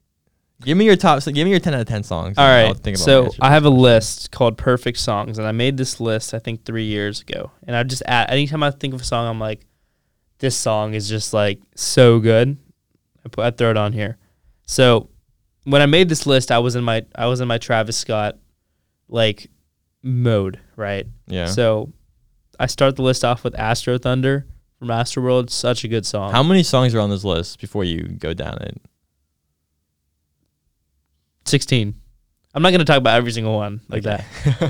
give 0.64 0.78
me 0.78 0.86
your 0.86 0.96
top. 0.96 1.20
So 1.20 1.30
give 1.30 1.44
me 1.44 1.50
your 1.50 1.60
ten 1.60 1.74
out 1.74 1.82
of 1.82 1.86
ten 1.86 2.02
songs. 2.02 2.38
All 2.38 2.48
and 2.48 2.68
I'll 2.68 2.72
think 2.72 2.96
about 2.96 3.04
So. 3.04 3.30
I 3.38 3.50
have 3.50 3.66
a 3.66 3.70
list 3.70 4.30
called 4.30 4.56
Perfect 4.56 4.96
Songs, 4.96 5.36
and 5.36 5.46
I 5.46 5.52
made 5.52 5.76
this 5.76 6.00
list 6.00 6.32
I 6.32 6.38
think 6.38 6.64
three 6.64 6.86
years 6.86 7.20
ago. 7.20 7.50
And 7.66 7.76
I 7.76 7.82
just 7.82 8.02
add 8.06 8.30
anytime 8.30 8.62
I 8.62 8.70
think 8.70 8.94
of 8.94 9.02
a 9.02 9.04
song, 9.04 9.28
I'm 9.28 9.38
like, 9.38 9.66
this 10.38 10.56
song 10.56 10.94
is 10.94 11.06
just 11.06 11.34
like 11.34 11.60
so 11.74 12.18
good. 12.18 12.56
I 13.26 13.28
put 13.28 13.44
I 13.44 13.50
throw 13.50 13.70
it 13.70 13.76
on 13.76 13.92
here. 13.92 14.16
So 14.66 15.10
when 15.64 15.82
I 15.82 15.86
made 15.86 16.08
this 16.08 16.26
list, 16.26 16.50
I 16.50 16.60
was 16.60 16.76
in 16.76 16.84
my 16.84 17.04
I 17.14 17.26
was 17.26 17.42
in 17.42 17.48
my 17.48 17.58
Travis 17.58 17.98
Scott 17.98 18.38
like 19.10 19.50
mode, 20.02 20.58
right? 20.76 21.06
yeah. 21.26 21.44
So 21.44 21.92
I 22.58 22.68
start 22.68 22.96
the 22.96 23.02
list 23.02 23.22
off 23.22 23.44
with 23.44 23.52
Astrothunder 23.52 24.44
from 24.78 24.88
Astroworld. 24.88 25.50
Such 25.50 25.84
a 25.84 25.88
good 25.88 26.06
song. 26.06 26.32
How 26.32 26.42
many 26.42 26.62
songs 26.62 26.94
are 26.94 27.00
on 27.00 27.10
this 27.10 27.24
list 27.24 27.60
before 27.60 27.84
you 27.84 28.02
go 28.02 28.34
down 28.34 28.58
it? 28.62 28.80
16. 31.44 31.94
I'm 32.54 32.62
not 32.62 32.70
going 32.70 32.80
to 32.80 32.84
talk 32.84 32.98
about 32.98 33.16
every 33.16 33.32
single 33.32 33.56
one 33.56 33.80
like 33.88 34.04
that. 34.04 34.24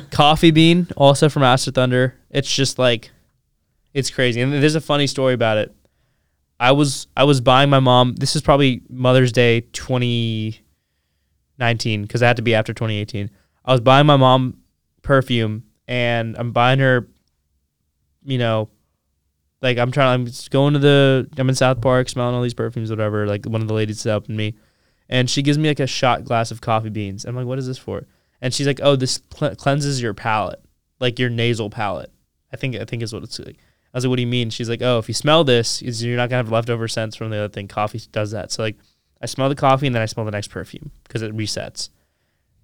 Coffee 0.11 0.51
Bean, 0.51 0.89
also 0.97 1.29
from 1.29 1.43
Astro 1.43 1.73
Thunder. 1.73 2.15
It's 2.31 2.53
just 2.53 2.79
like, 2.79 3.11
it's 3.95 4.11
crazy. 4.11 4.41
And 4.41 4.53
there's 4.53 4.75
a 4.75 4.81
funny 4.81 5.07
story 5.07 5.35
about 5.35 5.59
it. 5.59 5.75
I 6.61 6.73
was 6.73 7.07
I 7.17 7.23
was 7.25 7.41
buying 7.41 7.71
my 7.71 7.79
mom. 7.79 8.17
This 8.17 8.35
is 8.35 8.43
probably 8.43 8.83
Mother's 8.91 9.31
Day 9.31 9.61
2019 9.73 12.03
because 12.03 12.21
it 12.21 12.27
had 12.27 12.37
to 12.37 12.43
be 12.43 12.53
after 12.55 12.73
2018. 12.73 13.31
I 13.65 13.73
was 13.73 13.81
buying 13.81 14.07
my 14.07 14.17
mom 14.17 14.59
perfume 15.03 15.63
and 15.87 16.37
I'm 16.37 16.51
buying 16.51 16.81
her, 16.81 17.07
you 18.25 18.39
know, 18.39 18.71
like 19.61 19.79
I'm 19.79 19.91
trying. 19.91 20.09
I'm 20.15 20.27
just 20.27 20.51
going 20.51 20.75
to 20.75 20.79
the. 20.79 21.29
I'm 21.37 21.49
in 21.49 21.55
South 21.55 21.81
Park, 21.81 22.09
smelling 22.09 22.35
all 22.35 22.43
these 22.43 22.55
perfumes, 22.55 22.91
whatever. 22.91 23.27
Like 23.27 23.47
one 23.47 23.61
of 23.61 23.69
the 23.69 23.75
ladies 23.75 23.99
is 23.99 24.05
helping 24.05 24.37
me, 24.37 24.55
and 25.09 25.29
she 25.29 25.43
gives 25.43 25.59
me 25.59 25.69
like 25.69 25.81
a 25.81 25.87
shot 25.87 26.25
glass 26.25 26.51
of 26.51 26.61
coffee 26.61 26.91
beans. 26.91 27.25
I'm 27.25 27.35
like, 27.35 27.47
what 27.47 27.59
is 27.59 27.67
this 27.67 27.79
for? 27.79 28.07
And 28.41 28.55
she's 28.55 28.67
like, 28.67 28.81
oh, 28.83 28.95
this 28.95 29.21
cle 29.31 29.55
cleanses 29.57 30.01
your 30.01 30.15
palate, 30.15 30.63
like 31.01 31.19
your 31.19 31.31
nasal 31.31 31.71
palate. 31.71 32.13
I 32.53 32.57
think 32.57 32.77
I 32.77 32.85
think 32.85 33.03
is 33.03 33.13
what 33.13 33.25
it's 33.25 33.39
like. 33.39 33.57
I 33.93 33.97
was 33.97 34.05
like, 34.05 34.11
what 34.11 34.17
do 34.17 34.23
you 34.23 34.29
mean? 34.29 34.51
She's 34.51 34.69
like, 34.69 34.83
oh, 34.83 34.99
if 34.99 35.09
you 35.09 35.15
smell 35.15 35.45
this, 35.45 35.83
you're 35.83 36.17
not 36.17 36.29
gonna 36.29 36.45
have 36.45 36.53
leftover 36.53 36.87
scents 36.89 37.17
from 37.17 37.31
the 37.31 37.39
other 37.39 37.49
thing. 37.49 37.69
Coffee 37.69 38.01
does 38.13 38.31
that. 38.33 38.53
So 38.53 38.63
like, 38.63 38.77
I 39.21 39.27
smell 39.27 39.49
the 39.49 39.55
coffee 39.55 39.87
and 39.87 39.95
then 39.95 40.03
I 40.03 40.07
smell 40.07 40.27
the 40.27 40.33
next 40.33 40.49
perfume 40.49 40.93
because 41.05 41.23
it 41.23 41.37
resets. 41.37 41.89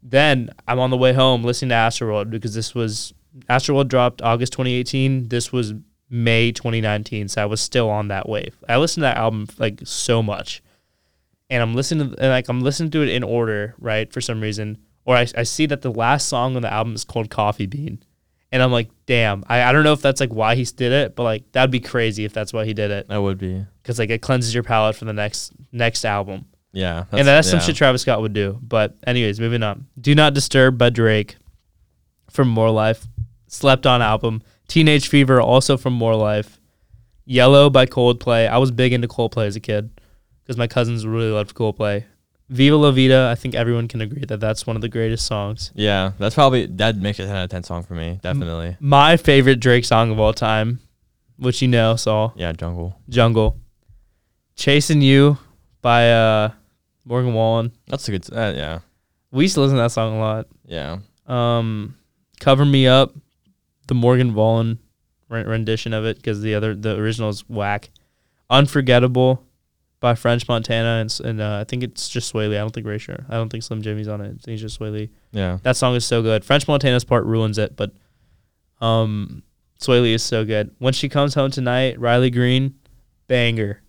Then 0.03 0.51
I'm 0.69 0.79
on 0.79 0.91
the 0.91 0.97
way 0.99 1.15
home 1.15 1.43
listening 1.43 1.71
to 1.71 1.75
Astroworld 1.77 2.31
because 2.31 2.55
this 2.55 2.75
was 2.75 3.15
Astroworld 3.49 3.89
dropped 3.89 4.23
August 4.23 4.53
2018. 4.53 5.29
This 5.29 5.51
was 5.51 5.75
May 6.11 6.53
2019, 6.53 7.29
so 7.29 7.43
I 7.43 7.47
was 7.47 7.61
still 7.61 7.89
on 7.91 8.09
that 8.09 8.29
wave. 8.29 8.57
I 8.69 8.77
listened 8.77 9.03
to 9.03 9.07
that 9.07 9.17
album 9.17 9.49
like 9.59 9.81
so 9.85 10.23
much, 10.23 10.63
and 11.51 11.63
I'm 11.63 11.75
listening 11.75 12.11
to 12.11 12.19
and 12.21 12.31
like 12.31 12.49
I'm 12.49 12.61
listening 12.61 12.91
to 12.93 13.03
it 13.03 13.09
in 13.09 13.23
order, 13.23 13.75
right? 13.79 14.13
For 14.13 14.21
some 14.21 14.41
reason, 14.41 14.79
or 15.05 15.17
I, 15.17 15.27
I 15.37 15.43
see 15.43 15.67
that 15.67 15.83
the 15.83 15.91
last 15.93 16.29
song 16.29 16.57
on 16.57 16.63
the 16.63 16.73
album 16.73 16.95
is 16.95 17.05
called 17.05 17.31
Coffee 17.31 17.67
Bean, 17.67 18.03
and 18.53 18.63
I'm 18.63 18.71
like, 18.71 18.91
damn, 19.07 19.43
I, 19.49 19.63
I 19.65 19.73
don't 19.73 19.83
know 19.85 19.93
if 19.93 20.03
that's 20.03 20.21
like 20.21 20.33
why 20.33 20.55
he 20.55 20.65
did 20.65 20.93
it, 20.93 21.17
but 21.17 21.23
like 21.25 21.51
that'd 21.53 21.71
be 21.71 21.81
crazy 21.81 22.25
if 22.25 22.33
that's 22.33 22.53
why 22.53 22.65
he 22.65 22.75
did 22.75 22.91
it, 22.91 23.09
That 23.09 23.23
would 23.23 23.39
be. 23.39 23.65
because 23.83 23.99
like 23.99 24.11
it 24.11 24.23
cleanses 24.23 24.55
your 24.55 24.63
palate 24.63 24.97
for 24.97 25.07
the 25.07 25.13
next 25.13 25.53
next 25.73 26.05
album 26.05 26.45
Yeah. 26.73 27.05
and 27.13 27.27
that's 27.27 27.51
some 27.51 27.61
shit 27.61 27.77
Travis 27.77 28.03
Scott 28.03 28.21
would 28.21 28.33
do. 28.35 28.59
But 28.63 28.95
anyways, 29.07 29.41
moving 29.41 29.63
on. 29.63 29.87
Do 30.01 30.15
Not 30.15 30.35
Disturb 30.35 30.77
by 30.79 30.91
Drake 30.91 31.37
from 32.31 32.49
More 32.49 32.71
Life. 32.71 33.07
Slept 33.49 33.87
on 33.87 34.03
album. 34.03 34.43
Teenage 34.75 35.07
Fever 35.07 35.41
also 35.41 35.77
from 35.77 35.93
More 35.93 36.17
Life. 36.17 36.59
Yellow 37.27 37.71
by 37.71 37.87
Coldplay. 37.87 38.49
I 38.49 38.59
was 38.59 38.73
big 38.73 38.93
into 38.93 39.07
Coldplay 39.07 39.47
as 39.47 39.55
a 39.55 39.61
kid 39.61 39.89
because 40.43 40.57
my 40.57 40.67
cousins 40.67 41.07
really 41.07 41.31
loved 41.31 41.55
Coldplay. 41.55 42.03
Viva 42.49 42.75
La 42.75 42.91
Vida. 42.91 43.29
I 43.31 43.37
think 43.37 43.55
everyone 43.55 43.87
can 43.87 44.01
agree 44.01 44.25
that 44.25 44.41
that's 44.41 44.67
one 44.67 44.75
of 44.75 44.83
the 44.83 44.89
greatest 44.89 45.27
songs. 45.29 45.71
Yeah, 45.77 46.11
that's 46.19 46.35
probably 46.35 46.67
that 46.67 46.97
makes 46.97 47.21
it 47.21 47.23
a 47.23 47.27
ten 47.27 47.37
out 47.37 47.45
of 47.45 47.51
ten 47.51 47.63
song 47.63 47.85
for 47.85 47.95
me. 47.95 48.19
Definitely. 48.21 48.77
My 48.81 49.17
favorite 49.17 49.61
Drake 49.61 49.85
song 49.85 50.11
of 50.11 50.19
all 50.19 50.33
time, 50.33 50.81
which 51.37 51.63
you 51.63 51.69
know, 51.69 51.95
Saul 51.95 52.33
Yeah, 52.35 52.51
Jungle. 52.53 52.99
Jungle, 53.09 53.57
"Chasing 54.57 55.03
You" 55.03 55.39
by 55.83 56.11
uh, 56.11 56.51
Morgan 57.05 57.33
Wallen. 57.33 57.71
That's 57.87 58.09
a 58.09 58.11
good. 58.11 58.27
Uh, 58.33 58.53
yeah, 58.57 58.81
We 59.31 59.45
used 59.45 59.55
to 59.55 59.61
listen 59.61 59.77
to 59.77 59.83
that 59.83 59.93
song 59.93 60.17
a 60.17 60.19
lot. 60.21 60.49
yeah. 60.67 60.99
Um, 61.29 61.95
"Cover 62.41 62.65
Me 62.65 62.89
Up," 62.89 63.15
the 63.87 63.95
Morgan 63.95 64.35
Wallen 64.35 64.79
re- 65.29 65.45
rendition 65.45 65.93
of 65.93 66.05
it 66.05 66.17
because 66.17 66.41
the 66.43 66.55
other 66.55 66.75
the 66.75 66.97
original 66.97 67.29
is 67.29 67.49
whack. 67.49 67.91
"Unforgettable" 68.51 69.45
by 70.01 70.15
French 70.15 70.47
Montana 70.49 71.01
and, 71.01 71.21
and 71.27 71.41
uh, 71.41 71.61
I 71.61 71.65
think 71.65 71.83
it's 71.83 72.11
just 72.11 72.33
Swae 72.33 72.49
Lee. 72.49 72.57
I 72.57 72.61
don't 72.61 72.75
think 72.75 72.87
Ray 72.87 72.99
Sure. 72.99 73.25
I 73.29 73.35
don't 73.37 73.49
think 73.49 73.63
Slim 73.63 73.81
Jxmmi's 73.81 74.07
on 74.07 74.21
it. 74.21 74.25
I 74.25 74.29
think 74.29 74.49
it's 74.49 74.61
just 74.61 74.79
Swae 74.79 74.93
Lee. 74.93 75.11
Yeah. 75.33 75.59
That 75.63 75.77
song 75.79 75.95
is 75.95 76.05
so 76.05 76.21
good. 76.21 76.45
French 76.45 76.69
Montana's 76.69 77.05
part 77.05 77.25
ruins 77.25 77.57
it, 77.57 77.75
but 77.75 77.93
um, 78.83 79.43
Swae 79.81 80.03
Lee 80.03 80.13
is 80.13 80.23
so 80.23 80.45
good. 80.45 80.75
When 80.79 80.93
she 80.93 81.09
comes 81.09 81.35
home 81.35 81.51
tonight, 81.51 81.99
Riley 81.99 82.29
Green, 82.29 82.75
banger, 83.29 83.81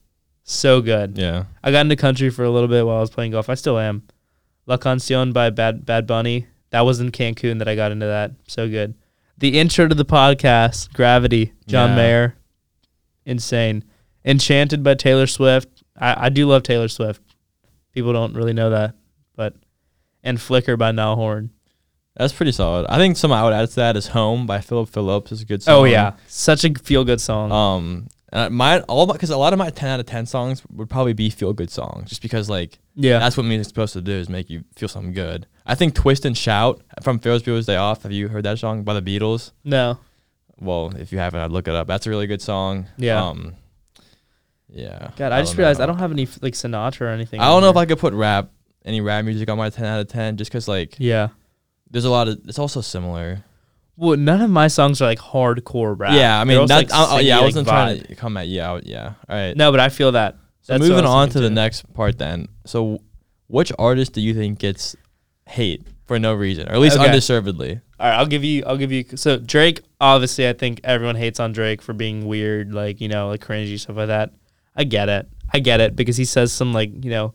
so 0.44 0.82
good. 0.82 1.18
Yeah. 1.18 1.46
I 1.62 1.72
got 1.72 1.82
into 1.82 1.98
country 1.98 2.30
for 2.30 2.46
a 2.46 2.50
little 2.50 2.70
bit 2.70 2.86
while 2.86 2.98
I 2.98 3.02
was 3.02 3.10
playing 3.10 3.32
golf. 3.32 3.50
I 3.50 3.56
still 3.56 3.78
am. 3.78 4.04
La 4.68 4.78
Canción 4.78 5.34
by 5.34 5.50
Bad 5.50 5.86
Bad 5.86 6.08
Bunny. 6.08 6.48
That 6.70 6.82
was 6.82 7.02
in 7.02 7.12
Cancun 7.12 7.60
that 7.60 7.68
I 7.68 7.76
got 7.76 7.92
into 7.92 8.06
that. 8.06 8.32
So 8.48 8.70
good. 8.70 8.96
The 9.38 9.60
intro 9.60 9.88
to 9.88 9.96
the 9.96 10.06
podcast, 10.06 10.94
Gravity, 10.94 11.54
John 11.68 11.90
Yeah. 11.92 11.96
Mayer, 11.96 12.36
insane. 13.26 13.84
Enchanted 14.24 14.84
by 14.84 14.96
Taylor 14.96 15.28
Swift. 15.28 15.84
I, 15.98 16.26
I 16.26 16.30
do 16.30 16.48
love 16.48 16.64
Taylor 16.64 16.88
Swift. 16.88 17.22
People 17.94 18.14
don't 18.14 18.34
really 18.36 18.54
know 18.54 18.70
that, 18.72 18.96
but 19.36 19.56
and 20.24 20.40
Flicker 20.42 20.76
by 20.78 20.92
Niall 20.92 21.16
Horan. 21.16 21.52
That's 22.18 22.34
pretty 22.34 22.54
solid. 22.54 22.86
I 22.88 22.98
think 22.98 23.18
some 23.18 23.32
I 23.32 23.44
would 23.44 23.54
add 23.54 23.70
to 23.70 23.76
that 23.76 23.98
is 23.98 24.08
Home 24.08 24.48
by 24.48 24.62
Phillip 24.62 24.90
Phillips 24.90 25.32
is 25.34 25.42
a 25.42 25.46
good 25.46 25.62
song. 25.64 25.76
Oh 25.76 25.84
yeah, 25.84 26.14
such 26.28 26.64
a 26.64 26.74
feel 26.74 27.04
good 27.04 27.20
song. 27.22 27.52
Um, 27.52 28.08
and 28.36 28.56
my 28.56 28.82
all 28.82 29.06
because 29.12 29.30
a 29.30 29.38
lot 29.38 29.54
of 29.54 29.60
my 29.60 29.70
ten 29.70 29.90
out 29.90 30.00
of 30.00 30.06
ten 30.06 30.26
songs 30.26 30.62
would 30.74 30.90
probably 30.90 31.14
be 31.14 31.30
feel 31.30 31.54
good 31.54 31.70
songs, 31.72 32.10
just 32.10 32.22
because 32.22 32.50
like 32.50 32.80
yeah, 32.96 33.20
that's 33.20 33.38
what 33.38 33.44
music's 33.44 33.70
supposed 33.70 33.94
to 33.94 34.02
do 34.02 34.12
is 34.12 34.30
make 34.30 34.50
you 34.50 34.64
feel 34.76 34.90
something 34.90 35.14
good. 35.14 35.48
I 35.66 35.76
think 35.76 35.96
Twist 35.96 36.26
and 36.26 36.38
Shout 36.38 36.82
from 37.02 37.20
Ferris 37.20 37.42
Bueller's 37.42 37.66
Day 37.66 37.76
Off. 37.78 38.04
Have 38.04 38.12
you 38.12 38.28
heard 38.28 38.44
that 38.46 38.60
song 38.60 38.84
by 38.84 38.94
the 39.00 39.02
Beatles? 39.02 39.52
no, 39.64 39.98
Well, 40.60 40.94
if 40.98 41.12
you 41.12 41.18
haven't, 41.18 41.40
I'd 41.40 41.52
look 41.52 41.68
it 41.68 41.74
up. 41.76 41.88
That's 41.88 42.06
a 42.08 42.10
really 42.10 42.28
good 42.28 42.42
song. 42.42 42.88
Yeah. 42.98 43.24
Um, 43.26 43.56
yeah. 44.70 45.12
God, 45.16 45.32
I, 45.32 45.42
just 45.42 45.58
realized 45.58 45.80
I 45.80 45.86
don't 45.86 46.00
have 46.00 46.12
any 46.12 46.26
like 46.42 46.54
Sinatra 46.54 47.02
or 47.02 47.08
anything. 47.10 47.40
I 47.40 47.46
don't 47.46 47.58
on 47.58 47.62
know 47.64 47.70
if. 47.70 47.78
I 47.78 47.86
could 47.86 48.00
put 48.00 48.14
rap 48.14 48.52
any 48.84 49.02
rap 49.02 49.26
music 49.26 49.50
on 49.50 49.58
my 49.58 49.70
ten 49.70 49.86
out 49.86 50.00
of 50.00 50.08
ten, 50.08 50.38
just 50.38 50.52
because 50.52 50.68
like 50.68 50.96
Yeah. 50.98 51.30
there's 51.90 52.06
a 52.06 52.10
lot 52.10 52.28
of 52.28 52.40
it's 52.48 52.60
also 52.60 52.82
similar. 52.82 53.44
Well, 53.98 54.18
none 54.18 54.42
of 54.42 54.50
my 54.50 54.68
songs 54.68 55.02
are 55.02 55.06
like 55.06 55.20
hardcore 55.20 55.98
rap. 55.98 56.14
Yeah, 56.14 56.40
I 56.40 56.44
mean 56.44 56.66
that's 56.68 56.92
like, 56.92 56.94
I, 56.94 57.16
oh, 57.16 57.20
yeah. 57.20 57.40
I 57.40 57.42
wasn't 57.44 57.68
trying 57.68 57.98
vibe. 58.00 58.08
to 58.08 58.16
come 58.16 58.36
at 58.38 58.48
you 58.48 58.62
out. 58.62 58.86
Yeah. 58.86 59.14
All 59.30 59.36
right. 59.36 59.56
No, 59.56 59.72
but 59.72 59.80
I 59.80 59.90
feel 59.90 60.12
that. 60.14 60.36
So 60.62 60.78
moving 60.78 61.06
on 61.06 61.30
to 61.30 61.40
the 61.40 61.50
too. 61.50 61.54
next 61.56 61.92
part 61.94 62.18
then. 62.18 62.48
So 62.66 63.00
which 63.48 63.72
artist 63.80 64.14
do 64.14 64.22
you 64.22 64.34
think 64.34 64.60
gets 64.60 64.96
hate 65.48 65.86
for 66.06 66.20
no 66.20 66.34
reason, 66.34 66.68
or 66.68 66.74
at 66.74 66.80
least 66.80 66.98
Okay. 66.98 67.06
undeservedly? 67.06 67.80
All 68.00 68.10
right, 68.10 68.18
I'll 68.18 68.26
give 68.26 68.44
you. 68.44 68.64
I'll 68.66 68.76
give 68.78 68.92
you. 68.92 69.06
So 69.16 69.38
Drake, 69.38 69.82
obviously, 70.02 70.50
I 70.50 70.54
think 70.54 70.82
everyone 70.84 71.16
hates 71.16 71.40
on 71.40 71.54
Drake 71.54 71.82
for 71.82 71.94
being 71.94 72.26
weird, 72.28 72.74
like 72.74 73.00
you 73.00 73.08
know, 73.08 73.30
like 73.30 73.46
cringy 73.46 73.80
stuff 73.80 73.96
like 73.96 74.08
that. 74.08 74.32
I 74.76 74.84
get 74.84 75.08
it. 75.08 75.30
I 75.54 75.60
get 75.60 75.80
it 75.80 75.96
because 75.96 76.18
he 76.18 76.26
says 76.26 76.52
some 76.52 76.74
like 76.74 76.92
you 77.06 77.12
know, 77.12 77.34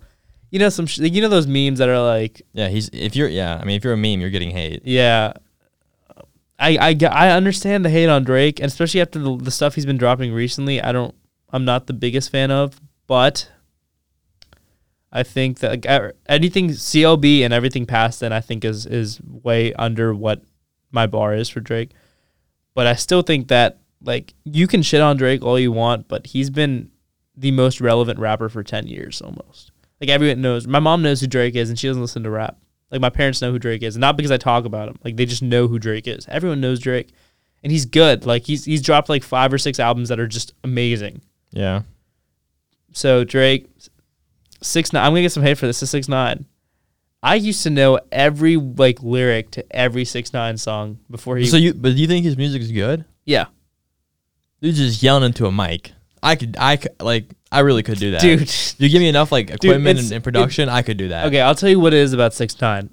you 0.51 0.59
know 0.59 0.69
some 0.69 0.87
sh- 0.87 0.99
you 0.99 1.23
know 1.23 1.29
those 1.29 1.47
memes 1.47 1.79
that 1.79 1.89
are 1.89 2.03
like 2.03 2.43
Yeah, 2.53 2.69
he's 2.69 2.91
if 2.93 3.17
you're 3.17 3.29
yeah, 3.29 3.59
I 3.59 3.65
mean 3.65 3.77
if 3.77 3.85
you're 3.85 3.95
a 3.95 3.97
meme, 3.97 4.21
you're 4.21 4.29
getting 4.31 4.51
hate. 4.51 4.83
yeah. 4.85 5.33
I, 6.61 6.77
I, 6.91 7.07
I 7.07 7.31
understand 7.31 7.85
the 7.85 7.91
hate 7.91 8.09
on 8.09 8.23
Drake, 8.23 8.61
and 8.61 8.67
especially 8.67 9.01
after 9.01 9.19
the, 9.19 9.37
the 9.37 9.51
stuff 9.51 9.75
he's 9.75 9.87
been 9.87 9.97
dropping 9.97 10.33
recently. 10.33 10.81
I 10.81 10.93
don't. 10.93 11.15
I'm 11.53 11.65
not 11.65 11.87
the 11.87 11.93
biggest 11.93 12.31
fan 12.31 12.51
of, 12.51 12.81
but 13.07 13.51
I 15.11 15.23
think 15.23 15.59
that 15.61 15.85
like, 15.85 16.17
anything 16.29 16.69
CLB 16.69 17.41
and 17.41 17.53
everything 17.53 17.87
past 17.87 18.21
then, 18.21 18.33
I 18.33 18.41
think 18.41 18.65
is 18.65 18.87
is 18.87 19.21
way 19.23 19.73
under 19.75 20.15
what 20.15 20.43
my 20.93 21.07
bar 21.07 21.35
is 21.35 21.49
for 21.49 21.61
Drake. 21.61 21.93
But 22.75 22.87
I 22.87 22.95
still 22.95 23.23
think 23.23 23.49
that 23.49 23.79
like 24.03 24.35
you 24.45 24.67
can 24.67 24.83
shit 24.83 25.01
on 25.01 25.17
Drake 25.17 25.43
all 25.43 25.59
you 25.59 25.73
want, 25.73 26.09
but 26.09 26.27
he's 26.29 26.51
been 26.51 26.91
the 27.37 27.51
most 27.51 27.81
relevant 27.81 28.19
rapper 28.19 28.49
for 28.49 28.63
ten 28.63 28.87
years 28.87 29.23
almost. 29.23 29.73
Like 30.01 30.11
everyone 30.11 30.43
knows. 30.43 30.67
My 30.67 30.79
mom 30.79 31.03
knows 31.03 31.21
who 31.21 31.27
Drake 31.27 31.57
is, 31.57 31.71
and 31.71 31.79
she 31.79 31.89
doesn't 31.89 32.03
listen 32.03 32.23
to 32.23 32.31
rap. 32.31 32.59
Like 32.91 33.01
my 33.01 33.11
parents 33.11 33.41
know 33.41 33.53
who 33.53 33.59
Drake 33.59 33.83
is, 33.83 33.97
not 33.97 34.17
because 34.17 34.31
I 34.33 34.37
talk 34.37 34.65
about 34.65 34.89
him. 34.89 34.99
Like 35.05 35.17
they 35.17 35.27
just 35.27 35.43
know 35.43 35.69
who 35.69 35.79
Drake 35.79 36.09
is. 36.09 36.27
Everyone 36.29 36.61
knows 36.61 36.81
Drake, 36.81 37.11
and 37.63 37.71
he's 37.71 37.85
good. 37.85 38.27
Like 38.27 38.45
he's 38.45 38.65
he's 38.65 38.83
dropped 38.83 39.09
like 39.09 39.23
five 39.23 39.53
or 39.53 39.59
six 39.59 39.79
albums 39.79 40.09
that 40.09 40.19
are 40.19 40.27
just 40.27 40.55
amazing. 40.65 41.23
Yeah. 41.53 41.83
So 42.93 43.23
Drake, 43.25 43.69
six 44.63 44.93
nine. 44.93 45.05
I'm 45.05 45.13
gonna 45.13 45.23
get 45.23 45.33
some 45.33 45.43
hate 45.43 45.59
for 45.59 45.67
this. 45.67 45.79
To 45.81 45.87
six 45.87 46.09
nine. 46.09 46.47
I 47.23 47.35
used 47.35 47.63
to 47.65 47.71
know 47.71 48.01
every 48.11 48.57
like 48.57 49.03
lyric 49.03 49.51
to 49.53 49.77
every 49.77 50.05
six 50.05 50.33
nine 50.33 50.57
song 50.57 50.99
before 51.11 51.37
he. 51.37 51.47
So 51.47 51.57
you 51.57 51.75
but 51.75 51.91
do 51.95 52.01
you 52.01 52.07
think 52.07 52.25
his 52.25 52.37
music 52.37 52.63
is 52.63 52.73
good? 52.73 53.05
yeah, 53.25 53.47
Dude 54.61 54.75
just 54.75 55.03
yelling 55.03 55.25
into 55.25 55.47
a 55.47 55.53
mic. 55.53 55.93
I 56.23 56.37
could 56.37 56.57
I 56.59 56.77
could 56.77 57.01
like 57.01 57.31
I 57.53 57.61
really 57.61 57.83
could 57.83 57.99
do 57.99 58.13
that. 58.13 58.21
dude. 58.21 58.53
you 58.79 58.89
give 58.89 59.01
me 59.01 59.09
enough 59.09 59.33
like 59.33 59.51
equipment 59.51 59.99
it's- 59.99 60.07
and, 60.07 60.13
and 60.17 60.25
production, 60.25 60.69
I 60.69 60.83
could 60.83 60.97
do 60.97 61.09
that. 61.09 61.27
Okay, 61.27 61.41
I'll 61.41 61.55
tell 61.55 61.69
you 61.69 61.81
what 61.81 61.93
it 61.93 61.99
is 61.99 62.13
about 62.13 62.33
six 62.33 62.61
nine. 62.61 62.91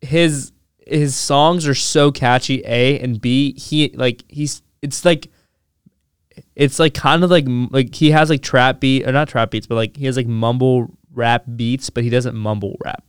His 0.00 0.52
his 0.86 1.14
songs 1.14 1.66
are 1.66 1.74
so 1.74 2.10
catchy. 2.10 2.62
A 2.64 2.98
and 3.00 3.20
B. 3.20 3.58
He 3.58 3.90
like 3.94 4.24
he's 4.28 4.62
it's 4.82 5.04
like 5.04 5.30
it's 6.56 6.78
like 6.78 6.94
kind 6.94 7.24
of 7.24 7.30
like 7.30 7.44
like 7.70 7.94
he 7.94 8.10
has 8.10 8.30
like 8.30 8.42
trap 8.42 8.80
beat 8.80 9.06
or 9.06 9.12
not 9.12 9.28
trap 9.28 9.50
beats, 9.50 9.66
but 9.66 9.74
like 9.76 9.96
he 9.96 10.06
has 10.06 10.16
like 10.16 10.26
mumble 10.26 10.88
rap 11.12 11.44
beats, 11.56 11.90
but 11.90 12.04
he 12.04 12.10
doesn't 12.10 12.36
mumble 12.36 12.76
rap. 12.84 13.04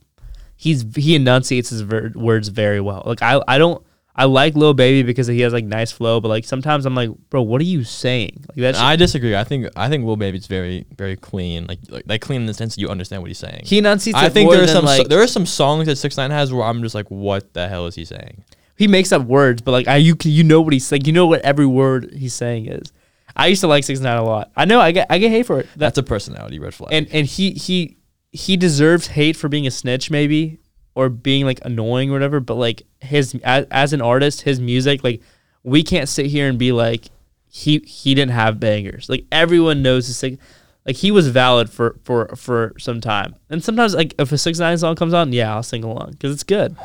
He's 0.56 0.84
he 0.94 1.14
enunciates 1.14 1.70
his 1.70 1.80
ver- 1.80 2.12
words 2.14 2.48
very 2.48 2.80
well. 2.80 3.02
Like 3.06 3.22
I 3.22 3.40
I 3.48 3.58
don't 3.58 3.82
I 4.20 4.24
like 4.24 4.54
Lil 4.54 4.74
Baby 4.74 5.02
because 5.02 5.26
he 5.26 5.40
has 5.40 5.52
like 5.52 5.64
nice 5.64 5.90
flow, 5.90 6.20
but 6.20 6.28
like 6.28 6.44
sometimes 6.44 6.86
I'm 6.86 6.94
like, 6.94 7.10
bro, 7.30 7.42
what 7.42 7.60
are 7.60 7.64
you 7.64 7.84
saying? 7.84 8.44
Like 8.54 8.74
I 8.76 8.96
disagree. 8.96 9.34
I 9.34 9.44
think 9.44 9.68
I 9.76 9.88
think 9.88 10.04
Lil 10.04 10.16
Baby's 10.16 10.46
very 10.46 10.86
very 10.96 11.16
clean. 11.16 11.66
Like 11.66 11.78
like, 11.88 12.04
like 12.06 12.20
clean 12.20 12.42
in 12.42 12.46
the 12.46 12.54
sense 12.54 12.74
that 12.74 12.80
you 12.80 12.88
understand 12.88 13.22
what 13.22 13.28
he's 13.28 13.38
saying. 13.38 13.62
he 13.64 13.78
enunciates. 13.78 14.18
I 14.18 14.28
think 14.28 14.50
there 14.50 14.62
are 14.62 14.66
some 14.66 14.84
like, 14.84 15.08
there 15.08 15.22
are 15.22 15.26
some 15.26 15.46
songs 15.46 15.86
that 15.86 15.96
Six 15.96 16.16
Nine 16.16 16.30
has 16.30 16.52
where 16.52 16.64
I'm 16.64 16.82
just 16.82 16.94
like, 16.94 17.10
what 17.10 17.52
the 17.54 17.68
hell 17.68 17.86
is 17.86 17.94
he 17.94 18.04
saying? 18.04 18.44
he 18.80 18.88
makes 18.88 19.12
up 19.12 19.26
words, 19.26 19.60
but 19.60 19.72
like 19.72 19.88
I 19.88 19.96
you 19.96 20.16
you 20.24 20.42
know 20.42 20.62
what 20.62 20.72
he's 20.72 20.90
like 20.90 21.06
you 21.06 21.12
know 21.12 21.26
what 21.26 21.42
every 21.42 21.66
word 21.66 22.14
he's 22.14 22.32
saying 22.32 22.66
is. 22.66 22.92
I 23.36 23.48
used 23.48 23.60
to 23.60 23.66
like 23.66 23.84
six 23.84 24.00
nine 24.00 24.16
a 24.16 24.24
lot. 24.24 24.50
I 24.56 24.64
know 24.64 24.80
I 24.80 24.92
get 24.92 25.06
I 25.10 25.18
get 25.18 25.30
hate 25.30 25.44
for 25.44 25.60
it. 25.60 25.66
That, 25.72 25.78
That's 25.78 25.98
a 25.98 26.02
personality 26.02 26.58
red 26.58 26.72
flag. 26.72 26.90
and 26.90 27.06
and 27.12 27.26
he 27.26 27.50
he 27.52 27.98
he 28.32 28.56
deserves 28.56 29.08
hate 29.08 29.36
for 29.36 29.50
being 29.50 29.66
a 29.66 29.70
snitch 29.70 30.10
maybe 30.10 30.59
or 30.94 31.08
being 31.08 31.44
like 31.44 31.60
annoying 31.64 32.10
or 32.10 32.14
whatever. 32.14 32.40
But 32.40 32.56
like 32.56 32.82
his 33.00 33.34
as, 33.44 33.66
as 33.70 33.92
an 33.92 34.00
artist, 34.00 34.42
his 34.42 34.60
music 34.60 35.04
like 35.04 35.20
we 35.62 35.82
can't 35.82 36.08
sit 36.08 36.26
here 36.26 36.48
and 36.48 36.58
be 36.58 36.72
like 36.72 37.06
he 37.48 37.78
he 37.80 38.14
didn't 38.14 38.32
have 38.32 38.60
bangers. 38.60 39.08
Like 39.08 39.24
everyone 39.32 39.82
knows 39.82 40.06
his 40.06 40.20
thing. 40.20 40.38
like 40.86 40.96
he 40.96 41.10
was 41.10 41.28
valid 41.28 41.70
for 41.70 41.98
for 42.04 42.28
for 42.36 42.74
some 42.78 43.00
time. 43.00 43.34
And 43.48 43.62
sometimes 43.62 43.94
like 43.94 44.14
if 44.18 44.32
a 44.32 44.38
six 44.38 44.58
nine 44.58 44.78
song 44.78 44.96
comes 44.96 45.14
on, 45.14 45.32
yeah, 45.32 45.54
I'll 45.54 45.62
sing 45.62 45.84
along 45.84 46.12
because 46.12 46.32
it's 46.32 46.44
good. 46.44 46.76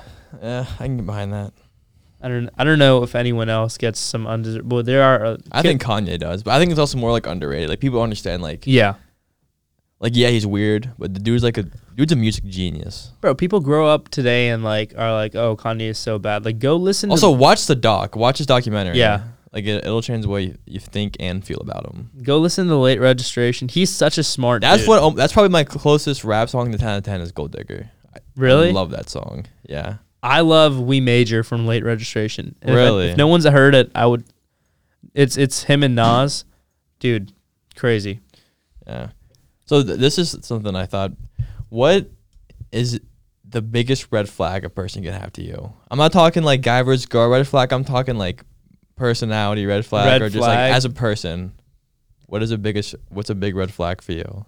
yeah, 0.41 0.65
I 0.79 0.85
can 0.85 0.97
get 0.97 1.05
behind 1.05 1.33
that. 1.33 1.53
I 2.21 2.27
don't 2.27 2.49
I 2.57 2.63
don't 2.63 2.79
know 2.79 3.03
if 3.03 3.13
anyone 3.13 3.49
else 3.49 3.77
gets 3.77 3.99
some 3.99 4.25
undeserved. 4.25 4.71
Well, 4.71 4.81
there 4.81 5.03
are. 5.03 5.25
Uh, 5.25 5.37
I 5.51 5.61
think 5.61 5.83
Kanye 5.83 6.17
does, 6.17 6.41
but 6.41 6.51
I 6.51 6.59
think 6.59 6.71
it's 6.71 6.79
also 6.79 6.97
more 6.97 7.11
like 7.11 7.27
underrated. 7.27 7.69
Like 7.69 7.79
people 7.79 8.01
understand 8.01 8.41
like 8.41 8.63
yeah, 8.65 8.95
like 10.05 10.15
yeah, 10.15 10.29
he's 10.29 10.45
weird, 10.45 10.91
but 10.99 11.15
the 11.15 11.19
dude's 11.19 11.43
like 11.43 11.57
a 11.57 11.63
dude's 11.95 12.11
a 12.11 12.15
music 12.15 12.43
genius. 12.45 13.11
bro. 13.21 13.33
People 13.33 13.59
grow 13.59 13.87
up 13.87 14.09
today 14.09 14.49
and 14.49 14.63
like 14.63 14.93
are 14.95 15.11
like, 15.11 15.33
oh, 15.33 15.57
Kanye 15.57 15.89
is 15.89 15.97
so 15.97 16.19
bad. 16.19 16.45
Like, 16.45 16.59
go 16.59 16.75
listen. 16.75 17.09
Also, 17.09 17.31
to, 17.31 17.35
watch 17.35 17.65
the 17.65 17.73
doc. 17.75 18.15
Watch 18.15 18.37
his 18.37 18.45
documentary. 18.45 18.99
Yeah. 18.99 19.23
Like 19.51 19.65
it, 19.65 19.83
it'll 19.83 20.03
change 20.03 20.21
the 20.21 20.29
way 20.29 20.41
you, 20.43 20.57
you 20.65 20.79
think 20.79 21.17
and 21.19 21.43
feel 21.43 21.57
about 21.59 21.91
him. 21.91 22.11
go 22.21 22.37
listen 22.37 22.65
to 22.65 22.69
the 22.69 22.77
late 22.77 22.99
registration. 22.99 23.67
He's 23.67 23.89
such 23.89 24.19
a 24.19 24.23
smart. 24.23 24.61
That's 24.61 24.83
dude. 24.83 24.89
what. 24.89 25.01
Um, 25.01 25.15
that's 25.15 25.33
probably 25.33 25.49
my 25.49 25.63
closest 25.63 26.23
rap 26.23 26.49
song 26.49 26.71
to 26.71 26.77
ten 26.77 26.89
out 26.89 26.97
of 26.99 27.03
ten 27.03 27.19
is 27.19 27.31
Gold 27.31 27.53
Digger. 27.53 27.89
I, 28.15 28.19
Really? 28.35 28.69
I 28.69 28.73
love 28.73 28.91
that 28.91 29.09
song. 29.09 29.47
Yeah. 29.67 29.95
I 30.21 30.41
love 30.41 30.79
We 30.79 30.99
Major 30.99 31.41
from 31.43 31.65
late 31.65 31.83
registration. 31.83 32.55
And 32.61 32.69
if 32.71 32.77
I- 32.77 32.79
Really? 32.83 33.07
if 33.09 33.17
no 33.17 33.25
one's 33.25 33.45
heard 33.45 33.73
it, 33.73 33.91
I 33.95 34.05
would. 34.05 34.23
It's 35.15 35.35
it's 35.35 35.63
him 35.63 35.81
and 35.81 35.95
Nas, 35.95 36.45
dude, 36.99 37.31
crazy. 37.75 38.19
Yeah. 38.85 39.09
So 39.65 39.83
th- 39.83 39.99
this 39.99 40.17
is 40.17 40.37
something 40.41 40.75
I 40.75 40.85
thought. 40.85 41.11
What 41.69 42.09
is 42.71 42.99
the 43.47 43.61
biggest 43.61 44.07
red 44.11 44.29
flag 44.29 44.63
a 44.63 44.69
person 44.69 45.03
can 45.03 45.13
have 45.13 45.33
to 45.33 45.43
you? 45.43 45.73
I'm 45.89 45.97
not 45.97 46.11
talking 46.11 46.43
like 46.43 46.61
guy 46.61 46.81
versus 46.83 47.05
girl 47.05 47.29
red 47.29 47.47
flag. 47.47 47.73
I'm 47.73 47.83
talking 47.83 48.17
like 48.17 48.43
personality 48.95 49.65
red 49.65 49.85
flag 49.85 50.07
Red 50.07 50.21
or 50.21 50.29
just 50.29 50.41
like 50.41 50.71
as 50.73 50.85
a 50.85 50.89
person. 50.89 51.53
What 52.27 52.41
is 52.41 52.49
the 52.49 52.57
biggest? 52.57 52.95
What's 53.09 53.29
a 53.29 53.35
big 53.35 53.55
red 53.55 53.73
flag 53.73 54.01
for 54.01 54.13
you? 54.13 54.45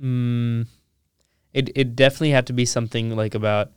Mm, 0.00 0.66
it 1.52 1.70
it 1.74 1.96
definitely 1.96 2.30
had 2.30 2.46
to 2.48 2.52
be 2.52 2.64
something 2.64 3.14
like 3.16 3.34
about. 3.34 3.70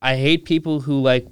I 0.00 0.16
hate 0.16 0.44
people 0.44 0.80
who 0.80 1.00
like 1.00 1.26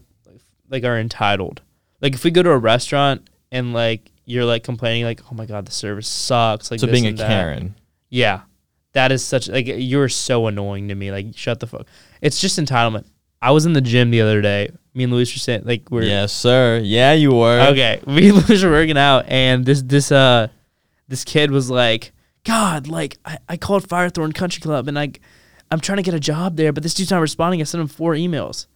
like 0.69 0.85
are 0.85 0.99
entitled. 0.99 1.63
Like 2.01 2.15
if 2.15 2.25
we 2.25 2.31
go 2.31 2.43
to 2.43 2.51
a 2.51 2.59
restaurant 2.59 3.29
and 3.51 3.73
like 3.73 4.11
you're 4.27 4.45
like 4.45 4.65
complaining 4.65 5.05
like 5.05 5.21
oh 5.31 5.35
my 5.35 5.47
god 5.47 5.65
the 5.65 5.73
service 5.73 6.09
sucks 6.09 6.71
like 6.71 6.81
so 6.81 6.87
being 6.87 7.07
a 7.07 7.13
that. 7.13 7.29
Karen. 7.29 7.75
Yeah. 8.11 8.43
That 8.93 9.13
is 9.13 9.25
such 9.25 9.49
like 9.49 9.67
you're 9.67 10.09
so 10.09 10.47
annoying 10.47 10.89
to 10.89 10.95
me. 10.95 11.11
Like 11.11 11.29
shut 11.37 11.61
the 11.61 11.67
fuck. 11.67 11.87
It's 12.21 12.41
just 12.41 12.59
entitlement. 12.59 13.07
I 13.41 13.53
was 13.53 13.67
in 13.67 13.73
the 13.73 13.81
gym 13.81 14.11
the 14.11 14.21
other 14.21 14.43
day. 14.43 14.71
Me 14.95 15.05
and 15.05 15.13
Luis 15.13 15.33
were 15.35 15.39
saying 15.39 15.63
like 15.65 15.91
we're 15.91 16.03
Yes, 16.03 16.33
sir. 16.33 16.81
Yeah, 16.83 17.13
you 17.13 17.33
were. 17.33 17.61
okay. 17.71 18.01
Me 18.07 18.31
and 18.31 18.49
Luis 18.49 18.63
were 18.63 18.71
working 18.71 18.99
out 18.99 19.27
and 19.29 19.65
this 19.65 19.83
this 19.83 20.11
uh 20.11 20.49
this 21.09 21.25
kid 21.25 21.51
was 21.51 21.71
like, 21.71 22.13
God, 22.45 22.89
like 22.89 23.19
I, 23.25 23.39
I 23.49 23.57
called 23.57 23.87
Firethorn 23.89 24.35
Country 24.35 24.61
Club 24.61 24.89
and 24.89 24.95
like 24.97 25.21
I'm 25.71 25.81
trying 25.81 25.97
to 25.97 26.03
get 26.03 26.15
a 26.15 26.21
job 26.21 26.57
there, 26.57 26.73
but 26.73 26.83
this 26.83 26.95
dude's 26.95 27.11
not 27.11 27.19
responding. 27.21 27.61
I 27.61 27.65
sent 27.65 27.81
him 27.81 27.89
four 27.89 28.15
emails. 28.15 28.67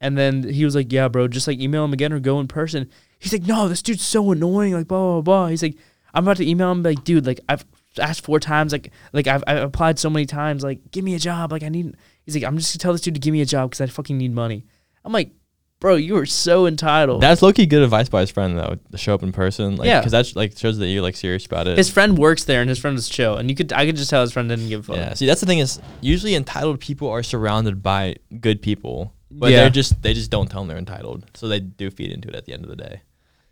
And 0.00 0.16
then 0.16 0.42
he 0.48 0.64
was 0.64 0.74
like, 0.74 0.90
Yeah, 0.92 1.08
bro, 1.08 1.28
just 1.28 1.46
like 1.46 1.60
email 1.60 1.84
him 1.84 1.92
again 1.92 2.12
or 2.12 2.18
go 2.20 2.40
in 2.40 2.48
person. 2.48 2.90
He's 3.20 3.32
like, 3.32 3.44
No, 3.44 3.68
this 3.68 3.82
dude's 3.82 4.04
so 4.04 4.32
annoying, 4.32 4.72
like 4.74 4.88
blah 4.88 4.98
blah 4.98 5.20
blah. 5.20 5.46
He's 5.46 5.62
like, 5.62 5.76
I'm 6.12 6.24
about 6.24 6.38
to 6.38 6.48
email 6.48 6.72
him 6.72 6.82
like, 6.82 7.04
dude, 7.04 7.24
like 7.26 7.38
I've 7.48 7.64
asked 7.98 8.24
four 8.24 8.40
times, 8.40 8.72
like 8.72 8.90
like 9.12 9.26
I've, 9.28 9.44
I've 9.46 9.62
applied 9.62 9.98
so 9.98 10.10
many 10.10 10.26
times, 10.26 10.62
like 10.64 10.90
give 10.90 11.04
me 11.04 11.14
a 11.14 11.18
job, 11.20 11.52
like 11.52 11.62
I 11.62 11.68
need. 11.68 11.94
He's 12.24 12.34
like, 12.34 12.44
I'm 12.44 12.56
just 12.58 12.72
gonna 12.72 12.80
tell 12.80 12.92
this 12.92 13.00
dude 13.02 13.14
to 13.14 13.20
give 13.20 13.32
me 13.32 13.40
a 13.42 13.46
job 13.46 13.70
because 13.70 13.80
I 13.80 13.86
fucking 13.86 14.16
need 14.18 14.32
money. 14.34 14.64
I'm 15.04 15.12
like, 15.12 15.32
bro, 15.80 15.94
you 15.96 16.16
are 16.18 16.26
so 16.26 16.66
entitled. 16.66 17.22
That's 17.22 17.40
low 17.42 17.52
key 17.52 17.64
good 17.66 17.82
advice 17.82 18.08
by 18.08 18.20
his 18.20 18.30
friend 18.30 18.56
though. 18.58 18.76
To 18.92 18.98
show 18.98 19.14
up 19.14 19.22
in 19.22 19.32
person, 19.32 19.76
like, 19.76 19.86
Yeah. 19.86 20.00
because 20.00 20.12
that's 20.12 20.36
like 20.36 20.56
shows 20.58 20.78
that 20.78 20.86
you're 20.88 21.02
like 21.02 21.16
serious 21.16 21.46
about 21.46 21.66
it. 21.66 21.78
his 21.78 21.90
friend 21.90 22.16
works 22.18 22.44
there, 22.44 22.60
and 22.60 22.68
his 22.68 22.78
friend 22.78 22.94
was 22.94 23.08
chill, 23.08 23.36
and 23.36 23.48
you 23.50 23.56
could 23.56 23.72
I 23.72 23.86
could 23.86 23.96
just 23.96 24.10
tell 24.10 24.20
his 24.22 24.32
friend 24.32 24.48
didn't 24.48 24.68
give 24.68 24.80
a 24.80 24.82
fuck. 24.84 24.96
yeah. 24.96 25.14
See, 25.14 25.26
that's 25.26 25.40
the 25.40 25.46
thing 25.46 25.58
is 25.60 25.80
usually 26.00 26.34
entitled 26.34 26.80
people 26.80 27.08
are 27.08 27.22
surrounded 27.22 27.82
by 27.82 28.16
good 28.40 28.62
people, 28.62 29.14
but 29.30 29.50
Yeah. 29.50 29.60
they're 29.62 29.70
just 29.70 30.00
they 30.02 30.12
just 30.14 30.30
don't 30.30 30.50
tell 30.50 30.60
them 30.62 30.68
they're 30.68 30.78
entitled, 30.78 31.26
so 31.34 31.48
they 31.48 31.60
do 31.60 31.90
feed 31.90 32.12
into 32.12 32.28
it 32.28 32.34
at 32.34 32.44
the 32.46 32.52
end 32.52 32.64
of 32.64 32.70
the 32.70 32.76
day. 32.76 33.00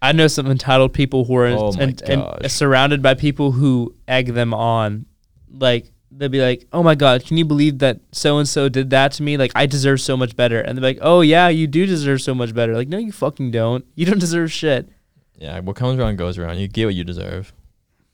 I 0.00 0.12
know 0.12 0.28
some 0.28 0.46
entitled 0.46 0.92
people 0.92 1.24
who 1.24 1.36
are 1.36 1.46
Oh 1.48 1.74
and, 1.78 2.00
and 2.02 2.50
surrounded 2.50 3.02
by 3.02 3.14
people 3.14 3.52
who 3.52 3.94
egg 4.06 4.28
them 4.28 4.54
on. 4.54 5.06
Like 5.50 5.90
they'll 6.10 6.28
be 6.28 6.40
like, 6.40 6.66
"Oh 6.72 6.82
my 6.82 6.94
god, 6.94 7.24
can 7.24 7.36
you 7.36 7.44
believe 7.44 7.78
that 7.78 8.00
so 8.12 8.38
and 8.38 8.48
so 8.48 8.68
did 8.68 8.90
that 8.90 9.12
to 9.12 9.22
me? 9.22 9.36
Like 9.36 9.52
I 9.54 9.66
deserve 9.66 10.00
so 10.00 10.16
much 10.16 10.36
better." 10.36 10.60
And 10.60 10.76
they're 10.76 10.82
like, 10.82 10.98
"Oh 11.00 11.20
yeah, 11.20 11.48
you 11.48 11.66
do 11.66 11.86
deserve 11.86 12.22
so 12.22 12.34
much 12.34 12.54
better." 12.54 12.74
Like, 12.74 12.88
no, 12.88 12.98
you 12.98 13.12
fucking 13.12 13.50
don't. 13.50 13.84
You 13.94 14.06
don't 14.06 14.20
deserve 14.20 14.52
shit. 14.52 14.88
Yeah, 15.36 15.58
what 15.60 15.76
comes 15.76 15.98
around 15.98 16.16
goes 16.16 16.38
around. 16.38 16.58
You 16.58 16.68
get 16.68 16.86
what 16.86 16.94
you 16.94 17.04
deserve. 17.04 17.52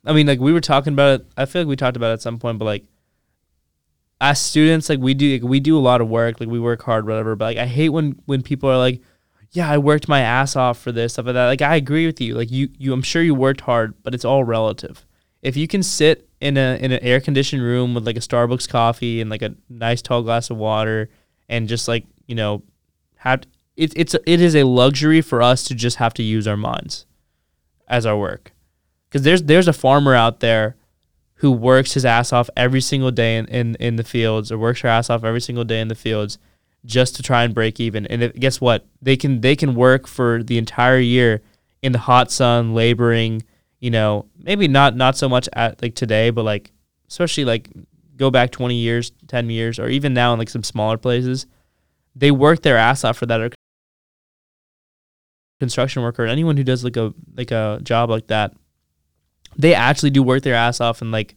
I 0.06 0.12
mean, 0.12 0.26
like 0.26 0.40
we 0.40 0.52
were 0.52 0.60
talking 0.60 0.92
about 0.92 1.20
it. 1.20 1.26
I 1.36 1.46
feel 1.46 1.62
like 1.62 1.68
we 1.68 1.76
talked 1.76 1.96
about 1.96 2.10
it 2.10 2.14
at 2.14 2.22
some 2.22 2.38
point, 2.38 2.58
but 2.58 2.66
like 2.66 2.84
as 4.20 4.40
students, 4.40 4.88
like 4.88 5.00
we 5.00 5.14
do, 5.14 5.32
like, 5.32 5.42
we 5.42 5.60
do 5.60 5.76
a 5.76 5.80
lot 5.80 6.00
of 6.00 6.08
work. 6.08 6.40
Like 6.40 6.48
we 6.48 6.60
work 6.60 6.82
hard, 6.82 7.06
whatever. 7.06 7.36
But 7.36 7.44
like 7.46 7.58
I 7.58 7.66
hate 7.66 7.90
when 7.90 8.20
when 8.26 8.42
people 8.42 8.70
are 8.70 8.78
like, 8.78 9.00
"Yeah, 9.54 9.70
I 9.70 9.78
worked 9.78 10.08
my 10.08 10.20
ass 10.20 10.56
off 10.56 10.78
for 10.78 10.92
this 10.92 11.14
stuff 11.14 11.26
like 11.26 11.34
that." 11.34 11.46
Like 11.46 11.62
I 11.62 11.76
agree 11.76 12.06
with 12.06 12.20
you. 12.20 12.34
Like 12.34 12.50
you, 12.50 12.68
you, 12.78 12.92
I'm 12.92 13.02
sure 13.02 13.22
you 13.22 13.34
worked 13.34 13.62
hard, 13.62 13.94
but 14.02 14.14
it's 14.14 14.24
all 14.24 14.44
relative. 14.44 15.06
If 15.42 15.56
you 15.56 15.66
can 15.66 15.82
sit 15.82 16.28
in 16.40 16.56
a 16.56 16.78
in 16.80 16.92
an 16.92 17.00
air 17.02 17.20
conditioned 17.20 17.62
room 17.62 17.94
with 17.94 18.06
like 18.06 18.16
a 18.16 18.20
Starbucks 18.20 18.68
coffee 18.68 19.20
and 19.20 19.30
like 19.30 19.42
a 19.42 19.54
nice 19.68 20.02
tall 20.02 20.22
glass 20.22 20.50
of 20.50 20.56
water, 20.56 21.08
and 21.48 21.68
just 21.68 21.88
like 21.88 22.04
you 22.26 22.34
know, 22.34 22.62
have 23.16 23.42
it, 23.76 23.92
it's 23.96 24.14
it 24.14 24.40
is 24.40 24.54
a 24.54 24.64
luxury 24.64 25.20
for 25.20 25.42
us 25.42 25.64
to 25.64 25.74
just 25.74 25.96
have 25.96 26.14
to 26.14 26.22
use 26.22 26.46
our 26.46 26.56
minds 26.56 27.06
as 27.88 28.06
our 28.06 28.16
work 28.16 28.52
because 29.08 29.22
there's 29.22 29.42
there's 29.44 29.68
a 29.68 29.72
farmer 29.72 30.14
out 30.14 30.40
there 30.40 30.76
who 31.36 31.50
works 31.50 31.94
his 31.94 32.04
ass 32.04 32.32
off 32.32 32.48
every 32.56 32.80
single 32.80 33.10
day 33.10 33.36
in, 33.36 33.46
in, 33.46 33.74
in 33.76 33.96
the 33.96 34.04
fields 34.04 34.50
or 34.50 34.58
works 34.58 34.80
her 34.80 34.88
ass 34.88 35.10
off 35.10 35.24
every 35.24 35.40
single 35.40 35.64
day 35.64 35.80
in 35.80 35.88
the 35.88 35.94
fields 35.94 36.38
just 36.84 37.16
to 37.16 37.22
try 37.22 37.44
and 37.44 37.54
break 37.54 37.80
even. 37.80 38.06
And 38.06 38.22
it, 38.22 38.38
guess 38.38 38.60
what? 38.60 38.86
They 39.02 39.16
can 39.16 39.40
they 39.40 39.56
can 39.56 39.74
work 39.74 40.06
for 40.06 40.42
the 40.42 40.58
entire 40.58 40.98
year 40.98 41.42
in 41.82 41.92
the 41.92 41.98
hot 41.98 42.30
sun 42.30 42.74
laboring 42.74 43.42
you 43.80 43.90
know 43.90 44.24
maybe 44.38 44.66
not 44.66 44.96
not 44.96 45.16
so 45.16 45.28
much 45.28 45.46
at 45.52 45.82
like 45.82 45.94
today 45.94 46.30
but 46.30 46.42
like 46.42 46.72
especially 47.06 47.44
like 47.44 47.68
go 48.16 48.30
back 48.30 48.50
20 48.50 48.74
years 48.74 49.12
10 49.28 49.50
years 49.50 49.78
or 49.78 49.88
even 49.88 50.14
now 50.14 50.32
in 50.32 50.38
like 50.38 50.48
some 50.48 50.62
smaller 50.62 50.96
places 50.96 51.46
they 52.16 52.30
work 52.30 52.62
their 52.62 52.78
ass 52.78 53.04
off 53.04 53.18
for 53.18 53.26
that 53.26 53.40
or 53.42 53.50
construction 55.60 56.02
worker 56.02 56.24
anyone 56.26 56.56
who 56.56 56.64
does 56.64 56.84
like 56.84 56.96
a 56.96 57.12
like 57.36 57.50
a 57.50 57.80
job 57.82 58.10
like 58.10 58.26
that. 58.28 58.52
They 59.56 59.74
actually 59.74 60.10
do 60.10 60.22
work 60.22 60.42
their 60.42 60.54
ass 60.54 60.80
off 60.80 61.00
and 61.00 61.12
like 61.12 61.36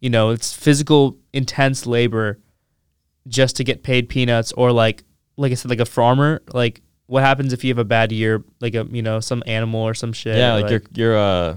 you 0.00 0.10
know 0.10 0.30
it's 0.30 0.52
physical 0.52 1.16
intense 1.32 1.86
labor 1.86 2.38
just 3.28 3.56
to 3.56 3.64
get 3.64 3.82
paid 3.82 4.08
peanuts 4.08 4.52
or 4.52 4.72
like 4.72 5.04
like 5.36 5.52
i 5.52 5.54
said 5.54 5.70
like 5.70 5.80
a 5.80 5.84
farmer 5.86 6.42
like 6.52 6.80
what 7.06 7.22
happens 7.22 7.52
if 7.52 7.62
you 7.64 7.68
have 7.70 7.78
a 7.78 7.84
bad 7.84 8.10
year 8.12 8.42
like 8.60 8.74
a 8.74 8.86
you 8.90 9.02
know 9.02 9.20
some 9.20 9.42
animal 9.46 9.80
or 9.80 9.94
some 9.94 10.12
shit 10.12 10.36
yeah, 10.36 10.56
or, 10.56 10.60
like, 10.62 10.70
your 10.70 10.82
your 10.94 11.16
uh, 11.18 11.56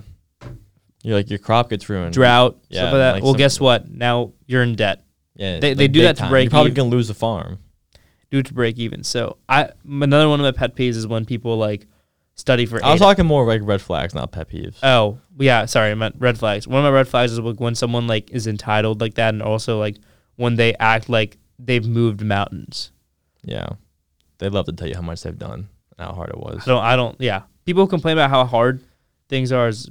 your 1.03 1.15
like 1.17 1.29
your 1.29 1.39
crop 1.39 1.69
gets 1.69 1.87
ruined. 1.89 2.13
drought 2.13 2.57
Yeah, 2.69 2.81
stuff 2.81 2.93
like 2.93 2.99
that 2.99 3.11
like 3.13 3.23
well 3.23 3.33
guess 3.33 3.59
what 3.59 3.89
now 3.91 4.33
you're 4.47 4.63
in 4.63 4.75
debt 4.75 5.03
Yeah, 5.35 5.59
They- 5.59 5.69
like 5.69 5.77
they 5.77 5.87
do 5.87 6.01
that 6.03 6.17
to 6.17 6.27
break 6.29 6.45
You're 6.45 6.49
probably 6.51 6.71
even. 6.71 6.83
gonna 6.85 6.95
lose 6.95 7.07
the 7.07 7.13
farm. 7.13 7.59
due 8.31 8.43
to 8.43 8.53
break 8.53 8.77
even 8.77 9.03
so 9.03 9.37
i 9.49 9.69
another 9.87 10.27
one 10.29 10.39
of 10.39 10.43
my 10.43 10.51
pet 10.51 10.75
peeves 10.75 10.95
is 10.95 11.07
when 11.07 11.25
people 11.25 11.57
like 11.57 11.87
study 12.35 12.65
for 12.65 12.83
I 12.83 12.91
was 12.91 12.99
talking 12.99 13.25
more 13.25 13.45
like 13.47 13.61
red 13.63 13.81
flags, 13.81 14.13
not 14.13 14.33
pet 14.33 14.49
peeves. 14.49 14.75
Oh, 14.83 15.19
yeah, 15.39 15.63
sorry, 15.67 15.91
I 15.91 15.95
meant 15.95 16.15
red 16.19 16.37
flags. 16.37 16.67
One 16.67 16.79
of 16.79 16.83
my 16.83 16.89
red 16.93 17.07
flags 17.07 17.31
is 17.31 17.39
like 17.39 17.61
when 17.61 17.75
someone 17.75 18.07
like 18.07 18.29
is 18.31 18.45
entitled 18.45 18.99
like 18.99 19.13
that 19.13 19.33
and 19.33 19.41
also 19.41 19.79
like 19.79 19.95
when 20.35 20.57
they 20.57 20.73
act 20.75 21.07
like 21.07 21.37
they've 21.59 21.85
moved 21.85 22.21
mountains. 22.21 22.91
yeah, 23.43 23.67
they 24.37 24.49
love 24.49 24.65
to 24.65 24.73
tell 24.73 24.87
you 24.87 24.95
how 24.95 25.01
much 25.01 25.23
they've 25.23 25.37
done 25.37 25.69
and 25.97 26.07
how 26.07 26.13
hard 26.13 26.29
it 26.29 26.37
was. 26.37 26.63
I 26.67 26.71
don't 26.71 26.83
I 26.83 26.95
don't 26.95 27.19
yeah. 27.21 27.43
People 27.65 27.87
complain 27.87 28.17
about 28.17 28.29
how 28.29 28.45
hard 28.45 28.83
things 29.29 29.51
are 29.51 29.67
is 29.67 29.89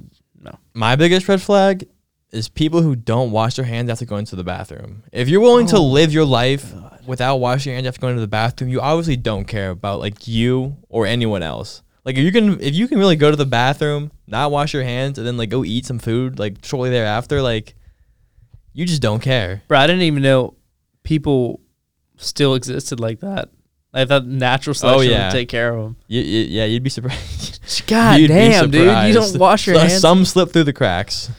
My 0.73 0.95
biggest 0.95 1.27
red 1.27 1.41
flag 1.41 1.87
is 2.31 2.49
people 2.49 2.81
who 2.81 2.95
don't 2.95 3.31
wash 3.31 3.55
their 3.55 3.65
hands 3.65 3.89
after 3.89 4.05
going 4.05 4.25
to 4.25 4.35
the 4.35 4.43
bathroom. 4.43 5.03
If 5.11 5.29
you're 5.29 5.41
willing 5.41 5.67
to 5.67 5.77
Oh 5.77 5.85
live 5.85 6.13
your 6.13 6.25
life 6.25 6.73
without 7.05 7.37
washing 7.37 7.71
your 7.71 7.77
hands 7.77 7.87
after 7.87 8.01
going 8.01 8.15
to 8.15 8.21
the 8.21 8.27
bathroom, 8.27 8.69
you 8.69 8.81
obviously 8.81 9.15
don't 9.17 9.45
care 9.45 9.69
about 9.71 9.99
like 9.99 10.27
you 10.27 10.77
or 10.89 11.05
anyone 11.05 11.43
else. 11.43 11.81
Like 12.03 12.17
if 12.17 12.23
you 12.23 12.31
can 12.31 12.59
if 12.61 12.75
you 12.75 12.87
can 12.87 12.99
really 12.99 13.15
go 13.15 13.31
to 13.31 13.37
the 13.37 13.45
bathroom, 13.45 14.11
not 14.27 14.51
wash 14.51 14.73
your 14.73 14.83
hands, 14.83 15.17
and 15.17 15.25
then 15.25 15.37
like 15.37 15.49
go 15.49 15.63
eat 15.65 15.85
some 15.85 15.99
food 15.99 16.37
like 16.37 16.63
shortly 16.63 16.91
thereafter, 16.91 17.41
like 17.41 17.73
you 18.73 18.85
just 18.85 19.01
don't 19.01 19.21
care. 19.21 19.63
Bro, 19.67 19.79
I 19.79 19.87
didn't 19.87 20.03
even 20.03 20.21
know 20.21 20.55
people 21.05 21.61
still 22.17 22.55
existed 22.55 22.99
like 22.99 23.21
that. 23.21 23.49
I 23.93 24.03
thought 24.03 24.25
natural 24.25 24.73
selection 24.73 25.07
Oh, 25.07 25.15
yeah. 25.15 25.27
would 25.27 25.31
take 25.31 25.47
care 25.47 25.73
of 25.73 25.81
them. 25.83 25.95
You, 26.07 26.21
you, 26.21 26.39
yeah, 26.49 26.65
you'd 26.65 26.83
be 26.83 26.89
surprised. 26.89 27.61
God 27.87 28.19
You'd 28.19 28.27
damn, 28.27 28.69
dude, 28.69 29.07
you 29.07 29.13
don't 29.13 29.37
wash 29.39 29.65
your 29.67 29.77
So- 29.77 29.81
hands. 29.87 30.01
Some 30.01 30.25
slip 30.25 30.51
through 30.51 30.65
the 30.65 30.73
cracks. 30.73 31.31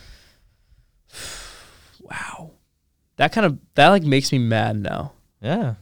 wow, 2.00 2.52
that 3.16 3.32
kind 3.32 3.46
of 3.46 3.58
that 3.74 3.88
like 3.88 4.02
makes 4.02 4.32
me 4.32 4.38
mad 4.38 4.76
now. 4.76 5.12
Yeah. 5.40 5.74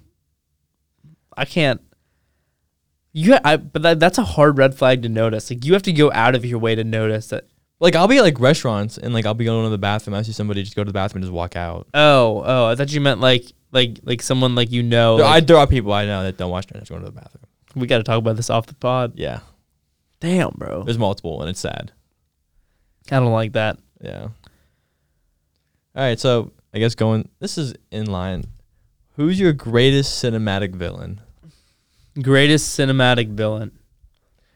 I 1.37 1.45
can't. 1.45 1.81
You, 3.13 3.37
I, 3.45 3.57
but 3.57 3.83
that, 3.83 4.01
that's 4.01 4.19
a 4.19 4.25
hard 4.25 4.59
red 4.59 4.75
flag 4.77 5.03
to 5.03 5.09
notice. 5.09 5.51
Like 5.51 5.65
you 5.65 5.73
have 5.75 5.83
to 5.83 5.93
go 5.93 6.11
out 6.13 6.35
of 6.35 6.45
your 6.45 6.59
way 6.59 6.75
to 6.75 6.83
notice 6.85 7.29
that. 7.29 7.47
Like 7.81 7.95
I'll 7.97 8.09
be 8.09 8.19
at 8.19 8.23
like 8.23 8.41
restaurants 8.41 8.99
and 8.99 9.13
like 9.15 9.27
I'll 9.27 9.35
be 9.35 9.45
going 9.45 9.65
to 9.65 9.71
the 9.71 9.79
bathroom. 9.79 10.15
I 10.15 10.23
see 10.23 10.33
somebody 10.33 10.63
just 10.63 10.75
go 10.77 10.83
to 10.83 10.89
the 10.89 10.93
bathroom 10.93 11.23
and 11.23 11.25
just 11.27 11.33
walk 11.35 11.55
out. 11.57 11.87
Oh, 11.95 12.43
oh, 12.45 12.67
I 12.67 12.75
thought 12.77 12.93
you 12.93 13.01
meant 13.01 13.21
like, 13.21 13.45
like, 13.75 13.99
like 14.05 14.23
someone 14.23 14.55
like 14.55 14.71
you 14.71 14.83
know. 14.83 15.19
there, 15.19 15.27
I, 15.27 15.31
like- 15.35 15.47
there 15.47 15.57
are 15.57 15.67
people 15.67 15.93
I 15.93 16.07
know 16.07 16.23
that 16.23 16.37
don't 16.39 16.51
wash 16.51 16.67
their 16.67 16.79
hands 16.79 16.89
going 16.89 17.03
to 17.03 17.07
the 17.07 17.13
bathroom. 17.13 17.45
we 17.75 17.87
got 17.87 17.99
to 17.99 18.05
talk 18.05 18.19
about 18.19 18.37
this 18.37 18.49
off 18.51 18.67
the 18.67 18.75
pod. 18.75 19.13
Yeah, 19.17 19.41
Damn, 20.21 20.53
bro, 20.57 20.85
there's 20.85 20.97
multiple 20.99 21.41
and 21.43 21.51
it's 21.51 21.61
sad. 21.61 21.93
I 23.11 23.17
don't 23.21 23.33
like 23.33 23.53
that. 23.53 23.79
Yeah. 24.01 24.29
All 25.97 26.03
right, 26.03 26.19
so 26.19 26.53
I 26.73 26.79
guess 26.79 26.95
going. 26.95 27.29
This 27.41 27.59
is 27.59 27.75
in 27.91 28.07
line. 28.07 28.45
Who's 29.17 29.39
your 29.39 29.53
greatest 29.53 30.23
cinematic 30.25 30.75
villain? 30.75 31.21
Greatest 32.21 32.79
cinematic 32.79 33.29
villain. 33.29 33.71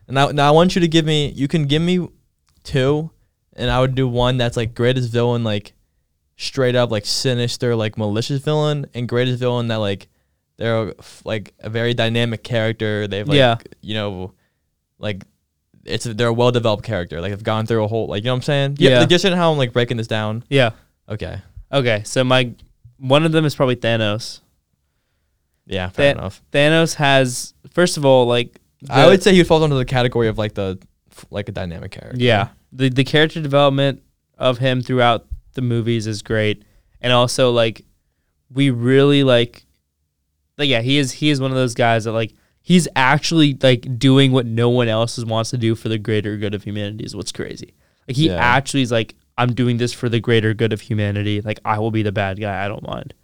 And 0.06 0.14
now, 0.14 0.28
now 0.28 0.48
I 0.48 0.50
want 0.52 0.74
you 0.74 0.80
to 0.80 0.88
give 0.88 1.04
me. 1.04 1.28
You 1.28 1.46
can 1.48 1.66
give 1.66 1.82
me 1.82 2.08
two, 2.64 3.10
and 3.54 3.70
I 3.70 3.80
would 3.80 3.94
do 3.94 4.08
one 4.08 4.36
that's 4.38 4.56
like 4.56 4.74
greatest 4.74 5.12
villain, 5.12 5.44
like 5.44 5.74
straight 6.38 6.74
up 6.76 6.90
like 6.90 7.04
sinister, 7.04 7.76
like 7.76 7.98
malicious 7.98 8.40
villain, 8.42 8.86
and 8.94 9.06
greatest 9.08 9.38
villain 9.40 9.68
that 9.68 9.76
like 9.76 10.08
they're 10.56 10.94
like 11.24 11.52
a 11.60 11.68
very 11.68 11.92
dynamic 11.92 12.42
character. 12.42 13.06
They've 13.06 13.28
like 13.28 13.36
Yeah. 13.36 13.56
you 13.82 13.94
know, 13.94 14.32
like 14.98 15.24
it's 15.84 16.06
a, 16.06 16.14
they're 16.14 16.28
a 16.28 16.32
well 16.32 16.50
developed 16.50 16.84
character. 16.84 17.20
Like 17.20 17.32
they've 17.32 17.42
gone 17.42 17.66
through 17.66 17.84
a 17.84 17.88
whole 17.88 18.06
like 18.06 18.22
you 18.22 18.26
know 18.28 18.32
what 18.32 18.36
I'm 18.38 18.42
saying. 18.42 18.76
Yeah. 18.78 19.04
Just 19.04 19.24
in 19.24 19.32
how 19.34 19.52
I'm 19.52 19.58
like 19.58 19.72
breaking 19.72 19.96
this 19.98 20.06
down. 20.06 20.44
Yeah. 20.48 20.70
Okay. 21.08 21.40
Okay. 21.72 22.02
So 22.04 22.24
my 22.24 22.52
one 22.98 23.24
of 23.24 23.32
them 23.32 23.44
is 23.44 23.54
probably 23.54 23.76
Thanos. 23.76 24.40
Yeah. 25.66 25.88
Fair 25.90 26.14
That- 26.14 26.18
enough. 26.20 26.42
Thanos 26.52 26.94
has 26.94 27.54
first 27.72 27.96
of 27.96 28.04
all 28.04 28.26
like 28.26 28.58
I 28.88 29.06
would 29.06 29.22
say 29.22 29.34
he 29.34 29.42
falls 29.44 29.62
under 29.62 29.76
the 29.76 29.84
category 29.84 30.28
of 30.28 30.38
like 30.38 30.54
the 30.54 30.78
like 31.30 31.48
a 31.48 31.52
dynamic 31.52 31.90
character. 31.90 32.16
Yeah. 32.18 32.48
The 32.72 32.88
the 32.90 33.04
character 33.04 33.40
development 33.40 34.02
of 34.38 34.58
him 34.58 34.82
throughout 34.82 35.26
the 35.58 35.62
movies 35.62 36.06
is 36.06 36.22
great. 36.22 36.62
And 37.00 37.12
also 37.12 37.50
like 37.50 37.84
we 38.48 38.70
really 38.70 39.24
like 39.24 39.66
like 40.56 40.68
yeah, 40.68 40.80
he 40.82 40.98
is 40.98 41.10
he 41.12 41.30
is 41.30 41.40
one 41.40 41.50
of 41.50 41.56
those 41.56 41.74
guys 41.74 42.04
that 42.04 42.12
like 42.12 42.32
he's 42.62 42.86
actually 42.94 43.58
like 43.60 43.98
doing 43.98 44.30
what 44.30 44.46
no 44.46 44.68
one 44.68 44.86
else 44.88 45.18
wants 45.24 45.50
to 45.50 45.58
do 45.58 45.74
for 45.74 45.88
the 45.88 45.98
greater 45.98 46.36
good 46.36 46.54
of 46.54 46.62
humanity 46.62 47.02
is 47.04 47.16
what's 47.16 47.32
crazy. 47.32 47.74
Like 48.06 48.16
he 48.16 48.26
Yeah. 48.28 48.36
actually 48.36 48.82
is 48.82 48.92
like, 48.92 49.14
I'm 49.36 49.52
doing 49.54 49.78
this 49.78 49.92
for 49.92 50.08
the 50.08 50.20
greater 50.20 50.54
good 50.54 50.72
of 50.72 50.80
humanity. 50.80 51.40
Like 51.40 51.58
I 51.64 51.78
will 51.80 51.90
be 51.90 52.02
the 52.02 52.12
bad 52.12 52.40
guy. 52.40 52.64
I 52.64 52.68
don't 52.68 52.86
mind. 52.86 53.14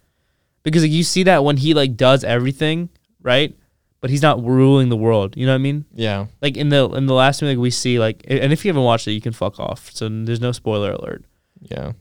Because 0.64 0.82
like 0.82 0.90
you 0.92 1.02
see 1.04 1.22
that 1.24 1.44
when 1.44 1.56
he 1.56 1.72
like 1.74 1.96
does 1.96 2.24
everything, 2.24 2.88
right? 3.22 3.54
But 4.00 4.10
he's 4.10 4.22
not 4.22 4.44
ruling 4.44 4.90
the 4.90 4.96
world. 4.96 5.36
You 5.36 5.46
know 5.46 5.52
what 5.52 5.56
I 5.60 5.68
mean? 5.68 5.84
Yeah. 5.94 6.26
Like 6.42 6.56
in 6.58 6.68
the 6.68 6.88
in 6.90 7.06
the 7.06 7.14
last 7.14 7.40
movie 7.42 7.54
like 7.56 7.62
we 7.62 7.70
see 7.70 7.98
like 7.98 8.22
and 8.28 8.52
if 8.52 8.64
you 8.64 8.68
haven't 8.68 8.82
watched 8.84 9.08
it, 9.08 9.12
you 9.12 9.20
can 9.20 9.32
fuck 9.32 9.58
off. 9.58 9.90
So 9.92 10.08
there's 10.08 10.40
no 10.40 10.52
spoiler 10.52 10.92
alert 10.92 11.24
Yeah. 11.70 11.92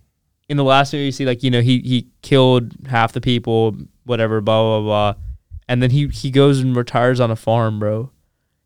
In 0.50 0.58
the 0.58 0.64
last 0.64 0.94
movie, 0.94 1.06
you 1.06 1.12
see 1.12 1.26
like 1.26 1.44
you 1.44 1.50
know 1.52 1.62
he 1.62 1.80
he 1.80 2.08
killed 2.22 2.72
half 2.88 3.14
the 3.14 3.22
people, 3.22 3.76
whatever, 4.06 4.41
blah 4.41 4.62
blah 4.62 4.82
blah, 4.82 5.22
and 5.68 5.82
then 5.82 5.91
he 5.91 6.08
he 6.08 6.32
goes 6.32 6.60
and 6.60 6.76
retires 6.76 7.20
on 7.20 7.32
a 7.32 7.36
farm, 7.36 7.80
bro. 7.80 8.10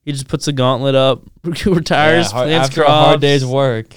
He 0.04 0.12
just 0.14 0.28
puts 0.28 0.48
a 0.48 0.54
gauntlet 0.54 0.96
up, 0.96 1.24
retires, 1.66 2.28
Yeah, 2.28 2.32
hard- 2.32 2.48
plants 2.48 2.70
after 2.70 2.82
crops. 2.82 2.90
a 2.92 3.06
hard 3.06 3.22
day's 3.22 3.46
work. 3.46 3.96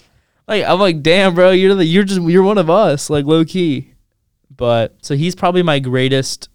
Like 0.48 0.64
I'm 0.64 0.80
like, 0.80 1.02
damn, 1.02 1.34
bro, 1.34 1.50
you're 1.52 1.74
the 1.74 1.84
you're 1.84 2.04
just 2.04 2.20
you're 2.22 2.42
one 2.42 2.58
of 2.58 2.68
us, 2.68 3.08
like 3.10 3.24
low 3.24 3.44
key. 3.44 3.94
But 4.54 4.96
so 5.02 5.14
he's 5.16 5.34
probably 5.34 5.62
my 5.62 5.78
greatest 5.78 6.48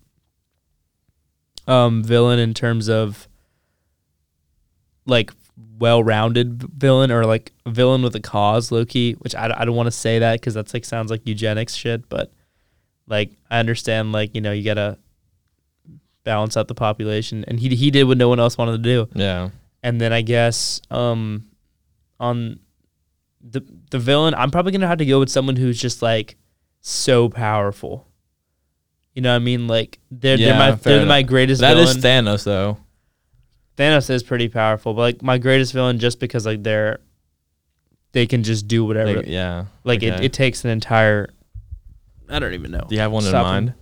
um 1.67 2.03
villain 2.03 2.37
in 2.37 2.53
terms 2.53 2.87
of 2.89 3.27
like 5.05 5.31
well-rounded 5.77 6.63
villain 6.77 7.11
or 7.11 7.25
like 7.25 7.51
a 7.65 7.69
villain 7.69 8.01
with 8.01 8.15
a 8.15 8.19
cause 8.19 8.71
loki 8.71 9.13
which 9.13 9.35
i, 9.35 9.53
I 9.57 9.65
don't 9.65 9.75
want 9.75 9.87
to 9.87 9.91
say 9.91 10.19
that 10.19 10.39
because 10.39 10.53
that's 10.53 10.73
like 10.73 10.85
sounds 10.85 11.11
like 11.11 11.25
eugenics 11.27 11.73
shit 11.75 12.07
but 12.09 12.31
like 13.07 13.31
i 13.51 13.59
understand 13.59 14.11
like 14.11 14.33
you 14.35 14.41
know 14.41 14.51
you 14.51 14.63
gotta 14.63 14.97
balance 16.23 16.57
out 16.57 16.67
the 16.67 16.75
population 16.75 17.43
and 17.47 17.59
he, 17.59 17.69
he 17.75 17.91
did 17.91 18.05
what 18.05 18.17
no 18.17 18.29
one 18.29 18.39
else 18.39 18.57
wanted 18.57 18.71
to 18.71 18.77
do 18.79 19.07
Yeah. 19.13 19.49
and 19.83 20.01
then 20.01 20.11
I 20.11 20.21
guess 20.21 20.81
um 20.89 21.45
on 22.19 22.59
the 23.47 23.61
the 23.91 23.99
villain, 23.99 24.33
I'm 24.33 24.49
probably 24.49 24.71
gonna 24.71 24.87
have 24.87 24.97
to 24.97 25.05
go 25.05 25.19
with 25.19 25.29
someone 25.29 25.55
who's 25.55 25.79
just 25.79 26.01
like 26.01 26.35
so 26.81 27.29
powerful. 27.29 28.07
You 29.13 29.21
know 29.21 29.29
what 29.29 29.35
I 29.35 29.39
mean? 29.39 29.67
Like 29.67 29.99
they're 30.09 30.35
Yeah, 30.37 30.47
they're 30.47 30.57
my 30.57 30.71
they're 30.71 31.05
my 31.05 31.21
greatest 31.21 31.61
That 31.61 31.77
is 31.77 31.95
villain. 31.95 32.25
Thanos 32.25 32.43
though. 32.43 32.77
Thanos 33.77 34.09
is 34.09 34.23
pretty 34.23 34.47
powerful, 34.47 34.93
but 34.93 35.01
like 35.01 35.21
my 35.21 35.37
greatest 35.37 35.73
villain 35.73 35.99
just 35.99 36.19
because 36.19 36.45
like 36.45 36.63
they're 36.63 36.99
they 38.13 38.25
can 38.25 38.43
just 38.43 38.67
do 38.67 38.85
whatever. 38.85 39.17
Like, 39.17 39.27
yeah. 39.27 39.65
Like 39.83 40.03
it, 40.03 40.13
okay. 40.13 40.25
it 40.25 40.33
takes 40.33 40.63
an 40.63 40.71
entire 40.71 41.29
I 42.29 42.39
don't 42.39 42.53
even 42.53 42.71
know. 42.71 42.85
Do 42.87 42.95
you 42.95 43.01
have 43.01 43.11
one 43.11 43.23
Stop 43.23 43.45
in 43.47 43.47
him. 43.47 43.53
mind? 43.53 43.73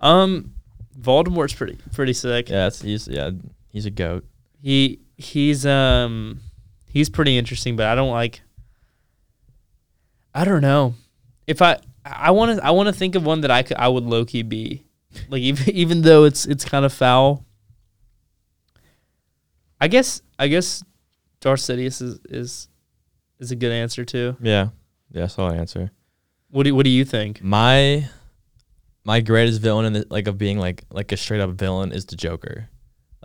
Um 0.00 0.54
Voldemort's 0.98 1.54
pretty 1.54 1.78
pretty 1.92 2.12
sick. 2.12 2.48
Yeah, 2.48 2.68
it's, 2.68 2.82
he's 2.82 3.08
yeah, 3.08 3.30
he's 3.68 3.86
a 3.86 3.90
goat. 3.90 4.24
He 4.60 5.00
he's 5.16 5.66
um 5.66 6.40
he's 6.90 7.08
pretty 7.08 7.36
interesting, 7.36 7.76
but 7.76 7.86
I 7.86 7.94
don't 7.94 8.10
like. 8.10 8.42
I 10.34 10.44
don't 10.44 10.62
know 10.62 10.94
if 11.46 11.62
I 11.62 11.78
I 12.04 12.30
want 12.30 12.58
to 12.58 12.64
I 12.64 12.70
want 12.70 12.88
to 12.88 12.92
think 12.92 13.14
of 13.14 13.24
one 13.24 13.40
that 13.42 13.50
I 13.50 13.62
could 13.62 13.76
I 13.76 13.88
would 13.88 14.04
low 14.04 14.24
key 14.24 14.42
be 14.42 14.84
like 15.28 15.42
even 15.42 15.70
even 15.74 16.02
though 16.02 16.24
it's 16.24 16.46
it's 16.46 16.64
kind 16.64 16.84
of 16.84 16.92
foul. 16.92 17.44
I 19.80 19.88
guess 19.88 20.22
I 20.38 20.48
guess 20.48 20.82
Darth 21.40 21.60
Sidious 21.60 22.00
is 22.00 22.18
is 22.28 22.68
is 23.38 23.50
a 23.50 23.56
good 23.56 23.72
answer 23.72 24.04
too. 24.04 24.36
Yeah. 24.40 24.68
Yeah, 25.10 25.22
that's 25.22 25.38
all 25.38 25.50
I 25.50 25.56
answer. 25.56 25.90
What 26.50 26.64
do 26.64 26.74
what 26.74 26.84
do 26.84 26.90
you 26.90 27.04
think? 27.04 27.42
My 27.42 28.08
my 29.04 29.20
greatest 29.20 29.60
villain 29.60 29.86
in 29.86 29.92
the, 29.92 30.06
like 30.10 30.26
of 30.26 30.38
being 30.38 30.58
like 30.58 30.84
like 30.90 31.12
a 31.12 31.16
straight 31.16 31.40
up 31.40 31.50
villain 31.50 31.92
is 31.92 32.06
the 32.06 32.16
Joker. 32.16 32.68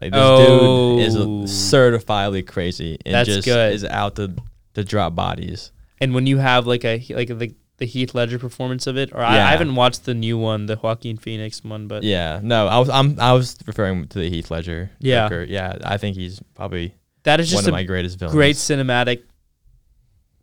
Like 0.01 0.11
this 0.11 0.21
Oh. 0.21 0.97
dude 0.97 1.07
is 1.07 1.15
oh. 1.15 1.43
certifiably 1.43 2.45
crazy 2.45 2.97
and 3.05 3.13
That's 3.13 3.27
just 3.27 3.45
good. 3.45 3.73
is 3.73 3.83
out 3.85 4.15
to 4.17 4.35
to 4.75 4.83
drop 4.83 5.15
bodies. 5.15 5.71
And 6.01 6.13
when 6.13 6.27
you 6.27 6.37
have 6.37 6.67
like 6.67 6.85
a 6.85 7.03
like 7.09 7.27
the 7.27 7.53
the 7.79 7.85
Heath 7.85 8.13
Ledger 8.13 8.37
performance 8.39 8.85
of 8.87 8.97
it, 8.97 9.11
or 9.13 9.21
I, 9.21 9.35
I 9.37 9.51
haven't 9.51 9.73
watched 9.75 10.05
the 10.05 10.13
new 10.13 10.37
one, 10.37 10.65
the 10.67 10.75
Joaquin 10.75 11.17
Phoenix 11.17 11.63
one, 11.63 11.87
but 11.87 12.03
Yeah. 12.03 12.39
No, 12.43 12.67
I 12.67 12.77
was 12.79 12.89
I'm 12.89 13.19
I 13.19 13.33
was 13.33 13.57
referring 13.65 14.07
to 14.09 14.19
the 14.19 14.29
Heath 14.29 14.51
Ledger. 14.51 14.91
Yeah. 14.99 15.25
Joker. 15.27 15.43
Yeah, 15.43 15.77
I 15.83 15.97
think 15.97 16.15
he's 16.15 16.41
probably 16.55 16.93
that 17.23 17.39
is 17.39 17.51
one 17.53 17.59
just 17.59 17.67
of 17.67 17.73
a 17.73 17.77
my 17.77 17.83
greatest 17.83 18.19
villains. 18.19 18.35
great 18.35 18.55
cinematic 18.55 19.23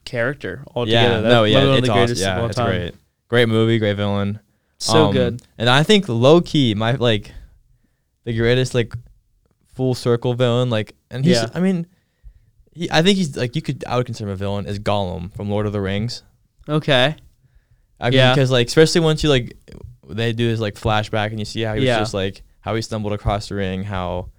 character 0.04 0.64
altogether. 0.74 1.16
Yeah, 1.16 1.20
That- 1.20 1.28
no, 1.28 1.40
one 1.42 1.50
yeah, 1.50 1.58
of 1.58 1.66
the 1.66 1.76
it's 1.78 1.88
awesome. 1.88 1.96
greatest 1.98 2.22
of 2.22 2.26
Yeah, 2.26 2.40
all 2.40 2.46
it's 2.46 2.56
time. 2.56 2.66
great. 2.70 2.94
Great 3.28 3.48
movie, 3.48 3.78
great 3.78 3.96
villain. 3.96 4.40
So 4.78 5.06
Um, 5.06 5.12
good. 5.12 5.42
And 5.58 5.68
I 5.68 5.82
think 5.82 6.08
low 6.08 6.40
key, 6.40 6.74
my 6.74 6.92
like 6.92 7.32
the 8.24 8.36
greatest 8.36 8.74
like 8.74 8.94
full 9.74 9.94
circle 9.94 10.34
villain, 10.34 10.70
like 10.70 10.94
and 11.10 11.24
he's 11.24 11.36
Yeah. 11.36 11.48
I 11.54 11.60
mean 11.60 11.86
he, 12.72 12.88
I 12.90 13.02
think 13.02 13.16
he's 13.16 13.36
like 13.36 13.56
you 13.56 13.62
could 13.62 13.84
I 13.86 13.96
would 13.96 14.06
consider 14.06 14.28
him 14.28 14.34
a 14.34 14.36
villain 14.36 14.66
is 14.66 14.78
Gollum 14.78 15.32
from 15.34 15.50
Lord 15.50 15.66
of 15.66 15.72
the 15.72 15.80
Rings. 15.80 16.22
Okay. 16.68 17.16
I 18.00 18.08
Yeah. 18.08 18.34
because 18.34 18.50
like 18.50 18.66
especially 18.68 19.00
once 19.02 19.22
you 19.22 19.30
like 19.30 19.56
they 20.08 20.32
do 20.32 20.48
this 20.48 20.60
like 20.60 20.74
flashback 20.74 21.28
and 21.30 21.38
you 21.38 21.44
see 21.44 21.62
how 21.62 21.74
he 21.74 21.80
was 21.80 21.86
Yeah. 21.86 21.98
just 21.98 22.14
like 22.14 22.42
how 22.60 22.74
he 22.74 22.82
stumbled 22.82 23.12
across 23.12 23.48
the 23.48 23.54
ring, 23.56 23.84
how 23.84 24.30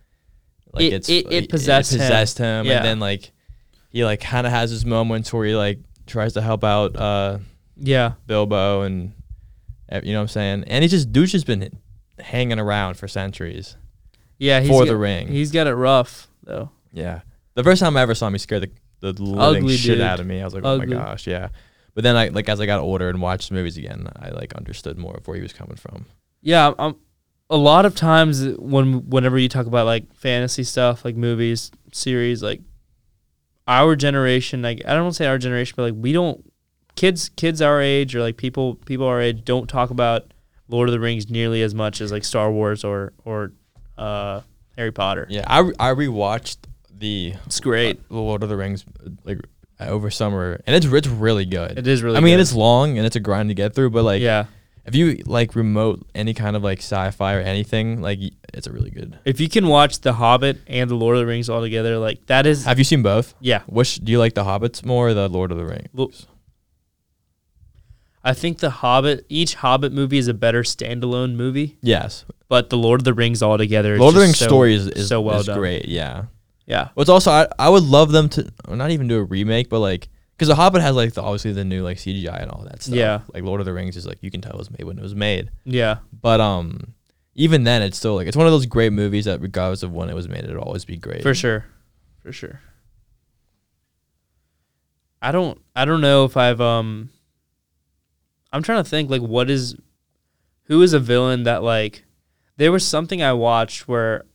like 0.74 0.84
It- 0.86 0.94
it's 0.94 1.10
it- 1.10 1.32
it 1.32 1.50
possessed 1.50 1.94
him. 1.94 2.00
possessed 2.00 2.38
him, 2.38 2.66
Yeah. 2.66 2.78
and 2.78 2.86
then 2.86 3.00
like 3.00 3.32
he 3.90 4.04
like 4.06 4.20
kind 4.22 4.46
of 4.46 4.54
has 4.54 4.70
his 4.70 4.86
moments 4.86 5.32
where 5.34 5.46
he 5.46 5.56
like 5.56 5.80
tries 6.06 6.34
to 6.34 6.42
help 6.42 6.64
out 6.64 6.96
uh 6.96 7.40
Yeah. 7.78 8.14
Bilbo 8.28 8.82
and 8.84 9.14
uh, 9.92 10.02
you 10.04 10.12
know 10.14 10.20
what 10.20 10.24
I'm 10.24 10.28
saying? 10.30 10.64
And 10.68 10.84
he 10.84 10.88
just 10.88 11.12
dude's 11.12 11.32
just 11.32 11.46
been 11.48 11.70
hanging 12.20 12.60
around 12.60 12.96
for 12.96 13.08
centuries 13.08 13.76
Yeah. 14.38 14.60
He's 14.60 14.70
for 14.70 14.82
got, 14.82 14.88
the 14.92 14.98
ring. 14.98 15.28
He's 15.30 15.52
got 15.52 15.68
it 15.68 15.74
rough 15.76 16.28
though. 16.44 16.70
yeah. 16.94 17.22
The 17.56 17.64
first 17.64 17.80
time 17.80 17.98
I 17.98 18.02
ever 18.02 18.14
saw 18.14 18.28
him, 18.28 18.34
he 18.34 18.40
scared 18.40 18.70
the, 19.02 19.14
the 19.14 19.22
living 19.24 19.64
Ugly 19.64 19.78
shit 19.78 19.96
dude. 19.98 20.02
out 20.02 20.20
of 20.20 20.28
me. 20.28 20.42
I 20.42 20.46
was 20.46 20.54
like, 20.54 20.64
Ugly. 20.64 20.96
oh 20.96 21.00
my 21.00 21.06
gosh, 21.06 21.26
yeah. 21.28 21.50
But 21.98 22.04
then 22.04 22.16
I 22.16 22.28
like 22.28 22.48
as 22.48 22.62
I 22.62 22.68
got 22.68 22.80
older 22.80 23.10
and 23.10 23.20
watched 23.24 23.52
movies 23.52 23.76
again, 23.76 24.08
I 24.20 24.30
like 24.30 24.54
understood 24.54 25.00
more 25.00 25.18
of 25.18 25.28
where 25.28 25.36
he 25.36 25.42
was 25.42 25.52
coming 25.52 25.78
from. 25.78 26.06
Yeah. 26.44 26.74
I'm, 26.78 26.96
a 27.50 27.58
lot 27.58 27.88
of 27.88 27.96
times 27.96 28.50
when 28.60 29.10
whenever 29.10 29.40
you 29.40 29.50
talk 29.50 29.66
about 29.66 29.88
like 29.88 30.14
fantasy 30.14 30.64
stuff, 30.64 31.04
like 31.04 31.16
movies, 31.16 31.72
series, 31.92 32.44
like 32.44 32.62
our 33.68 33.96
generation, 33.96 34.62
like 34.62 34.84
I 34.86 34.94
don't 34.94 35.06
want 35.06 35.16
to 35.16 35.18
say 35.18 35.26
our 35.26 35.40
generation, 35.40 35.74
but 35.76 35.92
like 35.92 35.96
we 35.98 36.14
don't 36.14 36.46
kids 36.94 37.30
kids 37.30 37.64
our 37.64 37.82
age 37.82 38.16
or 38.16 38.22
like 38.22 38.38
people 38.38 38.76
people 38.76 39.08
our 39.08 39.20
age 39.20 39.44
don't 39.44 39.68
talk 39.68 39.90
about 39.90 40.36
Lord 40.68 40.90
of 40.90 40.94
the 40.94 41.00
Rings 41.00 41.32
nearly 41.32 41.64
as 41.64 41.74
much 41.74 42.00
as 42.00 42.12
like 42.12 42.24
Star 42.24 42.52
Wars 42.52 42.84
or 42.84 43.14
or 43.26 43.54
uh, 43.98 44.42
Harry 44.78 44.92
Potter. 44.92 45.26
Yeah, 45.32 45.46
I 45.48 45.62
I 45.80 45.96
rewatched 45.96 46.58
the 46.96 47.34
It's 47.48 47.60
great. 47.60 48.00
uh, 48.12 48.14
Lord 48.14 48.44
of 48.44 48.50
the 48.50 48.56
Rings 48.56 48.86
like 49.24 49.40
Uh, 49.80 49.86
over 49.86 50.10
summer, 50.10 50.60
and 50.66 50.76
it's 50.76 50.86
it's 50.88 51.08
really 51.08 51.46
good. 51.46 51.78
It 51.78 51.88
is 51.88 52.02
really. 52.02 52.18
I 52.18 52.20
mean, 52.20 52.36
good. 52.36 52.42
it's 52.42 52.54
long 52.54 52.98
and 52.98 53.06
it's 53.06 53.16
a 53.16 53.20
grind 53.20 53.50
to 53.50 53.54
get 53.56 53.76
through, 53.76 53.92
but 53.92 54.04
like 54.04 54.22
yeah. 54.24 54.46
if 54.86 54.96
you 54.96 55.22
like 55.28 55.56
remote 55.56 56.04
any 56.16 56.34
kind 56.34 56.56
of 56.56 56.64
like 56.64 56.80
sci-fi 56.80 57.36
or 57.36 57.42
anything, 57.42 58.02
like 58.02 58.20
it's 58.54 58.66
a 58.66 58.72
really 58.72 58.90
good. 58.90 59.20
If 59.24 59.40
you 59.40 59.48
can 59.48 59.68
watch 59.68 60.00
The 60.02 60.14
Hobbit 60.14 60.58
and 60.66 60.90
The 60.90 60.96
Lord 60.96 61.16
of 61.16 61.20
the 61.20 61.28
Rings 61.28 61.48
all 61.48 61.62
together, 61.62 62.00
like 62.00 62.26
that 62.26 62.48
is 62.48 62.66
Have 62.66 62.80
you 62.80 62.84
seen 62.84 63.04
both? 63.04 63.36
yeah. 63.40 63.62
Which 63.68 63.98
do 64.04 64.12
you 64.12 64.18
like, 64.18 64.34
the 64.34 64.44
Hobbits 64.46 64.84
more 64.84 65.10
or 65.10 65.14
the 65.14 65.28
Lord 65.30 65.52
of 65.52 65.58
the 65.60 65.66
Rings? 65.66 65.88
Lo- 65.94 66.12
I 68.24 68.34
think 68.34 68.58
The 68.58 68.70
Hobbit, 68.72 69.26
each 69.30 69.56
Hobbit 69.56 69.94
movie 69.94 70.18
is 70.18 70.28
a 70.28 70.34
better 70.34 70.64
standalone 70.64 71.36
movie, 71.36 71.78
Yes, 71.82 72.26
but 72.50 72.70
The 72.70 72.78
Lord 72.78 73.00
of 73.02 73.06
the 73.06 73.14
Rings 73.14 73.42
all 73.44 73.58
together. 73.58 73.94
is 73.94 74.00
Lord 74.00 74.16
of 74.16 74.16
the 74.16 74.22
Rings 74.22 74.38
so- 74.40 74.48
story 74.48 74.74
is, 74.74 74.88
is 74.88 75.08
so 75.08 75.22
well 75.22 75.40
is 75.40 75.46
done. 75.46 75.58
great. 75.60 75.86
Yeah. 75.88 76.24
Yeah, 76.68 76.90
What's 76.94 77.10
also 77.10 77.32
I, 77.32 77.48
I 77.58 77.70
would 77.70 77.84
love 77.84 78.12
them 78.12 78.30
to 78.30 78.52
not 78.68 78.92
even 78.92 79.08
do 79.08 79.18
a 79.18 79.24
remake, 79.24 79.70
but 79.70 79.80
like 79.80 80.10
because 80.36 80.50
the 80.50 80.56
Hobbit 80.56 80.82
has 80.84 80.96
like 80.96 81.14
the, 81.14 81.24
obviously 81.24 81.54
the 81.54 81.64
new 81.64 81.84
like 81.84 81.98
CGI 81.98 82.42
and 82.42 82.52
all 82.52 82.64
that 82.66 82.84
stuff. 82.84 82.94
Yeah. 82.96 83.22
Like 83.34 83.44
Lord 83.44 83.62
of 83.62 83.66
the 83.66 83.74
Rings 83.74 83.98
is 83.98 84.06
like 84.06 84.20
you 84.22 84.30
can 84.30 84.42
tell 84.42 84.52
it 84.54 84.58
was 84.58 84.70
made 84.70 84.84
when 84.84 85.00
it 85.00 85.02
was 85.02 85.16
made, 85.16 85.50
yeah, 85.64 86.00
but 86.22 86.40
um 86.42 86.94
even 87.36 87.64
then 87.64 87.82
it's 87.82 87.98
still 87.98 88.16
like 88.16 88.28
it's 88.28 88.36
one 88.38 88.46
of 88.48 88.52
those 88.52 88.66
great 88.66 88.92
movies 88.92 89.26
that 89.26 89.42
regardless 89.42 89.82
of 89.82 89.94
when 89.94 90.10
it 90.10 90.14
was 90.14 90.28
made, 90.28 90.44
it'll 90.44 90.62
always 90.62 90.86
be 90.86 90.98
great. 90.98 91.24
for 91.24 91.34
sure, 91.34 91.66
for 92.22 92.32
sure. 92.32 92.60
I 95.22 95.32
don't, 95.32 95.60
I 95.76 95.86
don't 95.86 96.02
know 96.02 96.26
if 96.26 96.38
I've 96.38 96.62
um. 96.62 97.10
I'm 98.54 98.64
trying 98.64 98.84
to 98.84 98.90
think 98.90 99.10
like 99.10 99.22
what 99.22 99.50
is, 99.50 99.76
who 100.66 100.82
is 100.82 100.94
a 100.94 101.00
villain 101.00 101.44
that 101.44 101.64
like, 101.64 102.06
there 102.58 102.72
was 102.72 102.86
something 102.88 103.22
I 103.22 103.34
watched 103.34 103.88
where, 103.88 104.26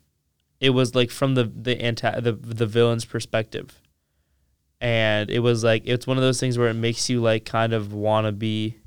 it 0.62 0.70
was 0.70 0.94
like 0.94 1.10
from 1.10 1.34
the 1.34 1.44
the 1.44 1.78
anti 1.82 2.18
the 2.20 2.32
the 2.32 2.66
villain's 2.66 3.04
perspective, 3.04 3.80
and 4.80 5.28
it 5.28 5.40
was 5.40 5.62
like 5.62 5.82
it's 5.84 6.06
one 6.06 6.16
of 6.16 6.22
those 6.22 6.40
things 6.40 6.56
where 6.56 6.68
it 6.68 6.74
makes 6.74 7.10
you 7.10 7.20
like 7.20 7.44
kind 7.44 7.72
of 7.74 7.92
want 7.92 8.26
to 8.26 8.32
be 8.32 8.78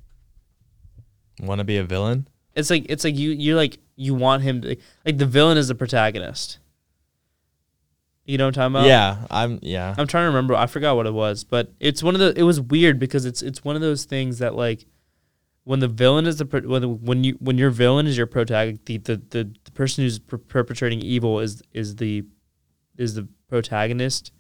Want 1.42 1.60
to 1.60 1.66
be 1.66 1.76
a 1.78 1.84
villain? 1.84 2.28
it's 2.56 2.70
like 2.70 2.86
it's 2.88 3.04
like 3.04 3.16
you 3.18 3.32
you're 3.32 3.58
like 3.58 3.78
you 3.98 4.14
want 4.16 4.42
him 4.44 4.62
to 4.62 4.78
like 5.06 5.18
the 5.18 5.26
villain 5.26 5.58
is 5.58 5.68
the 5.68 5.76
protagonist. 5.76 6.60
You 8.24 8.38
know 8.40 8.46
what 8.46 8.58
I'm 8.58 8.72
talking 8.72 8.76
about? 8.78 8.88
yeah, 8.88 9.28
I'm. 9.30 9.60
Yeah, 9.62 9.94
I'm 9.98 10.08
trying 10.08 10.24
to 10.24 10.28
remember. 10.30 10.56
I 10.56 10.66
forgot 10.66 10.96
what 10.96 11.06
it 11.06 11.14
was, 11.14 11.44
but 11.44 11.74
it's 11.80 12.02
one 12.02 12.16
of 12.16 12.20
the. 12.22 12.34
It 12.36 12.42
was 12.44 12.60
weird 12.60 12.98
because 13.00 13.24
it's 13.26 13.42
it's 13.44 13.64
one 13.64 13.76
of 13.76 13.82
those 13.84 14.06
things 14.06 14.40
that 14.40 14.56
like 14.56 14.86
when 15.66 15.80
the 15.80 15.88
villain 15.88 16.26
is 16.26 16.38
the 16.38 16.46
pro- 16.46 16.62
when 16.62 17.02
when 17.02 17.24
you 17.24 17.34
when 17.40 17.58
your 17.58 17.72
villain 17.72 18.08
is 18.08 18.16
your 18.18 18.28
protagonist, 18.28 18.86
the, 18.86 18.98
the 18.98 19.18
the 19.30 19.52
the 19.66 19.72
person 19.72 20.04
who's 20.04 20.20
per- 20.20 20.38
perpetrating 20.38 21.02
evil 21.02 21.40
is 21.40 21.62
is 21.74 21.98
the 21.98 22.24
is 22.98 23.16
the 23.16 23.28
protagonist. 23.50 24.32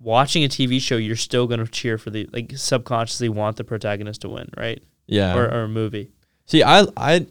Watching 0.00 0.44
a 0.44 0.48
TV 0.48 0.80
show, 0.80 0.96
you're 0.96 1.16
still 1.16 1.46
gonna 1.46 1.66
cheer 1.66 1.98
for 1.98 2.10
the 2.10 2.28
like 2.32 2.52
subconsciously 2.56 3.28
want 3.28 3.56
the 3.56 3.64
protagonist 3.64 4.20
to 4.22 4.28
win, 4.28 4.50
right? 4.56 4.82
Yeah. 5.06 5.36
Or, 5.36 5.44
or 5.44 5.62
a 5.62 5.68
movie. 5.68 6.12
See, 6.46 6.62
I 6.62 6.84
I 6.96 7.26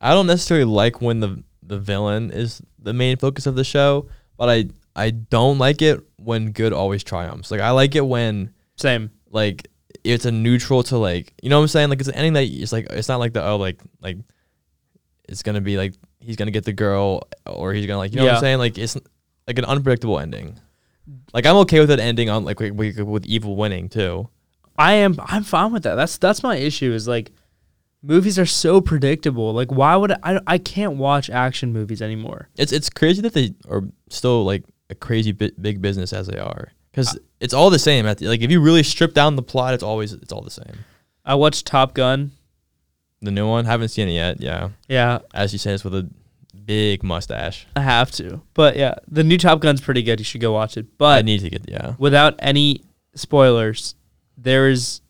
I 0.00 0.12
don't 0.12 0.26
necessarily 0.26 0.64
like 0.64 1.00
when 1.00 1.20
the 1.20 1.42
the 1.62 1.78
villain 1.78 2.30
is 2.30 2.62
the 2.78 2.92
main 2.92 3.16
focus 3.16 3.46
of 3.46 3.56
the 3.56 3.64
show, 3.64 4.08
but 4.36 4.48
I 4.48 4.66
I 4.94 5.10
don't 5.10 5.58
like 5.58 5.82
it 5.82 6.00
when 6.16 6.52
good 6.52 6.72
always 6.72 7.02
triumphs. 7.02 7.50
Like 7.50 7.60
I 7.60 7.70
like 7.70 7.94
it 7.94 8.06
when 8.06 8.52
Same. 8.76 9.10
like 9.30 9.68
it's 10.04 10.24
a 10.24 10.32
neutral 10.32 10.82
to 10.84 10.96
like 10.96 11.32
you 11.42 11.48
know 11.48 11.58
what 11.58 11.62
I'm 11.62 11.68
saying? 11.68 11.90
Like 11.90 12.00
it's 12.00 12.08
an 12.08 12.14
ending 12.14 12.32
that 12.34 12.44
it's 12.44 12.72
like 12.72 12.86
it's 12.90 13.08
not 13.08 13.18
like 13.18 13.32
the 13.32 13.44
oh 13.44 13.56
like 13.56 13.80
like 14.00 14.18
it's 15.28 15.42
gonna 15.42 15.60
be 15.60 15.76
like 15.76 15.94
he's 16.20 16.36
gonna 16.36 16.50
get 16.50 16.64
the 16.64 16.72
girl 16.72 17.28
or 17.46 17.72
he's 17.72 17.86
gonna 17.86 17.98
like 17.98 18.12
you 18.12 18.18
know 18.18 18.26
what 18.26 18.34
I'm 18.34 18.40
saying? 18.40 18.58
Like 18.58 18.78
it's 18.78 18.96
like 19.46 19.58
an 19.58 19.64
unpredictable 19.64 20.18
ending. 20.18 20.58
Like 21.32 21.46
I'm 21.46 21.56
okay 21.56 21.80
with 21.80 21.90
it 21.90 22.00
ending 22.00 22.30
on 22.30 22.44
like 22.44 22.60
with, 22.60 22.72
with 22.72 22.98
with 22.98 23.26
evil 23.26 23.56
winning 23.56 23.88
too. 23.88 24.28
I 24.78 24.94
am 24.94 25.18
I'm 25.24 25.42
fine 25.42 25.72
with 25.72 25.84
that. 25.84 25.94
That's 25.94 26.18
that's 26.18 26.42
my 26.42 26.56
issue 26.56 26.92
is 26.92 27.08
like 27.08 27.32
movies 28.02 28.38
are 28.38 28.46
so 28.46 28.80
predictable. 28.80 29.52
Like 29.52 29.70
why 29.70 29.96
would 29.96 30.12
I 30.12 30.18
I, 30.22 30.40
I 30.46 30.58
can't 30.58 30.96
watch 30.96 31.30
action 31.30 31.72
movies 31.72 32.02
anymore. 32.02 32.48
It's 32.56 32.72
it's 32.72 32.90
crazy 32.90 33.22
that 33.22 33.34
they 33.34 33.54
are 33.68 33.84
still 34.08 34.44
like 34.44 34.64
a 34.90 34.94
crazy 34.94 35.32
bi- 35.32 35.52
big 35.60 35.80
business 35.80 36.12
as 36.12 36.26
they 36.26 36.38
are 36.38 36.72
because 36.96 37.18
it's 37.40 37.52
all 37.52 37.68
the 37.68 37.78
same. 37.78 38.06
At 38.06 38.18
the, 38.18 38.28
like 38.28 38.40
if 38.40 38.50
you 38.50 38.60
really 38.60 38.82
strip 38.82 39.12
down 39.12 39.36
the 39.36 39.42
plot, 39.42 39.74
it's 39.74 39.82
always 39.82 40.12
it's 40.14 40.32
all 40.32 40.40
the 40.40 40.50
same. 40.50 40.84
I 41.24 41.34
watched 41.34 41.66
Top 41.66 41.94
Gun. 41.94 42.32
The 43.20 43.30
new 43.30 43.46
one, 43.46 43.64
haven't 43.64 43.88
seen 43.88 44.08
it 44.08 44.12
yet. 44.12 44.40
Yeah, 44.40 44.70
Yeah, 44.88 45.18
as 45.34 45.52
you 45.52 45.58
said, 45.58 45.74
it's 45.74 45.84
with 45.84 45.94
a 45.94 46.08
big 46.64 47.02
mustache. 47.02 47.66
I 47.74 47.80
have 47.80 48.10
to. 48.12 48.40
But 48.54 48.76
yeah, 48.76 48.94
the 49.08 49.24
new 49.24 49.38
Top 49.38 49.60
Gun's 49.60 49.80
pretty 49.80 50.02
good. 50.02 50.20
You 50.20 50.24
should 50.24 50.40
go 50.40 50.52
watch 50.52 50.76
it. 50.76 50.96
But 50.96 51.18
I 51.18 51.22
need 51.22 51.40
to 51.40 51.50
get 51.50 51.68
yeah. 51.68 51.94
without 51.98 52.34
any 52.38 52.82
spoilers, 53.14 53.94
there 54.36 54.68
is 54.68 55.00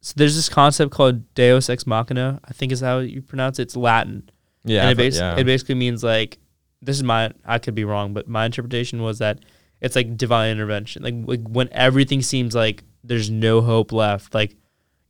so 0.00 0.14
there's 0.16 0.36
this 0.36 0.48
concept 0.48 0.92
called 0.92 1.32
Deus 1.34 1.68
Ex 1.68 1.86
Machina. 1.86 2.40
I 2.44 2.52
think 2.52 2.72
is 2.72 2.80
how 2.80 2.98
you 2.98 3.22
pronounce 3.22 3.58
it. 3.58 3.62
It's 3.62 3.76
Latin. 3.76 4.30
Yeah, 4.64 4.82
and 4.82 4.92
it, 4.92 4.96
bas- 4.96 5.18
yeah. 5.18 5.36
it 5.36 5.44
basically 5.44 5.76
means 5.76 6.02
like 6.02 6.38
this 6.82 6.96
is 6.96 7.02
my 7.02 7.32
I 7.44 7.58
could 7.58 7.74
be 7.74 7.84
wrong, 7.84 8.14
but 8.14 8.28
my 8.28 8.46
interpretation 8.46 9.02
was 9.02 9.18
that 9.18 9.40
it's 9.80 9.96
like 9.96 10.16
divine 10.16 10.50
intervention. 10.52 11.02
Like, 11.02 11.14
like 11.24 11.42
when 11.48 11.68
everything 11.72 12.22
seems 12.22 12.54
like 12.54 12.82
there's 13.04 13.30
no 13.30 13.60
hope 13.60 13.92
left, 13.92 14.34
like 14.34 14.56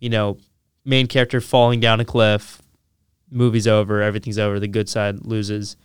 you 0.01 0.11
know, 0.11 0.39
main 0.85 1.07
character 1.07 1.41
falling 1.41 1.81
down 1.81 2.01
a 2.01 2.05
cliff, 2.05 2.61
movie's 3.31 3.67
over, 3.67 4.03
everything's 4.03 4.39
over, 4.39 4.61
the 4.61 4.69
good 4.69 4.89
side 4.89 5.25
loses. 5.25 5.77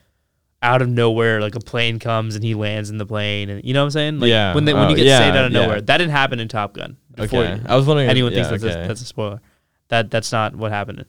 Out 0.63 0.83
of 0.83 0.89
nowhere, 0.89 1.41
like 1.41 1.55
a 1.55 1.59
plane 1.59 1.97
comes 1.97 2.35
and 2.35 2.43
he 2.43 2.53
lands 2.53 2.91
in 2.91 2.97
the 2.99 3.05
plane, 3.05 3.49
and 3.49 3.65
you 3.65 3.73
know 3.73 3.81
what 3.81 3.85
I'm 3.85 3.91
saying? 3.91 4.19
Like 4.19 4.29
Yeah. 4.29 4.53
when 4.53 4.65
they, 4.65 4.75
when 4.75 4.83
Oh, 4.85 4.89
you 4.89 4.95
get 4.95 5.05
yeah, 5.07 5.17
saved 5.17 5.35
out 5.35 5.45
of 5.45 5.51
yeah. 5.51 5.61
nowhere, 5.61 5.81
that 5.81 5.97
didn't 5.97 6.11
happen 6.11 6.39
in 6.39 6.47
Top 6.47 6.73
Gun. 6.73 6.97
Before 7.15 7.41
okay. 7.43 7.59
I 7.65 7.75
was 7.75 7.87
wondering. 7.87 8.07
if- 8.07 8.11
anyone 8.11 8.31
yeah, 8.31 8.43
thinks 8.43 8.61
that's, 8.61 8.75
okay. 8.75 8.83
a, 8.83 8.87
that's 8.87 9.01
a 9.01 9.05
spoiler. 9.05 9.41
That 9.87 10.11
that's 10.11 10.31
not 10.31 10.55
what 10.55 10.71
happened. 10.71 11.05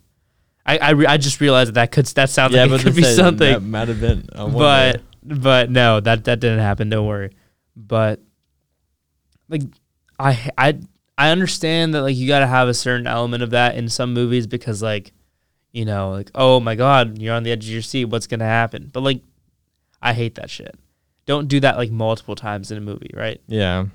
I 0.64 0.78
I, 0.78 0.90
re- 0.90 1.06
I 1.06 1.16
just 1.18 1.40
realized 1.42 1.68
that 1.68 1.74
that 1.74 1.92
could 1.92 2.06
that 2.06 2.30
sounds 2.30 2.54
yeah, 2.54 2.64
like 2.64 2.80
it 2.80 2.84
could 2.84 2.96
be 2.96 3.02
something, 3.02 3.52
That 3.52 3.62
might 3.62 3.88
have 3.88 4.00
been. 4.00 4.26
But 4.34 5.02
but 5.22 5.70
no, 5.70 6.00
that 6.00 6.24
that 6.24 6.40
didn't 6.40 6.60
happen. 6.60 6.88
Don't 6.88 7.06
worry. 7.06 7.30
But 7.76 8.20
like 9.48 9.62
I 10.18 10.50
I 10.58 10.78
I 11.18 11.30
understand 11.30 11.94
that 11.94 12.02
like 12.02 12.16
you 12.16 12.26
got 12.28 12.40
to 12.40 12.46
have 12.46 12.68
a 12.68 12.74
certain 12.74 13.06
element 13.06 13.42
of 13.42 13.50
that 13.50 13.76
in 13.76 13.88
some 13.88 14.12
movies 14.14 14.46
because 14.46 14.82
like 14.82 15.12
you 15.72 15.84
know 15.84 16.10
like 16.10 16.30
oh 16.34 16.60
my 16.60 16.74
god 16.74 17.18
you're 17.18 17.34
on 17.34 17.42
the 17.44 17.50
edge 17.50 17.64
of 17.64 17.70
your 17.70 17.82
seat 17.82 18.06
what's 18.06 18.26
gonna 18.26 18.44
happen 18.44 18.90
but 18.92 19.00
like 19.02 19.22
I 20.04 20.12
hate 20.14 20.34
that 20.34 20.50
shit. 20.50 20.74
Don't 21.26 21.46
do 21.46 21.60
that 21.60 21.76
like 21.76 21.90
multiple 21.92 22.34
times 22.34 22.72
in 22.72 22.78
a 22.78 22.80
movie, 22.80 23.10
right? 23.14 23.40
yeah. 23.46 23.86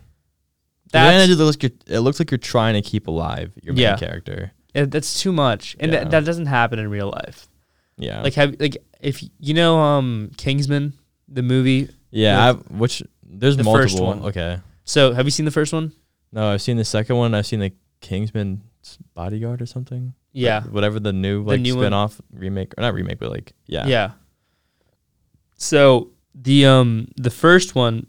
That's 0.94 1.30
it, 1.30 1.36
looks, 1.36 1.58
you're- 1.62 1.76
it 1.86 1.99
looks 1.99 2.18
like 2.18 2.32
you're 2.32 2.38
trying 2.38 2.76
to 2.76 2.82
keep 2.82 3.08
alive 3.08 3.52
your 3.62 3.74
main 3.74 3.82
Yeah. 3.84 3.98
character. 3.98 4.54
it, 4.74 4.90
that's 4.90 5.20
too 5.22 5.34
much, 5.34 5.76
and 5.82 5.91
Yeah. 5.91 5.99
that, 6.06 6.12
that 6.12 6.24
doesn't 6.26 6.45
happen 6.45 6.80
in 6.80 6.90
real 6.90 7.10
life. 7.10 7.49
Yeah. 7.98 8.22
Like 8.22 8.36
have 8.36 8.56
like 8.62 8.78
if 9.02 9.22
you 9.40 9.54
know 9.54 9.78
um 9.80 10.32
Kingsman 10.38 10.94
the 11.28 11.44
movie. 11.44 11.90
yeah. 12.10 12.49
I've, 12.52 12.60
which 12.72 13.04
there's 13.28 13.58
the 13.58 13.64
multiple. 13.64 13.84
first 13.84 13.99
one. 14.02 14.24
Okay. 14.24 14.60
So 14.84 15.14
have 15.14 15.26
you 15.26 15.32
seen 15.32 15.45
the 15.45 15.52
first 15.52 15.74
one? 15.74 15.91
No, 16.32 16.49
I've 16.49 16.62
seen 16.62 16.78
the 16.78 16.86
second 16.86 17.18
one. 17.18 17.34
I've 17.34 17.45
seen 17.45 17.60
the 17.60 17.74
Kingsman 18.02 18.62
Bodyguard 19.14 19.62
or 19.62 19.66
something. 19.66 20.14
Yeah. 20.32 20.60
Like, 20.60 20.74
whatever 20.74 20.99
the 20.99 21.14
new 21.14 21.44
like 21.44 21.62
new 21.62 21.74
spin-off 21.74 22.22
remake 22.32 22.74
or 22.78 22.82
not 22.82 22.94
remake, 22.94 23.20
but 23.20 23.32
like 23.32 23.54
yeah. 23.66 23.88
Yeah. 23.88 24.12
So 25.56 26.12
the 26.36 26.66
um 26.66 27.08
the 27.16 27.32
first 27.32 27.76
one, 27.76 28.08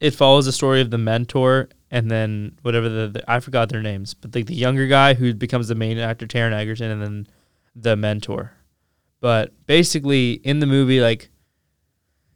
it 0.00 0.12
follows 0.12 0.46
the 0.46 0.52
story 0.52 0.80
of 0.80 0.90
the 0.90 0.98
mentor 0.98 1.68
and 1.90 2.10
then 2.10 2.58
whatever 2.62 2.88
the, 2.88 3.08
the 3.08 3.30
I 3.30 3.40
forgot 3.40 3.68
their 3.68 3.82
names, 3.82 4.14
but 4.14 4.34
like 4.34 4.46
the 4.46 4.54
younger 4.54 4.86
guy 4.86 5.14
who 5.14 5.34
becomes 5.34 5.68
the 5.68 5.74
main 5.74 5.98
actor, 5.98 6.26
Taron 6.26 6.52
Egerton, 6.52 6.90
and 6.90 7.02
then 7.02 7.26
the 7.74 7.96
mentor. 7.96 8.52
But 9.20 9.52
basically, 9.66 10.32
in 10.32 10.58
the 10.58 10.66
movie, 10.66 11.00
like 11.00 11.30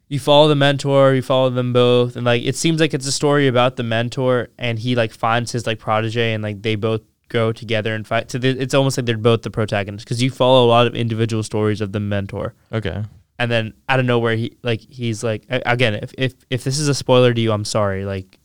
you 0.09 0.19
follow 0.19 0.49
the 0.49 0.55
mentor, 0.57 1.15
you 1.15 1.23
follow 1.23 1.51
them 1.51 1.73
both, 1.73 2.17
and 2.17 2.25
like 2.25 2.43
it 2.43 2.57
seems 2.57 2.81
like 2.81 2.95
it's 2.95 3.07
a 3.07 3.13
story 3.13 3.47
about 3.49 3.77
the 3.77 3.83
mentor, 3.83 4.49
and 4.59 4.79
he 4.79 4.95
like 4.97 5.13
finds 5.13 5.53
his 5.53 5.67
like 5.67 5.79
protege, 5.79 6.33
and 6.35 6.43
like 6.43 6.63
they 6.63 6.75
both 6.77 7.03
go 7.29 7.53
together 7.53 7.95
and 7.95 8.07
fight. 8.07 8.31
So 8.31 8.39
it's 8.43 8.73
almost 8.73 8.97
like 8.97 9.05
they're 9.07 9.19
both 9.19 9.43
the 9.43 9.51
protagonists 9.51 10.05
because 10.05 10.23
you 10.23 10.31
follow 10.31 10.65
a 10.67 10.69
lot 10.69 10.87
of 10.87 10.95
individual 10.95 11.43
stories 11.43 11.81
of 11.83 11.93
the 11.93 12.01
mentor 12.01 12.55
Okay. 12.73 13.05
and 13.39 13.51
then 13.51 13.75
out 13.89 14.01
of 14.01 14.07
nowhere 14.07 14.35
he 14.35 14.57
like 14.63 14.81
he's 14.81 15.23
like 15.23 15.45
again 15.51 15.95
if 15.97 16.15
if 16.17 16.33
if 16.49 16.65
this 16.65 16.79
is 16.79 16.89
a 16.89 16.95
spoiler 16.95 17.35
to 17.35 17.41
you 17.41 17.53
i'm 17.53 17.67
sorry 17.67 18.07
like 18.07 18.39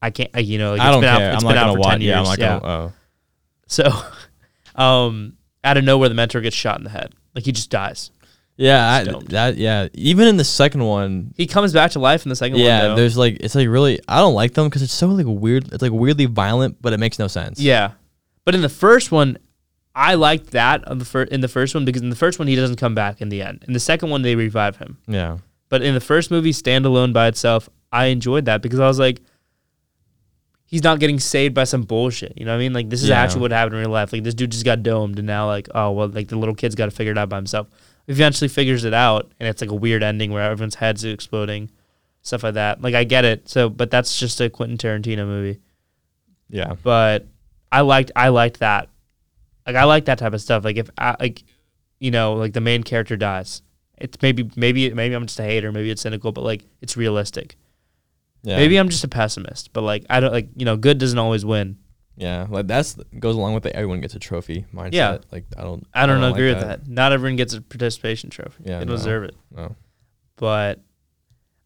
i 0.00 0.08
can't 0.10 0.30
you 0.42 0.56
know 0.56 0.70
like 0.72 0.80
I 0.80 0.86
it's 0.86 0.92
don't 0.94 1.00
been 1.02 1.14
care. 1.16 1.28
out, 1.28 1.34
it's 1.34 1.44
I'm 1.44 1.48
been 1.48 1.56
not 1.56 1.62
out 1.62 1.66
gonna 1.66 1.74
for 1.74 1.80
watch. 1.80 1.90
10 1.92 2.00
years 2.00 2.08
Yeah, 2.10 2.18
I'm 2.20 2.24
not 2.24 2.38
yeah 2.38 2.60
gonna. 2.60 2.72
Oh. 2.86 2.92
so 3.66 4.02
um 4.82 5.34
out 5.62 5.76
of 5.76 5.84
nowhere 5.84 6.08
the 6.08 6.14
mentor 6.14 6.40
gets 6.40 6.56
shot 6.56 6.78
in 6.78 6.84
the 6.84 6.90
head 6.90 7.14
like 7.34 7.44
he 7.44 7.52
just 7.52 7.68
dies 7.70 8.10
Yeah, 8.62 8.90
I, 8.92 9.04
that 9.30 9.56
yeah. 9.56 9.88
Even 9.94 10.28
in 10.28 10.36
the 10.36 10.44
second 10.44 10.84
one, 10.84 11.34
he 11.36 11.46
comes 11.46 11.72
back 11.72 11.90
to 11.92 11.98
life 11.98 12.24
in 12.24 12.28
the 12.30 12.36
second 12.36 12.58
yeah, 12.58 12.78
one 12.78 12.88
though. 12.90 12.96
there's 12.96 13.16
like 13.16 13.38
it's 13.40 13.54
like 13.54 13.68
really 13.68 13.98
I 14.08 14.18
don't 14.18 14.34
like 14.34 14.54
them 14.54 14.68
because 14.68 14.82
it's 14.82 14.92
so 14.92 15.08
like 15.08 15.26
weird. 15.26 15.72
It's 15.72 15.82
like 15.82 15.92
weirdly 15.92 16.26
violent, 16.26 16.80
but 16.80 16.92
it 16.92 17.00
makes 17.00 17.18
no 17.18 17.26
sense. 17.28 17.58
yeah 17.60 17.92
but 18.44 18.54
in 18.56 18.60
the 18.62 18.68
first 18.68 19.12
one 19.12 19.38
i 19.94 20.14
liked 20.14 20.50
that 20.50 20.86
on 20.88 20.98
the 20.98 21.04
fir- 21.04 21.30
in 21.34 21.40
the 21.40 21.48
first 21.48 21.74
one 21.76 21.84
because 21.84 22.02
in 22.02 22.10
the 22.10 22.16
first 22.16 22.38
one 22.40 22.48
he 22.48 22.56
doesn't 22.56 22.74
come 22.76 22.94
back 22.94 23.20
in 23.20 23.28
the 23.28 23.40
end 23.40 23.62
in 23.68 23.72
the 23.72 23.78
second 23.78 24.10
one 24.10 24.22
they 24.22 24.34
revive 24.34 24.76
him 24.78 24.98
Yeah. 25.06 25.38
But 25.68 25.82
in 25.82 25.94
the 25.94 26.00
first 26.00 26.30
movie, 26.30 26.52
standalone 26.52 27.12
by 27.14 27.28
itself, 27.28 27.68
I 27.90 28.06
enjoyed 28.06 28.44
that 28.44 28.60
because 28.62 28.78
I 28.80 28.86
was 28.88 28.98
like, 28.98 29.20
he's 30.66 30.82
not 30.82 31.00
getting 31.00 31.18
saved 31.20 31.54
by 31.54 31.64
some 31.64 31.82
bullshit. 31.82 32.32
You 32.36 32.44
know 32.44 32.52
what 32.52 32.56
I 32.56 32.58
mean? 32.58 32.72
Like 32.72 32.90
this 32.90 33.02
is 33.02 33.08
Yeah. 33.08 33.20
actually 33.20 33.40
what 33.42 33.52
happened 33.52 33.76
in 33.76 33.80
real 33.80 33.90
life. 33.90 34.12
Like 34.12 34.22
this 34.22 34.34
dude 34.34 34.50
just 34.52 34.64
got 34.64 34.82
domed, 34.82 35.18
and 35.18 35.26
now 35.26 35.46
like, 35.46 35.68
oh 35.74 35.90
well, 35.92 36.08
like 36.08 36.28
the 36.28 36.36
little 36.36 36.54
kid's 36.54 36.74
got 36.74 36.86
to 36.86 36.90
figure 36.90 37.12
it 37.12 37.18
out 37.18 37.28
by 37.28 37.36
himself. 37.36 37.68
Eventually 38.08 38.48
figures 38.48 38.84
it 38.84 38.94
out, 38.94 39.32
and 39.38 39.48
it's 39.48 39.60
like 39.60 39.70
a 39.70 39.76
weird 39.76 40.02
ending 40.02 40.32
where 40.32 40.42
everyone's 40.42 40.74
heads 40.74 41.04
are 41.04 41.10
exploding, 41.10 41.70
stuff 42.22 42.42
like 42.42 42.54
that. 42.54 42.82
Like 42.82 42.94
I 42.94 43.04
get 43.04 43.24
it. 43.24 43.48
So, 43.48 43.68
but 43.68 43.90
that's 43.90 44.18
just 44.18 44.40
a 44.40 44.50
Quentin 44.50 44.76
Tarantino 44.76 45.26
movie. 45.26 45.60
Yeah. 46.48 46.74
But 46.82 47.26
I 47.70 47.80
liked 47.80 48.10
I 48.14 48.28
liked 48.28 48.60
that. 48.60 48.88
Like 49.66 49.76
I 49.76 49.84
like 49.84 50.04
that 50.06 50.18
type 50.18 50.34
of 50.34 50.40
stuff. 50.40 50.64
Like 50.64 50.76
if 50.76 50.90
I 50.98 51.16
like, 51.18 51.42
you 52.00 52.10
know, 52.10 52.34
like 52.34 52.52
the 52.52 52.60
main 52.60 52.82
character 52.82 53.16
dies. 53.16 53.62
It's 53.96 54.20
maybe 54.20 54.50
maybe 54.56 54.92
maybe 54.92 55.14
I'm 55.14 55.26
just 55.26 55.38
a 55.38 55.44
hater. 55.44 55.70
Maybe 55.72 55.90
it's 55.90 56.02
cynical, 56.02 56.32
but 56.32 56.42
like 56.42 56.64
it's 56.80 56.96
realistic. 56.96 57.56
Yeah. 58.42 58.56
Maybe 58.56 58.76
I'm 58.76 58.88
just 58.88 59.04
a 59.04 59.08
pessimist, 59.08 59.72
but 59.72 59.82
like 59.82 60.04
I 60.10 60.20
don't 60.20 60.32
like 60.32 60.48
you 60.56 60.64
know 60.64 60.76
good 60.76 60.98
doesn't 60.98 61.18
always 61.18 61.44
win. 61.44 61.78
Yeah. 62.16 62.46
Like 62.48 62.66
that's 62.66 62.96
goes 63.18 63.36
along 63.36 63.54
with 63.54 63.62
the 63.62 63.74
everyone 63.74 64.00
gets 64.00 64.14
a 64.14 64.18
trophy 64.18 64.66
mindset. 64.74 64.92
Yeah. 64.92 65.18
Like 65.30 65.44
I 65.56 65.62
don't. 65.62 65.86
I 65.94 66.06
don't, 66.06 66.20
like 66.20 66.34
agree 66.34 66.52
with 66.52 66.60
that. 66.60 66.86
Not 66.86 67.12
everyone 67.12 67.36
gets 67.36 67.54
a 67.54 67.60
participation 67.60 68.30
trophy. 68.30 68.64
Yeah, 68.64 68.80
they 68.80 68.84
no. 68.84 68.92
deserve 68.92 69.24
it. 69.24 69.36
No. 69.54 69.76
But 70.36 70.80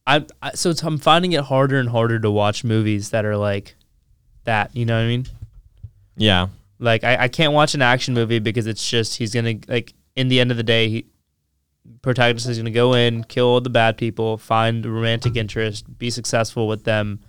I, 0.06 0.24
I 0.42 0.52
so 0.52 0.70
it's, 0.70 0.82
I'm 0.82 0.98
finding 0.98 1.32
it 1.32 1.40
harder 1.40 1.78
and 1.78 1.88
harder 1.88 2.18
to 2.20 2.30
watch 2.30 2.64
movies 2.64 3.10
that 3.10 3.24
are 3.24 3.36
like 3.36 3.74
that. 4.44 4.74
You 4.76 4.86
know 4.86 4.96
what 4.96 5.04
I 5.04 5.08
mean? 5.08 5.26
Yeah. 6.16 6.48
Like 6.78 7.04
I, 7.04 7.24
I 7.24 7.28
can't 7.28 7.52
watch 7.52 7.74
an 7.74 7.82
action 7.82 8.14
movie 8.14 8.38
because 8.38 8.66
it's 8.66 8.88
just 8.88 9.16
he's 9.16 9.34
gonna 9.34 9.54
like 9.66 9.94
in 10.14 10.28
the 10.28 10.40
end 10.40 10.50
of 10.50 10.56
the 10.56 10.62
day 10.62 10.88
he 10.88 11.06
protagonist 12.02 12.48
is 12.48 12.58
gonna 12.58 12.70
go 12.70 12.94
in, 12.94 13.24
kill 13.24 13.46
all 13.46 13.60
the 13.60 13.70
bad 13.70 13.96
people, 13.96 14.36
find 14.36 14.84
romantic 14.84 15.36
interest, 15.36 15.98
be 15.98 16.10
successful 16.10 16.68
with 16.68 16.84
them. 16.84 17.20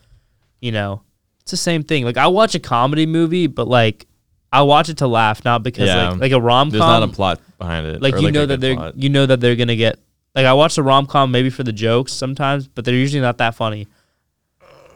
You 0.59 0.71
know, 0.71 1.01
it's 1.47 1.51
the 1.51 1.55
same 1.57 1.81
thing. 1.83 2.03
Like 2.03 2.17
I 2.17 2.27
watch 2.27 2.55
a 2.55 2.59
comedy 2.59 3.05
movie, 3.05 3.47
but 3.47 3.69
like 3.69 4.05
I 4.51 4.63
watch 4.63 4.89
it 4.89 4.97
to 4.97 5.07
laugh, 5.07 5.45
not 5.45 5.63
because 5.63 5.87
Yeah. 5.87 6.09
like 6.09 6.19
like 6.19 6.31
a 6.33 6.41
rom 6.41 6.67
com 6.67 6.71
There's 6.71 6.79
not 6.81 7.03
a 7.03 7.05
com. 7.07 7.15
plot 7.15 7.39
behind 7.57 7.87
it. 7.87 8.01
Like 8.01 8.15
or, 8.15 8.17
you 8.19 8.27
a 8.27 8.31
know 8.31 8.41
good 8.41 8.49
that 8.49 8.59
they're 8.59 8.75
plot. 8.75 8.97
you 8.97 9.07
know 9.07 9.25
that 9.25 9.39
they're 9.39 9.55
gonna 9.55 9.77
get. 9.77 9.97
Like 10.35 10.45
I 10.45 10.51
watch 10.53 10.75
the 10.75 10.83
rom 10.83 11.05
com 11.05 11.31
maybe 11.31 11.49
for 11.49 11.63
the 11.63 11.71
jokes 11.71 12.11
sometimes, 12.11 12.67
but 12.67 12.83
they're 12.83 12.93
usually 12.95 13.21
not 13.21 13.37
that 13.37 13.55
funny. 13.55 13.87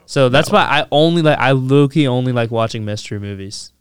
So 0.06 0.28
that's 0.28 0.52
why 0.52 0.64
I 0.64 0.86
only 0.92 1.22
like 1.22 1.38
I 1.40 1.52
low 1.52 1.88
key 1.88 2.06
only 2.08 2.34
like 2.34 2.52
watching 2.52 2.84
mystery 2.84 3.18
movies. 3.20 3.72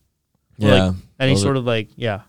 Or, 0.63 0.69
like, 0.69 0.79
Yeah. 0.79 0.93
any 1.19 1.33
Those 1.33 1.43
are- 1.43 1.47
sort 1.47 1.57
of 1.57 1.65
like 1.65 1.89
yeah. 1.97 2.21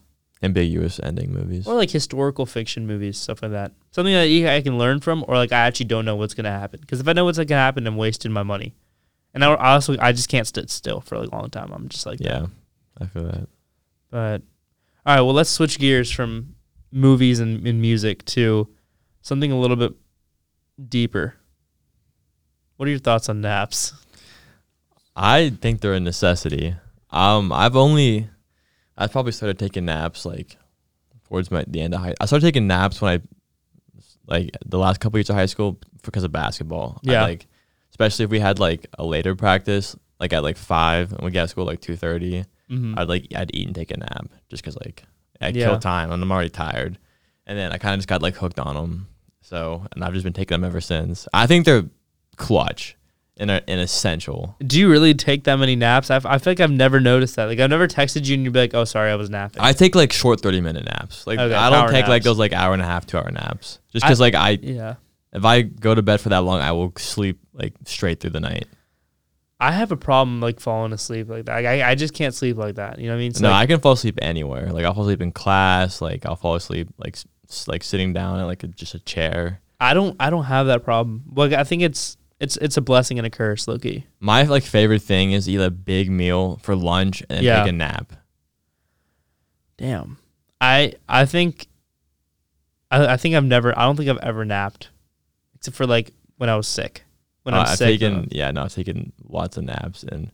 ambiguous 0.41 0.99
ending 1.03 1.31
movies. 1.31 1.67
or 1.67 1.75
like 1.75 1.91
historical 1.91 2.47
fiction 2.47 2.87
movies, 2.87 3.17
stuff 3.19 3.43
like 3.43 3.51
that. 3.51 3.73
Something 3.91 4.13
that 4.15 4.27
you, 4.29 4.47
I 4.47 4.61
can 4.61 4.79
learn 4.79 4.99
from, 5.01 5.23
or 5.27 5.35
like 5.35 5.51
I 5.51 5.59
actually 5.59 5.85
don't 5.85 6.03
know 6.05 6.15
what's 6.15 6.33
gonna 6.33 6.49
happen. 6.49 6.79
Because 6.79 6.99
if 6.99 7.07
I 7.07 7.13
know 7.13 7.25
what's 7.25 7.37
gonna 7.37 7.55
happen, 7.61 7.85
I'm 7.85 7.95
wasting 7.97 8.31
my 8.31 8.41
money. 8.43 8.73
And 9.33 9.43
I 9.43 9.53
I 9.53 9.73
also 9.73 9.95
I 9.99 10.11
just 10.11 10.29
can't 10.29 10.47
sit 10.47 10.69
still 10.69 11.01
for 11.01 11.15
a 11.15 11.23
long 11.23 11.49
time. 11.49 11.71
I'm 11.71 11.89
just 11.89 12.05
like 12.05 12.19
that. 12.19 12.25
yeah, 12.25 12.45
I 12.99 13.05
feel 13.05 13.23
that. 13.23 13.47
But 14.09 14.41
all 15.05 15.15
right, 15.15 15.21
well, 15.21 15.33
let's 15.33 15.49
switch 15.49 15.79
gears 15.79 16.11
from 16.11 16.55
movies 16.91 17.39
and, 17.39 17.65
and 17.65 17.81
music 17.81 18.25
to 18.25 18.67
something 19.21 19.51
a 19.51 19.59
little 19.59 19.77
bit 19.77 19.93
deeper. 20.89 21.35
What 22.77 22.87
are 22.87 22.91
your 22.91 22.99
thoughts 22.99 23.29
on 23.29 23.41
naps? 23.41 23.93
I 25.15 25.49
think 25.49 25.81
they're 25.81 25.93
a 25.93 25.99
necessity. 25.99 26.75
Um, 27.09 27.51
I've 27.51 27.75
only, 27.75 28.29
I 28.97 29.07
probably 29.07 29.31
started 29.31 29.59
taking 29.59 29.85
naps 29.85 30.25
like 30.25 30.57
towards 31.27 31.51
my 31.51 31.63
the 31.67 31.81
end 31.81 31.93
of 31.93 32.01
high. 32.01 32.15
I 32.19 32.25
started 32.25 32.45
taking 32.45 32.67
naps 32.67 33.01
when 33.01 33.19
I, 33.19 33.21
like 34.27 34.51
the 34.65 34.77
last 34.77 34.99
couple 34.99 35.19
years 35.19 35.29
of 35.29 35.35
high 35.35 35.45
school 35.45 35.79
because 36.03 36.23
of 36.23 36.31
basketball. 36.31 36.99
Yeah. 37.03 37.23
like, 37.23 37.47
especially 38.01 38.25
if 38.25 38.31
we 38.31 38.39
had 38.39 38.59
like 38.59 38.87
a 38.97 39.05
later 39.05 39.35
practice, 39.35 39.95
like 40.19 40.33
at 40.33 40.43
like 40.43 40.57
five, 40.57 41.11
and 41.13 41.21
we 41.21 41.31
get 41.31 41.43
to 41.43 41.47
school 41.47 41.65
like 41.65 41.81
two 41.81 41.95
thirty. 41.95 42.45
Mm-hmm. 42.69 42.97
I'd 42.97 43.09
like 43.09 43.27
I'd 43.35 43.51
eat 43.53 43.67
and 43.67 43.75
take 43.75 43.91
a 43.91 43.97
nap 43.97 44.27
just 44.49 44.63
because 44.63 44.75
like 44.77 45.03
I 45.39 45.49
Yeah. 45.49 45.67
kill 45.67 45.79
time 45.79 46.11
and 46.11 46.21
I'm 46.23 46.31
already 46.31 46.49
tired, 46.49 46.97
and 47.45 47.57
then 47.57 47.71
I 47.71 47.77
kind 47.77 47.93
of 47.93 47.99
just 47.99 48.07
got 48.07 48.21
like 48.21 48.35
hooked 48.35 48.59
on 48.59 48.75
them. 48.75 49.07
So 49.41 49.85
and 49.91 50.03
I've 50.03 50.13
just 50.13 50.23
been 50.23 50.33
taking 50.33 50.55
them 50.55 50.63
ever 50.63 50.81
since. 50.81 51.27
I 51.33 51.47
think 51.47 51.65
they're 51.65 51.85
clutch 52.37 52.95
and 53.37 53.49
are 53.51 53.61
and 53.67 53.79
essential. 53.81 54.55
Do 54.65 54.79
you 54.79 54.89
really 54.89 55.13
take 55.13 55.43
that 55.45 55.55
many 55.57 55.75
naps? 55.75 56.09
I've, 56.11 56.25
I 56.25 56.37
feel 56.37 56.51
like 56.51 56.59
I've 56.59 56.71
never 56.71 56.99
noticed 56.99 57.35
that. 57.35 57.45
Like 57.45 57.59
I've 57.59 57.69
never 57.69 57.87
texted 57.87 58.25
you 58.25 58.35
and 58.35 58.43
you'd 58.43 58.53
be 58.53 58.59
like, 58.59 58.73
"Oh, 58.73 58.83
sorry, 58.85 59.11
I 59.11 59.15
was 59.15 59.29
napping." 59.29 59.61
I 59.61 59.73
take 59.73 59.95
like 59.95 60.13
short 60.13 60.41
thirty 60.41 60.61
minute 60.61 60.85
naps. 60.85 61.25
Like 61.27 61.39
Okay, 61.39 61.53
I 61.53 61.69
don't 61.69 61.89
take 61.89 62.07
like 62.07 62.23
those 62.23 62.37
like 62.39 62.53
hour 62.53 62.73
and 62.73 62.81
a 62.81 62.85
half, 62.85 63.05
two 63.05 63.17
hour 63.17 63.29
naps. 63.31 63.79
Just 63.91 64.05
because 64.05 64.19
like 64.19 64.35
I 64.35 64.51
yeah, 64.61 64.95
if 65.33 65.45
I 65.45 65.61
go 65.61 65.95
to 65.95 66.01
bed 66.01 66.21
for 66.21 66.29
that 66.29 66.39
long, 66.39 66.61
I 66.61 66.71
will 66.71 66.93
sleep 66.97 67.39
like 67.53 67.73
straight 67.85 68.19
through 68.19 68.31
the 68.31 68.39
night. 68.39 68.65
I 69.59 69.71
have 69.71 69.91
a 69.91 69.97
problem 69.97 70.41
like 70.41 70.59
falling 70.59 70.91
asleep 70.91 71.29
like 71.29 71.45
that. 71.45 71.65
I, 71.65 71.91
I 71.91 71.95
just 71.95 72.13
can't 72.15 72.33
sleep 72.33 72.57
like 72.57 72.75
that. 72.75 72.97
You 72.99 73.05
know 73.07 73.13
what 73.13 73.17
I 73.17 73.19
mean? 73.19 73.29
It's 73.31 73.39
no, 73.41 73.49
like, 73.51 73.63
I 73.63 73.65
can 73.67 73.79
fall 73.79 73.91
asleep 73.91 74.17
anywhere. 74.21 74.71
Like 74.73 74.85
I'll 74.85 74.93
fall 74.93 75.03
asleep 75.03 75.21
in 75.21 75.31
class. 75.31 76.01
Like 76.01 76.25
I'll 76.25 76.35
fall 76.35 76.55
asleep 76.55 76.89
like 76.97 77.15
s- 77.47 77.67
like 77.67 77.83
sitting 77.83 78.11
down 78.11 78.39
at 78.39 78.45
like 78.45 78.63
a, 78.63 78.67
just 78.67 78.95
a 78.95 78.99
chair. 78.99 79.61
I 79.79 79.93
don't 79.93 80.15
I 80.19 80.29
don't 80.31 80.45
have 80.45 80.65
that 80.67 80.83
problem. 80.83 81.23
Like 81.35 81.53
I 81.53 81.63
think 81.63 81.83
it's 81.83 82.17
it's 82.39 82.57
it's 82.57 82.77
a 82.77 82.81
blessing 82.81 83.19
and 83.19 83.27
a 83.27 83.29
curse, 83.29 83.67
Loki. 83.67 84.07
My 84.19 84.43
like 84.43 84.63
favorite 84.63 85.03
thing 85.03 85.31
is 85.31 85.47
eat 85.47 85.61
a 85.61 85.69
big 85.69 86.09
meal 86.09 86.57
for 86.63 86.75
lunch 86.75 87.21
and 87.29 87.43
Yeah. 87.43 87.61
take 87.63 87.69
a 87.69 87.75
nap. 87.75 88.13
Damn. 89.77 90.17
I 90.59 90.93
I 91.07 91.25
think 91.25 91.67
I 92.89 93.13
I 93.13 93.17
think 93.17 93.35
I've 93.35 93.43
never 93.45 93.77
I 93.77 93.83
don't 93.85 93.95
think 93.95 94.09
I've 94.09 94.17
ever 94.19 94.45
napped. 94.45 94.89
Except 95.61 95.77
for 95.77 95.85
like 95.87 96.11
when 96.37 96.49
I 96.49 96.55
was 96.55 96.67
sick. 96.67 97.03
When 97.43 97.55
Uh, 97.55 97.59
I'm 97.59 97.67
I've 97.67 97.77
sick. 97.77 97.99
taken 97.99 98.15
uh, 98.15 98.25
yeah, 98.31 98.51
no, 98.51 98.63
I've 98.63 98.73
taken 98.73 99.13
lots 99.27 99.57
of 99.57 99.63
naps 99.63 100.03
and 100.03 100.31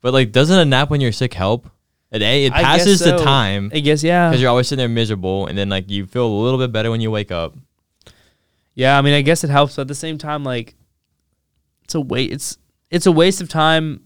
but 0.00 0.12
like 0.12 0.32
doesn't 0.32 0.58
a 0.58 0.64
nap 0.64 0.88
when 0.90 1.00
you're 1.00 1.12
sick 1.12 1.34
help? 1.34 1.68
It 2.10 2.20
a 2.22 2.44
it 2.46 2.52
passes 2.52 3.00
the 3.00 3.16
time 3.18 3.70
I 3.74 3.80
guess 3.80 4.02
yeah. 4.02 4.28
because 4.28 4.40
you're 4.40 4.50
always 4.50 4.68
sitting 4.68 4.78
there 4.80 4.88
miserable 4.88 5.46
and 5.46 5.56
then 5.56 5.68
like 5.68 5.90
you 5.90 6.06
feel 6.06 6.26
a 6.26 6.40
little 6.42 6.58
bit 6.58 6.70
better 6.72 6.90
when 6.90 7.00
you 7.00 7.10
wake 7.10 7.30
up. 7.30 7.54
Yeah, 8.74 8.96
I 8.98 9.02
mean, 9.02 9.12
I 9.14 9.20
guess 9.22 9.44
it 9.44 9.50
helps, 9.50 9.76
but 9.76 9.82
at 9.82 9.88
the 9.88 9.94
same 9.94 10.16
time, 10.16 10.44
like, 10.44 10.74
it's 11.84 11.94
a 11.94 12.00
wait. 12.00 12.32
It's 12.32 12.56
it's 12.90 13.04
a 13.06 13.12
waste 13.12 13.40
of 13.42 13.48
time. 13.50 14.02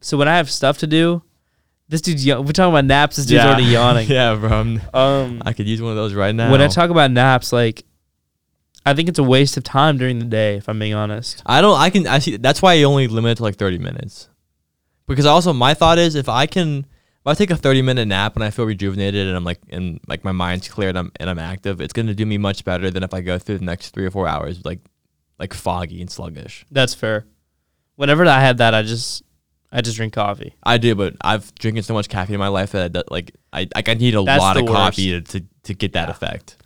So 0.00 0.16
when 0.16 0.28
I 0.28 0.36
have 0.36 0.48
stuff 0.50 0.78
to 0.78 0.86
do, 0.86 1.22
this 1.88 2.00
dude's 2.00 2.24
we're 2.24 2.44
talking 2.52 2.72
about 2.72 2.84
naps. 2.84 3.16
This 3.16 3.26
dude's 3.26 3.44
already 3.44 3.64
yawning. 3.64 4.08
yeah, 4.08 4.34
bro. 4.36 4.48
I'm- 4.50 4.80
Um, 4.94 5.42
I 5.44 5.52
could 5.52 5.66
use 5.66 5.82
one 5.82 5.90
of 5.90 5.96
those 5.96 6.14
right 6.14 6.34
now. 6.34 6.50
when 6.52 6.60
I 6.62 6.68
talk 6.68 6.90
about 6.90 7.10
naps, 7.10 7.52
like, 7.52 7.84
I 8.84 8.94
think 8.94 9.08
it's 9.08 9.18
a 9.18 9.22
waste 9.24 9.56
of 9.56 9.64
time 9.64 9.96
during 9.98 10.18
the 10.18 10.24
day. 10.24 10.56
If 10.56 10.68
I'm 10.68 10.78
being 10.78 10.94
honest. 10.94 11.42
I 11.46 11.60
don't. 11.60 11.78
I 11.78 11.90
can. 11.90 12.06
I 12.06 12.18
see. 12.18 12.36
That's 12.36 12.60
why 12.62 12.74
I 12.74 12.82
only 12.82 13.06
limit 13.08 13.32
it 13.32 13.34
to 13.36 13.42
like 13.44 13.56
thirty 13.56 13.78
minutes. 13.78 14.28
Because 15.06 15.26
also 15.26 15.52
my 15.52 15.74
thought 15.74 15.98
is 15.98 16.14
if 16.14 16.28
I 16.28 16.46
can, 16.46 16.78
if 16.78 17.26
I 17.26 17.34
take 17.34 17.50
a 17.50 17.56
thirty 17.56 17.82
minute 17.82 18.06
nap 18.06 18.34
and 18.34 18.44
I 18.44 18.50
feel 18.50 18.64
rejuvenated 18.64 19.26
and 19.28 19.36
I'm 19.36 19.44
like 19.44 19.60
and 19.70 20.00
like 20.08 20.24
my 20.24 20.32
mind's 20.32 20.68
clear 20.68 20.88
and 20.88 20.98
I'm 20.98 21.12
and 21.20 21.28
I'm 21.30 21.38
active, 21.38 21.80
it's 21.80 21.92
gonna 21.92 22.14
do 22.14 22.26
me 22.26 22.38
much 22.38 22.64
better 22.64 22.90
than 22.90 23.02
if 23.02 23.12
I 23.14 23.20
go 23.20 23.38
through 23.38 23.58
the 23.58 23.64
next 23.64 23.90
three 23.90 24.06
or 24.06 24.10
four 24.10 24.26
hours 24.26 24.64
like 24.64 24.80
like 25.38 25.54
foggy 25.54 26.00
and 26.00 26.10
sluggish. 26.10 26.64
That's 26.70 26.94
fair. 26.94 27.26
Whenever 27.96 28.24
I 28.26 28.40
have 28.40 28.56
that, 28.58 28.74
I 28.74 28.82
just 28.82 29.22
I 29.70 29.80
just 29.80 29.96
drink 29.96 30.12
coffee. 30.12 30.54
I 30.62 30.78
do, 30.78 30.94
but 30.94 31.14
I've 31.20 31.54
drinking 31.56 31.82
so 31.82 31.94
much 31.94 32.08
caffeine 32.08 32.34
in 32.34 32.40
my 32.40 32.48
life 32.48 32.72
that 32.72 32.96
I, 32.96 33.02
like 33.10 33.32
I 33.52 33.68
like 33.74 33.88
I 33.88 33.94
need 33.94 34.14
a 34.14 34.22
That's 34.22 34.40
lot 34.40 34.56
of 34.56 34.62
worst. 34.64 34.74
coffee 34.74 35.10
to, 35.10 35.20
to 35.20 35.46
to 35.64 35.74
get 35.74 35.92
that 35.92 36.08
Yeah. 36.08 36.12
effect. 36.14 36.56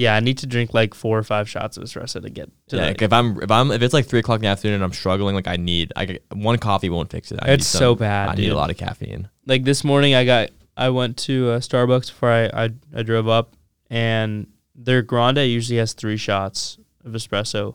Yeah, 0.00 0.14
I 0.16 0.20
need 0.20 0.38
to 0.38 0.46
drink 0.46 0.72
like 0.72 0.94
four 0.94 1.18
or 1.18 1.22
five 1.22 1.46
shots 1.48 1.76
of 1.76 1.84
espresso 1.84 2.22
to 2.22 2.30
get 2.30 2.48
to 2.68 2.76
Yeah, 2.76 2.82
that. 2.82 2.88
like 2.88 3.02
if 3.02 3.12
I'm 3.12 3.40
if 3.42 3.50
I'm 3.50 3.70
if 3.70 3.82
it's 3.82 3.92
like 3.94 4.06
three 4.06 4.20
o'clock 4.20 4.36
in 4.38 4.42
the 4.42 4.48
afternoon 4.48 4.76
and 4.76 4.84
I'm 4.84 4.92
struggling, 4.92 5.34
like 5.34 5.46
I 5.48 5.56
need 5.56 5.92
I 5.96 6.18
one 6.32 6.56
coffee 6.58 6.88
won't 6.90 7.10
fix 7.10 7.30
it. 7.32 7.38
I 7.42 7.50
It's 7.52 7.72
need 7.74 7.78
so 7.78 7.94
bad, 7.94 8.28
I 8.30 8.34
need 8.34 8.50
a 8.50 8.56
lot 8.56 8.70
of 8.70 8.76
caffeine. 8.78 9.28
like 9.46 9.64
this 9.64 9.84
morning 9.84 10.14
I 10.14 10.24
got 10.24 10.50
I 10.76 10.88
went 10.88 11.16
to 11.28 11.50
uh, 11.50 11.58
Starbucks 11.60 12.06
before 12.08 12.30
I, 12.30 12.44
I 12.64 12.70
I 12.96 13.02
drove 13.02 13.28
up 13.28 13.56
and 13.90 14.46
their 14.74 15.02
grande 15.02 15.38
usually 15.38 15.78
has 15.78 15.92
three 15.92 16.16
shots 16.16 16.78
of 17.04 17.12
espresso 17.12 17.74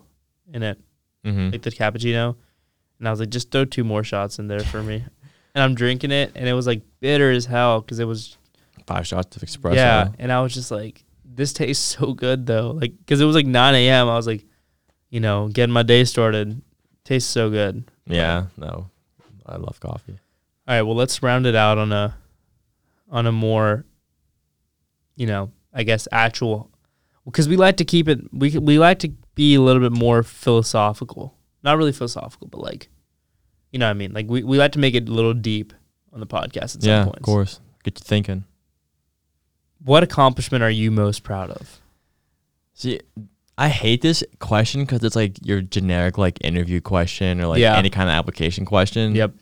in 0.51 0.63
it 0.63 0.79
Mm-hmm. 1.25 1.49
like 1.51 1.61
the 1.63 1.71
cappuccino 1.71 2.35
and 2.99 3.07
I 3.07 3.11
was 3.11 3.19
like 3.19 3.29
just 3.29 3.49
throw 3.51 3.65
two 3.65 3.83
more 3.83 4.03
shots 4.03 4.37
in 4.39 4.47
there 4.47 4.59
for 4.59 4.83
me 4.83 5.03
and 5.55 5.63
I'm 5.63 5.73
drinking 5.73 6.11
it 6.11 6.31
and 6.35 6.47
it 6.47 6.53
was 6.53 6.67
like 6.67 6.81
bitter 6.99 7.31
as 7.31 7.45
hell 7.47 7.81
because 7.81 7.97
it 7.99 8.05
was 8.05 8.37
Five 8.87 9.07
shots 9.07 9.35
of 9.35 9.41
espresso. 9.41 9.73
yeah 9.75 10.09
and 10.19 10.31
I 10.31 10.41
was 10.41 10.53
just 10.53 10.69
like 10.69 11.03
this 11.25 11.53
tastes 11.53 11.83
so 11.97 12.13
good 12.13 12.45
though 12.45 12.71
like 12.71 12.97
because 12.97 13.21
it 13.21 13.25
was 13.25 13.35
like 13.35 13.45
9 13.45 13.75
a.m. 13.75 14.09
I 14.09 14.15
was 14.15 14.27
like 14.27 14.45
you 15.09 15.19
know 15.19 15.47
getting 15.47 15.73
my 15.73 15.83
day 15.83 16.03
started 16.03 16.61
tastes 17.03 17.29
so 17.29 17.49
good 17.49 17.89
Yeah, 18.07 18.47
no, 18.57 18.89
I 19.45 19.57
love 19.57 19.79
coffee. 19.79 20.19
All 20.67 20.75
right, 20.75 20.81
well, 20.81 20.95
let's 20.95 21.21
round 21.21 21.45
it 21.45 21.55
out 21.55 21.77
on 21.77 21.91
a 21.91 22.17
on 23.09 23.27
a 23.27 23.31
more 23.31 23.85
you 25.15 25.27
know, 25.27 25.51
I 25.73 25.83
guess 25.83 26.07
actual 26.11 26.69
because 27.25 27.47
we 27.47 27.55
like 27.55 27.77
to 27.77 27.85
keep 27.85 28.07
it 28.07 28.19
we 28.33 28.57
we 28.57 28.79
like 28.79 28.99
to 28.99 29.09
be 29.35 29.55
a 29.55 29.61
little 29.61 29.81
bit 29.81 29.91
more 29.91 30.23
philosophical. 30.23 31.35
Not 31.63 31.77
really 31.77 31.91
philosophical, 31.91 32.47
but 32.47 32.61
like 32.61 32.89
you 33.71 33.79
know 33.79 33.87
what 33.87 33.91
I 33.91 33.93
mean? 33.95 34.13
Like 34.13 34.27
we, 34.27 34.43
we 34.43 34.57
like 34.57 34.71
to 34.73 34.79
make 34.79 34.95
it 34.95 35.09
a 35.09 35.11
little 35.11 35.33
deep 35.33 35.73
on 36.13 36.19
the 36.19 36.27
podcast 36.27 36.75
at 36.75 36.83
some 36.83 36.89
yeah, 36.89 37.03
points. 37.03 37.19
of 37.19 37.23
course. 37.23 37.59
Get 37.83 37.99
you 37.99 38.03
thinking. 38.03 38.45
What 39.85 40.03
accomplishment 40.03 40.63
are 40.63 40.69
you 40.69 40.89
most 40.91 41.23
proud 41.23 41.51
of? 41.51 41.79
See, 42.73 42.99
I 43.57 43.69
hate 43.69 44.01
this 44.01 44.23
question 44.39 44.81
because 44.81 45.03
it's 45.03 45.15
like 45.15 45.37
your 45.45 45.61
generic 45.61 46.17
like 46.17 46.39
interview 46.41 46.81
question 46.81 47.39
or 47.39 47.47
like 47.47 47.59
Yeah. 47.59 47.77
any 47.77 47.89
kind 47.89 48.09
of 48.09 48.13
application 48.13 48.65
question. 48.65 49.15
Yep. 49.15 49.33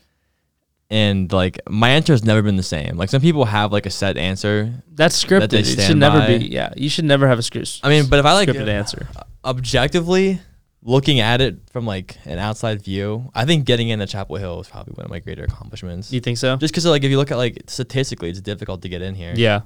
And 0.89 1.31
like 1.31 1.59
my 1.67 1.89
answer 1.89 2.13
has 2.13 2.23
never 2.23 2.41
been 2.41 2.57
the 2.57 2.61
same. 2.61 2.97
Like 2.97 3.09
some 3.09 3.21
people 3.21 3.45
have 3.45 3.71
like 3.71 3.85
a 3.85 3.89
set 3.89 4.17
answer. 4.17 4.83
That's 4.91 5.23
scripted. 5.23 5.49
they 5.49 5.59
it 5.61 5.79
should 5.79 5.97
never 5.97 6.19
by. 6.19 6.37
be 6.37 6.45
yeah. 6.45 6.73
You 6.75 6.89
should 6.89 7.05
never 7.05 7.27
have 7.27 7.39
a 7.39 7.41
script 7.41 7.79
I 7.81 7.89
mean, 7.89 8.07
but 8.07 8.19
if 8.19 8.25
I 8.25 8.33
like 8.33 8.49
scripted 8.49 8.67
answer. 8.67 9.07
objectively 9.43 10.39
looking 10.85 11.21
at 11.21 11.39
it 11.39 11.55
from 11.71 11.85
like 11.85 12.17
an 12.25 12.37
outside 12.37 12.83
view, 12.83 13.31
I 13.33 13.45
think 13.45 13.65
getting 13.65 13.89
into 13.89 14.05
Chapel 14.05 14.35
Hill 14.35 14.59
is 14.59 14.67
probably 14.67 14.93
one 14.93 15.05
of 15.05 15.09
my 15.09 15.19
greater 15.19 15.45
accomplishments. 15.45 16.11
You 16.11 16.19
think 16.19 16.37
so? 16.37 16.57
Just 16.57 16.73
because 16.73 16.85
like 16.85 17.03
if 17.03 17.09
you 17.09 17.17
look 17.17 17.31
at 17.31 17.37
like 17.37 17.63
statistically, 17.67 18.29
it's 18.29 18.41
difficult 18.41 18.81
to 18.83 18.89
get 18.89 19.01
in 19.01 19.15
here. 19.15 19.33
Yeah. 19.35 19.61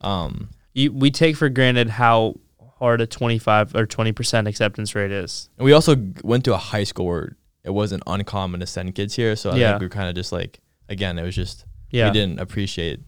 Um. 0.00 0.50
You, 0.74 0.92
we 0.92 1.10
take 1.10 1.36
for 1.36 1.48
granted 1.48 1.88
how 1.90 2.36
hard 2.78 3.00
a 3.00 3.06
25 3.06 3.74
or 3.74 3.84
20% 3.86 4.46
acceptance 4.48 4.94
rate 4.94 5.10
is. 5.10 5.48
And 5.58 5.64
we 5.64 5.72
also 5.72 5.96
went 6.22 6.44
to 6.44 6.54
a 6.54 6.58
high 6.58 6.84
school 6.84 7.06
where 7.06 7.36
it 7.64 7.70
wasn't 7.70 8.04
uncommon 8.06 8.60
to 8.60 8.66
send 8.66 8.94
kids 8.94 9.16
here. 9.16 9.34
So 9.34 9.50
I 9.50 9.56
Yeah. 9.56 9.70
think 9.70 9.80
we 9.80 9.86
were 9.86 9.90
kind 9.90 10.08
of 10.08 10.14
just 10.14 10.30
like, 10.30 10.60
again, 10.88 11.18
it 11.18 11.24
was 11.24 11.34
just, 11.34 11.64
Yeah. 11.90 12.06
we 12.06 12.12
didn't 12.12 12.38
appreciate 12.38 13.00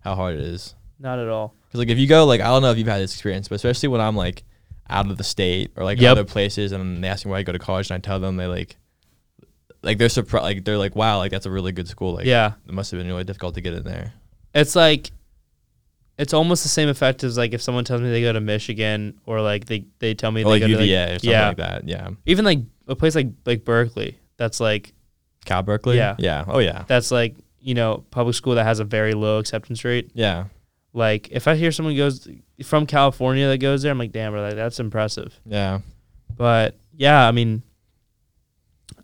how 0.00 0.14
hard 0.14 0.34
it 0.34 0.40
is. 0.40 0.74
Not 1.00 1.18
at 1.18 1.28
all. 1.28 1.54
Because, 1.66 1.80
like, 1.80 1.88
if 1.88 1.98
you 1.98 2.06
go, 2.06 2.24
like, 2.26 2.40
I 2.40 2.44
don't 2.44 2.62
know 2.62 2.70
if 2.70 2.78
you've 2.78 2.86
had 2.86 3.00
this 3.00 3.12
experience, 3.12 3.48
but 3.48 3.56
especially 3.56 3.88
when 3.88 4.00
I'm, 4.00 4.14
like, 4.16 4.44
out 4.88 5.10
of 5.10 5.18
the 5.18 5.24
state 5.24 5.72
or, 5.76 5.82
like, 5.84 6.00
Yep. 6.00 6.12
other 6.12 6.24
places 6.24 6.70
and 6.72 7.02
they 7.02 7.08
ask 7.08 7.26
me 7.26 7.30
where 7.30 7.38
I 7.40 7.42
go 7.42 7.52
to 7.52 7.58
college 7.58 7.90
and 7.90 7.96
I 7.96 8.00
tell 8.00 8.20
them, 8.20 8.36
they, 8.36 8.46
like, 8.46 8.76
like, 9.82 9.98
they're 9.98 10.08
surprised, 10.08 10.44
like, 10.44 10.64
they're 10.64 10.78
like, 10.78 10.94
wow, 10.96 11.18
like, 11.18 11.30
that's 11.32 11.46
a 11.46 11.50
really 11.50 11.72
good 11.72 11.88
school. 11.88 12.14
Like, 12.14 12.26
yeah. 12.26 12.52
it 12.66 12.72
must 12.72 12.90
have 12.92 12.98
been 13.00 13.06
really 13.08 13.24
difficult 13.24 13.54
to 13.56 13.60
get 13.60 13.74
in 13.74 13.82
there. 13.82 14.12
It's 14.54 14.74
like 14.76 15.10
it's 16.18 16.34
almost 16.34 16.64
the 16.64 16.68
same 16.68 16.88
effect 16.88 17.22
as 17.22 17.38
like 17.38 17.54
if 17.54 17.62
someone 17.62 17.84
tells 17.84 18.02
me 18.02 18.10
they 18.10 18.20
go 18.20 18.32
to 18.32 18.40
Michigan 18.40 19.18
or 19.24 19.40
like 19.40 19.66
they, 19.66 19.86
they 20.00 20.14
tell 20.14 20.32
me 20.32 20.42
Or, 20.42 20.46
they 20.46 20.50
like, 20.50 20.60
go 20.60 20.66
UVA 20.66 20.86
to 20.86 21.04
or 21.04 21.08
something 21.14 21.30
yeah. 21.30 21.48
like 21.48 21.56
that. 21.58 21.88
Yeah. 21.88 22.10
even 22.26 22.44
like 22.44 22.60
a 22.88 22.96
place 22.96 23.14
like 23.14 23.28
like 23.46 23.64
Berkeley 23.64 24.18
that's 24.36 24.60
like 24.60 24.92
Cal 25.44 25.62
Berkeley? 25.62 25.96
Yeah. 25.96 26.16
Yeah. 26.18 26.44
Oh, 26.46 26.58
yeah. 26.58 26.84
that's 26.88 27.10
like 27.10 27.36
you 27.60 27.74
know 27.74 28.04
public 28.10 28.34
school 28.34 28.56
that 28.56 28.64
has 28.64 28.80
a 28.80 28.84
very 28.84 29.14
low 29.14 29.38
acceptance 29.38 29.84
rate. 29.84 30.10
Yeah. 30.14 30.44
Like 30.92 31.28
if 31.30 31.46
I 31.46 31.54
hear 31.54 31.70
someone 31.70 31.96
goes 31.96 32.26
from 32.64 32.86
California 32.86 33.46
that 33.48 33.58
goes 33.58 33.82
there, 33.82 33.92
I'm 33.92 33.98
like, 33.98 34.12
damn, 34.12 34.32
bro, 34.32 34.42
like, 34.42 34.56
that's 34.56 34.80
impressive. 34.80 35.38
Yeah. 35.46 35.80
But 36.36 36.76
yeah, 36.96 37.26
I 37.28 37.30
mean, 37.30 37.62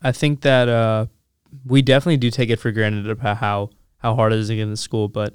I 0.03 0.11
think 0.11 0.41
that 0.41 0.69
uh, 0.69 1.07
we 1.65 1.83
definitely 1.83 2.17
do 2.17 2.31
take 2.31 2.51
it 2.51 2.59
for 2.59 2.73
granted 2.73 3.09
about 3.09 3.37
how 3.37 3.71
how 3.99 4.15
hard 4.17 4.33
it 4.33 4.39
is 4.41 4.49
to 4.49 4.57
get 4.57 4.63
into 4.63 4.77
school. 4.77 5.09
But 5.09 5.35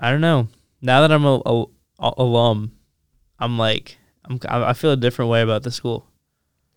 I 0.00 0.10
don't 0.10 0.20
know. 0.22 0.48
Now 0.80 1.02
that 1.02 1.12
I'm 1.12 1.24
a, 1.26 1.40
a, 1.44 1.64
a 2.00 2.12
alum, 2.16 2.72
I'm 3.38 3.58
like 3.58 3.98
I'm 4.24 4.40
I 4.48 4.72
feel 4.72 4.92
a 4.92 4.96
different 4.96 5.30
way 5.30 5.42
about 5.42 5.62
the 5.62 5.70
school. 5.70 6.06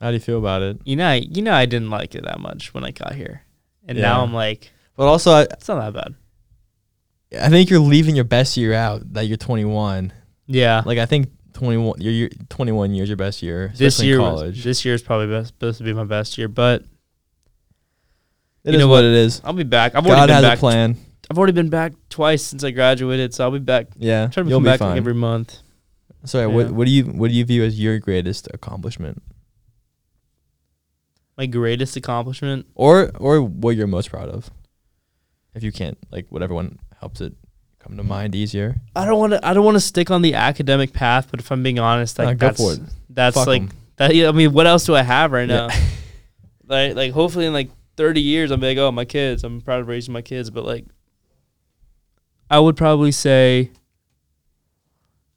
How 0.02 0.10
do 0.10 0.16
you 0.16 0.20
feel 0.20 0.38
about 0.40 0.62
it? 0.62 0.80
You 0.84 0.98
know, 0.98 1.08
I, 1.08 1.16
you 1.16 1.42
know, 1.42 1.54
I 1.54 1.66
didn't 1.66 1.90
like 1.90 2.14
it 2.16 2.24
that 2.26 2.40
much 2.42 2.74
when 2.74 2.84
I 2.84 2.92
got 2.92 3.16
here, 3.16 3.44
and 3.88 3.98
now 3.98 4.22
I'm 4.22 4.34
like, 4.34 4.70
But 4.98 5.06
also, 5.08 5.32
I, 5.32 5.42
it's 5.44 5.68
not 5.70 5.94
that 5.94 5.94
bad. 7.32 7.42
I 7.42 7.50
think 7.50 7.70
you're 7.70 7.80
leaving 7.80 8.14
your 8.16 8.26
best 8.26 8.58
year 8.58 8.74
out. 8.74 9.14
That 9.14 9.28
you're 9.28 9.38
21. 9.38 10.12
Yeah, 10.48 10.84
Like 10.86 10.98
I 11.00 11.06
think 11.06 11.30
21. 11.54 12.02
Your 12.02 12.12
year, 12.12 12.30
21 12.50 12.94
years 12.94 13.08
your 13.08 13.16
best 13.16 13.42
year. 13.42 13.72
this 13.78 14.02
year, 14.04 14.20
was- 14.20 14.42
college. 14.42 14.64
this 14.66 14.84
year 14.84 14.94
is 14.94 15.02
probably 15.02 15.28
best, 15.28 15.48
supposed 15.54 15.78
to 15.78 15.84
be 15.86 15.94
my 15.94 16.04
best 16.04 16.38
year, 16.38 16.50
but 16.50 16.82
It 18.66 18.72
you 18.72 18.74
is 18.74 18.80
know 18.80 18.88
what 18.90 18.96
what? 18.98 19.04
it 19.06 19.14
is. 19.14 19.42
I'll 19.44 19.54
be 19.54 19.64
back. 19.64 19.96
I've 19.96 20.04
God 20.04 20.12
already 20.12 20.28
been 20.34 20.36
has 20.36 20.44
back. 20.44 20.58
a 20.58 20.60
plan. 20.60 20.98
I've 21.32 21.38
already 21.38 21.54
been 21.54 21.70
back 21.70 21.94
twice 22.10 22.44
since 22.44 22.64
I 22.64 22.72
graduated, 22.72 23.34
so 23.34 23.46
I'll 23.46 23.52
be 23.52 23.60
back. 23.60 23.88
Yeah, 23.98 24.28
Try 24.28 24.44
to 24.44 24.50
you'll 24.50 24.58
come 24.58 24.64
be 24.64 24.70
back 24.70 24.80
fine. 24.80 24.98
every 24.98 25.14
month. 25.14 25.58
Sorry, 26.26 26.48
Yeah. 26.48 26.54
what 26.54 26.72
what 26.72 26.86
do 26.86 26.92
you 26.92 27.04
what 27.06 27.30
do 27.30 27.34
you 27.34 27.46
view 27.46 27.64
as 27.64 27.80
your 27.80 28.00
greatest 28.00 28.48
accomplishment, 28.54 29.22
My 31.38 31.46
greatest 31.48 31.96
accomplishment. 31.98 32.68
or 32.76 33.12
or 33.20 33.42
what 33.42 33.76
you're 33.76 33.88
most 33.88 34.10
proud 34.10 34.30
of? 34.30 34.52
If 35.56 35.64
you 35.64 35.72
can't, 35.72 35.98
like, 36.12 36.28
whatever 36.30 36.54
one 36.54 36.80
helps 37.00 37.22
it 37.22 37.34
come 37.80 37.96
to 37.98 38.04
mind 38.04 38.34
easier. 38.36 38.78
I 38.96 39.06
don't 39.06 39.20
want 39.20 39.34
to. 39.34 39.46
I 39.46 39.54
don't 39.54 39.66
want 39.66 39.76
to 39.76 39.82
stick 39.82 40.10
on 40.12 40.22
the 40.22 40.34
academic 40.36 40.94
path, 40.94 41.28
but 41.30 41.40
if 41.40 41.52
I'm 41.52 41.62
being 41.64 41.80
honest, 41.80 42.18
like 42.20 42.40
Nah, 42.40 42.48
that's 42.48 42.80
that's 43.10 43.36
Fuck 43.36 43.48
like 43.48 43.62
'em. 43.64 43.70
that. 43.98 44.16
Yeah, 44.16 44.30
I 44.30 44.32
mean, 44.32 44.54
what 44.54 44.66
else 44.68 44.86
do 44.86 44.96
I 44.96 45.02
have 45.04 45.32
right 45.32 45.48
Yeah. 45.50 45.68
now? 45.68 45.76
like, 46.68 46.96
like 46.96 47.12
hopefully 47.12 47.46
in 47.46 47.54
like 47.54 47.70
30 47.98 48.22
years, 48.22 48.50
I'm 48.52 48.62
like, 48.62 48.78
oh, 48.78 48.92
my 48.92 49.06
kids. 49.06 49.44
I'm 49.44 49.62
proud 49.62 49.82
of 49.82 49.88
raising 49.88 50.14
my 50.14 50.22
kids, 50.24 50.50
but 50.50 50.66
like, 50.66 50.86
I 52.54 52.60
would 52.60 52.78
probably 52.78 53.12
say 53.12 53.72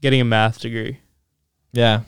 getting 0.03 0.21
a 0.21 0.25
math 0.25 0.61
degree. 0.61 0.99
Yeah, 1.73 2.01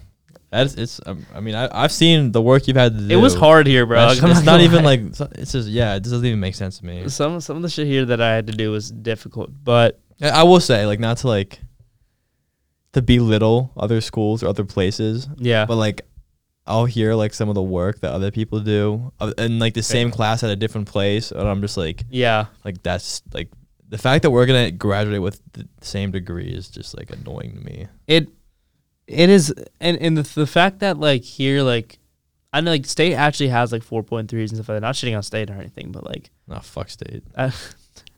that's 0.51 0.75
it's. 0.75 1.01
Um, 1.07 1.25
I 1.35 1.41
mean, 1.41 1.55
I 1.55 1.69
I've 1.73 1.93
seen 1.93 2.33
the 2.33 2.43
work 2.43 2.69
you've 2.69 2.77
had 2.77 2.93
to 2.93 3.09
do. 3.09 3.19
It 3.19 3.23
was 3.23 3.35
hard 3.35 3.67
here, 3.67 3.87
bro. 3.87 4.01
That's- 4.01 4.19
Like, 4.19 4.25
I'm 4.25 4.37
it's 4.37 4.45
not 4.45 4.53
gonna 4.53 4.65
even 4.65 4.85
lie. 4.85 4.97
like 4.97 5.01
it's 5.39 5.53
just 5.53 5.69
yeah. 5.69 5.95
It 5.95 6.03
doesn't 6.03 6.25
even 6.27 6.41
make 6.41 6.55
sense 6.55 6.79
to 6.81 6.85
me. 6.85 7.09
some 7.09 7.41
some 7.41 7.57
of 7.57 7.63
the 7.63 7.71
shit 7.71 7.87
here 7.87 8.05
that 8.05 8.21
I 8.21 8.35
had 8.35 8.49
to 8.49 8.53
do 8.53 8.71
was 8.71 8.91
difficult, 8.91 9.51
but 9.65 9.99
I 10.21 10.29
I 10.29 10.43
will 10.43 10.61
say 10.61 10.85
like 10.85 11.01
not 11.01 11.17
to 11.19 11.29
like 11.29 11.59
to 12.93 13.01
belittle 13.01 13.73
other 13.79 14.03
schools 14.03 14.43
or 14.43 14.49
other 14.49 14.65
places, 14.65 15.27
yeah, 15.39 15.65
but 15.65 15.77
like 15.77 16.03
I'll 16.67 16.85
hear 16.85 17.15
like 17.15 17.33
some 17.33 17.49
of 17.49 17.55
the 17.55 17.63
work 17.63 18.01
that 18.01 18.13
other 18.13 18.31
people 18.31 18.61
do 18.61 19.11
uh, 19.21 19.33
in 19.39 19.59
like 19.59 19.73
the 19.73 19.83
same 19.83 20.11
class 20.11 20.45
at 20.45 20.51
a 20.51 20.57
different 20.57 20.87
place, 20.87 21.33
and 21.33 21.49
I'm 21.49 21.63
just 21.63 21.79
like 21.79 22.05
yeah. 22.11 22.47
like 22.63 22.83
that's 22.83 23.23
like 23.33 23.49
the 23.89 23.99
fact 23.99 24.23
that 24.23 24.31
we're 24.31 24.47
gonna 24.47 24.71
graduate 24.71 25.23
with 25.23 25.41
the 25.53 25.69
same 25.81 26.11
degree 26.11 26.49
is 26.49 26.69
just 26.69 26.97
like 26.97 27.11
annoying 27.11 27.55
to 27.55 27.61
me. 27.61 27.87
It 28.07 28.29
it 29.07 29.31
is, 29.31 29.53
and 29.81 29.97
and 29.99 30.19
the, 30.19 30.23
the 30.35 30.47
fact 30.47 30.81
that 30.81 30.99
like 30.99 31.23
here, 31.23 31.63
like 31.63 31.99
I 32.53 32.61
know 32.61 32.71
like 32.71 32.87
state 32.87 33.15
actually 33.15 33.49
has 33.49 33.73
like 33.73 33.83
four 33.83 34.03
point 34.03 34.31
threes 34.31 34.51
and 34.51 34.59
stuff 34.59 34.69
like 34.69 34.77
that. 34.77 34.87
Not 34.87 34.95
shitting 34.95 35.17
on 35.17 35.23
state 35.23 35.51
or 35.51 35.55
anything, 35.55 35.93
but 35.93 36.05
like, 36.05 36.31
Nah, 36.47 36.61
fuck 36.61 36.91
state. 36.91 37.23
I, 37.37 37.53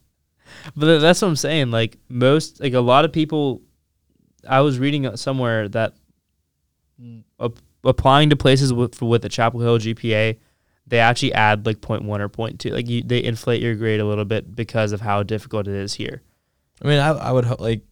but 0.77 0.99
that's 0.99 1.23
what 1.23 1.29
I'm 1.29 1.37
saying. 1.37 1.71
Like 1.71 1.99
most, 2.09 2.61
like 2.61 2.75
a 2.75 2.81
lot 2.81 3.05
of 3.05 3.13
people, 3.13 3.63
I 4.49 4.61
was 4.61 4.79
reading 4.79 5.17
somewhere 5.17 5.69
that 5.69 5.95
mm, 7.01 7.23
ap- 7.41 7.59
applying 7.85 8.31
to 8.31 8.37
places 8.37 8.73
with 8.73 9.01
with 9.01 9.25
a 9.25 9.29
Chapel 9.29 9.61
Hill 9.61 9.79
GPA, 9.79 10.39
they 10.91 10.99
actually 10.99 11.33
add 11.33 11.65
like 11.67 11.79
0.1 11.81 12.07
or 12.21 12.29
0.2. 12.29 12.73
Like 12.73 12.89
you, 12.89 13.03
they 13.03 13.23
inflate 13.25 13.63
your 13.63 13.75
grade 13.75 14.01
a 14.01 14.05
little 14.05 14.25
bit 14.27 14.55
because 14.55 14.93
of 14.93 15.01
how 15.01 15.23
difficult 15.23 15.67
it 15.67 15.75
is 15.75 15.95
here. 15.95 16.23
I 16.83 16.87
mean, 16.89 16.99
I 16.99 17.09
I 17.11 17.33
would 17.33 17.45
ho- 17.47 17.57
like. 17.59 17.83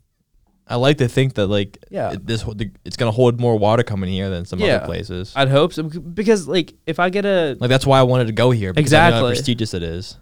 I 0.70 0.74
like 0.76 0.98
to 0.98 1.08
think 1.08 1.32
that 1.36 1.46
like 1.46 1.78
Yeah. 1.90 2.12
it- 2.12 2.26
this 2.26 2.44
it's 2.84 2.98
gonna 2.98 3.10
hold 3.10 3.40
more 3.40 3.56
water 3.58 3.82
coming 3.82 4.10
here 4.10 4.28
than 4.28 4.44
some 4.44 4.58
Yeah. 4.58 4.76
other 4.76 4.84
places. 4.84 5.32
I'd 5.34 5.48
hope 5.48 5.72
so 5.72 5.84
because 5.84 6.46
like 6.46 6.74
if 6.86 6.98
I 7.00 7.08
get 7.08 7.24
a 7.24 7.56
like 7.58 7.70
that's 7.70 7.86
why 7.86 7.98
I 7.98 8.02
wanted 8.02 8.26
to 8.26 8.34
go 8.34 8.50
here. 8.50 8.68
Know 8.70 8.74
how 8.76 8.80
Exactly. 8.82 9.30
prestigious 9.30 9.72
it 9.72 9.82
is. 9.82 10.18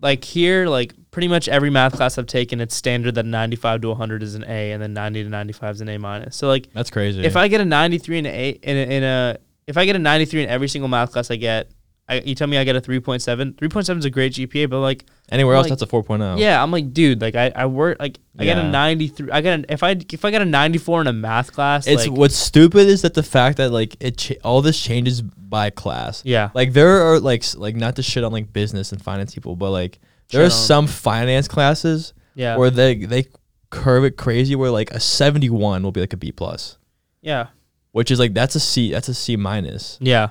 like 0.00 0.24
here, 0.24 0.66
like 0.66 0.92
pretty 1.12 1.28
much 1.28 1.48
every 1.48 1.70
math 1.70 1.94
class 1.94 2.18
I've 2.18 2.26
taken, 2.26 2.60
it's 2.60 2.74
standard 2.74 3.14
that 3.14 3.24
95 3.24 3.80
to 3.82 3.88
100 3.90 4.22
is 4.22 4.34
an 4.34 4.44
A, 4.46 4.72
and 4.72 4.82
then 4.82 4.92
90 4.92 5.22
to 5.24 5.30
95 5.30 5.76
is 5.76 5.80
an 5.80 5.88
A 5.88 5.98
minus. 5.98 6.36
So 6.36 6.48
like, 6.48 6.68
That's 6.74 6.90
crazy. 6.90 7.24
if 7.24 7.36
I 7.36 7.48
get 7.48 7.60
a 7.60 7.64
93 7.64 8.18
and 8.18 8.26
A- 8.26 8.50
in 8.62 8.76
a, 8.76 8.94
in 8.96 9.02
a 9.04 9.36
if 9.66 9.76
I 9.76 9.84
get 9.86 9.96
a 9.96 9.98
93 9.98 10.42
in 10.44 10.48
every 10.48 10.68
single 10.68 10.88
math 10.88 11.12
class 11.12 11.30
I 11.30 11.36
get, 11.36 11.70
I, 12.06 12.20
you 12.20 12.34
tell 12.34 12.46
me 12.46 12.58
I 12.58 12.64
get 12.64 12.76
a 12.76 12.82
3.7. 12.82 13.54
3.7 13.54 13.98
is 13.98 14.04
a 14.04 14.10
great 14.10 14.34
GPA, 14.34 14.68
but 14.68 14.80
like, 14.80 15.04
Anywhere 15.30 15.54
else, 15.56 15.70
like- 15.70 15.78
that's 15.78 15.82
a 15.82 15.86
4.0. 15.86 16.38
yeah, 16.38 16.62
I'm 16.62 16.70
like, 16.70 16.92
dude, 16.92 17.22
like 17.22 17.34
I 17.34 17.50
I 17.56 17.64
work 17.66 17.96
like 17.98 18.18
I 18.38 18.44
get 18.44 18.58
a 18.58 18.62
93. 18.70 19.30
I 19.30 19.40
get 19.40 19.54
an, 19.54 19.66
if 19.70 19.82
I 19.82 19.96
if 20.12 20.22
I 20.24 20.30
get 20.30 20.42
a 20.42 20.44
94 20.44 21.00
in 21.00 21.06
a 21.06 21.12
math 21.14 21.52
class, 21.52 21.86
It's 21.86 22.06
like, 22.06 22.16
what's 22.16 22.36
stupid 22.36 22.88
is 22.88 23.00
that 23.02 23.14
the 23.14 23.22
fact 23.22 23.56
that 23.56 23.70
like 23.70 23.96
it 24.00 24.18
cha- 24.18 24.34
all 24.44 24.60
this 24.60 24.78
changes 24.78 25.22
by 25.22 25.70
class. 25.70 26.20
yeah, 26.26 26.50
Like 26.52 26.74
there 26.74 27.00
are 27.00 27.18
like 27.20 27.42
like 27.56 27.74
not 27.76 27.96
to 27.96 28.02
shit 28.02 28.22
on 28.22 28.32
like 28.32 28.52
business 28.52 28.92
and 28.92 29.00
finance 29.00 29.32
people, 29.34 29.56
but 29.56 29.70
like 29.70 29.98
there 30.30 30.42
Shit 30.42 30.52
are 30.52 30.54
on- 30.54 30.60
some 30.66 30.86
finance 30.86 31.48
classes 31.48 32.12
yeah, 32.34 32.56
where 32.58 32.68
they 32.70 32.96
they 32.96 33.28
curve 33.70 34.04
it 34.04 34.18
crazy 34.18 34.54
where 34.54 34.70
like 34.70 34.90
a 34.90 35.00
71 35.00 35.82
will 35.82 35.90
be 35.92 36.00
like 36.00 36.12
a 36.12 36.16
B 36.18 36.32
plus, 36.32 36.76
yeah, 37.22 37.46
which 37.94 38.10
is 38.10 38.18
like 38.18 38.34
that's 38.34 38.54
a 38.56 38.60
C 38.60 38.90
that's 38.92 39.08
a 39.08 39.14
C 39.14 39.36
minus. 39.36 39.98
yeah. 40.00 40.28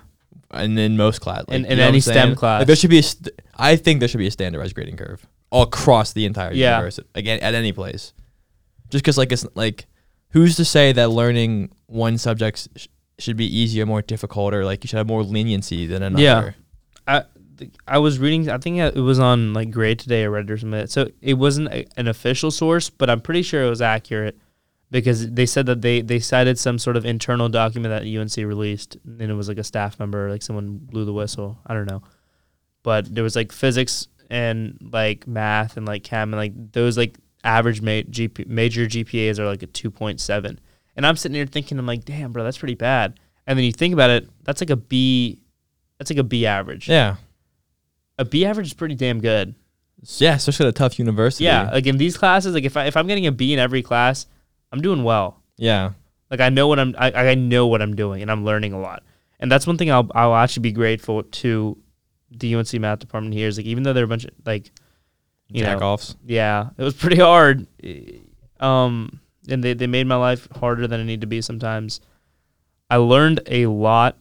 And 0.52 0.77
in 0.77 0.98
most 0.98 1.19
class, 1.19 1.45
like, 1.48 1.56
In- 1.57 1.65
in 1.65 1.80
any 1.80 1.99
STEM 1.99 2.35
class. 2.35 2.60
like 2.60 2.68
there 2.68 2.76
should 2.76 2.91
be 2.91 2.99
a 2.99 3.03
st- 3.03 3.30
I 3.57 3.76
think 3.76 3.99
there 3.99 4.07
should 4.10 4.19
be 4.19 4.27
a 4.27 4.31
standardized 4.31 4.76
grading 4.76 4.98
curve 4.98 5.26
all 5.49 5.64
across 5.64 6.14
the 6.14 6.26
entire 6.26 6.53
Yeah. 6.53 6.76
university, 6.77 7.07
again 7.15 7.40
at 7.40 7.53
any 7.56 7.72
place. 7.72 8.14
Just 8.91 9.03
because 9.03 9.18
like 9.18 9.31
it's 9.31 9.45
like 9.56 9.88
who's 10.30 10.56
to 10.57 10.65
say 10.65 10.91
that 10.91 11.10
learning 11.10 11.72
one 11.88 12.18
subject 12.18 12.68
sh- 12.76 12.88
should 13.18 13.38
be 13.38 13.45
easier, 13.61 13.85
more 13.85 14.02
difficult, 14.03 14.53
or 14.53 14.64
like 14.65 14.84
you 14.84 14.88
should 14.90 14.98
have 14.98 15.07
more 15.07 15.23
leniency 15.23 15.88
than 15.88 16.03
another? 16.03 16.23
Yeah. 16.23 16.52
I 17.07 17.23
I 17.88 17.98
was 17.99 18.19
reading. 18.19 18.49
I 18.49 18.57
think 18.57 18.80
uh, 18.81 18.91
it 18.94 18.99
was 18.99 19.19
on 19.19 19.53
like 19.53 19.72
Grade 19.72 19.99
Today 19.99 20.23
or 20.26 20.31
Reddit 20.31 20.49
or 20.52 20.57
something. 20.57 20.88
So 20.88 21.10
it 21.22 21.35
wasn't 21.35 21.69
a, 21.69 21.85
an 21.98 22.07
official 22.07 22.52
source, 22.52 22.90
but 22.91 23.10
I'm 23.10 23.22
pretty 23.22 23.41
sure 23.41 23.64
it 23.64 23.69
was 23.69 23.81
accurate 23.81 24.38
because 24.94 25.32
they 25.32 25.48
said 25.48 25.65
that 25.65 25.82
they 25.82 26.02
they 26.02 26.20
cited 26.20 26.60
some 26.60 26.78
sort 26.78 26.95
of 26.95 27.03
internal 27.03 27.49
document 27.49 27.91
that 27.91 28.07
UNC 28.07 28.38
released, 28.38 28.95
and 29.03 29.22
it 29.24 29.34
was 29.34 29.48
like 29.48 29.57
a 29.57 29.64
staff 29.64 29.99
member, 29.99 30.30
like 30.30 30.44
someone 30.44 30.78
blew 30.78 31.03
the 31.03 31.11
whistle. 31.11 31.57
I 31.65 31.74
don't 31.74 31.90
know, 31.90 32.03
but 32.84 33.14
there 33.14 33.24
was 33.24 33.36
like 33.36 33.52
physics 33.52 34.07
and 34.30 34.78
like 34.94 35.26
math 35.26 35.78
and 35.78 35.88
like 35.88 36.03
chem 36.03 36.32
and 36.32 36.40
like 36.40 36.72
those 36.74 36.95
like 36.95 37.18
average 37.44 37.82
ma- 37.82 38.07
GP- 38.07 38.48
major 38.48 38.86
GPAs 38.86 39.40
are 39.40 39.48
like 39.48 39.64
a 39.64 39.68
2.7, 39.68 40.57
and 40.95 41.07
I'm 41.07 41.18
sitting 41.18 41.36
here 41.36 41.48
thinking, 41.48 41.80
I'm 41.80 41.88
like, 41.88 42.06
damn, 42.06 42.32
bro, 42.32 42.44
that's 42.44 42.60
pretty 42.60 42.76
bad. 42.76 43.20
And 43.48 43.57
then 43.57 43.65
you 43.65 43.72
think 43.72 43.95
about 43.95 44.11
it, 44.11 44.30
that's 44.44 44.61
like 44.61 44.70
a 44.70 44.78
B. 44.78 45.40
That's 45.98 46.11
like 46.11 46.20
a 46.20 46.24
B 46.24 46.45
average. 46.45 46.88
Yeah. 46.88 47.15
A 48.20 48.26
B 48.26 48.45
average 48.45 48.68
is 48.68 48.74
pretty 48.74 48.95
damn 48.95 49.20
good. 49.22 49.56
Yeah, 50.20 50.36
especially 50.36 50.68
at 50.68 50.70
a 50.70 50.74
tough 50.74 50.99
university. 50.99 51.45
Yeah, 51.45 51.72
like 51.72 51.88
in 51.88 51.98
these 51.98 52.15
classes, 52.15 52.53
like 52.53 52.64
if 52.64 52.78
I 52.78 52.86
if 52.86 52.95
I'm 52.95 53.07
getting 53.07 53.26
a 53.26 53.32
B 53.32 53.53
in 53.53 53.60
every 53.60 53.82
class, 53.82 54.28
I'm 54.74 54.82
doing 54.82 55.04
well. 55.04 55.40
Yeah. 55.56 55.91
Like 56.32 56.41
I 56.41 56.50
know 56.50 56.68
what 56.68 56.80
I'm 56.80 56.95
I, 56.98 57.12
I 57.12 57.36
know 57.36 57.68
what 57.68 57.82
I'm 57.82 57.95
doing 57.95 58.24
and 58.24 58.32
I'm 58.32 58.44
learning 58.44 58.74
a 58.74 58.80
lot. 58.80 59.04
And 59.40 59.52
that's 59.52 59.68
one 59.68 59.78
thing 59.78 59.91
I'll 59.91 60.10
I'll 60.16 60.36
actually 60.36 60.62
be 60.62 60.72
grateful 60.72 61.22
to 61.22 61.78
the 62.32 62.56
UNC 62.56 62.74
math 62.80 63.00
department 63.00 63.36
here 63.36 63.48
is 63.48 63.58
like 63.58 63.68
even 63.68 63.84
though 63.84 63.94
they're 63.94 64.06
a 64.06 64.08
bunch 64.08 64.26
of 64.26 64.32
like 64.45 64.72
you 65.50 65.64
Jack 65.64 65.80
know, 65.80 65.94
offs. 65.94 66.16
yeah, 66.26 66.70
it 66.76 66.84
was 66.84 66.95
pretty 66.95 67.22
hard. 67.22 67.68
Um 68.60 69.20
and 69.48 69.64
they, 69.64 69.74
they 69.74 69.86
made 69.86 70.08
my 70.08 70.16
life 70.16 70.48
harder 70.56 70.88
than 70.88 71.00
it 71.00 71.04
need 71.04 71.22
to 71.22 71.28
be 71.28 71.40
sometimes. 71.41 72.02
I 72.90 72.95
learned 72.95 73.41
a 73.45 73.68
lot 73.68 74.18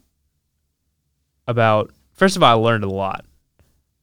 about 1.49 1.93
first 2.13 2.37
of 2.37 2.43
all, 2.43 2.51
I 2.51 2.63
learned 2.63 2.85
a 2.85 2.91
lot. 2.91 3.25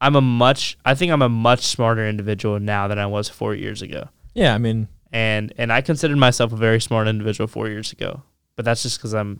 I'm 0.02 0.16
a 0.16 0.22
much 0.22 0.80
I 0.84 0.96
think 0.96 1.12
I'm 1.12 1.22
a 1.22 1.30
much 1.30 1.62
smarter 1.62 2.08
individual 2.08 2.60
now 2.60 2.88
than 2.88 2.98
I 2.98 3.06
was 3.06 3.30
four 3.30 3.54
years 3.54 3.84
ago. 3.84 4.10
Yeah, 4.34 4.56
I 4.56 4.58
mean, 4.58 4.88
And 5.12 5.54
and 5.58 5.72
I 5.74 5.82
considered 5.82 6.18
myself 6.18 6.54
a 6.54 6.56
very 6.56 6.80
smart 6.80 7.08
individual 7.08 7.48
four 7.48 7.68
years 7.68 7.92
ago. 7.92 8.22
But 8.56 8.66
that's 8.66 8.84
just 8.84 8.98
because 9.00 9.14
I'm 9.14 9.40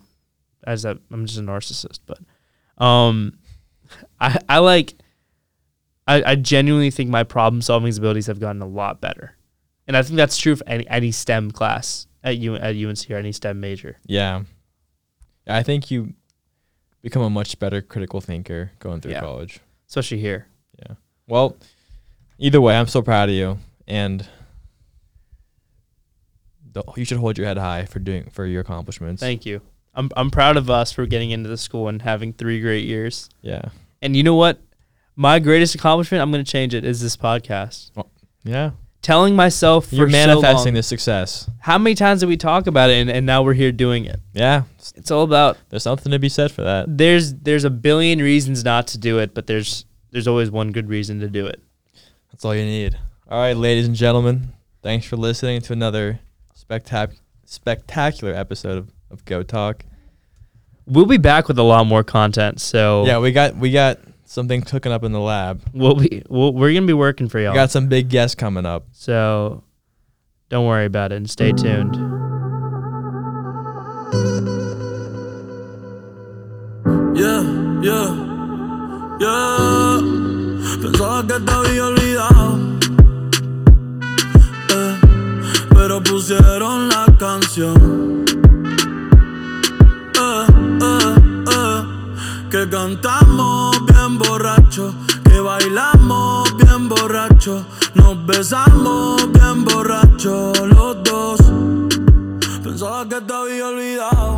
as 0.66 0.84
a 0.84 0.98
I'm 1.12 1.26
just 1.26 1.38
a 1.38 1.42
narcissist. 1.42 2.00
But 2.06 2.18
um 2.84 3.38
I 4.20 4.38
I 4.48 4.58
like 4.58 4.94
I, 6.06 6.22
I 6.32 6.34
genuinely 6.34 6.90
think 6.90 7.08
my 7.10 7.22
problem 7.22 7.62
solving 7.62 7.96
abilities 7.96 8.26
have 8.26 8.40
gotten 8.40 8.62
a 8.62 8.66
lot 8.66 9.00
better. 9.00 9.36
And 9.86 9.96
I 9.96 10.02
think 10.02 10.16
that's 10.16 10.36
true 10.38 10.56
for 10.56 10.68
any 10.68 10.88
any 10.88 11.12
STEM 11.12 11.50
class 11.52 12.06
at 12.24 12.36
U 12.38 12.56
at 12.56 12.74
UNC 12.76 13.08
or 13.10 13.16
any 13.16 13.32
STEM 13.32 13.60
major. 13.60 13.98
yeah. 14.06 14.42
I 15.46 15.62
think 15.64 15.90
you 15.90 16.12
become 17.02 17.22
a 17.22 17.30
much 17.30 17.58
better 17.58 17.80
critical 17.82 18.20
thinker 18.20 18.70
going 18.78 19.00
through 19.00 19.12
Yeah. 19.12 19.20
college. 19.20 19.58
Especially 19.88 20.18
here. 20.18 20.46
Yeah. 20.78 20.94
Well, 21.26 21.56
either 22.38 22.60
way, 22.60 22.76
I'm 22.78 22.86
so 22.86 23.02
proud 23.02 23.30
of 23.30 23.34
you, 23.34 23.58
and 23.88 24.24
you 26.96 27.04
should 27.04 27.18
hold 27.18 27.36
your 27.38 27.46
head 27.46 27.58
high 27.58 27.84
for 27.84 27.98
doing 27.98 28.30
for 28.30 28.46
your 28.46 28.60
accomplishments. 28.60 29.20
Thank 29.20 29.44
you. 29.46 29.60
I'm 29.94 30.10
I'm 30.16 30.30
proud 30.30 30.56
of 30.56 30.70
us 30.70 30.92
for 30.92 31.04
getting 31.06 31.30
into 31.30 31.48
the 31.48 31.56
school 31.56 31.88
and 31.88 32.00
having 32.02 32.32
three 32.32 32.60
great 32.60 32.84
years. 32.84 33.28
yeah, 33.42 33.62
And 34.02 34.16
you 34.16 34.22
know 34.22 34.36
what? 34.36 34.60
My 35.16 35.38
greatest 35.40 35.74
accomplishment, 35.74 36.22
I'm 36.22 36.30
gonna 36.30 36.44
change 36.44 36.74
it, 36.74 36.84
is 36.84 37.00
this 37.00 37.16
podcast. 37.16 37.90
yeah, 38.44 38.70
telling 39.02 39.34
myself 39.34 39.86
for 39.88 39.96
You're 39.96 40.08
so 40.08 40.12
manifesting 40.12 40.66
long- 40.72 40.74
this 40.74 40.86
success. 40.86 41.50
How 41.60 41.76
many 41.76 41.94
times 41.96 42.20
did 42.20 42.28
we 42.28 42.36
talk 42.36 42.66
about 42.68 42.88
it, 42.90 42.94
and, 42.94 43.10
and 43.10 43.26
now 43.26 43.42
we're 43.42 43.54
here 43.54 43.72
doing 43.72 44.04
it? 44.04 44.20
Yeah, 44.32 44.62
It's 44.94 45.10
all 45.10 45.24
about 45.24 45.58
there's 45.70 45.82
something 45.82 46.12
to 46.12 46.18
be 46.18 46.28
said 46.28 46.52
for 46.52 46.62
that. 46.62 46.96
there's 46.96 47.34
there's 47.34 47.64
a 47.64 47.70
billion 47.70 48.20
reasons 48.20 48.62
not 48.64 48.86
to 48.88 48.98
do 48.98 49.18
it, 49.18 49.34
but 49.34 49.46
there's 49.48 49.84
there's 50.12 50.28
always 50.28 50.50
one 50.50 50.70
good 50.70 50.88
reason 50.88 51.18
to 51.20 51.28
do 51.28 51.46
it. 51.46 51.60
That's 52.32 52.44
all 52.44 52.54
you 52.54 52.64
need. 52.64 52.96
All 53.28 53.38
right, 53.40 53.56
ladies 53.56 53.86
and 53.86 53.96
gentlemen, 53.96 54.52
thanks 54.82 55.04
for 55.06 55.16
listening 55.16 55.60
to 55.62 55.72
another 55.72 56.20
spectac- 56.70 57.18
spectacular 57.44 58.34
episode 58.34 58.78
of, 58.78 58.90
of 59.10 59.24
Go 59.24 59.42
Talk. 59.42 59.84
We'll 60.86 61.06
be 61.06 61.18
back 61.18 61.48
with 61.48 61.58
a 61.58 61.62
lot 61.62 61.86
more 61.86 62.02
content, 62.02 62.60
so 62.60 63.04
Yeah, 63.06 63.18
we 63.18 63.32
got 63.32 63.56
we 63.56 63.70
got 63.70 63.98
something 64.24 64.62
cooking 64.62 64.92
up 64.92 65.04
in 65.04 65.12
the 65.12 65.20
lab. 65.20 65.62
we'll 65.72 65.94
be 65.96 66.22
we'll, 66.28 66.52
we're 66.52 66.72
gonna 66.72 66.86
be 66.86 66.92
working 66.92 67.28
for 67.28 67.38
y'all. 67.38 67.52
We 67.52 67.56
got 67.56 67.70
some 67.70 67.88
big 67.88 68.08
guests 68.08 68.34
coming 68.34 68.66
up. 68.66 68.86
so 68.92 69.62
don't 70.48 70.66
worry 70.66 70.86
about 70.86 71.12
it 71.12 71.16
and 71.16 71.30
stay 71.30 71.52
tuned. 71.52 71.94
Yeah, 77.14 77.42
yeah, 77.82 78.08
yeah. 79.20 80.00
Pensaba 80.82 81.26
que 81.28 81.38
te 81.44 81.52
había 81.52 81.84
olvidado. 81.86 82.59
Pusieron 86.10 86.88
la 86.88 87.06
canción. 87.18 88.24
Eh, 90.18 90.46
eh, 90.82 91.14
eh, 91.56 91.82
que 92.50 92.68
cantamos 92.68 93.86
bien 93.86 94.18
borracho. 94.18 94.92
Que 95.24 95.38
bailamos 95.40 96.56
bien 96.56 96.88
borracho. 96.88 97.64
Nos 97.94 98.26
besamos 98.26 99.32
bien 99.32 99.64
borracho 99.64 100.52
los 100.66 101.02
dos. 101.04 101.40
Pensaba 102.64 103.08
que 103.08 103.20
te 103.20 103.32
había 103.32 103.68
olvidado. 103.68 104.30